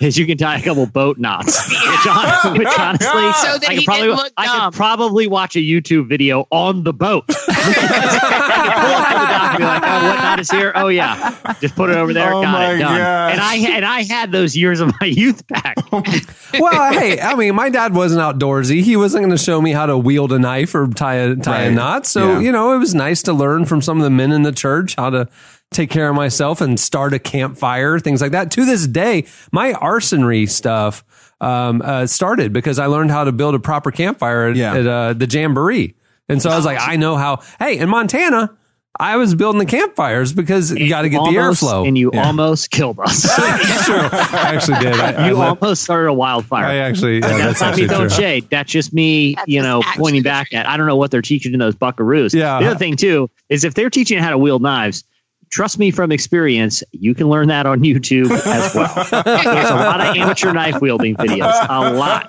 is 0.00 0.18
you 0.18 0.26
can 0.26 0.36
tie 0.38 0.58
a 0.58 0.62
couple 0.62 0.86
boat 0.86 1.18
knots. 1.18 1.46
Which, 1.70 1.80
hon- 2.04 2.58
which 2.58 2.68
honestly, 2.78 3.32
So 3.52 3.58
that 3.58 3.66
I 3.70 3.74
could 3.76 3.84
probably 3.84 4.30
I 4.36 4.64
could 4.64 4.74
probably 4.76 5.26
watch 5.26 5.56
a 5.56 5.60
YouTube 5.60 6.08
video 6.08 6.46
on 6.50 6.82
the 6.84 6.92
boat. 6.92 7.24
I 7.28 7.32
could 8.66 8.72
pull 8.76 8.94
up 8.94 9.08
to 9.08 9.14
the 9.14 9.26
dock 9.26 9.50
and 9.50 9.58
be 9.58 9.64
like, 9.64 9.82
"Oh, 9.84 10.08
what 10.08 10.22
knot 10.22 10.40
is 10.40 10.50
here? 10.50 10.72
Oh 10.74 10.88
yeah, 10.88 11.36
just 11.60 11.74
put 11.76 11.90
it 11.90 11.96
over 11.96 12.12
there. 12.12 12.32
Oh 12.32 12.42
got 12.42 12.52
my 12.52 12.72
it 12.74 12.78
done." 12.78 12.98
gosh. 12.98 13.32
And 13.32 13.40
I 13.40 13.54
and 13.76 13.84
I 13.84 14.02
had 14.04 14.32
those 14.32 14.56
years 14.56 14.80
of 14.80 14.92
my 15.00 15.06
youth 15.06 15.46
back. 15.48 15.76
well, 15.92 16.92
hey, 16.92 17.20
I 17.20 17.34
mean, 17.34 17.54
my 17.54 17.68
dad 17.70 17.94
wasn't 17.94 18.20
outdoorsy. 18.22 18.82
He 18.82 18.96
wasn't 18.96 19.24
going 19.24 19.36
to 19.36 19.42
show 19.42 19.60
me 19.60 19.72
how 19.72 19.86
to 19.86 19.96
wield 19.96 20.32
a 20.32 20.38
knife 20.38 20.74
or 20.74 20.86
tie 20.88 21.14
a 21.16 21.36
tie 21.36 21.62
a 21.62 21.70
knot. 21.70 22.06
So 22.06 22.32
Yeah. 22.34 22.40
you 22.40 22.52
know, 22.52 22.72
it 22.74 22.78
was 22.78 22.94
nice 22.94 23.22
to 23.24 23.32
learn 23.32 23.64
from 23.66 23.80
some 23.82 23.98
of 23.98 24.04
the 24.04 24.10
men 24.10 24.32
in 24.32 24.42
the 24.42 24.52
church 24.52 24.94
how 24.96 25.10
to 25.10 25.28
take 25.72 25.90
care 25.90 26.08
of 26.08 26.14
myself 26.16 26.60
and 26.60 26.78
start 26.78 27.12
a 27.14 27.18
campfire, 27.18 27.98
things 27.98 28.20
like 28.22 28.32
that. 28.32 28.50
To 28.52 28.64
this 28.64 28.86
day, 28.86 29.26
my 29.52 29.72
arsonry 29.74 30.48
stuff 30.48 31.04
um, 31.40 31.82
uh, 31.84 32.06
started 32.06 32.52
because 32.52 32.78
I 32.78 32.86
learned 32.86 33.10
how 33.10 33.24
to 33.24 33.32
build 33.32 33.54
a 33.54 33.58
proper 33.58 33.90
campfire 33.90 34.48
at, 34.48 34.56
Yeah. 34.56 34.74
at 34.74 34.86
uh, 34.86 35.12
the 35.12 35.26
jamboree, 35.26 35.94
and 36.28 36.40
so 36.40 36.50
I 36.50 36.56
was 36.56 36.64
like, 36.64 36.78
I 36.80 36.96
know 36.96 37.16
how. 37.16 37.40
Hey, 37.58 37.78
in 37.78 37.88
Montana. 37.88 38.56
I 38.98 39.16
was 39.18 39.34
building 39.34 39.58
the 39.58 39.66
campfires 39.66 40.32
because 40.32 40.70
you 40.72 40.88
got 40.88 41.02
to 41.02 41.10
get 41.10 41.18
the 41.18 41.28
airflow. 41.32 41.86
and 41.86 41.98
you 41.98 42.10
Yeah. 42.14 42.26
almost 42.28 42.70
killed 42.70 42.98
us. 42.98 43.24
True. 43.84 43.94
I 43.94 44.54
actually 44.54 44.78
did. 44.78 44.94
I, 44.94 45.12
I 45.12 45.28
you 45.28 45.36
let- 45.36 45.48
almost 45.60 45.82
started 45.82 46.08
a 46.08 46.14
wildfire. 46.14 46.64
I 46.64 46.76
actually. 46.76 47.16
yeah, 47.16 47.28
that's, 47.28 47.42
that's 47.44 47.60
not 47.60 47.66
me 47.76 47.82
actually 47.84 47.88
throwing 47.88 48.08
shade. 48.08 48.48
That's 48.48 48.72
just 48.72 48.94
me, 48.94 49.34
That's 49.34 49.48
you 49.48 49.60
know, 49.62 49.82
pointing 49.98 50.22
back 50.22 50.54
at. 50.54 50.66
I 50.66 50.78
don't 50.78 50.86
know 50.86 50.96
what 50.96 51.10
they're 51.10 51.20
teaching 51.20 51.52
in 51.52 51.58
those 51.58 51.74
buckaroos. 51.74 52.32
Yeah. 52.32 52.58
The 52.58 52.68
other 52.70 52.78
thing 52.78 52.96
too 52.96 53.28
is 53.50 53.64
if 53.64 53.74
they're 53.74 53.90
teaching 53.90 54.16
how 54.16 54.30
to 54.30 54.38
wield 54.38 54.62
knives, 54.62 55.04
trust 55.50 55.78
me 55.78 55.90
from 55.90 56.12
experience, 56.12 56.82
you 56.92 57.14
can 57.14 57.28
learn 57.28 57.48
that 57.48 57.66
on 57.66 57.80
YouTube 57.80 58.30
as 58.30 58.74
well. 58.74 58.92
There's 59.24 59.70
a 59.70 59.74
lot 59.74 60.00
of 60.00 60.16
amateur 60.16 60.52
knife 60.52 60.80
wielding 60.80 61.16
videos. 61.16 61.66
A 61.68 61.92
lot. 61.92 62.26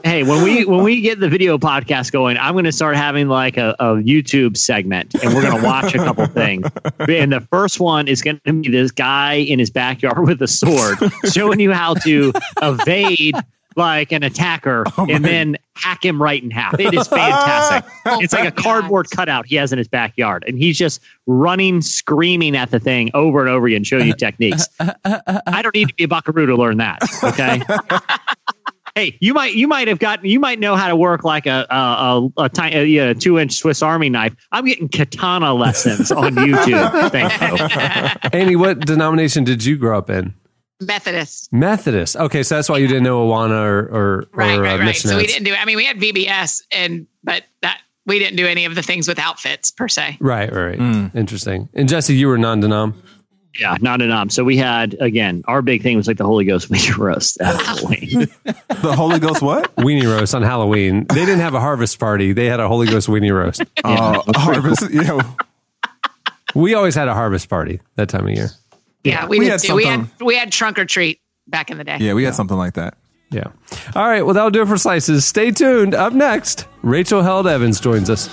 hey, 0.04 0.22
when 0.22 0.42
we 0.42 0.64
when 0.64 0.82
we 0.82 1.00
get 1.00 1.20
the 1.20 1.28
video 1.28 1.58
podcast 1.58 2.12
going, 2.12 2.36
I'm 2.38 2.54
going 2.54 2.64
to 2.64 2.72
start 2.72 2.96
having 2.96 3.28
like 3.28 3.56
a, 3.56 3.74
a 3.78 3.96
YouTube 3.96 4.56
segment, 4.56 5.14
and 5.22 5.34
we're 5.34 5.42
going 5.42 5.56
to 5.56 5.64
watch 5.64 5.94
a 5.94 5.98
couple 5.98 6.26
things. 6.26 6.66
And 6.98 7.32
the 7.32 7.40
first 7.50 7.80
one 7.80 8.08
is 8.08 8.22
going 8.22 8.40
to 8.44 8.52
be 8.62 8.70
this 8.70 8.90
guy 8.90 9.34
in 9.34 9.58
his 9.58 9.70
backyard 9.70 10.26
with 10.26 10.42
a 10.42 10.48
sword, 10.48 10.98
showing 11.32 11.60
you 11.60 11.72
how 11.72 11.94
to 11.94 12.32
evade 12.62 13.36
like 13.76 14.12
an 14.12 14.22
attacker 14.22 14.84
and 14.96 15.24
then 15.24 15.56
hack 15.74 16.04
him 16.04 16.22
right 16.22 16.42
in 16.42 16.50
half. 16.50 16.78
It 16.78 16.94
is 16.94 17.08
fantastic. 17.08 17.90
it's 18.22 18.32
like 18.32 18.46
a 18.46 18.52
cardboard 18.52 19.10
cutout 19.10 19.46
he 19.46 19.56
has 19.56 19.72
in 19.72 19.78
his 19.78 19.88
backyard, 19.88 20.44
and 20.46 20.58
he's 20.58 20.78
just 20.78 21.00
running, 21.26 21.82
screaming 21.82 22.56
at 22.56 22.70
the 22.70 22.80
thing 22.80 23.10
over 23.14 23.40
and 23.40 23.48
over 23.48 23.66
again, 23.66 23.84
showing 23.84 24.06
you 24.06 24.14
techniques. 24.14 24.68
I 24.80 25.60
don't 25.62 25.74
need 25.74 25.88
to 25.88 25.94
be 25.94 26.04
a 26.04 26.08
buckaroo 26.08 26.46
to 26.46 26.56
learn 26.56 26.78
that. 26.78 27.02
Okay. 27.22 27.62
Hey, 28.96 29.18
you 29.20 29.34
might 29.34 29.54
you 29.54 29.66
might 29.66 29.88
have 29.88 29.98
gotten 29.98 30.26
you 30.26 30.38
might 30.38 30.60
know 30.60 30.76
how 30.76 30.86
to 30.86 30.94
work 30.94 31.24
like 31.24 31.46
a 31.46 31.66
a, 31.68 31.74
a, 31.74 32.44
a, 32.44 32.48
tiny, 32.48 32.76
a, 32.76 32.84
yeah, 32.84 33.12
two 33.12 33.40
inch 33.40 33.54
Swiss 33.54 33.82
Army 33.82 34.08
knife. 34.08 34.36
I'm 34.52 34.64
getting 34.64 34.88
katana 34.88 35.52
lessons 35.52 36.12
on 36.12 36.36
YouTube. 36.36 37.10
Thank 37.10 38.32
you. 38.32 38.38
Annie, 38.38 38.54
what 38.54 38.86
denomination 38.86 39.42
did 39.42 39.64
you 39.64 39.76
grow 39.76 39.98
up 39.98 40.10
in? 40.10 40.32
Methodist. 40.80 41.52
Methodist. 41.52 42.16
Okay, 42.16 42.42
so 42.42 42.56
that's 42.56 42.68
why 42.68 42.78
you 42.78 42.86
didn't 42.86 43.04
know 43.04 43.26
Awana 43.26 43.64
or 43.64 43.88
or, 43.88 44.24
Right, 44.32 44.58
or 44.58 44.62
right, 44.62 44.80
uh, 44.80 44.84
right. 44.84 44.96
So 44.96 45.16
we 45.16 45.26
didn't 45.26 45.44
do. 45.44 45.54
I 45.54 45.64
mean, 45.64 45.76
we 45.76 45.84
had 45.84 45.98
VBS, 45.98 46.62
and 46.72 47.06
but 47.22 47.44
that 47.62 47.80
we 48.06 48.18
didn't 48.18 48.36
do 48.36 48.46
any 48.46 48.64
of 48.64 48.74
the 48.74 48.82
things 48.82 49.08
with 49.08 49.18
outfits 49.18 49.70
per 49.70 49.88
se. 49.88 50.18
Right, 50.20 50.52
right. 50.52 50.78
Mm. 50.78 51.14
Interesting. 51.14 51.68
And 51.74 51.88
Jesse, 51.88 52.14
you 52.14 52.28
were 52.28 52.36
non-denom. 52.38 52.94
Yeah, 53.58 53.76
not 53.80 54.02
enough. 54.02 54.32
So 54.32 54.42
we 54.42 54.56
had 54.56 54.96
again 55.00 55.44
our 55.46 55.62
big 55.62 55.82
thing 55.82 55.96
was 55.96 56.08
like 56.08 56.16
the 56.16 56.24
Holy 56.24 56.44
Ghost 56.44 56.68
weenie 56.70 56.96
roast 56.98 57.40
at 57.40 57.54
Halloween. 57.62 58.26
The 58.82 58.94
Holy 58.96 59.18
Ghost 59.18 59.40
what? 59.40 59.74
Weenie 59.76 60.04
roast 60.04 60.34
on 60.34 60.42
Halloween. 60.42 61.06
They 61.08 61.24
didn't 61.24 61.38
have 61.40 61.54
a 61.54 61.60
harvest 61.60 61.98
party. 61.98 62.32
They 62.32 62.46
had 62.46 62.60
a 62.60 62.68
Holy 62.68 62.86
Ghost 62.86 63.08
weenie 63.08 63.32
roast. 63.34 63.62
Uh, 63.84 64.20
harvest. 64.36 64.90
Yeah. 64.90 65.20
We 66.54 66.74
always 66.74 66.94
had 66.94 67.08
a 67.08 67.14
harvest 67.14 67.48
party 67.48 67.80
that 67.96 68.08
time 68.08 68.26
of 68.26 68.34
year. 68.34 68.48
Yeah, 69.04 69.26
we, 69.26 69.38
We 69.38 69.44
did 69.44 69.52
had 69.52 69.60
too. 69.60 69.74
We 69.74 69.84
had 69.84 70.08
we 70.20 70.36
had 70.36 70.50
trunk 70.50 70.78
or 70.78 70.84
treat 70.84 71.20
back 71.46 71.70
in 71.70 71.78
the 71.78 71.84
day. 71.84 71.98
Yeah, 72.00 72.14
we 72.14 72.24
had 72.24 72.34
something 72.34 72.56
like 72.56 72.74
that. 72.74 72.96
Yeah. 73.30 73.48
All 73.94 74.06
right. 74.08 74.24
Well, 74.24 74.34
that'll 74.34 74.50
do 74.50 74.62
it 74.62 74.68
for 74.68 74.76
slices. 74.76 75.24
Stay 75.24 75.50
tuned. 75.50 75.94
Up 75.94 76.12
next, 76.12 76.66
Rachel 76.82 77.22
Held 77.22 77.46
Evans 77.46 77.80
joins 77.80 78.08
us. 78.08 78.28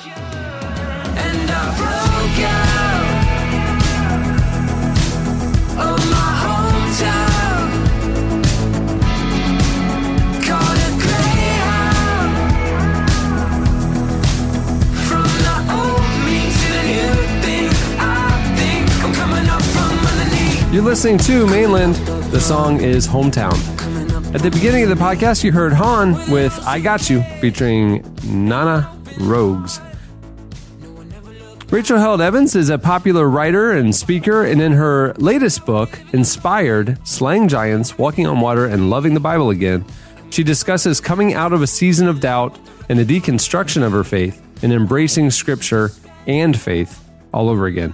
You're 20.71 20.83
listening 20.83 21.17
to 21.17 21.45
Mainland. 21.47 21.95
The 22.31 22.39
song 22.39 22.79
is 22.79 23.05
Hometown. 23.05 23.53
At 24.33 24.41
the 24.41 24.49
beginning 24.49 24.83
of 24.83 24.89
the 24.89 24.95
podcast, 24.95 25.43
you 25.43 25.51
heard 25.51 25.73
Han 25.73 26.13
with 26.31 26.57
I 26.65 26.79
Got 26.79 27.09
You 27.09 27.23
featuring 27.41 28.05
Nana 28.23 28.97
Rogues. 29.19 29.81
Rachel 31.69 31.99
Held 31.99 32.21
Evans 32.21 32.55
is 32.55 32.69
a 32.69 32.77
popular 32.77 33.29
writer 33.29 33.73
and 33.73 33.93
speaker, 33.93 34.45
and 34.45 34.61
in 34.61 34.71
her 34.71 35.13
latest 35.17 35.65
book, 35.65 35.99
Inspired 36.13 37.05
Slaying 37.05 37.49
Giants, 37.49 37.97
Walking 37.97 38.25
on 38.25 38.39
Water, 38.39 38.65
and 38.65 38.89
Loving 38.89 39.13
the 39.13 39.19
Bible 39.19 39.49
Again, 39.49 39.83
she 40.29 40.41
discusses 40.41 41.01
coming 41.01 41.33
out 41.33 41.51
of 41.51 41.61
a 41.61 41.67
season 41.67 42.07
of 42.07 42.21
doubt 42.21 42.57
and 42.87 42.97
a 42.97 43.03
deconstruction 43.03 43.83
of 43.83 43.91
her 43.91 44.05
faith 44.05 44.41
and 44.63 44.71
embracing 44.71 45.31
scripture 45.31 45.91
and 46.27 46.57
faith 46.57 47.03
all 47.33 47.49
over 47.49 47.65
again. 47.65 47.93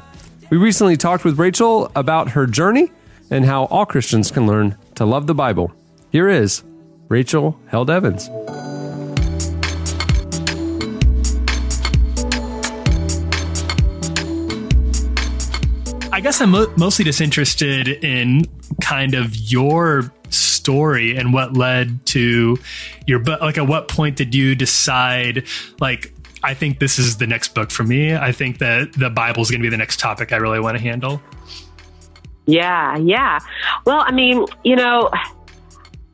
We 0.50 0.56
recently 0.56 0.96
talked 0.96 1.26
with 1.26 1.38
Rachel 1.38 1.92
about 1.94 2.30
her 2.30 2.48
journey 2.48 2.90
and 3.30 3.44
how 3.44 3.66
all 3.66 3.86
Christians 3.86 4.32
can 4.32 4.48
learn 4.48 4.78
to 4.96 5.04
love 5.04 5.28
the 5.28 5.36
Bible. 5.36 5.74
Here 6.10 6.30
is 6.30 6.64
Rachel 7.10 7.60
Held 7.68 7.90
Evans. 7.90 8.30
I 16.14 16.22
guess 16.22 16.40
I'm 16.40 16.52
mostly 16.78 17.04
just 17.04 17.20
interested 17.20 17.90
in 17.90 18.46
kind 18.82 19.16
of 19.16 19.36
your 19.36 20.14
story 20.30 21.18
and 21.18 21.34
what 21.34 21.58
led 21.58 22.06
to 22.06 22.58
your 23.06 23.20
book. 23.20 23.42
Like, 23.42 23.58
at 23.58 23.68
what 23.68 23.90
point 23.90 24.16
did 24.16 24.34
you 24.34 24.56
decide, 24.56 25.46
like, 25.82 26.14
I 26.44 26.54
think 26.54 26.80
this 26.80 27.00
is 27.00 27.18
the 27.18 27.28
next 27.28 27.54
book 27.56 27.72
for 27.72 27.84
me? 27.84 28.16
I 28.16 28.32
think 28.32 28.60
that 28.60 28.94
the 28.94 29.10
Bible 29.10 29.42
is 29.42 29.50
going 29.50 29.62
to 29.62 29.66
be 29.66 29.70
the 29.70 29.78
next 29.78 30.00
topic 30.00 30.32
I 30.32 30.38
really 30.38 30.60
want 30.60 30.78
to 30.78 30.84
handle. 30.84 31.22
Yeah, 32.46 32.98
yeah. 32.98 33.40
Well, 33.86 34.04
I 34.06 34.12
mean, 34.12 34.46
you 34.64 34.76
know, 34.76 35.12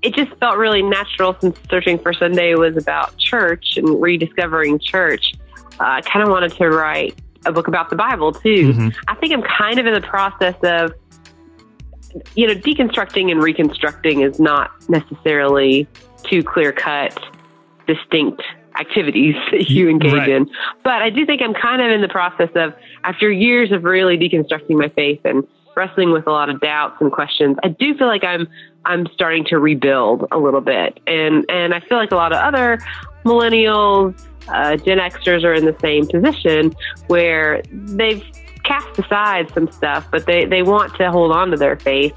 it 0.01 0.15
just 0.15 0.31
felt 0.39 0.57
really 0.57 0.81
natural 0.81 1.35
since 1.39 1.57
searching 1.69 1.99
for 1.99 2.13
Sunday 2.13 2.55
was 2.55 2.75
about 2.75 3.17
church 3.17 3.77
and 3.77 4.01
rediscovering 4.01 4.79
church. 4.79 5.33
Uh, 5.79 5.85
I 5.85 6.01
kind 6.01 6.23
of 6.23 6.29
wanted 6.29 6.53
to 6.53 6.69
write 6.69 7.15
a 7.45 7.51
book 7.51 7.67
about 7.67 7.89
the 7.89 7.95
Bible 7.95 8.31
too. 8.31 8.73
Mhm. 8.73 8.95
I 9.07 9.15
think 9.15 9.33
I'm 9.33 9.43
kind 9.43 9.79
of 9.79 9.85
in 9.85 9.93
the 9.93 10.01
process 10.01 10.55
of, 10.63 10.93
you 12.35 12.47
know, 12.47 12.53
deconstructing 12.53 13.31
and 13.31 13.43
reconstructing 13.43 14.21
is 14.21 14.39
not 14.39 14.71
necessarily 14.89 15.87
two 16.23 16.41
clear 16.43 16.71
cut, 16.71 17.17
distinct 17.85 18.41
activities 18.79 19.35
that 19.51 19.69
you 19.69 19.89
engage 19.89 20.13
Right. 20.13 20.29
in. 20.29 20.49
But 20.83 21.01
I 21.01 21.09
do 21.09 21.25
think 21.25 21.41
I'm 21.41 21.53
kind 21.53 21.81
of 21.81 21.91
in 21.91 22.01
the 22.01 22.07
process 22.07 22.49
of, 22.55 22.73
after 23.03 23.31
years 23.31 23.71
of 23.71 23.83
really 23.83 24.17
deconstructing 24.17 24.77
my 24.77 24.89
faith 24.89 25.21
and 25.25 25.45
wrestling 25.75 26.11
with 26.11 26.27
a 26.27 26.31
lot 26.31 26.49
of 26.49 26.59
doubts 26.61 26.97
and 27.01 27.11
questions. 27.11 27.57
I 27.63 27.69
do 27.69 27.95
feel 27.97 28.07
like 28.07 28.23
I'm 28.23 28.47
I'm 28.85 29.07
starting 29.13 29.45
to 29.45 29.59
rebuild 29.59 30.27
a 30.31 30.37
little 30.37 30.61
bit, 30.61 30.99
and 31.07 31.45
and 31.49 31.73
I 31.73 31.79
feel 31.79 31.97
like 31.97 32.11
a 32.11 32.15
lot 32.15 32.31
of 32.33 32.39
other 32.39 32.77
millennials, 33.25 34.13
uh, 34.49 34.75
Gen 34.77 34.99
Xers 34.99 35.43
are 35.43 35.53
in 35.53 35.65
the 35.65 35.75
same 35.79 36.05
position 36.07 36.73
where 37.07 37.61
they've 37.71 38.23
cast 38.63 38.99
aside 38.99 39.51
some 39.53 39.71
stuff, 39.71 40.07
but 40.11 40.25
they 40.25 40.45
they 40.45 40.63
want 40.63 40.95
to 40.95 41.09
hold 41.11 41.31
on 41.31 41.49
to 41.51 41.57
their 41.57 41.77
faith. 41.77 42.13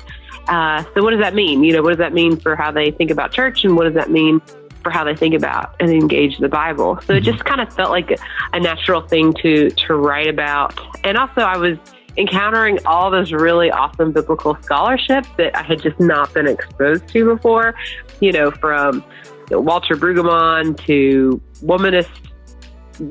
Uh, 0.49 0.85
so 0.95 1.03
what 1.03 1.11
does 1.11 1.21
that 1.21 1.35
mean? 1.35 1.65
You 1.65 1.73
know, 1.75 1.83
what 1.83 1.91
does 1.91 1.99
that 1.99 2.13
mean 2.13 2.37
for 2.37 2.55
how 2.57 2.71
they 2.71 2.91
think 2.91 3.11
about 3.11 3.33
church, 3.33 3.65
and 3.65 3.77
what 3.77 3.85
does 3.85 3.95
that 3.95 4.11
mean 4.11 4.41
for 4.87 4.91
how 4.91 5.03
they 5.03 5.17
think 5.17 5.35
about 5.35 5.75
and 5.81 5.91
engage 5.91 6.39
the 6.39 6.49
Bible? 6.49 7.01
So 7.09 7.15
it 7.15 7.23
just 7.23 7.45
kind 7.45 7.61
of 7.61 7.73
felt 7.73 7.91
like 7.91 8.17
a, 8.53 8.61
natural 8.61 9.01
thing 9.01 9.33
to 9.43 9.71
to 9.71 9.95
write 9.95 10.29
about, 10.29 10.79
and 11.03 11.19
also 11.19 11.41
I 11.41 11.57
was 11.57 11.77
encountering 12.17 12.79
all 12.87 13.11
this 13.11 13.33
really 13.33 13.69
awesome 13.69 14.13
biblical 14.13 14.57
scholarship 14.63 15.27
that 15.39 15.57
I 15.57 15.63
had 15.63 15.83
just 15.83 15.99
not 15.99 16.33
been 16.33 16.47
exposed 16.47 17.09
to 17.09 17.35
before. 17.35 17.75
You 18.21 18.31
know, 18.31 18.53
from 18.53 19.03
Walter 19.51 19.97
Brueggemann 19.97 20.79
to 20.87 21.41
womanist 21.65 22.09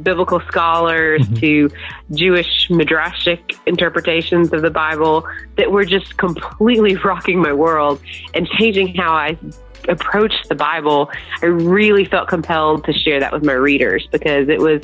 biblical 0.01 0.39
scholars 0.47 1.23
Mm-hmm. 1.23 1.36
to 1.36 1.69
Jewish 2.11 2.69
midrashic 2.69 3.57
interpretations 3.65 4.53
of 4.53 4.61
the 4.61 4.71
Bible 4.71 5.28
that 5.57 5.71
were 5.71 5.84
just 5.84 6.15
completely 6.17 6.95
rocking 7.03 7.41
my 7.41 7.51
world 7.51 8.01
and 8.34 8.47
changing 8.47 8.95
how 8.95 9.11
I 9.13 9.38
approach 9.89 10.33
the 10.49 10.55
Bible. 10.55 11.09
I 11.41 11.47
really 11.47 12.05
felt 12.05 12.27
compelled 12.27 12.86
to 12.86 12.93
share 12.93 13.19
that 13.19 13.31
with 13.31 13.43
my 13.43 13.53
readers 13.53 14.07
because 14.11 14.49
it 14.49 14.59
was 14.59 14.81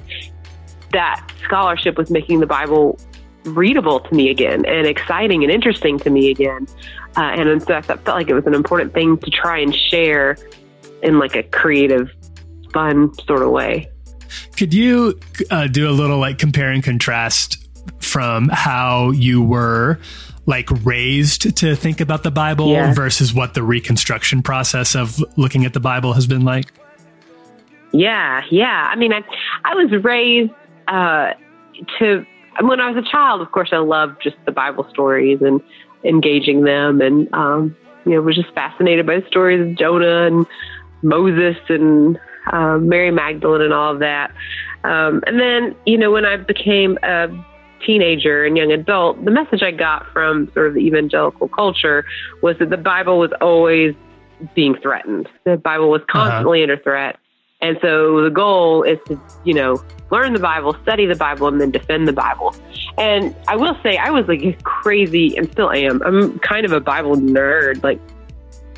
that 0.92 1.26
scholarship 1.44 1.98
was 1.98 2.10
making 2.10 2.40
the 2.40 2.48
Bible 2.48 3.00
readable 3.46 4.00
to 4.00 4.14
me 4.14 4.30
again 4.30 4.66
and 4.66 4.86
exciting 4.86 5.44
and 5.44 5.52
interesting 5.52 5.98
to 6.00 6.10
me 6.10 6.30
again. 6.30 6.68
Uh, 7.18 7.22
and 7.22 7.62
so 7.64 7.76
I 7.76 7.82
felt 7.82 8.08
like 8.08 8.30
it 8.30 8.34
was 8.34 8.46
an 8.46 8.54
important 8.54 8.94
thing 8.94 9.18
to 9.18 9.30
try 9.30 9.60
and 9.60 9.76
share 9.76 10.38
in 11.02 11.20
like 11.20 11.36
a 11.36 11.44
creative, 11.44 12.10
fun 12.74 13.14
sort 13.26 13.42
of 13.42 13.50
way. 13.50 13.90
Could 14.56 14.74
you 14.74 15.20
uh, 15.50 15.68
do 15.68 15.90
a 15.90 15.92
little 15.92 16.20
like 16.20 16.38
compare 16.38 16.72
and 16.72 16.84
contrast 16.84 17.68
from 18.00 18.50
how 18.50 19.12
you 19.12 19.42
were 19.42 20.00
like 20.52 20.70
raised 20.86 21.58
to 21.58 21.76
think 21.76 22.02
about 22.02 22.22
the 22.24 22.30
Bible 22.30 22.68
Yeah. 22.70 22.94
versus 22.94 23.34
what 23.34 23.54
the 23.56 23.64
reconstruction 23.64 24.44
process 24.44 24.96
of 24.96 25.18
looking 25.38 25.66
at 25.66 25.74
the 25.74 25.80
Bible 25.80 26.14
has 26.14 26.28
been 26.28 26.44
like? 26.44 26.66
Yeah, 27.94 28.44
yeah. 28.52 28.90
I 28.92 28.96
mean, 28.96 29.14
I 29.14 29.24
I 29.66 29.74
was 29.76 29.92
raised 30.04 30.52
uh, 30.88 31.32
to 32.00 32.26
when 32.62 32.80
I 32.80 32.92
was 32.92 33.04
a 33.04 33.10
child. 33.10 33.42
Of 33.42 33.52
course, 33.52 33.70
I 33.72 33.78
loved 33.78 34.22
just 34.22 34.36
the 34.46 34.52
Bible 34.52 34.86
stories 34.90 35.42
and 35.42 35.62
engaging 36.04 36.64
them, 36.64 37.02
and 37.02 37.34
um, 37.34 37.76
you 38.06 38.14
know, 38.14 38.22
was 38.22 38.36
just 38.36 38.54
fascinated 38.54 39.06
by 39.06 39.20
the 39.20 39.28
stories 39.28 39.62
of 39.62 39.78
Jonah 39.78 40.28
and 40.28 40.46
Moses 41.02 41.58
and 41.70 42.20
uh, 42.52 42.78
Mary 42.78 43.12
Magdalene 43.12 43.62
and 43.62 43.74
all 43.74 43.94
of 43.94 44.00
that. 44.00 44.32
Um, 44.84 45.24
and 45.28 45.40
then, 45.40 45.76
you 45.86 45.98
know, 45.98 46.12
when 46.12 46.26
I 46.26 46.38
became 46.38 46.98
a 47.04 47.28
teenager 47.86 48.46
and 48.46 48.58
young 48.58 48.72
adult, 48.72 49.24
the 49.24 49.32
message 49.32 49.64
I 49.64 49.72
got 49.72 50.12
from 50.12 50.52
sort 50.54 50.68
of 50.68 50.74
the 50.74 50.82
evangelical 50.82 51.48
culture 51.48 52.06
was 52.42 52.58
that 52.60 52.70
the 52.70 52.78
Bible 52.78 53.20
was 53.20 53.32
always 53.42 53.96
being 54.56 54.76
threatened. 54.76 55.28
The 55.46 55.58
Bible 55.58 55.90
was 55.90 56.02
uh-huh. 56.02 56.20
constantly 56.20 56.62
under 56.62 56.78
threat. 56.78 57.18
And 57.62 57.78
so 57.82 58.24
the 58.24 58.32
goal 58.32 58.82
is 58.84 58.98
to, 59.06 59.20
you 59.46 59.54
know, 59.54 59.84
learn 60.10 60.34
the 60.34 60.40
Bible, 60.40 60.76
study 60.82 61.06
the 61.06 61.16
Bible, 61.16 61.48
and 61.48 61.62
then 61.62 61.70
defend 61.70 62.08
the 62.08 62.14
Bible. 62.14 62.56
And 62.98 63.36
I 63.48 63.56
will 63.56 63.78
say, 63.84 63.98
I 63.98 64.10
was 64.10 64.28
like 64.28 64.64
crazy, 64.64 65.38
and 65.38 65.50
still 65.52 65.72
am. 65.72 66.02
I'm 66.04 66.40
kind 66.40 66.66
of 66.66 66.72
a 66.72 66.80
Bible 66.80 67.16
nerd. 67.18 67.84
Like, 67.84 68.00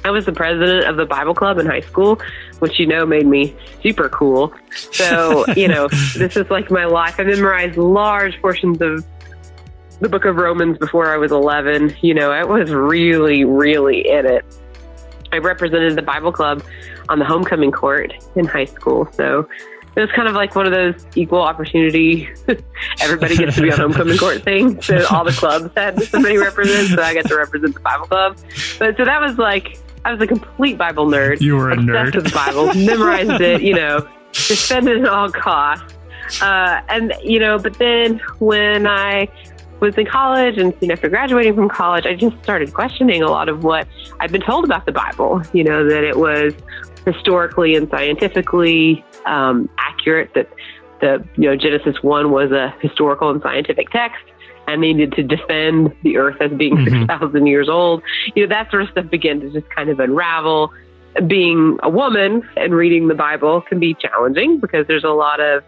I 0.06 0.12
was 0.12 0.26
the 0.26 0.32
president 0.32 0.86
of 0.86 0.98
the 0.98 1.06
Bible 1.06 1.34
club 1.34 1.60
in 1.60 1.66
high 1.66 1.82
school, 1.82 2.22
which 2.60 2.80
you 2.80 2.86
know 2.86 3.06
made 3.06 3.26
me 3.26 3.56
super 3.82 4.10
cool. 4.10 4.54
So, 4.92 5.46
you 5.56 5.68
know, 5.68 5.88
this 6.16 6.36
is 6.36 6.50
like 6.50 6.70
my 6.70 6.86
life. 6.86 7.20
I 7.20 7.24
memorized 7.24 7.78
large 7.78 8.40
portions 8.42 8.82
of 8.82 9.06
the 10.00 10.10
book 10.10 10.26
of 10.26 10.36
Romans 10.36 10.78
before 10.78 11.10
I 11.10 11.18
was 11.18 11.32
11. 11.32 11.96
You 12.02 12.14
know, 12.14 12.32
I 12.32 12.44
was 12.44 12.72
really, 12.72 13.46
really 13.46 14.08
in 14.10 14.26
it. 14.26 14.46
I 15.32 15.38
represented 15.38 15.96
the 15.96 16.02
Bible 16.02 16.32
club 16.32 16.64
on 17.10 17.20
the 17.20 17.26
homecoming 17.26 17.72
court 17.72 18.14
in 18.36 18.46
high 18.46 18.66
school. 18.66 19.10
So 19.14 19.48
it 19.96 20.02
was 20.02 20.12
kind 20.12 20.28
of 20.28 20.34
like 20.34 20.56
one 20.56 20.66
of 20.66 20.72
those 20.72 20.96
equal 21.16 21.42
opportunity, 21.42 22.28
everybody 23.00 23.38
gets 23.38 23.56
to 23.56 23.62
be 23.62 23.72
on 23.72 23.80
homecoming 23.80 24.18
court 24.18 24.44
thing. 24.44 24.82
So 24.82 25.06
all 25.08 25.24
the 25.24 25.32
clubs 25.32 25.72
had 25.76 26.02
somebody 26.04 26.38
represent, 26.38 26.90
so 26.90 27.02
I 27.02 27.14
got 27.14 27.26
to 27.26 27.38
represent 27.38 27.74
the 27.74 27.80
Bible 27.80 28.08
club. 28.08 28.38
But 28.80 28.98
so 28.98 29.06
that 29.06 29.22
was 29.22 29.38
like, 29.38 29.80
I 30.06 30.12
was 30.12 30.22
a 30.22 30.28
complete 30.28 30.78
Bible 30.78 31.06
nerd. 31.08 31.42
You 31.42 31.56
were 31.56 31.72
a 31.72 31.78
nerd. 31.78 32.16
with 32.16 32.26
the 32.26 32.32
Bible, 32.32 32.74
memorized 32.74 33.42
it, 33.42 33.62
you 33.62 33.74
know, 33.74 34.08
defended 34.34 34.98
it 34.98 35.04
at 35.04 35.10
all 35.10 35.30
costs. 35.30 35.94
Uh, 36.42 36.82
and, 36.90 37.14
you 37.24 37.40
know, 37.40 37.58
but 37.58 37.78
then 37.80 38.20
when 38.40 38.88
I 38.88 39.28
was 39.80 39.98
in 39.98 40.06
college 40.06 40.58
and 40.58 40.74
you 40.82 40.88
know, 40.88 40.94
after 40.94 41.10
graduating 41.10 41.56
from 41.56 41.70
college, 41.70 42.06
I 42.06 42.16
just 42.16 42.42
started 42.44 42.74
questioning 42.74 43.22
a 43.22 43.28
lot 43.28 43.50
of 43.50 43.64
what 43.64 43.88
I'd 44.20 44.32
been 44.32 44.42
told 44.42 44.66
about 44.66 44.86
the 44.86 44.92
Bible. 44.92 45.42
You 45.54 45.64
know, 45.64 45.88
that 45.88 46.04
it 46.04 46.18
was 46.18 46.54
historically 47.06 47.76
and 47.76 47.90
scientifically 47.90 49.06
um, 49.26 49.70
accurate, 49.78 50.34
that 50.36 50.50
the, 51.02 51.26
you 51.36 51.50
know, 51.50 51.56
Genesis 51.56 52.02
1 52.02 52.32
was 52.32 52.52
a 52.52 52.74
historical 52.82 53.30
and 53.30 53.42
scientific 53.42 53.90
text 53.90 54.24
and 54.68 54.82
they 54.84 54.94
needed 54.94 55.14
to 55.14 55.24
defend 55.24 55.92
the 56.04 56.18
earth 56.18 56.38
as 56.40 56.52
being 56.52 56.78
Mhm. 56.78 56.90
6,000 57.08 57.48
years 57.48 57.68
old. 57.70 58.02
You 58.36 58.44
know, 58.44 58.50
that 58.56 58.70
sort 58.72 58.84
of 58.84 58.90
stuff 58.90 59.10
began 59.10 59.40
to 59.42 59.50
just 59.50 59.70
kind 59.70 59.90
of 59.90 60.00
unravel. 60.00 60.72
Being 61.28 61.78
a 61.84 61.90
woman 61.90 62.42
and 62.58 62.74
reading 62.74 63.08
the 63.08 63.14
Bible 63.14 63.62
can 63.62 63.80
be 63.80 63.94
challenging 63.94 64.60
because 64.60 64.88
there's 64.88 65.04
a 65.04 65.10
lot 65.12 65.40
of, 65.40 65.64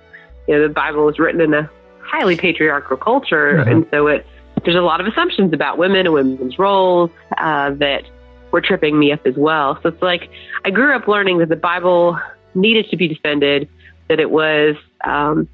you 0.47 0.55
know, 0.55 0.61
the 0.63 0.73
Bible 0.73 1.05
was 1.05 1.19
written 1.19 1.39
in 1.41 1.53
a 1.53 1.69
highly 2.01 2.35
patriarchal 2.35 2.97
culture. 2.97 3.63
Mhm. 3.65 3.71
And 3.71 3.85
so 3.91 4.07
it, 4.07 4.25
there's 4.63 4.77
a 4.77 4.81
lot 4.81 5.01
of 5.01 5.07
assumptions 5.07 5.53
about 5.53 5.77
women 5.77 6.05
and 6.07 6.13
women's 6.13 6.57
roles 6.57 7.11
uh, 7.37 7.71
that 7.71 8.03
were 8.51 8.61
tripping 8.61 8.97
me 8.97 9.11
up 9.11 9.25
as 9.27 9.35
well. 9.35 9.77
So 9.83 9.89
it's 9.89 10.01
like 10.01 10.29
I 10.63 10.69
grew 10.71 10.95
up 10.95 11.07
learning 11.07 11.39
that 11.39 11.49
the 11.49 11.55
Bible 11.55 12.17
needed 12.55 12.89
to 12.89 12.95
be 12.97 13.07
defended, 13.07 13.67
that 14.07 14.19
it 14.19 14.31
was 14.31 14.75
um, 15.03 15.47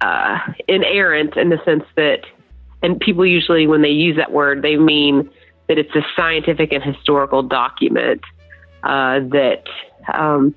uh, 0.00 0.38
inerrant 0.68 1.36
in 1.36 1.50
the 1.50 1.60
sense 1.64 1.84
that, 1.96 2.20
and 2.82 2.98
people 2.98 3.26
usually, 3.26 3.66
when 3.66 3.82
they 3.82 3.90
use 3.90 4.16
that 4.16 4.32
word, 4.32 4.62
they 4.62 4.76
mean 4.76 5.30
that 5.68 5.78
it's 5.78 5.94
a 5.94 6.02
scientific 6.16 6.72
and 6.72 6.82
historical 6.82 7.42
document 7.42 8.22
uh, 8.82 9.20
that, 9.30 9.64
um, 10.12 10.54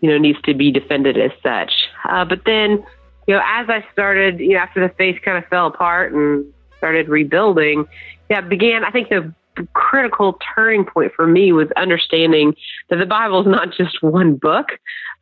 you 0.00 0.10
know, 0.10 0.18
needs 0.18 0.40
to 0.42 0.54
be 0.54 0.70
defended 0.70 1.18
as 1.18 1.30
such. 1.42 1.72
Uh, 2.08 2.24
but 2.24 2.44
then, 2.44 2.84
you 3.26 3.34
know, 3.34 3.40
as 3.44 3.68
I 3.68 3.84
started, 3.92 4.40
you 4.40 4.54
know, 4.54 4.58
after 4.58 4.86
the 4.86 4.92
faith 4.94 5.20
kind 5.24 5.38
of 5.38 5.48
fell 5.48 5.66
apart 5.68 6.12
and 6.12 6.44
started 6.78 7.08
rebuilding, 7.08 7.86
yeah, 8.28 8.40
began, 8.40 8.84
I 8.84 8.90
think 8.90 9.08
the 9.08 9.32
critical 9.72 10.38
turning 10.54 10.84
point 10.84 11.12
for 11.14 11.26
me 11.26 11.52
was 11.52 11.68
understanding 11.76 12.54
that 12.90 12.96
the 12.96 13.06
Bible 13.06 13.40
is 13.40 13.46
not 13.46 13.72
just 13.72 14.02
one 14.02 14.36
book. 14.36 14.66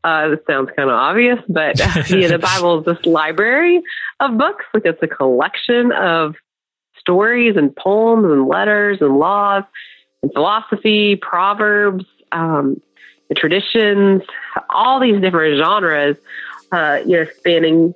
Uh, 0.05 0.28
this 0.28 0.40
sounds 0.47 0.70
kind 0.76 0.88
of 0.88 0.94
obvious, 0.94 1.38
but 1.49 1.78
yeah, 2.11 2.28
the 2.28 2.38
Bible 2.38 2.78
is 2.78 2.84
this 2.84 3.05
library 3.07 3.82
of 4.20 4.38
books. 4.38 4.64
Like 4.72 4.84
it's 4.84 5.03
a 5.03 5.09
collection 5.09 5.92
of 5.92 6.36
stories 6.99 7.57
and 7.57 7.74
poems 7.74 8.24
and 8.24 8.47
letters 8.47 8.99
and 9.01 9.18
laws 9.18 9.64
and 10.22 10.32
philosophy, 10.32 11.16
proverbs, 11.16 12.05
um, 12.32 12.80
the 13.28 13.34
traditions, 13.34 14.22
all 14.70 15.01
these 15.01 15.20
different 15.20 15.59
genres, 15.59 16.16
uh, 16.72 17.01
you 17.05 17.16
know, 17.16 17.26
spanning 17.38 17.94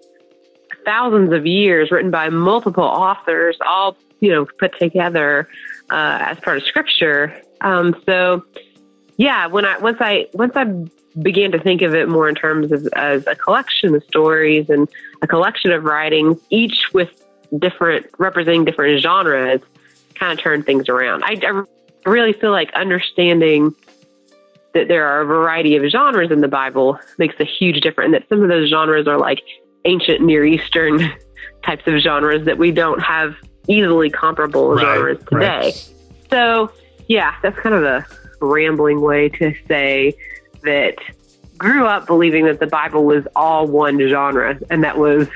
thousands 0.84 1.32
of 1.32 1.46
years, 1.46 1.90
written 1.90 2.11
by 2.11 2.28
multiple 2.28 2.84
authors, 2.84 3.57
all 3.66 3.96
you 4.20 4.30
know, 4.30 4.46
put 4.59 4.78
together 4.78 5.48
uh, 5.90 6.18
as 6.20 6.38
part 6.40 6.59
of 6.59 6.64
Scripture. 6.64 7.34
Um, 7.61 8.01
so, 8.07 8.44
yeah, 9.16 9.46
when 9.46 9.64
I 9.64 9.78
once 9.78 9.98
I 10.01 10.28
once 10.32 10.53
I 10.55 10.64
began 11.22 11.50
to 11.52 11.58
think 11.58 11.82
of 11.82 11.94
it 11.94 12.08
more 12.08 12.28
in 12.28 12.34
terms 12.34 12.70
of 12.72 12.86
as 12.94 13.26
a 13.26 13.34
collection 13.34 13.94
of 13.94 14.04
stories 14.04 14.70
and 14.70 14.88
a 15.22 15.26
collection 15.26 15.72
of 15.72 15.84
writings, 15.84 16.38
each 16.50 16.92
with 16.92 17.11
different 17.58 18.06
representing 18.18 18.64
different 18.64 19.00
genres, 19.02 19.61
kind 20.14 20.32
of 20.32 20.42
turned 20.42 20.66
things 20.66 20.88
around. 20.88 21.24
I, 21.24 21.36
I 21.42 21.64
really 22.08 22.32
feel 22.32 22.52
like 22.52 22.72
understanding 22.74 23.74
that 24.72 24.86
there 24.86 25.06
are 25.06 25.22
a 25.22 25.24
variety 25.24 25.74
of 25.76 25.84
genres 25.90 26.30
in 26.30 26.40
the 26.42 26.48
Bible 26.48 26.98
makes 27.18 27.34
a 27.40 27.44
huge 27.44 27.80
difference. 27.80 28.06
And 28.06 28.14
that 28.14 28.28
some 28.28 28.42
of 28.42 28.48
those 28.48 28.70
genres 28.70 29.08
are 29.08 29.18
like 29.18 29.40
ancient 29.84 30.20
Near 30.20 30.44
Eastern 30.44 31.00
types 31.64 31.82
of 31.86 31.98
genres 32.00 32.44
that 32.46 32.56
we 32.56 32.70
don't 32.70 33.00
have 33.02 33.34
easily 33.66 34.11
comparable 34.11 34.70
Right, 34.74 34.82
genres 34.82 35.18
today. 35.28 35.46
right. 35.58 35.92
So, 36.30 36.70
yeah, 37.08 37.34
that's 37.42 37.58
kind 37.58 37.74
of 37.74 37.82
a 37.82 38.06
rambling 38.40 39.00
way 39.00 39.28
to 39.28 39.52
say 39.66 40.14
that 40.62 40.96
grew 41.58 41.86
up 41.86 42.06
believing 42.06 42.44
that 42.46 42.61
the 42.61 42.66
Bible 42.66 43.04
was 43.04 43.24
all 43.36 43.66
one 43.66 43.98
genre 44.08 44.58
and 44.70 44.82
that 44.84 44.96
was 44.98 45.28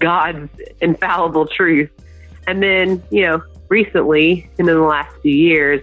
God's 0.00 0.50
infallible 0.80 1.46
truth. 1.46 1.90
And 2.46 2.62
then, 2.62 3.02
you 3.10 3.22
know, 3.22 3.42
recently 3.68 4.50
and 4.58 4.68
in 4.68 4.74
the 4.76 4.82
last 4.82 5.14
few 5.22 5.34
years, 5.34 5.80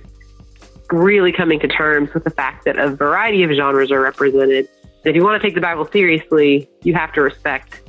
really 0.92 1.32
coming 1.32 1.60
to 1.60 1.68
terms 1.68 2.14
with 2.14 2.24
the 2.24 2.30
fact 2.32 2.66
that 2.66 2.78
a 2.78 2.90
variety 2.90 3.44
of 3.44 3.52
genres 3.52 3.92
are 3.92 4.02
represented. 4.02 4.68
If 5.06 5.16
you 5.16 5.24
want 5.24 5.42
to 5.42 5.48
take 5.48 5.56
the 5.56 5.62
Bible 5.62 5.88
seriously, 5.92 6.70
you 6.84 6.94
have 6.96 7.14
to 7.14 7.22
respect 7.22 7.82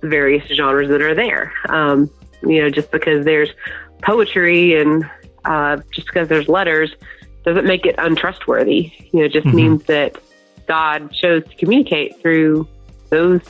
the 0.00 0.08
various 0.08 0.44
genres 0.48 0.88
that 0.88 1.00
are 1.02 1.14
there. 1.14 1.52
Um, 1.68 2.10
you 2.42 2.60
know, 2.62 2.70
just 2.70 2.90
because 2.90 3.24
there's 3.24 3.50
poetry 4.02 4.80
and 4.80 5.08
uh, 5.44 5.78
just 5.90 6.06
because 6.06 6.28
there's 6.28 6.48
letters 6.48 6.90
doesn't 7.44 7.66
make 7.66 7.86
it 7.86 7.94
untrustworthy. 7.98 8.92
You 9.12 9.20
know, 9.20 9.24
it 9.26 9.32
just 9.32 9.46
Mhm. 9.46 9.54
means 9.54 9.84
that 9.84 10.18
God 10.66 11.12
chose 11.12 11.44
to 11.44 11.56
communicate 11.56 12.20
through 12.20 12.68
those 13.10 13.40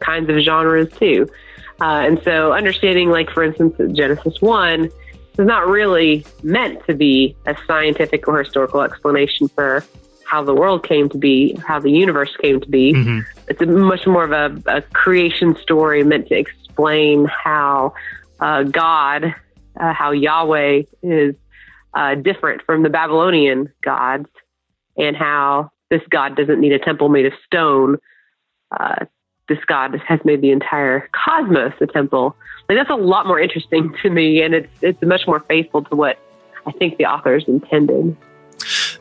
kinds 0.00 0.30
of 0.30 0.38
genres 0.38 0.92
too. 0.92 1.28
Uh, 1.80 2.02
and 2.06 2.20
so 2.24 2.52
understanding, 2.52 3.10
like, 3.10 3.30
for 3.30 3.42
instance, 3.42 3.74
Genesis 3.96 4.40
1 4.40 4.84
is 4.84 4.90
not 5.38 5.68
really 5.68 6.26
meant 6.42 6.84
to 6.86 6.94
be 6.94 7.36
a 7.46 7.56
scientific 7.66 8.26
or 8.26 8.38
historical 8.38 8.82
explanation 8.82 9.48
for 9.48 9.84
how 10.24 10.42
the 10.42 10.54
world 10.54 10.86
came 10.86 11.08
to 11.08 11.18
be, 11.18 11.54
how 11.66 11.78
the 11.78 11.90
universe 11.90 12.34
came 12.42 12.60
to 12.60 12.68
be. 12.68 12.92
It's 13.48 13.60
a 13.62 13.66
much 13.66 14.06
more 14.06 14.24
of 14.24 14.32
a, 14.32 14.76
a 14.76 14.82
creation 14.82 15.56
story 15.56 16.02
meant 16.04 16.28
to 16.28 16.34
explain 16.34 17.24
how 17.26 17.94
uh, 18.40 18.64
God, 18.64 19.34
uh, 19.80 19.92
how 19.92 20.10
Yahweh 20.10 20.82
is 21.02 21.34
uh, 21.94 22.14
different 22.16 22.62
from 22.62 22.82
the 22.82 22.90
Babylonian 22.90 23.72
gods, 23.82 24.28
and 24.96 25.16
how 25.16 25.70
this 25.90 26.02
God 26.10 26.36
doesn't 26.36 26.60
need 26.60 26.72
a 26.72 26.78
temple 26.78 27.08
made 27.08 27.26
of 27.26 27.32
stone. 27.46 27.98
Uh, 28.78 29.06
this 29.48 29.58
God 29.66 29.98
has 30.06 30.20
made 30.24 30.42
the 30.42 30.50
entire 30.50 31.08
cosmos 31.12 31.72
a 31.80 31.86
temple. 31.86 32.36
Like 32.68 32.76
that's 32.78 32.90
a 32.90 33.02
lot 33.02 33.26
more 33.26 33.40
interesting 33.40 33.94
to 34.02 34.10
me, 34.10 34.42
and 34.42 34.54
it's 34.54 34.72
it's 34.82 35.02
much 35.02 35.26
more 35.26 35.40
faithful 35.40 35.84
to 35.84 35.96
what 35.96 36.18
I 36.66 36.72
think 36.72 36.98
the 36.98 37.06
authors 37.06 37.44
intended. 37.48 38.16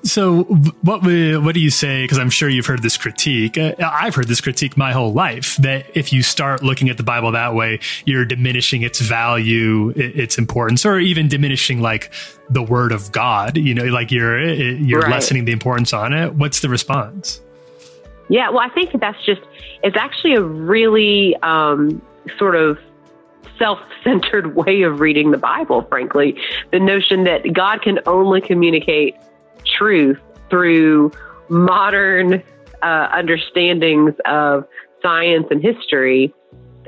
So, 0.08 0.44
what 0.44 1.04
what 1.04 1.54
do 1.54 1.60
you 1.60 1.70
say? 1.70 2.04
Because 2.04 2.18
I'm 2.18 2.30
sure 2.30 2.48
you've 2.48 2.66
heard 2.66 2.82
this 2.82 2.98
critique. 2.98 3.58
Uh, 3.58 3.74
I've 3.80 4.16
heard 4.16 4.28
this 4.28 4.40
critique 4.42 4.78
my 4.78 4.92
whole 4.94 5.12
life 5.14 5.58
that 5.58 5.86
if 5.96 6.14
you 6.14 6.24
start 6.24 6.64
looking 6.64 6.90
at 6.90 6.98
the 6.98 7.04
Bible 7.04 7.32
that 7.34 7.54
way, 7.56 7.80
you're 8.06 8.26
diminishing 8.26 8.84
its 8.84 9.02
value, 9.02 9.90
its 9.96 10.38
importance, 10.38 10.86
or 10.86 11.00
even 11.00 11.28
diminishing 11.28 11.82
like 11.82 12.12
the 12.50 12.64
Word 12.64 12.92
of 12.92 13.12
God. 13.12 13.58
You 13.58 13.74
know, 13.74 13.86
like 13.86 14.12
you're 14.12 14.40
you're 14.54 15.02
Right. 15.02 15.12
lessening 15.12 15.46
the 15.46 15.52
importance 15.52 15.94
on 15.94 16.14
it. 16.14 16.34
What's 16.36 16.62
the 16.62 16.70
response? 16.70 17.42
Yeah, 18.30 18.50
well, 18.50 18.60
I 18.60 18.70
think 18.70 18.92
that's 19.00 19.24
just, 19.26 19.42
it's 19.84 19.96
actually 19.96 20.34
a 20.36 20.42
really 20.42 21.36
um, 21.44 22.02
sort 22.38 22.56
of 22.56 22.78
self 23.58 23.80
centered 24.04 24.56
way 24.56 24.82
of 24.84 25.00
reading 25.00 25.32
the 25.32 25.38
Bible, 25.38 25.84
frankly. 25.84 26.38
The 26.72 26.80
notion 26.80 27.24
that 27.26 27.54
God 27.54 27.82
can 27.82 28.00
only 28.06 28.42
communicate 28.42 29.16
truth 29.78 30.20
through 30.50 31.12
modern 31.50 32.44
uh, 32.82 33.10
understandings 33.12 34.14
of 34.26 34.66
science 35.02 35.48
and 35.52 35.62
history 35.62 36.34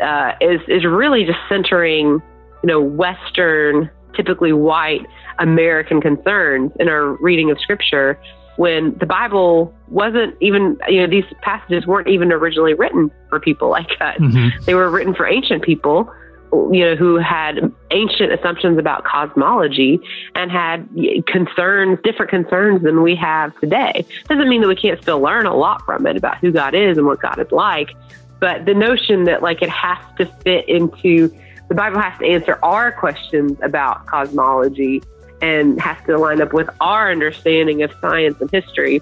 uh, 0.01 0.33
is, 0.41 0.59
is 0.67 0.85
really 0.85 1.25
just 1.25 1.39
centering, 1.47 2.21
you 2.63 2.67
know, 2.67 2.81
Western, 2.81 3.89
typically 4.15 4.53
white 4.53 5.05
American 5.39 6.01
concerns 6.01 6.71
in 6.79 6.89
our 6.89 7.13
reading 7.21 7.51
of 7.51 7.59
Scripture 7.59 8.19
when 8.57 8.97
the 8.99 9.05
Bible 9.05 9.73
wasn't 9.87 10.35
even, 10.41 10.77
you 10.89 10.99
know, 10.99 11.07
these 11.07 11.23
passages 11.41 11.85
weren't 11.87 12.09
even 12.09 12.33
originally 12.33 12.73
written 12.73 13.09
for 13.29 13.39
people 13.39 13.69
like 13.69 13.89
us. 14.01 14.17
They 14.65 14.75
were 14.75 14.89
written 14.89 15.13
for 15.15 15.25
ancient 15.25 15.63
people, 15.63 16.11
you 16.51 16.85
know, 16.85 16.95
who 16.95 17.17
had 17.17 17.71
ancient 17.91 18.31
assumptions 18.31 18.77
about 18.77 19.03
cosmology 19.03 19.99
and 20.35 20.51
had 20.51 20.87
concerns, 21.27 21.99
different 22.03 22.29
concerns 22.29 22.83
than 22.83 23.01
we 23.01 23.15
have 23.15 23.57
today. 23.59 24.05
Doesn't 24.27 24.49
mean 24.49 24.61
that 24.61 24.67
we 24.67 24.75
can't 24.75 25.01
still 25.01 25.19
learn 25.19 25.45
a 25.45 25.55
lot 25.55 25.85
from 25.85 26.07
it 26.07 26.17
about 26.17 26.37
who 26.37 26.51
God 26.51 26.73
is 26.73 26.97
and 26.97 27.05
what 27.05 27.19
God 27.19 27.39
is 27.39 27.51
like. 27.51 27.91
But 28.39 28.65
the 28.65 28.73
notion 28.73 29.25
that 29.25 29.41
like 29.43 29.61
it 29.61 29.69
has 29.69 29.97
to 30.17 30.25
fit 30.43 30.67
into 30.67 31.29
the 31.67 31.75
Bible 31.75 31.99
has 31.99 32.17
to 32.19 32.25
answer 32.25 32.57
our 32.63 32.91
questions 32.91 33.57
about 33.61 34.07
cosmology 34.07 35.03
and 35.41 35.79
has 35.79 35.97
to 36.07 36.17
line 36.17 36.41
up 36.41 36.51
with 36.51 36.69
our 36.81 37.11
understanding 37.11 37.83
of 37.83 37.91
science 38.01 38.41
and 38.41 38.49
history. 38.49 39.01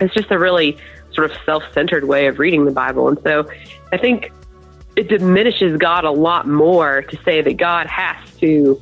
It's 0.00 0.12
just 0.12 0.30
a 0.30 0.38
really 0.38 0.76
sort 1.12 1.30
of 1.30 1.38
self 1.44 1.62
centered 1.72 2.04
way 2.04 2.26
of 2.26 2.38
reading 2.38 2.64
the 2.64 2.72
Bible. 2.72 3.08
And 3.08 3.18
so 3.22 3.48
I 3.92 3.98
think 3.98 4.32
it 4.96 5.08
diminishes 5.08 5.76
God 5.76 6.04
a 6.04 6.10
lot 6.10 6.48
more 6.48 7.02
to 7.02 7.22
say 7.22 7.42
that 7.42 7.56
God 7.58 7.86
has 7.86 8.16
to 8.38 8.80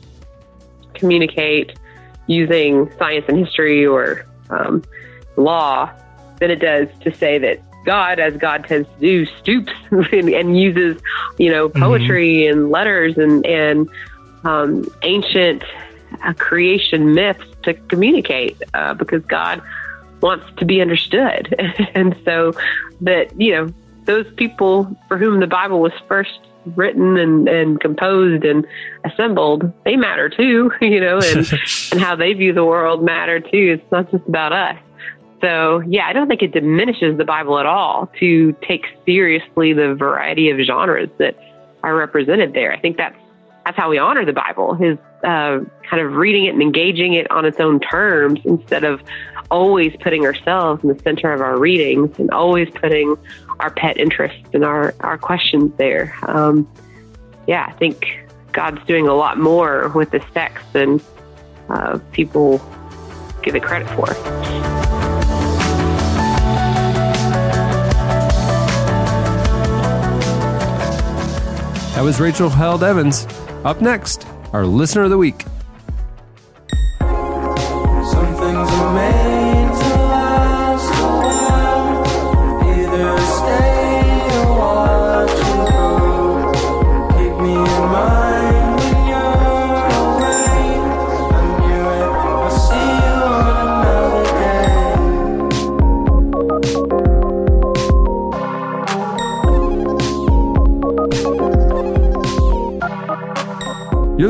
communicate 0.94 1.76
using 2.26 2.90
science 2.98 3.24
and 3.28 3.38
history 3.38 3.84
or 3.84 4.24
um, 4.48 4.82
law 5.36 5.90
than 6.38 6.50
it 6.50 6.60
does 6.60 6.88
to 7.00 7.14
say 7.14 7.38
that 7.38 7.60
God, 7.84 8.18
as 8.18 8.36
God 8.36 8.64
tends 8.64 8.88
to 8.88 9.00
do, 9.00 9.26
stoops 9.26 9.72
and, 9.90 10.28
and 10.28 10.58
uses, 10.58 11.02
you 11.38 11.50
know, 11.50 11.68
poetry 11.68 12.46
and 12.46 12.70
letters 12.70 13.18
and 13.18 13.44
and 13.44 13.88
um, 14.44 14.86
ancient 15.02 15.62
uh, 16.22 16.32
creation 16.34 17.14
myths 17.14 17.44
to 17.62 17.74
communicate 17.74 18.60
uh, 18.74 18.94
because 18.94 19.24
God 19.24 19.62
wants 20.20 20.46
to 20.56 20.64
be 20.64 20.80
understood, 20.80 21.54
and 21.94 22.16
so 22.24 22.52
that 23.02 23.38
you 23.38 23.52
know 23.52 23.74
those 24.06 24.26
people 24.36 24.96
for 25.08 25.18
whom 25.18 25.40
the 25.40 25.46
Bible 25.46 25.80
was 25.80 25.92
first 26.08 26.38
written 26.76 27.16
and, 27.18 27.48
and 27.48 27.80
composed 27.80 28.44
and 28.44 28.66
assembled, 29.04 29.70
they 29.84 29.96
matter 29.96 30.28
too, 30.28 30.70
you 30.80 31.00
know, 31.00 31.18
and 31.18 31.52
and 31.92 32.00
how 32.00 32.16
they 32.16 32.32
view 32.32 32.52
the 32.52 32.64
world 32.64 33.02
matter 33.02 33.40
too. 33.40 33.78
It's 33.78 33.92
not 33.92 34.10
just 34.10 34.26
about 34.26 34.52
us. 34.52 34.76
So, 35.40 35.80
yeah, 35.86 36.06
I 36.06 36.14
don't 36.14 36.26
think 36.26 36.42
it 36.42 36.52
diminishes 36.52 37.18
the 37.18 37.24
Bible 37.24 37.58
at 37.58 37.66
all 37.66 38.10
to 38.18 38.56
take 38.66 38.86
seriously 39.04 39.74
the 39.74 39.94
variety 39.94 40.48
of 40.48 40.58
genres 40.60 41.10
that 41.18 41.36
are 41.82 41.94
represented 41.94 42.54
there. 42.54 42.72
I 42.72 42.80
think 42.80 42.96
that's 42.96 43.18
that's 43.66 43.76
how 43.76 43.90
we 43.90 43.98
honor 43.98 44.24
the 44.24 44.32
Bible 44.32 44.76
is 44.80 44.98
uh, 45.24 45.60
kind 45.88 46.02
of 46.02 46.14
reading 46.14 46.44
it 46.44 46.50
and 46.50 46.60
engaging 46.60 47.14
it 47.14 47.30
on 47.30 47.44
its 47.46 47.58
own 47.58 47.80
terms 47.80 48.40
instead 48.44 48.84
of 48.84 49.02
always 49.50 49.94
putting 50.00 50.24
ourselves 50.26 50.82
in 50.82 50.88
the 50.90 50.98
center 51.00 51.32
of 51.32 51.40
our 51.40 51.58
readings 51.58 52.18
and 52.18 52.30
always 52.30 52.68
putting 52.74 53.16
our 53.60 53.70
pet 53.70 53.96
interests 53.96 54.48
and 54.52 54.64
our, 54.64 54.94
our 55.00 55.18
questions 55.18 55.72
there. 55.76 56.16
Um, 56.22 56.68
yeah, 57.46 57.66
I 57.68 57.72
think 57.72 58.26
God's 58.52 58.84
doing 58.86 59.08
a 59.08 59.14
lot 59.14 59.38
more 59.38 59.88
with 59.90 60.10
this 60.10 60.24
text 60.32 60.64
than 60.72 61.00
uh, 61.68 61.98
people 62.12 62.60
give 63.42 63.54
it 63.54 63.62
credit 63.62 63.88
for. 63.90 64.06
That 71.94 72.02
was 72.02 72.20
Rachel 72.20 72.50
Held 72.50 72.82
Evans. 72.82 73.26
Up 73.64 73.80
next, 73.80 74.26
our 74.52 74.66
listener 74.66 75.04
of 75.04 75.10
the 75.10 75.18
week. 75.18 75.44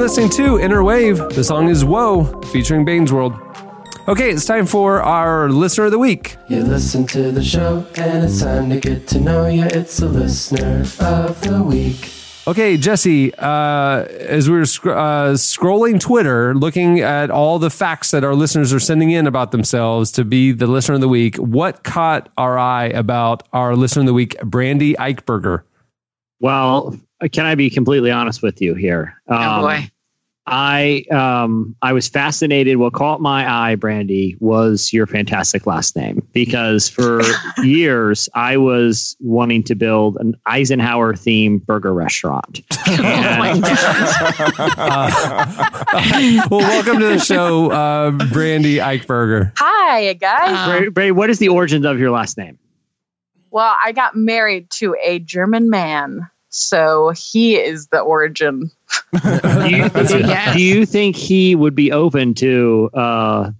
Listening 0.04 0.28
to 0.28 0.60
Inner 0.60 0.84
Wave. 0.84 1.16
The 1.30 1.42
song 1.42 1.70
is 1.70 1.82
Whoa, 1.82 2.24
featuring 2.52 2.84
Baines 2.84 3.10
World. 3.10 3.32
Okay, 4.06 4.28
it's 4.30 4.44
time 4.44 4.66
for 4.66 5.00
our 5.00 5.48
listener 5.48 5.86
of 5.86 5.92
the 5.92 5.98
week. 5.98 6.36
You 6.46 6.62
listen 6.62 7.06
to 7.06 7.32
the 7.32 7.42
show, 7.42 7.86
and 7.96 8.22
it's 8.22 8.42
time 8.42 8.68
to 8.68 8.78
get 8.78 9.08
to 9.08 9.18
know 9.18 9.46
you. 9.46 9.64
It's 9.64 9.96
the 9.96 10.08
listener 10.10 10.82
of 11.00 11.40
the 11.40 11.62
week. 11.62 12.12
Okay, 12.46 12.76
Jesse, 12.76 13.32
uh, 13.36 14.04
as 14.20 14.50
we 14.50 14.58
were 14.58 14.66
sc- 14.66 14.88
uh, 14.88 15.32
scrolling 15.38 15.98
Twitter, 15.98 16.54
looking 16.54 17.00
at 17.00 17.30
all 17.30 17.58
the 17.58 17.70
facts 17.70 18.10
that 18.10 18.24
our 18.24 18.34
listeners 18.34 18.74
are 18.74 18.80
sending 18.80 19.10
in 19.10 19.26
about 19.26 19.52
themselves 19.52 20.12
to 20.12 20.24
be 20.26 20.52
the 20.52 20.66
listener 20.66 20.96
of 20.96 21.00
the 21.00 21.08
week, 21.08 21.36
what 21.36 21.82
caught 21.82 22.28
our 22.36 22.58
eye 22.58 22.88
about 22.88 23.48
our 23.54 23.74
listener 23.74 24.00
of 24.00 24.06
the 24.06 24.12
week, 24.12 24.38
Brandy 24.42 24.92
Eichberger? 24.96 25.62
Well, 26.40 26.94
can 27.32 27.46
I 27.46 27.54
be 27.54 27.70
completely 27.70 28.10
honest 28.10 28.42
with 28.42 28.60
you 28.60 28.74
here? 28.74 29.14
Um, 29.28 29.38
Oh 29.40 29.60
boy. 29.62 29.90
I 30.46 31.04
um 31.10 31.74
I 31.80 31.92
was 31.94 32.06
fascinated. 32.08 32.76
What 32.76 32.92
caught 32.92 33.20
my 33.22 33.50
eye, 33.50 33.76
Brandy, 33.76 34.36
was 34.40 34.92
your 34.92 35.06
fantastic 35.06 35.66
last 35.66 35.96
name 35.96 36.26
because 36.32 36.88
for 36.88 37.22
years 37.62 38.28
I 38.34 38.58
was 38.58 39.16
wanting 39.20 39.62
to 39.64 39.74
build 39.74 40.16
an 40.20 40.34
Eisenhower 40.46 41.14
themed 41.14 41.64
burger 41.64 41.94
restaurant. 41.94 42.60
And- 42.88 43.64
Uh, 44.76 46.46
well, 46.50 46.60
welcome 46.60 46.98
to 47.00 47.06
the 47.06 47.18
show, 47.18 47.70
uh, 47.70 48.10
Brandy 48.32 48.76
Eichberger. 48.76 49.52
Hi, 49.56 50.12
guys. 50.14 50.78
Bray, 50.80 50.88
Bray, 50.88 51.10
what 51.10 51.30
is 51.30 51.38
the 51.38 51.48
origins 51.48 51.86
of 51.86 51.98
your 51.98 52.10
last 52.10 52.36
name? 52.36 52.58
well, 53.50 53.76
I 53.84 53.92
got 53.92 54.16
married 54.16 54.68
to 54.78 54.96
a 55.00 55.20
German 55.20 55.70
man, 55.70 56.28
so 56.54 57.12
he 57.16 57.56
is 57.56 57.88
the 57.88 58.00
origin. 58.00 58.70
Do 59.12 59.68
you, 59.68 59.88
do 59.88 60.62
you 60.62 60.86
think 60.86 61.16
he 61.16 61.54
would 61.54 61.74
be 61.74 61.90
open 61.92 62.34
to? 62.34 62.90
Uh, 62.94 63.50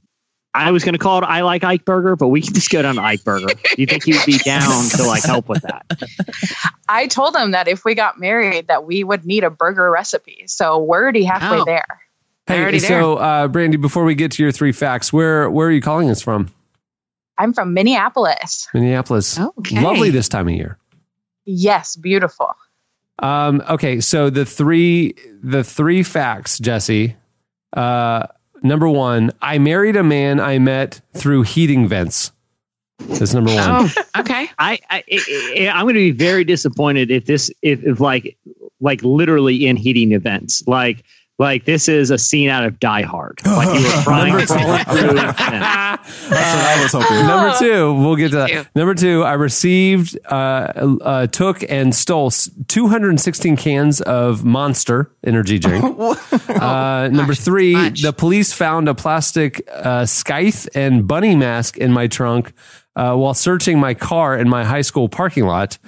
I 0.56 0.70
was 0.70 0.84
going 0.84 0.92
to 0.92 0.98
call 1.00 1.18
it 1.18 1.24
I 1.24 1.40
like 1.42 1.64
Ike 1.64 1.84
Burger, 1.84 2.14
but 2.14 2.28
we 2.28 2.40
can 2.40 2.54
just 2.54 2.70
go 2.70 2.80
down 2.82 2.94
to 2.94 3.02
Ike 3.02 3.24
Burger. 3.24 3.46
Do 3.48 3.54
you 3.76 3.86
think 3.86 4.04
he 4.04 4.12
would 4.12 4.24
be 4.24 4.38
down 4.38 4.88
to 4.90 5.02
like 5.02 5.24
help 5.24 5.48
with 5.48 5.62
that? 5.62 5.84
I 6.88 7.08
told 7.08 7.34
him 7.34 7.50
that 7.50 7.66
if 7.66 7.84
we 7.84 7.96
got 7.96 8.20
married, 8.20 8.68
that 8.68 8.84
we 8.84 9.02
would 9.02 9.24
need 9.24 9.42
a 9.42 9.50
burger 9.50 9.90
recipe. 9.90 10.44
So 10.46 10.78
we're 10.78 11.02
already 11.02 11.24
halfway 11.24 11.58
Oh. 11.60 11.64
there. 11.64 11.86
Hey, 12.46 12.60
Already 12.60 12.78
so 12.78 13.16
uh, 13.16 13.48
Brandy, 13.48 13.78
before 13.78 14.04
we 14.04 14.14
get 14.14 14.30
to 14.32 14.42
your 14.42 14.52
three 14.52 14.70
facts, 14.72 15.12
where 15.12 15.50
where 15.50 15.66
are 15.66 15.72
you 15.72 15.80
calling 15.80 16.10
us 16.10 16.20
from? 16.22 16.50
I'm 17.38 17.52
from 17.52 17.74
Minneapolis. 17.74 18.68
Minneapolis. 18.72 19.40
Okay. 19.40 19.80
Lovely 19.80 20.10
this 20.10 20.28
time 20.28 20.46
of 20.46 20.54
year. 20.54 20.78
Yes, 21.46 21.96
beautiful. 21.96 22.54
Um, 23.20 23.62
okay, 23.68 24.00
so 24.00 24.30
the 24.30 24.44
three 24.44 25.14
the 25.42 25.64
three 25.64 26.02
facts, 26.02 26.58
Jesse. 26.58 27.16
Uh, 27.72 28.26
number 28.62 28.88
one, 28.88 29.30
I 29.40 29.58
married 29.58 29.96
a 29.96 30.02
man 30.02 30.40
I 30.40 30.58
met 30.58 31.00
through 31.14 31.42
heating 31.42 31.88
vents. 31.88 32.32
That's 32.98 33.34
number 33.34 33.54
one. 33.54 33.64
Oh, 33.66 33.90
okay. 34.20 34.48
I, 34.58 34.78
I, 34.90 35.04
I 35.10 35.70
I'm 35.72 35.84
going 35.84 35.94
to 35.94 36.00
be 36.00 36.10
very 36.10 36.44
disappointed 36.44 37.10
if 37.10 37.26
this 37.26 37.50
if, 37.62 37.82
if 37.84 38.00
like 38.00 38.36
like 38.80 39.02
literally 39.02 39.66
in 39.66 39.76
heating 39.76 40.12
events 40.12 40.66
like 40.66 41.04
like 41.38 41.64
this 41.64 41.88
is 41.88 42.10
a 42.10 42.18
scene 42.18 42.48
out 42.48 42.64
of 42.64 42.78
Die 42.78 43.02
Hard. 43.02 43.40
Like 43.54 43.78
you 43.78 43.84
were 43.84 44.02
frying 44.02 44.46
crawling 44.46 44.84
through. 44.84 45.14
vents. 45.14 45.38
That's 45.38 46.28
what 46.28 46.30
I 46.30 46.82
was 46.82 46.92
hoping. 46.92 47.26
Number 47.26 47.54
two, 47.56 47.94
we'll 47.94 48.16
get 48.16 48.30
to 48.30 48.36
that. 48.36 48.68
Number 48.74 48.94
two, 48.94 49.22
I 49.22 49.34
received, 49.34 50.18
uh, 50.26 50.34
uh, 51.02 51.26
took, 51.28 51.62
and 51.70 51.94
stole 51.94 52.30
216 52.30 53.56
cans 53.56 54.00
of 54.00 54.44
Monster 54.44 55.12
energy 55.24 55.58
drink. 55.60 55.84
uh, 56.48 57.08
number 57.12 57.34
three, 57.34 57.74
much. 57.74 58.02
the 58.02 58.12
police 58.12 58.52
found 58.52 58.88
a 58.88 58.94
plastic 58.94 59.66
uh, 59.72 60.04
scythe 60.04 60.68
and 60.74 61.06
bunny 61.06 61.36
mask 61.36 61.76
in 61.78 61.92
my 61.92 62.08
trunk 62.08 62.52
uh, 62.96 63.14
while 63.14 63.34
searching 63.34 63.78
my 63.78 63.94
car 63.94 64.36
in 64.36 64.48
my 64.48 64.64
high 64.64 64.82
school 64.82 65.08
parking 65.08 65.44
lot. 65.44 65.78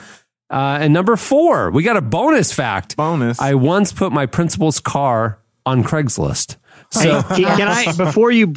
Uh, 0.49 0.79
and 0.81 0.93
number 0.93 1.17
four, 1.17 1.71
we 1.71 1.83
got 1.83 1.97
a 1.97 2.03
bonus 2.03 2.53
fact. 2.53 2.97
Bonus. 2.97 3.41
I 3.41 3.55
once 3.55 3.93
put 3.93 4.13
my 4.13 4.27
principal's 4.27 4.81
car 4.81 5.41
on 5.65 5.83
Craigslist. 5.83 6.57
So 6.91 7.21
Hey, 7.21 7.43
can, 7.43 7.57
can 7.57 7.69
I 7.69 7.93
before 7.97 8.31
you 8.31 8.53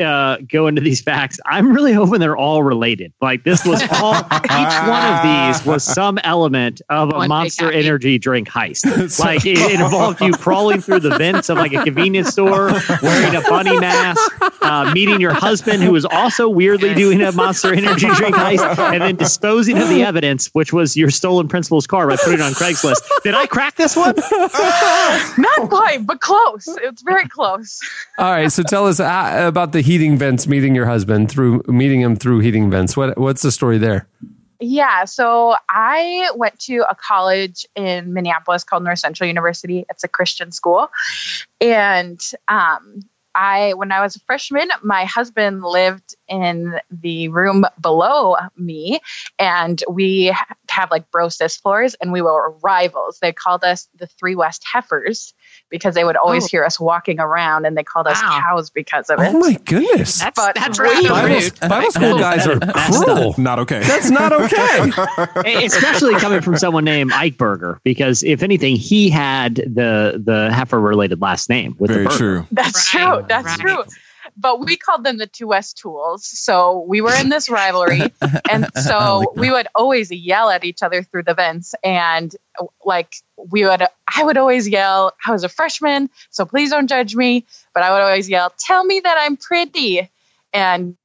uh, 0.00 0.38
go 0.48 0.66
into 0.66 0.80
these 0.80 1.00
facts? 1.00 1.38
I'm 1.46 1.72
really 1.72 1.92
hoping 1.92 2.20
they're 2.20 2.36
all 2.36 2.62
related. 2.62 3.12
Like 3.20 3.44
this 3.44 3.64
was 3.64 3.82
all 3.92 4.14
each 4.44 4.78
one 4.88 5.04
of 5.04 5.22
these 5.22 5.66
was 5.66 5.84
some 5.84 6.18
element 6.24 6.82
of 6.88 7.12
a 7.12 7.16
One 7.16 7.28
Monster. 7.28 7.70
Energy 7.72 8.18
drink 8.18 8.48
heist. 8.48 9.18
like 9.20 9.44
it, 9.46 9.58
it 9.58 9.80
involved 9.80 10.20
you 10.20 10.32
crawling 10.32 10.80
through 10.80 11.00
the 11.00 11.16
vents 11.16 11.48
of 11.48 11.56
like 11.58 11.72
a 11.72 11.82
convenience 11.84 12.28
store, 12.28 12.72
wearing 13.02 13.34
a 13.34 13.40
bunny 13.42 13.78
mask, 13.78 14.20
uh, 14.62 14.90
meeting 14.92 15.20
your 15.20 15.32
husband 15.32 15.82
who 15.82 15.92
was 15.92 16.04
also 16.04 16.48
weirdly 16.48 16.94
doing 16.94 17.20
a 17.22 17.32
Monster 17.32 17.74
Energy 17.74 18.08
drink 18.14 18.36
heist, 18.36 18.78
and 18.78 19.02
then 19.02 19.16
disposing 19.16 19.78
of 19.78 19.88
the 19.88 20.02
evidence, 20.02 20.48
which 20.52 20.72
was 20.72 20.96
your 20.96 21.10
stolen 21.10 21.48
principal's 21.48 21.86
car 21.86 22.06
by 22.08 22.16
putting 22.16 22.34
it 22.34 22.40
on 22.40 22.52
Craigslist. 22.52 23.02
Did 23.22 23.34
I 23.34 23.46
crack 23.46 23.76
this 23.76 23.96
one? 23.96 24.14
Not 25.38 25.68
quite, 25.68 26.06
but 26.06 26.20
close. 26.20 26.68
It's 26.82 27.02
very 27.02 27.28
close. 27.28 27.41
All 28.18 28.30
right, 28.30 28.50
so 28.50 28.62
tell 28.62 28.86
us 28.86 29.00
uh, 29.00 29.44
about 29.46 29.72
the 29.72 29.80
heating 29.80 30.16
vents 30.16 30.46
meeting 30.46 30.74
your 30.74 30.86
husband 30.86 31.30
through 31.30 31.62
meeting 31.66 32.00
him 32.00 32.16
through 32.16 32.40
heating 32.40 32.70
vents. 32.70 32.96
What 32.96 33.18
what's 33.18 33.42
the 33.42 33.52
story 33.52 33.78
there? 33.78 34.06
Yeah, 34.60 35.06
so 35.06 35.56
I 35.68 36.30
went 36.36 36.60
to 36.60 36.84
a 36.88 36.94
college 36.94 37.66
in 37.74 38.12
Minneapolis 38.12 38.62
called 38.62 38.84
North 38.84 39.00
Central 39.00 39.26
University. 39.26 39.84
It's 39.90 40.04
a 40.04 40.08
Christian 40.08 40.52
school. 40.52 40.88
And 41.60 42.20
um, 42.46 43.02
I 43.34 43.74
when 43.74 43.92
I 43.92 44.00
was 44.02 44.16
a 44.16 44.20
freshman, 44.20 44.68
my 44.82 45.04
husband 45.04 45.62
lived 45.62 46.14
in 46.28 46.78
the 46.90 47.28
room 47.28 47.64
below 47.80 48.36
me 48.56 49.00
and 49.38 49.82
we 49.88 50.28
ha- 50.28 50.54
have 50.68 50.90
like 50.90 51.10
bro 51.10 51.28
sis 51.28 51.56
floors 51.56 51.94
and 51.94 52.12
we 52.12 52.22
were 52.22 52.54
rivals. 52.62 53.18
They 53.20 53.32
called 53.32 53.64
us 53.64 53.88
the 53.96 54.06
three 54.06 54.34
West 54.34 54.64
heifers 54.70 55.34
because 55.72 55.96
they 55.96 56.04
would 56.04 56.14
always 56.16 56.44
Oh. 56.44 56.48
hear 56.52 56.64
us 56.64 56.78
walking 56.78 57.18
around 57.18 57.64
and 57.66 57.76
they 57.76 57.82
called 57.82 58.06
us 58.06 58.22
Wow. 58.22 58.38
cows 58.40 58.70
because 58.70 59.10
of 59.10 59.18
oh 59.18 59.22
it. 59.22 59.28
Oh 59.34 59.38
my 59.40 59.54
goodness! 59.64 60.20
That's 60.20 60.38
But 60.38 60.54
that's 60.54 60.78
we- 60.78 61.08
Bible, 61.08 61.28
rude. 61.28 61.60
Bible 61.68 61.90
school 61.90 62.18
guys 62.18 62.46
are 62.46 62.60
cruel. 62.60 63.34
Not 63.38 63.58
okay. 63.58 63.80
That's 63.82 64.10
not 64.10 64.32
okay. 64.44 65.64
especially 65.64 66.14
coming 66.16 66.40
from 66.40 66.56
someone 66.56 66.84
named 66.84 67.12
Ike 67.12 67.36
Burger, 67.38 67.80
because 67.82 68.22
if 68.22 68.42
anything, 68.44 68.76
he 68.76 69.10
had 69.10 69.56
the 69.56 70.22
the 70.24 70.50
heifer 70.52 70.78
related 70.80 71.20
last 71.20 71.48
name 71.48 71.74
with 71.78 71.90
Very 71.90 72.04
the 72.04 72.08
burger. 72.10 72.18
true. 72.18 72.46
That's 72.52 72.94
Right, 72.94 73.02
true. 73.16 73.24
That's 73.28 73.46
right. 73.46 73.58
true. 73.60 73.82
But 74.36 74.60
we 74.60 74.76
called 74.76 75.04
them 75.04 75.18
the 75.18 75.26
two 75.26 75.46
West 75.48 75.78
Tools. 75.78 76.26
So 76.26 76.84
we 76.88 77.00
were 77.00 77.14
in 77.14 77.28
this 77.28 77.50
rivalry. 77.50 78.02
And 78.50 78.66
so 78.76 79.20
like 79.20 79.36
we 79.36 79.50
would 79.50 79.68
always 79.74 80.10
yell 80.10 80.50
at 80.50 80.64
each 80.64 80.82
other 80.82 81.02
through 81.02 81.22
the 81.22 81.34
vents. 81.34 81.74
And 81.82 82.34
like 82.84 83.16
we 83.36 83.64
would, 83.64 83.82
I 84.14 84.24
would 84.24 84.36
always 84.36 84.68
yell, 84.68 85.12
I 85.26 85.32
was 85.32 85.44
a 85.44 85.48
freshman, 85.48 86.10
so 86.30 86.44
please 86.44 86.70
don't 86.70 86.88
judge 86.88 87.14
me. 87.14 87.46
But 87.72 87.82
I 87.82 87.92
would 87.92 88.02
always 88.02 88.28
yell, 88.28 88.52
tell 88.58 88.84
me 88.84 89.00
that 89.00 89.16
I'm 89.18 89.36
pretty. 89.36 90.10
And 90.52 90.96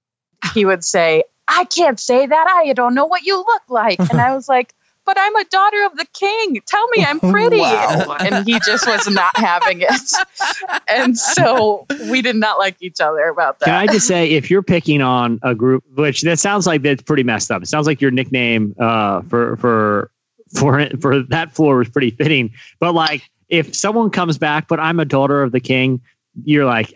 he 0.53 0.65
would 0.65 0.83
say, 0.83 1.23
I 1.47 1.63
can't 1.65 1.99
say 1.99 2.25
that. 2.25 2.47
I 2.47 2.73
don't 2.73 2.93
know 2.93 3.05
what 3.05 3.23
you 3.23 3.37
look 3.37 3.63
like. 3.69 3.99
And 3.99 4.19
I 4.19 4.35
was 4.35 4.49
like, 4.49 4.73
but 5.07 5.17
I'm 5.17 5.35
a 5.37 5.45
daughter 5.45 5.85
of 5.85 5.95
the 5.95 6.05
king. 6.13 6.61
Tell 6.67 6.85
me 6.89 7.03
I'm 7.03 7.19
pretty. 7.19 7.57
Wow. 7.67 8.17
And 8.19 8.45
he 8.45 8.59
just 8.65 8.85
was 8.85 9.07
not 9.07 9.35
having 9.35 9.81
it. 9.81 9.89
And 10.89 11.17
so 11.17 11.85
we 12.09 12.21
did 12.21 12.35
not 12.35 12.59
like 12.59 12.75
each 12.81 12.99
other 12.99 13.27
about 13.29 13.59
that. 13.59 13.65
Can. 13.65 13.75
I 13.75 13.87
just 13.87 14.07
say, 14.07 14.29
if 14.29 14.49
you're 14.49 14.61
picking 14.63 15.01
on 15.01 15.39
a 15.41 15.55
group, 15.55 15.83
which 15.95 16.21
that 16.23 16.39
sounds 16.39 16.67
like 16.67 16.81
that's 16.81 17.01
pretty 17.01 17.23
messed 17.23 17.51
up. 17.51 17.61
It 17.61 17.67
sounds 17.67 17.87
like 17.87 18.01
your 18.01 18.11
nickname 18.11 18.75
uh, 18.79 19.21
for 19.23 19.57
for 19.57 20.11
for 20.53 20.89
for 20.99 21.23
that 21.23 21.53
floor 21.53 21.77
was 21.77 21.89
pretty 21.89 22.11
fitting. 22.11 22.51
But 22.79 22.93
like, 22.93 23.29
if 23.49 23.75
someone 23.75 24.09
comes 24.09 24.37
back, 24.37 24.67
but 24.67 24.79
I'm 24.79 24.99
a 24.99 25.05
daughter 25.05 25.41
of 25.41 25.51
the 25.51 25.61
king, 25.61 26.01
you're 26.43 26.65
like. 26.65 26.93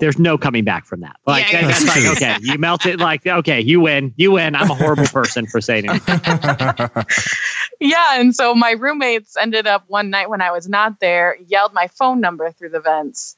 I, 0.00 0.04
there's 0.04 0.18
no 0.18 0.38
coming 0.38 0.64
back 0.64 0.86
from 0.86 1.00
that. 1.00 1.16
Like 1.26 1.52
Yeah, 1.52 1.66
that's 1.66 1.86
like 1.86 2.16
okay, 2.16 2.36
you 2.40 2.58
melted. 2.58 2.94
It 2.94 3.00
like 3.00 3.26
okay, 3.26 3.60
you 3.60 3.80
win, 3.80 4.14
you 4.16 4.32
win. 4.32 4.54
I'm 4.54 4.70
a 4.70 4.74
horrible 4.74 5.06
person 5.06 5.46
for 5.46 5.60
saying 5.60 5.84
it. 5.86 6.02
yeah. 7.80 8.20
And 8.20 8.34
so 8.34 8.54
my 8.54 8.72
roommates 8.72 9.36
ended 9.36 9.66
up 9.66 9.84
one 9.88 10.10
night 10.10 10.28
when 10.30 10.40
I 10.40 10.50
was 10.50 10.68
not 10.68 11.00
there, 11.00 11.36
yelled 11.46 11.72
my 11.72 11.88
phone 11.88 12.20
number 12.20 12.50
through 12.50 12.70
the 12.70 12.80
vents. 12.80 13.36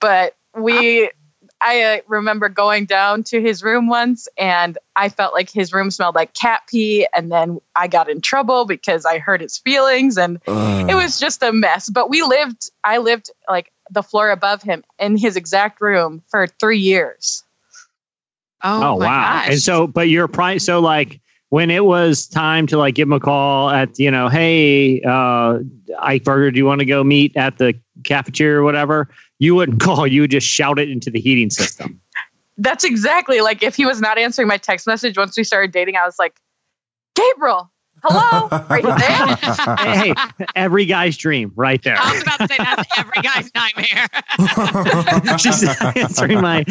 But 0.00 0.36
we, 0.56 1.10
I 1.60 1.82
uh, 1.82 1.98
remember 2.06 2.48
going 2.48 2.84
down 2.84 3.22
to 3.24 3.40
his 3.40 3.62
room 3.62 3.88
once 3.88 4.28
and 4.36 4.76
I 4.94 5.08
felt 5.08 5.32
like 5.32 5.50
his 5.50 5.72
room 5.72 5.90
smelled 5.90 6.14
like 6.14 6.34
cat 6.34 6.62
pee. 6.68 7.06
And 7.14 7.32
then 7.32 7.60
I 7.74 7.88
got 7.88 8.10
in 8.10 8.20
trouble 8.20 8.66
because 8.66 9.06
I 9.06 9.18
hurt 9.18 9.40
his 9.40 9.58
feelings 9.58 10.18
and 10.18 10.40
Ugh. 10.46 10.90
it 10.90 10.94
was 10.94 11.18
just 11.18 11.42
a 11.42 11.52
mess. 11.52 11.88
But 11.88 12.10
we 12.10 12.22
lived, 12.22 12.70
I 12.82 12.98
lived 12.98 13.30
like 13.48 13.72
the 13.90 14.02
floor 14.02 14.30
above 14.30 14.62
him 14.62 14.82
in 14.98 15.16
his 15.16 15.36
exact 15.36 15.80
room 15.80 16.22
for 16.28 16.46
three 16.46 16.78
years. 16.78 17.42
Oh, 18.62 18.94
Oh, 18.94 18.98
my 18.98 19.06
wow! 19.06 19.32
gosh. 19.42 19.48
And 19.50 19.62
so, 19.62 19.86
but 19.86 20.08
your 20.08 20.26
price. 20.28 20.64
So 20.64 20.80
like 20.80 21.20
when 21.50 21.70
it 21.70 21.84
was 21.84 22.26
time 22.26 22.66
to 22.68 22.78
like 22.78 22.94
give 22.94 23.08
him 23.08 23.12
a 23.12 23.20
call 23.20 23.70
at 23.70 23.98
you 23.98 24.10
know, 24.10 24.28
hey, 24.28 25.02
uh, 25.02 25.58
Ike 26.00 26.24
Burger, 26.24 26.50
do 26.50 26.58
you 26.58 26.64
want 26.66 26.80
to 26.80 26.86
go 26.86 27.04
meet 27.04 27.36
at 27.36 27.58
the 27.58 27.74
cafeteria 28.04 28.58
or 28.58 28.62
whatever? 28.62 29.08
You 29.38 29.54
wouldn't 29.54 29.80
call. 29.82 30.06
You 30.06 30.22
would 30.22 30.30
just 30.30 30.46
shout 30.46 30.78
it 30.78 30.88
into 30.90 31.10
the 31.10 31.20
heating 31.20 31.50
system. 31.50 32.00
That's 32.56 32.84
exactly 32.84 33.40
like 33.40 33.62
if 33.62 33.74
he 33.76 33.84
was 33.84 34.00
not 34.00 34.16
answering 34.16 34.48
my 34.48 34.56
text 34.56 34.86
message 34.86 35.18
once 35.18 35.36
we 35.36 35.44
started 35.44 35.72
dating, 35.72 35.96
I 35.96 36.06
was 36.06 36.18
like, 36.18 36.40
Gabriel, 37.16 37.70
hello, 38.04 38.48
are 38.68 38.80
you 38.80 38.86
there? 38.86 39.36
hey, 39.76 40.14
hey, 40.38 40.46
every 40.54 40.84
guy's 40.86 41.16
dream, 41.16 41.52
right 41.56 41.82
there. 41.82 41.96
I 41.98 42.12
was 42.12 42.22
about 42.22 42.38
to 42.40 42.48
say 42.48 42.56
that's 42.58 42.98
every 42.98 43.22
guy's 43.22 43.50
nightmare. 43.54 44.06
Uh, 45.24 45.36
she's 45.38 45.62
not 45.62 45.96
answering 45.96 46.40
my. 46.40 46.64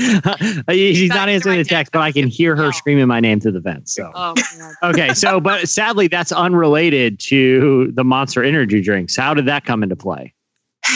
she's 0.70 1.10
not 1.10 1.30
answering 1.30 1.58
the 1.58 1.64
text, 1.64 1.92
but 1.92 2.02
I 2.02 2.12
can 2.12 2.28
hear 2.28 2.56
her 2.56 2.64
No. 2.66 2.72
screaming 2.72 3.08
my 3.08 3.20
name 3.20 3.40
through 3.40 3.54
the 3.54 3.60
vents. 3.60 3.94
So. 3.94 4.12
oh, 4.14 4.34
God. 4.36 4.74
Okay, 4.94 5.14
so 5.14 5.40
but 5.40 5.68
sadly, 5.68 6.08
that's 6.08 6.32
unrelated 6.32 7.20
to 7.22 7.92
the 7.94 8.04
Monster 8.04 8.44
Energy 8.44 8.82
drinks. 8.82 9.16
How 9.16 9.34
did 9.34 9.46
that 9.46 9.66
come 9.66 9.82
into 9.84 9.96
play? 9.96 10.34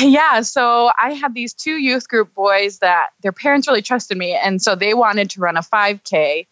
yeah, 0.01 0.41
so 0.41 0.91
I 1.01 1.13
had 1.13 1.33
these 1.33 1.53
two 1.53 1.77
youth 1.77 2.07
group 2.09 2.33
boys 2.33 2.79
that 2.79 3.07
their 3.23 3.31
parents 3.31 3.67
really 3.67 3.81
trusted 3.81 4.17
me. 4.17 4.33
And 4.35 4.61
so 4.61 4.75
they 4.75 4.93
wanted 4.93 5.29
to 5.31 5.39
run 5.39 5.55
a 5.57 5.61
5K. 5.61 6.45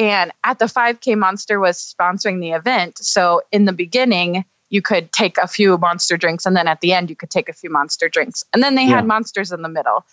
And 0.00 0.32
at 0.42 0.58
the 0.58 0.64
5K, 0.64 1.16
Monster 1.18 1.60
was 1.60 1.76
sponsoring 1.76 2.40
the 2.40 2.52
event. 2.52 2.96
So 2.98 3.42
in 3.52 3.66
the 3.66 3.72
beginning, 3.74 4.46
you 4.70 4.80
could 4.80 5.12
take 5.12 5.36
a 5.36 5.46
few 5.46 5.76
monster 5.76 6.16
drinks. 6.16 6.46
And 6.46 6.56
then 6.56 6.66
at 6.66 6.80
the 6.80 6.94
end, 6.94 7.10
you 7.10 7.16
could 7.16 7.28
take 7.28 7.50
a 7.50 7.52
few 7.52 7.68
monster 7.68 8.08
drinks. 8.08 8.42
And 8.54 8.62
then 8.62 8.76
they 8.76 8.86
Yeah. 8.86 8.96
had 8.96 9.06
monsters 9.06 9.52
in 9.52 9.60
the 9.60 9.68
middle. 9.68 10.06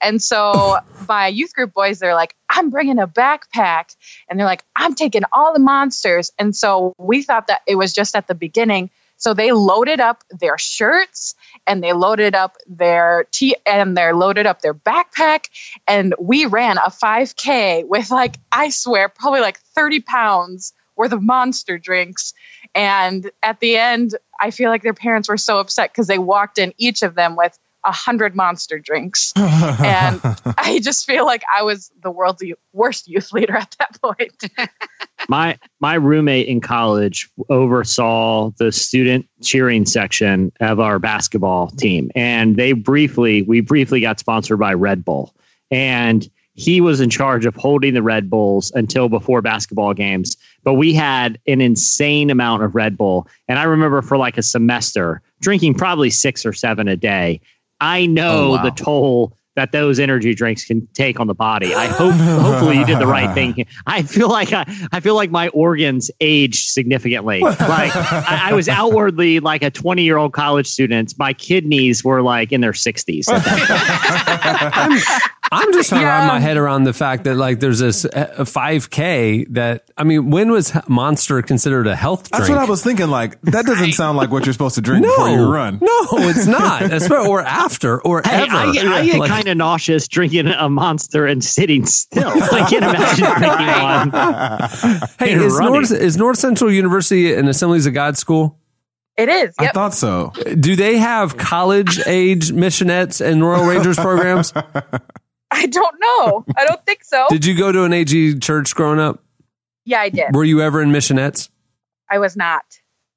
And 0.00 0.22
so 0.22 0.76
my 1.08 1.26
youth 1.26 1.54
group 1.54 1.74
boys, 1.74 1.98
they're 1.98 2.14
like, 2.14 2.36
I'm 2.50 2.70
bringing 2.70 3.00
a 3.00 3.08
backpack. 3.08 3.96
And 4.28 4.38
they're 4.38 4.46
like, 4.46 4.62
I'm 4.76 4.94
taking 4.94 5.22
all 5.32 5.52
the 5.52 5.58
monsters. 5.58 6.30
And 6.38 6.54
so 6.54 6.94
we 6.96 7.22
thought 7.22 7.48
that 7.48 7.62
it 7.66 7.74
was 7.74 7.92
just 7.92 8.14
at 8.14 8.28
the 8.28 8.36
beginning. 8.36 8.90
So 9.22 9.34
they 9.34 9.52
loaded 9.52 10.00
up 10.00 10.24
their 10.30 10.58
shirts 10.58 11.36
and 11.64 11.80
they 11.80 11.92
loaded 11.92 12.34
up 12.34 12.56
their 12.66 13.28
t 13.30 13.54
and 13.64 13.96
they 13.96 14.12
loaded 14.12 14.46
up 14.46 14.62
their 14.62 14.74
backpack. 14.74 15.44
And 15.86 16.12
we 16.18 16.46
ran 16.46 16.76
a 16.78 16.90
5K 16.90 17.86
with 17.86 18.10
like, 18.10 18.34
I 18.50 18.70
swear, 18.70 19.08
probably 19.08 19.38
like 19.38 19.60
30 19.76 20.00
pounds 20.00 20.72
worth 20.96 21.12
of 21.12 21.22
monster 21.22 21.78
drinks. 21.78 22.34
And 22.74 23.30
at 23.44 23.60
the 23.60 23.76
end, 23.76 24.16
I 24.40 24.50
feel 24.50 24.70
like 24.70 24.82
their 24.82 24.92
parents 24.92 25.28
were 25.28 25.36
so 25.36 25.58
upset 25.58 25.92
because 25.92 26.08
they 26.08 26.18
walked 26.18 26.58
in 26.58 26.74
each 26.76 27.02
of 27.02 27.14
them 27.14 27.36
with 27.36 27.56
a 27.84 27.92
hundred 27.92 28.34
monster 28.34 28.78
drinks. 28.78 29.32
and 29.36 30.20
I 30.58 30.80
just 30.82 31.06
feel 31.06 31.26
like 31.26 31.42
I 31.54 31.62
was 31.62 31.90
the 32.02 32.10
world's 32.10 32.42
worst 32.72 33.08
youth 33.08 33.32
leader 33.32 33.56
at 33.56 33.74
that 33.78 34.00
point. 34.00 34.44
my 35.28 35.58
my 35.80 35.94
roommate 35.94 36.48
in 36.48 36.60
college 36.60 37.30
oversaw 37.48 38.50
the 38.58 38.72
student 38.72 39.26
cheering 39.42 39.86
section 39.86 40.52
of 40.60 40.80
our 40.80 40.98
basketball 40.98 41.68
team. 41.70 42.10
And 42.14 42.56
they 42.56 42.72
briefly 42.72 43.42
we 43.42 43.60
briefly 43.60 44.00
got 44.00 44.18
sponsored 44.18 44.58
by 44.58 44.74
Red 44.74 45.04
Bull. 45.04 45.34
And 45.70 46.28
he 46.54 46.80
was 46.80 47.00
in 47.00 47.08
charge 47.08 47.46
of 47.46 47.56
holding 47.56 47.94
the 47.94 48.02
Red 48.02 48.28
Bulls 48.28 48.70
until 48.74 49.08
before 49.08 49.40
basketball 49.40 49.94
games. 49.94 50.36
But 50.64 50.74
we 50.74 50.92
had 50.92 51.38
an 51.46 51.60
insane 51.60 52.28
amount 52.28 52.62
of 52.62 52.74
Red 52.74 52.96
Bull. 52.96 53.26
And 53.48 53.58
I 53.58 53.64
remember 53.64 54.02
for 54.02 54.18
like 54.18 54.36
a 54.36 54.42
semester 54.42 55.22
drinking 55.40 55.74
probably 55.74 56.10
6 56.10 56.44
or 56.44 56.52
7 56.52 56.88
a 56.88 56.96
day 56.96 57.40
I 57.82 58.06
know 58.06 58.30
Oh, 58.32 58.50
wow. 58.52 58.62
the 58.64 58.70
toll 58.70 59.36
that 59.54 59.70
those 59.72 60.00
energy 60.00 60.34
drinks 60.34 60.64
can 60.64 60.86
take 60.94 61.20
on 61.20 61.26
the 61.26 61.34
body. 61.34 61.74
I 61.74 61.84
hope 61.86 62.14
hopefully 62.42 62.78
you 62.78 62.86
did 62.86 62.98
the 62.98 63.06
right 63.06 63.34
thing. 63.34 63.66
I 63.86 64.00
feel 64.00 64.30
like 64.30 64.50
I, 64.54 64.64
I 64.92 65.00
feel 65.00 65.14
like 65.14 65.30
my 65.30 65.48
organs 65.48 66.10
aged 66.20 66.70
significantly. 66.70 67.40
Like 67.40 67.60
I, 67.94 68.44
I 68.44 68.52
was 68.54 68.66
outwardly 68.70 69.40
like 69.40 69.62
a 69.62 69.70
20 69.70 70.02
year 70.04 70.16
old 70.16 70.32
college 70.32 70.66
student. 70.66 71.12
My 71.18 71.34
kidneys 71.34 72.02
were 72.02 72.22
like 72.22 72.50
in 72.50 72.62
their 72.62 72.72
60s. 72.72 73.28
at 73.28 73.44
that 73.44 74.72
point. 74.88 75.32
I'm 75.52 75.72
just 75.72 75.90
trying 75.90 76.00
to 76.00 76.06
wrap 76.06 76.26
my 76.32 76.40
head 76.40 76.56
around 76.56 76.84
the 76.84 76.92
fact 76.92 77.24
that 77.24 77.36
like 77.36 77.60
there's 77.60 77.78
this 77.78 78.04
uh, 78.04 78.34
5K 78.38 79.46
that 79.54 79.84
I 79.96 80.04
mean, 80.04 80.30
when 80.30 80.50
was 80.50 80.72
Monster 80.88 81.42
considered 81.42 81.86
a 81.86 81.94
health 81.94 82.30
drink? 82.30 82.38
That's 82.38 82.48
what 82.50 82.58
I 82.58 82.64
was 82.64 82.82
thinking. 82.82 83.08
Like 83.08 83.40
that 83.42 83.66
doesn't 83.66 83.92
sound 83.92 84.16
like 84.16 84.30
what 84.30 84.46
you're 84.46 84.52
supposed 84.54 84.74
to 84.76 84.80
drink 84.80 85.04
before 85.04 85.28
you 85.28 85.44
run. 85.52 85.78
No, 85.82 86.06
it's 86.12 86.46
not. 86.46 86.82
That's 86.90 87.10
or 87.10 87.42
after 87.42 88.00
or 88.02 88.22
Hey, 88.24 88.42
ever. 88.44 88.52
I, 88.56 88.72
get- 88.72 88.86
I 88.86 89.04
get 89.04 89.18
Like- 89.18 89.30
kind 89.30 89.48
of 89.48 89.56
nauseous 89.58 90.08
drinking 90.08 90.46
a 90.46 90.68
monster 90.68 91.26
and 91.26 91.44
sitting 91.44 91.84
still. 91.86 92.28
I 92.34 92.66
can't 92.70 92.84
imagine 92.84 93.24
drinking 93.26 93.66
one. 93.82 95.08
Hey, 95.18 95.32
and 95.34 95.42
is. 95.42 95.58
North, 95.60 95.90
is 95.92 96.16
North 96.16 96.38
Central 96.38 96.72
University 96.72 97.34
an 97.34 97.46
Assemblies 97.48 97.86
of 97.86 97.94
God 97.94 98.16
school? 98.16 98.58
It 99.18 99.28
is. 99.28 99.54
I 99.58 99.68
thought 99.68 99.92
so. 99.92 100.32
Do 100.58 100.74
they 100.74 100.96
have 100.96 101.36
college 101.36 102.00
age 102.06 102.50
missionettes 102.50 103.20
and 103.24 103.42
Royal 103.46 103.66
Rangers 103.66 103.96
programs? 103.98 104.54
I 105.52 105.66
don't 105.66 105.96
know. 106.00 106.44
I 106.56 106.64
don't 106.64 106.84
think 106.86 107.04
so. 107.04 107.26
Did 107.28 107.44
you 107.44 107.56
go 107.56 107.70
to 107.72 107.84
an 107.84 107.92
AG 107.92 108.38
church 108.40 108.74
growing 108.74 108.98
up? 108.98 109.22
yeah, 109.84 110.00
I 110.00 110.08
did. 110.08 110.34
Were 110.34 110.44
you 110.44 110.60
ever 110.62 110.80
in 110.80 110.90
missionettes? 110.90 111.48
I 112.10 112.18
was 112.18 112.36
not. 112.36 112.64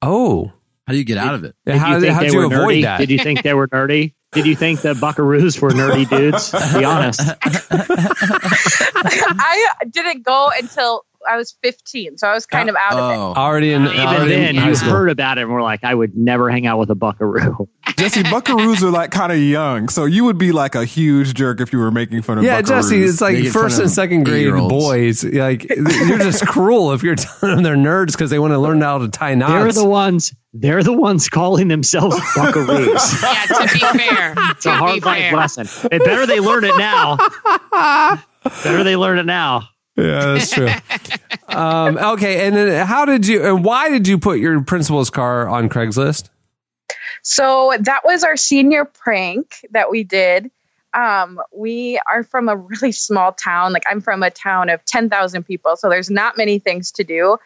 Oh, 0.02 0.52
How 0.86 0.92
do 0.92 0.98
you 0.98 1.04
get 1.04 1.16
out 1.18 1.34
of 1.34 1.44
it? 1.44 1.54
Did 1.64 1.76
how 1.76 1.94
you 1.94 2.00
think 2.00 2.12
how'd 2.14 2.22
they 2.24 2.30
you 2.32 2.38
were 2.38 2.44
avoid 2.46 2.76
nerdy? 2.78 2.82
that? 2.82 2.98
Did 2.98 3.10
you 3.10 3.18
think 3.18 3.42
they 3.42 3.54
were 3.54 3.68
nerdy? 3.68 4.12
Did 4.32 4.46
you 4.46 4.56
think 4.56 4.80
the 4.82 4.92
Buckaroos 4.94 5.60
were 5.62 5.70
nerdy 5.70 6.08
dudes? 6.08 6.50
Be 6.76 6.84
honest. 6.84 7.20
I 8.94 9.66
didn't 9.90 10.24
go 10.24 10.50
until 10.58 11.04
I 11.28 11.36
was 11.36 11.56
15, 11.62 12.18
so 12.18 12.28
I 12.28 12.34
was 12.34 12.46
kind 12.46 12.68
of 12.68 12.76
out 12.76 12.92
of 12.98 13.10
it. 13.10 13.16
Oh, 13.16 13.34
already 13.34 13.72
in 13.72 13.84
Even 13.86 13.98
already 13.98 14.34
in 14.34 14.40
then, 14.40 14.54
high 14.56 14.68
you 14.68 14.74
school. 14.74 14.90
heard 14.90 15.10
about 15.10 15.38
it 15.38 15.42
and 15.42 15.50
were 15.52 15.62
like, 15.62 15.84
I 15.84 15.94
would 15.94 16.16
never 16.16 16.50
hang 16.50 16.66
out 16.66 16.78
with 16.78 16.90
a 16.90 16.94
buckaroo. 16.94 17.68
Jesse, 17.96 18.22
Buckaroos 18.24 18.82
are 18.82 18.90
like 18.90 19.10
kind 19.10 19.32
of 19.32 19.38
young, 19.38 19.88
so 19.88 20.04
you 20.04 20.24
would 20.24 20.36
be 20.36 20.52
like 20.52 20.74
a 20.74 20.84
huge 20.84 21.32
jerk 21.32 21.60
if 21.62 21.72
you 21.72 21.78
were 21.78 21.90
making 21.90 22.20
fun 22.20 22.36
of. 22.36 22.44
Yeah, 22.44 22.60
Buckaroos. 22.60 22.68
Jesse, 22.68 23.02
it's 23.02 23.20
like 23.22 23.34
Making 23.36 23.50
first 23.52 23.80
and 23.80 23.90
second 23.90 24.24
grade 24.24 24.52
boys. 24.52 25.24
Like 25.24 25.66
you're 25.70 26.18
just 26.18 26.46
cruel 26.46 26.92
if 26.92 27.02
you're 27.02 27.14
telling 27.14 27.54
them 27.56 27.62
they're 27.64 27.74
nerds 27.76 28.12
because 28.12 28.28
they 28.28 28.38
want 28.38 28.52
to 28.52 28.58
learn 28.58 28.82
how 28.82 28.98
to 28.98 29.08
tie 29.08 29.34
knots. 29.34 29.52
They're 29.52 29.72
the 29.84 29.88
ones. 29.88 30.34
They're 30.52 30.82
the 30.82 30.92
ones 30.92 31.28
calling 31.30 31.68
themselves 31.68 32.16
buckaroos. 32.36 33.22
Yeah, 33.22 33.66
to 33.66 33.72
be 33.72 33.78
fair. 34.04 34.34
It's 34.50 34.66
a 34.66 34.72
hard 34.72 35.02
life 35.02 35.32
lesson. 35.32 35.66
It 35.90 36.04
better 36.04 36.26
they 36.26 36.40
learn 36.40 36.64
it 36.64 36.76
now. 36.76 37.16
better 38.62 38.84
they 38.84 38.96
learn 38.96 39.18
it 39.18 39.26
now. 39.26 39.68
Yeah, 39.96 40.34
that's 40.34 40.50
true. 40.50 40.68
um, 41.48 41.96
okay, 41.96 42.46
and 42.46 42.56
then 42.56 42.86
how 42.86 43.04
did 43.04 43.26
you 43.26 43.44
and 43.44 43.64
why 43.64 43.88
did 43.88 44.06
you 44.06 44.18
put 44.18 44.38
your 44.38 44.60
principal's 44.62 45.10
car 45.10 45.48
on 45.48 45.68
Craigslist? 45.68 46.28
So 47.22 47.74
that 47.80 48.04
was 48.04 48.22
our 48.22 48.36
senior 48.36 48.84
prank 48.84 49.66
that 49.70 49.90
we 49.90 50.04
did. 50.04 50.50
Um, 50.94 51.40
we 51.52 52.00
are 52.10 52.22
from 52.22 52.48
a 52.48 52.56
really 52.56 52.92
small 52.92 53.32
town. 53.32 53.72
Like 53.72 53.82
I'm 53.90 54.00
from 54.00 54.22
a 54.22 54.30
town 54.30 54.68
of 54.68 54.84
10,000 54.84 55.42
people, 55.42 55.76
so 55.76 55.88
there's 55.88 56.10
not 56.10 56.36
many 56.36 56.58
things 56.58 56.92
to 56.92 57.04
do. 57.04 57.38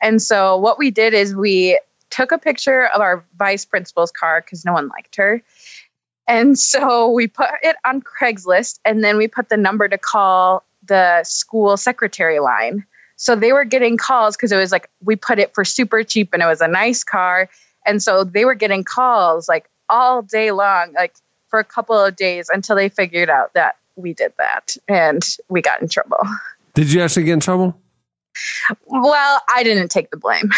And 0.00 0.20
so 0.22 0.56
what 0.56 0.78
we 0.78 0.90
did 0.90 1.14
is 1.14 1.34
we 1.34 1.78
took 2.10 2.32
a 2.32 2.38
picture 2.38 2.86
of 2.86 3.00
our 3.00 3.24
vice 3.38 3.64
principal's 3.64 4.10
car 4.10 4.40
because 4.40 4.64
no 4.64 4.72
one 4.72 4.88
liked 4.88 5.16
her. 5.16 5.42
And 6.28 6.58
so 6.58 7.08
we 7.10 7.28
put 7.28 7.50
it 7.62 7.76
on 7.84 8.02
Craigslist 8.02 8.80
and 8.84 9.04
then 9.04 9.16
we 9.16 9.28
put 9.28 9.48
the 9.48 9.56
number 9.56 9.86
to 9.86 9.98
call 9.98 10.64
the 10.86 11.22
school 11.24 11.76
secretary 11.76 12.38
line. 12.38 12.84
So 13.16 13.34
they 13.34 13.52
were 13.52 13.64
getting 13.64 13.96
calls 13.96 14.36
because 14.36 14.52
it 14.52 14.56
was 14.56 14.72
like 14.72 14.90
we 15.02 15.16
put 15.16 15.38
it 15.38 15.54
for 15.54 15.64
super 15.64 16.02
cheap 16.02 16.32
and 16.32 16.42
it 16.42 16.46
was 16.46 16.60
a 16.60 16.68
nice 16.68 17.02
car. 17.02 17.48
And 17.86 18.02
so 18.02 18.24
they 18.24 18.44
were 18.44 18.54
getting 18.54 18.84
calls 18.84 19.48
like 19.48 19.68
all 19.88 20.22
day 20.22 20.50
long, 20.50 20.92
like 20.92 21.14
for 21.48 21.58
a 21.58 21.64
couple 21.64 21.98
of 21.98 22.16
days 22.16 22.50
until 22.52 22.76
they 22.76 22.88
figured 22.88 23.30
out 23.30 23.54
that 23.54 23.76
we 23.94 24.12
did 24.12 24.32
that 24.38 24.76
and 24.88 25.22
we 25.48 25.62
got 25.62 25.80
in 25.80 25.88
trouble. 25.88 26.18
Did 26.74 26.92
you 26.92 27.00
actually 27.00 27.24
get 27.24 27.32
in 27.32 27.40
trouble? 27.40 27.74
Well, 28.86 29.40
I 29.54 29.62
didn't 29.62 29.88
take 29.90 30.10
the 30.10 30.16
blame. 30.16 30.50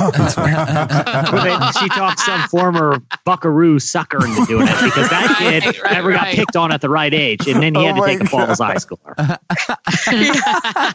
Well, 0.00 1.72
she 1.72 1.88
talked 1.88 2.20
some 2.20 2.42
former 2.48 3.00
buckaroo 3.24 3.78
sucker 3.78 4.24
into 4.26 4.44
doing 4.46 4.66
it 4.68 4.80
because 4.82 5.08
that 5.10 5.36
kid 5.38 5.64
Right, 5.64 5.82
right, 5.82 5.92
never 5.92 6.12
got 6.12 6.26
picked 6.28 6.56
on 6.56 6.72
at 6.72 6.80
the 6.80 6.88
right 6.88 7.12
age, 7.14 7.46
and 7.46 7.62
then 7.62 7.74
he 7.74 7.80
Oh 7.82 7.86
had 7.86 7.94
to 7.94 8.00
my 8.00 8.06
take 8.08 8.20
a 8.22 8.26
fall 8.26 8.40
as 8.42 8.58
high 8.58 8.74
schooler. 8.76 9.38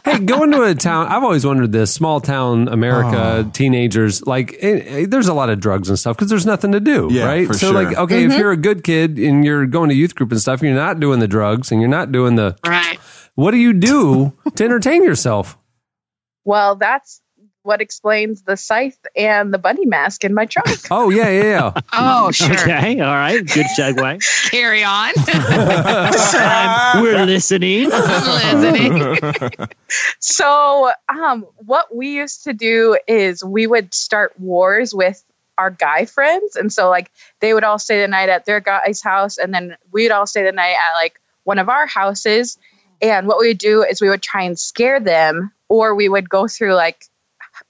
Hey, 0.04 0.18
going 0.18 0.50
to 0.52 0.62
a 0.62 0.74
town, 0.74 1.06
I've 1.08 1.22
always 1.24 1.44
wondered 1.46 1.72
this 1.72 1.92
small 1.92 2.20
town 2.20 2.68
America, 2.68 3.44
Oh. 3.46 3.50
teenagers, 3.52 4.26
like, 4.26 4.54
eh, 4.60 4.80
eh, 5.02 5.06
there's 5.08 5.28
a 5.28 5.34
lot 5.34 5.50
of 5.50 5.60
drugs 5.60 5.88
and 5.88 5.98
stuff 5.98 6.16
because 6.16 6.30
there's 6.30 6.46
nothing 6.46 6.72
to 6.72 6.80
do, 6.80 7.08
Yeah, 7.10 7.24
right? 7.24 7.46
for 7.46 7.54
so, 7.54 7.72
sure. 7.72 7.82
like, 7.82 7.96
okay, 7.96 8.24
if 8.24 8.36
you're 8.36 8.52
a 8.52 8.56
good 8.56 8.84
kid 8.84 9.18
and 9.18 9.44
you're 9.44 9.66
going 9.66 9.88
to 9.88 9.94
youth 9.94 10.14
group 10.14 10.30
and 10.30 10.40
stuff, 10.40 10.62
you're 10.62 10.74
not 10.74 11.00
doing 11.00 11.20
the 11.20 11.28
drugs 11.28 11.70
and 11.72 11.80
you're 11.80 11.90
not 11.90 12.12
doing 12.12 12.36
the, 12.36 12.56
Right. 12.66 12.98
what 13.34 13.50
do 13.52 13.56
you 13.58 13.72
do 13.72 14.32
to 14.54 14.64
entertain 14.64 15.04
yourself? 15.04 15.56
Well, 16.50 16.74
that's 16.74 17.22
what 17.62 17.80
explains 17.80 18.42
the 18.42 18.56
scythe 18.56 18.98
and 19.14 19.54
the 19.54 19.58
bunny 19.58 19.86
mask 19.86 20.24
in 20.24 20.34
my 20.34 20.46
trunk. 20.46 20.68
Oh, 20.90 21.10
yeah, 21.10 21.30
yeah, 21.30 21.42
yeah. 21.44 21.80
Oh, 21.92 22.32
sure. 22.32 22.50
Okay, 22.50 22.98
all 22.98 23.14
right, 23.14 23.38
good 23.46 23.66
segue. 23.78 24.50
Carry 24.50 24.82
on. 24.82 25.12
We're 27.00 27.24
listening. 27.24 27.88
Listening. 27.88 29.28
so 30.18 30.90
um, 31.08 31.46
what 31.58 31.94
we 31.94 32.16
used 32.16 32.42
to 32.44 32.52
do 32.52 32.98
is 33.06 33.44
we 33.44 33.68
would 33.68 33.94
start 33.94 34.32
wars 34.40 34.92
with 34.92 35.22
our 35.56 35.70
guy 35.70 36.04
friends 36.04 36.56
and 36.56 36.72
so 36.72 36.90
like 36.90 37.12
they 37.38 37.54
would 37.54 37.62
all 37.62 37.78
stay 37.78 38.00
the 38.00 38.08
night 38.08 38.28
at 38.28 38.44
their 38.44 38.58
guy's 38.58 39.00
house 39.02 39.38
and 39.38 39.54
then 39.54 39.76
we'd 39.92 40.10
all 40.10 40.26
stay 40.26 40.42
the 40.42 40.50
night 40.50 40.74
at 40.74 40.94
like 40.96 41.20
one 41.44 41.60
of 41.60 41.68
our 41.68 41.86
houses 41.86 42.58
and 43.00 43.26
what 43.26 43.38
we 43.38 43.48
would 43.48 43.58
do 43.58 43.82
is 43.82 44.00
we 44.00 44.08
would 44.08 44.22
try 44.22 44.42
and 44.42 44.58
scare 44.58 45.00
them 45.00 45.52
or 45.68 45.94
we 45.94 46.08
would 46.08 46.28
go 46.28 46.46
through 46.48 46.74
like 46.74 47.06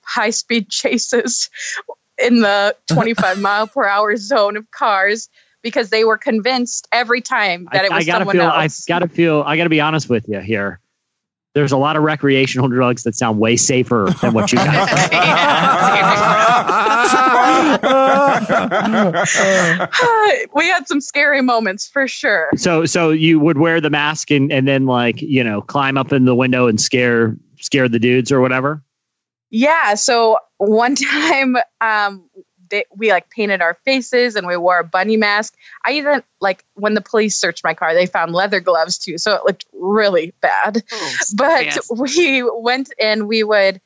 high 0.02 0.30
speed 0.30 0.68
chases 0.70 1.50
in 2.22 2.40
the 2.40 2.76
25 2.88 3.40
mile 3.42 3.66
per 3.66 3.84
hour 3.84 4.16
zone 4.16 4.56
of 4.56 4.70
cars 4.70 5.28
because 5.62 5.90
they 5.90 6.04
were 6.04 6.18
convinced 6.18 6.88
every 6.90 7.20
time 7.20 7.68
that 7.72 7.82
I, 7.82 7.86
it 7.86 7.92
was 7.92 8.04
I 8.04 8.06
gotta 8.06 8.20
someone 8.20 8.36
feel. 8.36 8.44
else. 8.44 8.88
I 8.88 8.92
gotta 8.92 9.08
feel. 9.08 9.42
I 9.46 9.56
gotta 9.56 9.70
be 9.70 9.80
honest 9.80 10.08
with 10.08 10.26
you 10.28 10.40
here. 10.40 10.80
There's 11.52 11.72
a 11.72 11.76
lot 11.76 11.96
of 11.96 12.04
recreational 12.04 12.68
drugs 12.68 13.02
that 13.02 13.16
sound 13.16 13.40
way 13.40 13.56
safer 13.56 14.08
than 14.22 14.32
what 14.32 14.52
you 14.52 14.58
guys. 14.64 14.88
we 20.54 20.66
had 20.66 20.86
some 20.86 21.00
scary 21.00 21.42
moments 21.42 21.88
for 21.88 22.08
sure. 22.08 22.50
So 22.56 22.86
so 22.86 23.10
you 23.10 23.40
would 23.40 23.58
wear 23.58 23.80
the 23.80 23.90
mask 23.90 24.30
and 24.30 24.52
and 24.52 24.68
then 24.68 24.86
like 24.86 25.20
you 25.22 25.44
know 25.44 25.62
climb 25.62 25.96
up 25.96 26.12
in 26.12 26.24
the 26.24 26.34
window 26.34 26.66
and 26.66 26.80
scare 26.80 27.36
scare 27.60 27.88
the 27.88 27.98
dudes 27.98 28.32
or 28.32 28.40
whatever. 28.40 28.82
Yeah. 29.50 29.94
So 29.94 30.38
one 30.58 30.94
time, 30.94 31.56
um, 31.80 32.28
they, 32.70 32.84
we 32.96 33.10
like 33.10 33.28
painted 33.30 33.60
our 33.60 33.74
faces 33.84 34.36
and 34.36 34.46
we 34.46 34.56
wore 34.56 34.78
a 34.78 34.84
bunny 34.84 35.16
mask. 35.16 35.54
I 35.84 35.92
even 35.92 36.22
like 36.40 36.64
when 36.74 36.94
the 36.94 37.00
police 37.00 37.36
searched 37.36 37.64
my 37.64 37.74
car, 37.74 37.94
they 37.94 38.06
found 38.06 38.32
leather 38.32 38.60
gloves 38.60 38.96
too, 38.96 39.18
so 39.18 39.34
it 39.34 39.42
looked 39.44 39.66
really 39.72 40.32
bad. 40.40 40.84
but 41.34 41.64
yes. 41.64 41.90
we 41.90 42.42
went 42.42 42.92
and 43.00 43.26
we 43.26 43.42
would 43.42 43.80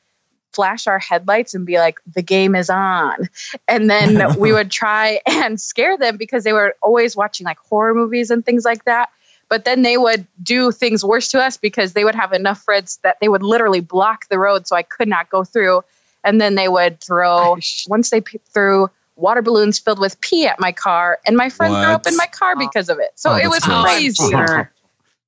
flash 0.55 0.87
our 0.87 0.99
headlights 0.99 1.53
and 1.53 1.65
be 1.65 1.77
like, 1.77 1.99
"The 2.13 2.21
game 2.21 2.55
is 2.55 2.69
on," 2.69 3.29
and 3.67 3.89
then 3.89 4.35
we 4.39 4.51
would 4.53 4.71
try 4.71 5.19
and 5.27 5.59
scare 5.59 5.97
them 5.97 6.17
because 6.17 6.43
they 6.43 6.53
were 6.53 6.75
always 6.81 7.15
watching 7.15 7.45
like 7.45 7.57
horror 7.59 7.93
movies 7.93 8.31
and 8.31 8.45
things 8.45 8.65
like 8.65 8.85
that. 8.85 9.09
But 9.47 9.63
then 9.65 9.83
they 9.83 9.97
would 9.97 10.25
do 10.41 10.71
things 10.71 11.03
worse 11.05 11.27
to 11.29 11.39
us 11.39 11.57
because 11.57 11.93
they 11.93 12.03
would 12.03 12.15
have 12.15 12.33
enough 12.33 12.61
friends 12.63 12.99
that 13.03 13.17
they 13.21 13.27
would 13.27 13.43
literally 13.43 13.79
block 13.81 14.27
the 14.29 14.39
road 14.39 14.65
so 14.65 14.75
I 14.75 14.81
could 14.81 15.07
not 15.07 15.29
go 15.29 15.43
through. 15.43 15.83
And 16.23 16.41
then 16.41 16.55
they 16.55 16.67
would 16.67 16.99
throw, 16.99 17.55
once 17.87 18.09
they 18.09 18.21
p- 18.21 18.39
threw 18.51 18.89
water 19.15 19.43
balloons 19.43 19.77
filled 19.77 19.99
with 19.99 20.19
pee 20.19 20.47
at 20.47 20.59
my 20.59 20.71
car, 20.71 21.19
and 21.27 21.37
my 21.37 21.49
friend 21.49 21.71
threw 21.75 21.93
up 21.93 22.07
in 22.07 22.17
my 22.17 22.25
car 22.25 22.55
because 22.55 22.89
of 22.89 22.97
it. 22.97 23.11
So 23.13 23.33
Oh, 23.33 23.35
it 23.35 23.47
was 23.47 23.63
gross. 23.63 23.83
crazy. 23.83 24.33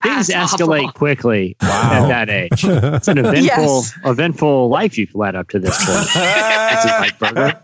Sure. 0.04 0.14
Things 0.14 0.30
escalate 0.30 0.80
awful. 0.84 0.92
quickly 0.94 1.56
at 1.60 2.08
that 2.08 2.30
age. 2.30 2.64
It's 2.64 3.08
an 3.08 3.18
eventful 3.26 3.44
Yes. 3.44 3.94
eventful 4.06 4.70
life 4.70 4.98
you've 4.98 5.16
led 5.16 5.36
up 5.36 5.50
to 5.50 5.60
this 5.60 5.76
point. 5.86 6.08
Is 6.78 6.86
like 7.00 7.18
burger. 7.20 7.60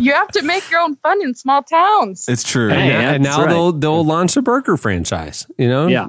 You 0.00 0.12
have 0.12 0.28
to 0.28 0.42
make 0.42 0.68
your 0.70 0.80
own 0.80 0.96
fun 0.96 1.20
in 1.22 1.34
small 1.34 1.62
towns. 1.62 2.26
It's 2.28 2.42
true. 2.42 2.70
and, 2.70 2.80
Hey, 2.80 2.88
now- 2.88 3.10
and 3.12 3.22
now 3.22 3.40
right. 3.40 3.48
they'll 3.50 3.72
they'll 3.72 4.04
launch 4.04 4.36
a 4.36 4.42
burger 4.42 4.76
franchise. 4.76 5.46
You 5.58 5.68
know, 5.68 5.86
Yeah. 5.86 6.06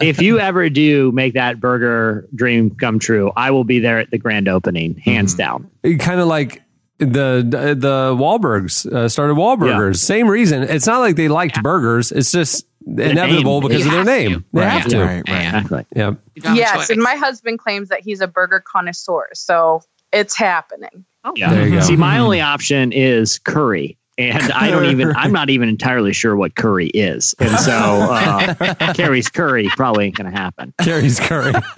if 0.00 0.20
you 0.20 0.38
ever 0.38 0.68
do 0.68 1.10
make 1.12 1.34
that 1.34 1.58
burger 1.60 2.28
dream 2.34 2.70
come 2.70 2.98
true, 2.98 3.32
I 3.36 3.50
will 3.50 3.64
be 3.64 3.78
there 3.78 3.98
at 3.98 4.10
the 4.10 4.18
grand 4.18 4.48
opening, 4.48 4.96
hands 4.96 5.34
down. 5.34 5.70
kind 5.98 6.20
of 6.20 6.26
like 6.28 6.62
the 6.98 7.42
the 7.78 8.14
Wahlbergs 8.18 8.90
uh, 8.92 9.08
started 9.08 9.34
Wahlburgers. 9.36 9.96
Same 9.96 10.28
reason. 10.28 10.62
It's 10.62 10.86
not 10.86 10.98
like 11.00 11.16
they 11.16 11.28
liked 11.28 11.62
burgers. 11.62 12.12
It's 12.12 12.30
just 12.32 12.66
inevitable 12.86 13.60
name. 13.60 13.68
because 13.68 13.84
You 13.84 13.98
of 13.98 14.04
their 14.06 14.18
name. 14.18 14.32
to. 14.40 14.44
They 14.52 14.60
Right, 14.60 14.68
have 14.70 14.88
to. 14.90 14.98
right, 15.00 15.22
right. 15.28 15.44
Exactly. 15.46 15.84
Yeah. 15.94 16.10
You 16.34 16.42
don't 16.42 16.44
have 16.50 16.54
a 16.56 16.58
Yes, 16.58 16.90
and 16.90 17.02
my 17.02 17.14
husband 17.14 17.58
claims 17.58 17.88
that 17.88 18.00
he's 18.00 18.20
a 18.20 18.28
burger 18.28 18.60
connoisseur, 18.60 19.28
so 19.34 19.82
it's 20.12 20.36
happening. 20.36 21.04
Oh, 21.24 21.32
Yeah. 21.36 21.52
There 21.52 21.68
you 21.68 21.74
go. 21.76 21.80
See, 21.80 21.96
my 21.96 22.14
mm-hmm. 22.14 22.22
only 22.24 22.40
option 22.40 22.92
is 22.92 23.38
curry. 23.38 23.98
And 24.18 24.50
I 24.52 24.70
don't 24.70 24.86
even, 24.86 25.14
I'm 25.14 25.32
not 25.32 25.50
even 25.50 25.68
entirely 25.68 26.12
sure 26.12 26.36
what 26.36 26.54
curry 26.54 26.86
is. 26.88 27.34
And 27.38 27.50
so 27.58 27.72
uh, 27.72 28.54
Carrie's 28.94 29.28
curry 29.28 29.68
probably 29.76 30.06
ain't 30.06 30.16
going 30.16 30.30
to 30.30 30.36
happen. 30.36 30.72
Carrie's 30.80 31.20
curry. 31.20 31.52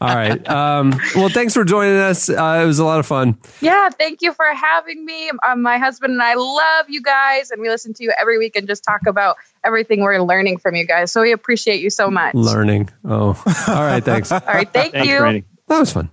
All 0.00 0.14
right. 0.14 0.46
Um, 0.48 0.98
well, 1.14 1.30
thanks 1.30 1.54
for 1.54 1.64
joining 1.64 1.96
us. 1.96 2.28
Uh, 2.28 2.60
it 2.62 2.66
was 2.66 2.78
a 2.78 2.84
lot 2.84 2.98
of 2.98 3.06
fun. 3.06 3.38
Yeah, 3.60 3.88
thank 3.88 4.20
you 4.20 4.32
for 4.34 4.44
having 4.54 5.04
me. 5.06 5.30
Um, 5.46 5.62
my 5.62 5.78
husband 5.78 6.12
and 6.12 6.22
I 6.22 6.34
love 6.34 6.90
you 6.90 7.00
guys, 7.00 7.50
and 7.50 7.60
we 7.60 7.68
listen 7.70 7.94
to 7.94 8.04
you 8.04 8.12
every 8.20 8.38
week 8.38 8.56
and 8.56 8.66
just 8.66 8.84
talk 8.84 9.06
about 9.06 9.36
everything 9.64 10.00
we're 10.02 10.20
learning 10.20 10.58
from 10.58 10.74
you 10.74 10.86
guys. 10.86 11.12
So 11.12 11.22
we 11.22 11.32
appreciate 11.32 11.80
you 11.80 11.88
so 11.90 12.10
much. 12.10 12.34
Learning. 12.34 12.90
Oh, 13.04 13.42
all 13.68 13.74
right. 13.84 14.04
Thanks. 14.04 14.30
All 14.32 14.40
right, 14.46 14.70
thank 14.70 14.92
Thanks, 14.92 15.08
you. 15.08 15.18
Brandy. 15.18 15.44
That 15.68 15.78
was 15.78 15.92
fun. 15.92 16.10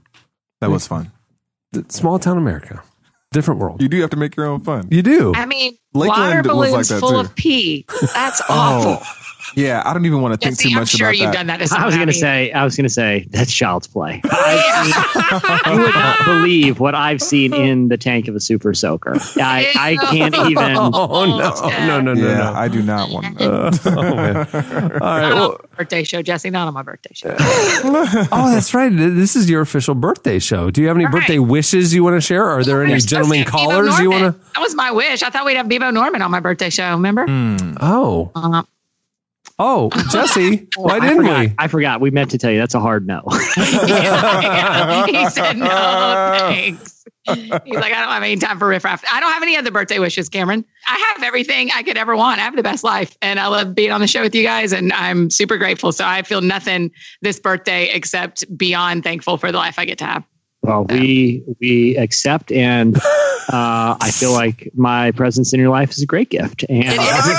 That 0.59 0.69
was 0.69 0.88
fun. 0.88 1.11
Small 1.89 2.19
town 2.19 2.38
America, 2.38 2.84
different 3.31 3.59
world. 3.59 3.81
You 3.81 3.87
do 3.87 3.99
have 4.01 4.09
to 4.11 4.17
make 4.17 4.35
your 4.35 4.45
own 4.45 4.61
fun. 4.61 4.87
You 4.91 5.01
do. 5.01 5.33
I 5.35 5.45
mean, 5.45 5.77
Lakeland 5.93 6.47
water 6.47 6.55
was 6.57 6.71
like 6.71 6.71
balloons 6.71 6.89
that, 6.89 6.99
full 6.99 7.09
too. 7.11 7.17
of 7.17 7.35
pee. 7.35 7.85
That's 8.13 8.41
oh. 8.49 8.53
awful. 8.53 9.20
Yeah, 9.56 9.84
I 9.86 9.94
don't 9.94 10.06
even 10.06 10.22
want 10.22 10.34
to 10.34 10.38
think 10.38 10.57
Jesse, 10.57 10.69
too 10.69 10.76
I'm 10.76 10.80
much 10.82 10.90
sure 10.90 11.07
about 11.07 11.18
you've 11.18 11.26
that. 11.28 11.34
done 11.34 11.48
that. 11.48 11.61
As 11.61 11.72
I 11.72 11.86
was 11.86 11.95
going 11.95 12.07
to 12.07 12.14
say, 12.14 12.52
I 12.52 12.64
was 12.64 12.76
going 12.76 12.86
to 12.86 12.90
say 12.94 13.26
that's 13.32 13.53
child's 13.53 13.88
play. 13.88 14.22
I, 14.32 15.64
you 15.73 15.80
would 15.82 15.94
not 15.95 16.26
believe 16.26 16.80
what 16.80 16.95
I've 16.95 17.22
seen 17.22 17.53
in 17.53 17.88
the 17.90 17.98
tank 17.98 18.28
of 18.28 18.36
a 18.36 18.40
super 18.40 18.73
soaker. 18.73 19.15
I, 19.38 19.72
I 19.76 19.95
can't 20.11 20.36
even. 20.36 20.61
Oh 21.02 21.26
no! 21.26 21.69
No! 21.86 22.02
No! 22.02 22.14
No! 22.14 22.28
yeah, 22.28 22.38
no. 22.38 22.53
I 22.53 22.68
do 22.68 22.82
not 22.82 23.10
want 23.11 23.38
that. 23.40 23.82
Oh, 23.86 24.15
man. 24.15 24.36
All 24.38 24.99
right. 24.99 25.22
Not 25.22 25.34
Well, 25.34 25.52
on 25.52 25.57
my 25.72 25.78
birthday 25.78 26.03
show, 26.03 26.22
Jesse. 26.22 26.49
Not 26.49 26.68
on 26.68 26.73
my 26.73 26.84
birthday 26.84 27.11
show. 27.14 27.36
oh, 27.40 28.52
that's 28.53 28.73
right. 28.73 28.90
This 28.95 29.36
is 29.36 29.49
your 29.49 29.61
official 29.61 29.95
birthday 29.95 30.40
show. 30.40 30.69
Do 30.72 30.82
you 30.82 30.88
have 30.88 30.95
any 30.98 31.06
Right. 31.06 31.14
birthday 31.14 31.40
wishes 31.40 31.94
you 31.94 32.03
want 32.03 32.15
to 32.15 32.22
share? 32.22 32.45
Are 32.45 32.64
there 32.64 32.82
any 32.84 32.94
We're 32.94 32.99
supposed 32.99 33.10
to 33.10 33.15
gentlemen 33.36 33.44
callers 33.45 33.99
you 33.99 34.11
want 34.11 34.36
to? 34.36 34.40
That 34.53 34.60
was 34.61 34.76
my 34.76 34.91
wish. 34.91 35.23
I 35.23 35.30
thought 35.30 35.45
we'd 35.45 35.56
have 35.57 35.68
Bebo 35.68 35.94
Norman 35.94 36.22
on 36.22 36.32
my 36.32 36.40
birthday 36.40 36.69
show. 36.69 36.91
Remember? 36.91 37.26
Oh, 37.82 38.32
Uh, 38.36 38.64
oh, 39.61 39.89
Jesse. 40.11 40.67
Why 40.75 40.95
I 40.95 40.99
didn't 40.99 41.17
forgot, 41.17 41.39
we? 41.39 41.53
I 41.57 41.67
forgot. 41.67 42.01
We 42.01 42.11
meant 42.11 42.31
to 42.31 42.38
tell 42.38 42.51
you 42.51 42.59
that's 42.59 42.73
a 42.73 42.79
hard 42.79 43.05
no. 43.07 43.21
yeah, 43.57 45.05
he 45.05 45.29
said 45.29 45.57
no, 45.57 45.67
thanks. 45.67 47.05
He's 47.27 47.49
like, 47.49 47.93
I 47.93 48.01
don't 48.01 48.09
have 48.09 48.23
any 48.23 48.35
time 48.38 48.57
for 48.57 48.67
riffraff. 48.67 49.03
I 49.09 49.19
don't 49.19 49.31
have 49.31 49.43
any 49.43 49.55
other 49.55 49.69
birthday 49.69 49.99
wishes, 49.99 50.27
Cameron. 50.27 50.65
I 50.88 51.13
have 51.13 51.23
everything 51.23 51.69
I 51.73 51.83
could 51.83 51.95
ever 51.95 52.15
want. 52.15 52.39
I 52.39 52.43
have 52.43 52.55
the 52.55 52.63
best 52.63 52.83
life, 52.83 53.15
and 53.21 53.39
I 53.39 53.47
love 53.47 53.75
being 53.75 53.91
on 53.91 54.01
the 54.01 54.07
show 54.07 54.21
with 54.21 54.33
you 54.33 54.43
guys, 54.43 54.73
and 54.73 54.91
I'm 54.93 55.29
super 55.29 55.57
grateful. 55.57 55.91
So 55.91 56.05
I 56.05 56.23
feel 56.23 56.41
nothing 56.41 56.91
this 57.21 57.39
birthday 57.39 57.89
except 57.93 58.45
beyond 58.57 59.03
thankful 59.03 59.38
for 59.38 59.51
the 59.51 59.57
life 59.59 59.77
I 59.77 59.85
get 59.85 59.99
to 59.99 60.05
have. 60.05 60.23
Well, 60.63 60.85
we 60.85 61.43
we 61.59 61.97
accept, 61.97 62.51
and 62.51 62.95
uh, 62.97 63.97
I 63.99 64.11
feel 64.13 64.31
like 64.31 64.69
my 64.75 65.09
presence 65.11 65.53
in 65.53 65.59
your 65.59 65.69
life 65.69 65.89
is 65.91 66.03
a 66.03 66.05
great 66.05 66.29
gift, 66.29 66.63
and 66.69 66.83
It 66.85 66.91
is 66.91 67.27
a 67.27 67.35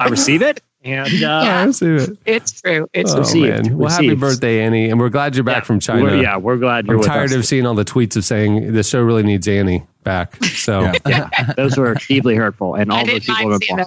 I 0.00 0.08
receive 0.08 0.42
it, 0.42 0.60
and 0.84 1.22
uh, 1.22 1.66
I 1.68 1.70
see 1.70 1.86
it. 1.86 2.18
It's 2.26 2.60
true. 2.60 2.88
It's 2.92 3.12
Oh, 3.12 3.18
received, 3.18 3.66
man. 3.66 3.78
Well, 3.78 3.90
happy 3.90 4.14
birthday, 4.16 4.60
Annie. 4.64 4.90
And 4.90 4.98
we're 4.98 5.08
glad 5.08 5.36
you're 5.36 5.44
back 5.44 5.58
Yeah, 5.58 5.64
from 5.64 5.78
China. 5.80 6.02
we're- 6.02 6.20
yeah, 6.22 6.36
we're 6.36 6.56
glad 6.56 6.86
you're 6.86 6.94
I'm 6.96 6.98
with 6.98 7.06
tired 7.06 7.30
us. 7.30 7.36
of 7.36 7.46
seeing 7.46 7.64
all 7.66 7.74
the 7.74 7.84
tweets 7.84 8.16
of 8.16 8.24
saying 8.24 8.72
the 8.72 8.82
show 8.82 9.00
really 9.02 9.22
needs 9.22 9.46
Annie 9.46 9.84
back. 10.02 10.42
So, 10.44 10.80
Yeah. 11.06 11.06
yeah, 11.06 11.28
those 11.56 11.76
were 11.76 11.94
deeply 12.08 12.34
hurtful, 12.34 12.74
and 12.74 12.90
all 12.90 12.98
I 12.98 13.04
those 13.04 13.24
didn't 13.24 13.36
people 13.36 13.50
mind 13.50 13.86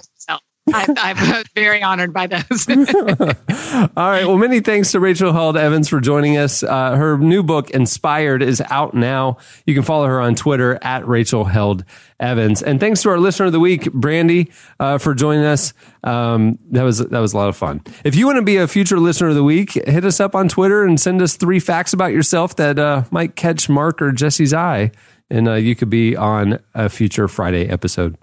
I, 0.74 0.88
I'm 0.98 1.44
very 1.56 1.84
honored 1.84 2.12
by 2.12 2.28
those. 2.28 2.68
all 2.70 4.10
right. 4.10 4.26
Well, 4.26 4.38
many 4.38 4.62
thanks 4.62 4.92
to 4.94 5.00
Rachel 5.00 5.32
Held 5.32 5.58
Evans 5.58 5.88
for 5.88 6.00
joining 6.00 6.38
us. 6.38 6.64
Uh, 6.64 6.96
her 6.96 7.18
new 7.18 7.44
book, 7.44 7.70
Inspired, 7.70 8.42
is 8.42 8.62
out 8.70 8.94
now. 8.96 9.38
You 9.66 9.76
can 9.76 9.84
follow 9.84 10.08
her 10.08 10.20
on 10.20 10.34
Twitter 10.34 10.80
at 10.82 11.08
Rachel 11.08 11.46
Held 11.46 11.86
Evans. 12.20 12.64
And 12.64 12.80
thanks 12.80 13.04
to 13.04 13.10
our 13.10 13.20
listener 13.20 13.46
of 13.48 13.52
the 13.52 13.60
week, 13.60 13.92
Brandy, 13.94 14.52
uh, 14.80 14.98
for 14.98 15.14
joining 15.14 15.46
us. 15.46 15.74
Um, 16.04 16.58
that 16.72 16.84
was 16.84 17.00
that 17.00 17.20
was 17.20 17.34
a 17.34 17.38
lot 17.38 17.50
of 17.50 17.56
fun. 17.56 17.82
If 18.04 18.16
you 18.16 18.26
want 18.26 18.38
to 18.38 18.44
be 18.44 18.58
a 18.58 18.68
future 18.68 19.00
listener 19.00 19.30
of 19.30 19.36
the 19.36 19.44
week, 19.44 19.74
hit 19.74 20.06
us 20.06 20.20
up 20.20 20.34
on 20.34 20.48
Twitter 20.48 20.84
and 20.84 21.00
send 21.00 21.22
us 21.22 21.36
three 21.36 21.60
facts 21.60 21.94
about 21.94 22.12
yourself 22.12 22.56
that 22.56 22.80
uh, 22.80 23.04
might 23.12 23.36
catch 23.36 23.70
Mark 23.70 24.02
or 24.02 24.12
Jesse's 24.12 24.54
eye, 24.54 24.92
and 25.30 25.48
uh, 25.48 25.54
you 25.54 25.76
could 25.76 25.90
be 25.90 26.16
on 26.16 26.60
a 26.74 26.90
future 26.90 27.28
Friday 27.28 27.68
episode. 27.68 28.18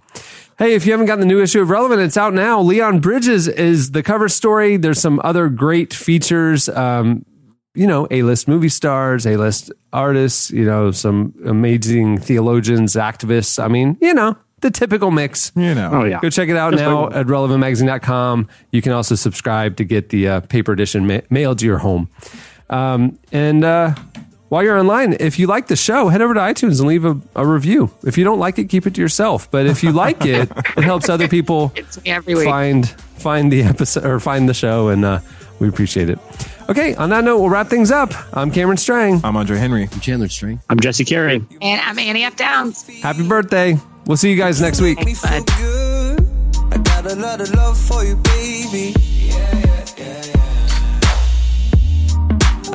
Hey, 0.62 0.74
if 0.74 0.86
you 0.86 0.92
haven't 0.92 1.06
gotten 1.06 1.18
the 1.18 1.26
new 1.26 1.42
issue 1.42 1.60
of 1.60 1.70
Relevant, 1.70 2.00
it's 2.00 2.16
out 2.16 2.34
now. 2.34 2.60
Leon 2.60 3.00
Bridges 3.00 3.48
is 3.48 3.90
the 3.90 4.00
cover 4.00 4.28
story. 4.28 4.76
There's 4.76 5.00
some 5.00 5.20
other 5.24 5.48
great 5.48 5.92
features. 5.92 6.68
Um, 6.68 7.26
you 7.74 7.84
know, 7.84 8.06
A-list 8.12 8.46
movie 8.46 8.68
stars, 8.68 9.26
A-list 9.26 9.72
artists, 9.92 10.52
you 10.52 10.64
know, 10.64 10.92
some 10.92 11.34
amazing 11.44 12.18
theologians, 12.18 12.94
activists. 12.94 13.60
I 13.60 13.66
mean, 13.66 13.98
you 14.00 14.14
know, 14.14 14.36
the 14.60 14.70
typical 14.70 15.10
mix. 15.10 15.50
You 15.56 15.74
know. 15.74 15.90
Oh 15.94 16.04
yeah, 16.04 16.20
Go 16.20 16.30
check 16.30 16.48
it 16.48 16.56
out 16.56 16.74
Just 16.74 16.84
now 16.84 17.06
like- 17.06 17.16
at 17.16 17.26
relevantmagazine.com. 17.26 18.46
You 18.70 18.82
can 18.82 18.92
also 18.92 19.16
subscribe 19.16 19.78
to 19.78 19.84
get 19.84 20.10
the 20.10 20.28
uh, 20.28 20.40
paper 20.42 20.70
edition 20.70 21.08
ma- 21.08 21.22
mailed 21.28 21.58
to 21.58 21.66
your 21.66 21.78
home. 21.78 22.08
Um, 22.70 23.18
and 23.32 23.64
uh, 23.64 23.96
while 24.52 24.62
you're 24.62 24.78
online, 24.78 25.16
if 25.18 25.38
you 25.38 25.46
like 25.46 25.68
the 25.68 25.76
show, 25.76 26.08
head 26.08 26.20
over 26.20 26.34
to 26.34 26.40
iTunes 26.40 26.78
and 26.78 26.86
leave 26.86 27.06
a, 27.06 27.18
a 27.34 27.46
review. 27.46 27.90
If 28.04 28.18
you 28.18 28.24
don't 28.24 28.38
like 28.38 28.58
it, 28.58 28.68
keep 28.68 28.86
it 28.86 28.94
to 28.96 29.00
yourself. 29.00 29.50
But 29.50 29.64
if 29.64 29.82
you 29.82 29.92
like 29.92 30.26
it, 30.26 30.50
it 30.76 30.84
helps 30.84 31.08
other 31.08 31.26
people 31.26 31.72
it's 31.74 31.96
me 32.04 32.10
every 32.10 32.34
week. 32.34 32.44
find 32.44 32.86
find 32.86 33.50
the 33.50 33.62
episode 33.62 34.04
or 34.04 34.20
find 34.20 34.46
the 34.46 34.52
show, 34.52 34.88
and 34.88 35.06
uh, 35.06 35.20
we 35.58 35.70
appreciate 35.70 36.10
it. 36.10 36.18
Okay, 36.68 36.94
on 36.96 37.08
that 37.08 37.24
note, 37.24 37.38
we'll 37.38 37.48
wrap 37.48 37.68
things 37.68 37.90
up. 37.90 38.12
I'm 38.36 38.50
Cameron 38.50 38.76
Strang. 38.76 39.24
I'm 39.24 39.38
Andre 39.38 39.56
Henry. 39.56 39.88
I'm 39.90 40.00
Chandler 40.00 40.28
String. 40.28 40.60
I'm 40.68 40.78
Jesse 40.78 41.06
Carey. 41.06 41.42
And 41.62 41.80
I'm 41.80 41.98
Annie 41.98 42.24
F. 42.24 42.36
Downs. 42.36 42.86
Happy 43.00 43.26
birthday. 43.26 43.78
We'll 44.04 44.18
see 44.18 44.30
you 44.30 44.36
guys 44.36 44.60
next 44.60 44.82
week. 44.82 44.98
me 44.98 45.14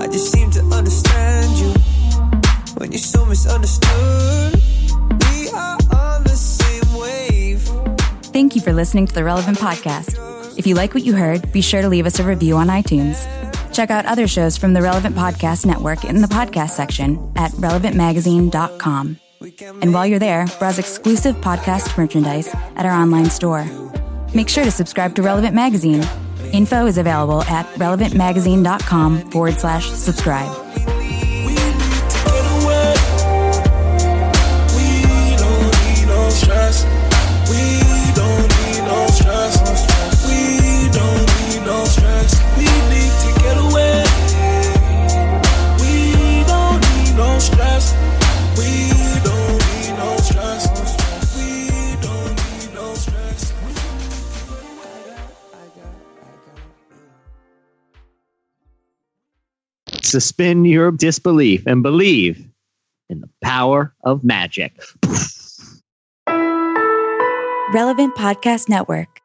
I 0.08 0.10
just 0.10 0.32
seem 0.32 0.50
to 0.52 0.62
understand 0.68 1.60
you 1.60 1.68
when 2.78 2.94
you're 2.94 2.98
so 2.98 3.26
misunderstood. 3.26 4.54
We 4.54 5.50
are 5.50 5.78
on 5.92 6.24
the 6.24 6.30
same 6.34 6.94
wave. 6.98 7.60
Thank 8.32 8.56
you 8.56 8.62
for 8.62 8.72
listening 8.72 9.06
to 9.08 9.14
the 9.14 9.26
Relevant 9.26 9.58
Podcast. 9.58 10.58
If 10.58 10.66
you 10.66 10.76
like 10.76 10.94
what 10.94 11.04
you 11.04 11.14
heard, 11.14 11.52
be 11.52 11.60
sure 11.60 11.82
to 11.82 11.90
leave 11.90 12.06
us 12.06 12.20
a 12.20 12.24
review 12.24 12.56
on 12.56 12.68
iTunes. 12.68 13.22
Check 13.74 13.90
out 13.90 14.06
other 14.06 14.30
shows 14.30 14.56
from 14.56 14.72
the 14.72 14.82
Relevant 14.82 15.14
Podcast 15.14 15.66
Network 15.66 16.06
in 16.06 16.22
the 16.22 16.30
podcast 16.30 16.70
section 16.70 17.34
at 17.36 17.52
relevantmagazine.com. 17.52 19.20
And 19.82 19.94
while 19.94 20.08
you're 20.08 20.20
there, 20.20 20.48
browse 20.58 20.80
exclusive 20.80 21.36
podcast 21.42 21.98
merchandise 21.98 22.48
at 22.78 22.86
our 22.86 22.94
online 22.94 23.30
store. 23.30 23.66
Make 24.34 24.48
sure 24.48 24.64
to 24.64 24.72
subscribe 24.72 25.16
to 25.16 25.22
Relevant 25.22 25.54
Magazine. 25.54 26.06
Info 26.53 26.86
is 26.86 26.98
available 26.98 27.41
at 27.44 27.65
relevantmagazine.com 27.76 29.32
forward 29.32 29.60
slash 29.60 29.90
subscribe. 29.90 30.97
Suspend 60.08 60.66
your 60.66 60.92
disbelief 60.92 61.66
and 61.68 61.84
believe 61.84 62.48
in 63.10 63.20
the 63.20 63.30
power 63.44 63.94
of 64.06 64.24
magic. 64.24 64.72
Relevant 67.74 68.16
Podcast 68.16 68.70
Network. 68.70 69.20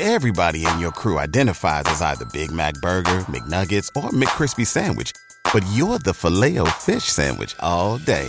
Everybody 0.00 0.66
in 0.66 0.80
your 0.80 0.90
crew 0.90 1.20
identifies 1.20 1.84
as 1.86 2.02
either 2.02 2.24
Big 2.32 2.50
Mac 2.50 2.74
Burger, 2.82 3.20
McNuggets, 3.28 3.88
or 3.94 4.10
McCrispy 4.10 4.66
Sandwich. 4.66 5.12
But 5.52 5.64
you're 5.72 6.00
the 6.00 6.14
filet 6.14 6.58
fish 6.72 7.04
Sandwich 7.04 7.54
all 7.60 7.98
day. 7.98 8.28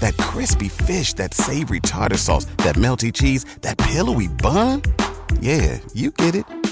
That 0.00 0.16
crispy 0.18 0.68
fish, 0.68 1.14
that 1.14 1.32
savory 1.32 1.80
tartar 1.80 2.18
sauce, 2.18 2.44
that 2.58 2.76
melty 2.76 3.10
cheese, 3.12 3.44
that 3.62 3.78
pillowy 3.78 4.28
bun. 4.28 4.82
Yeah, 5.40 5.78
you 5.94 6.10
get 6.10 6.34
it. 6.34 6.71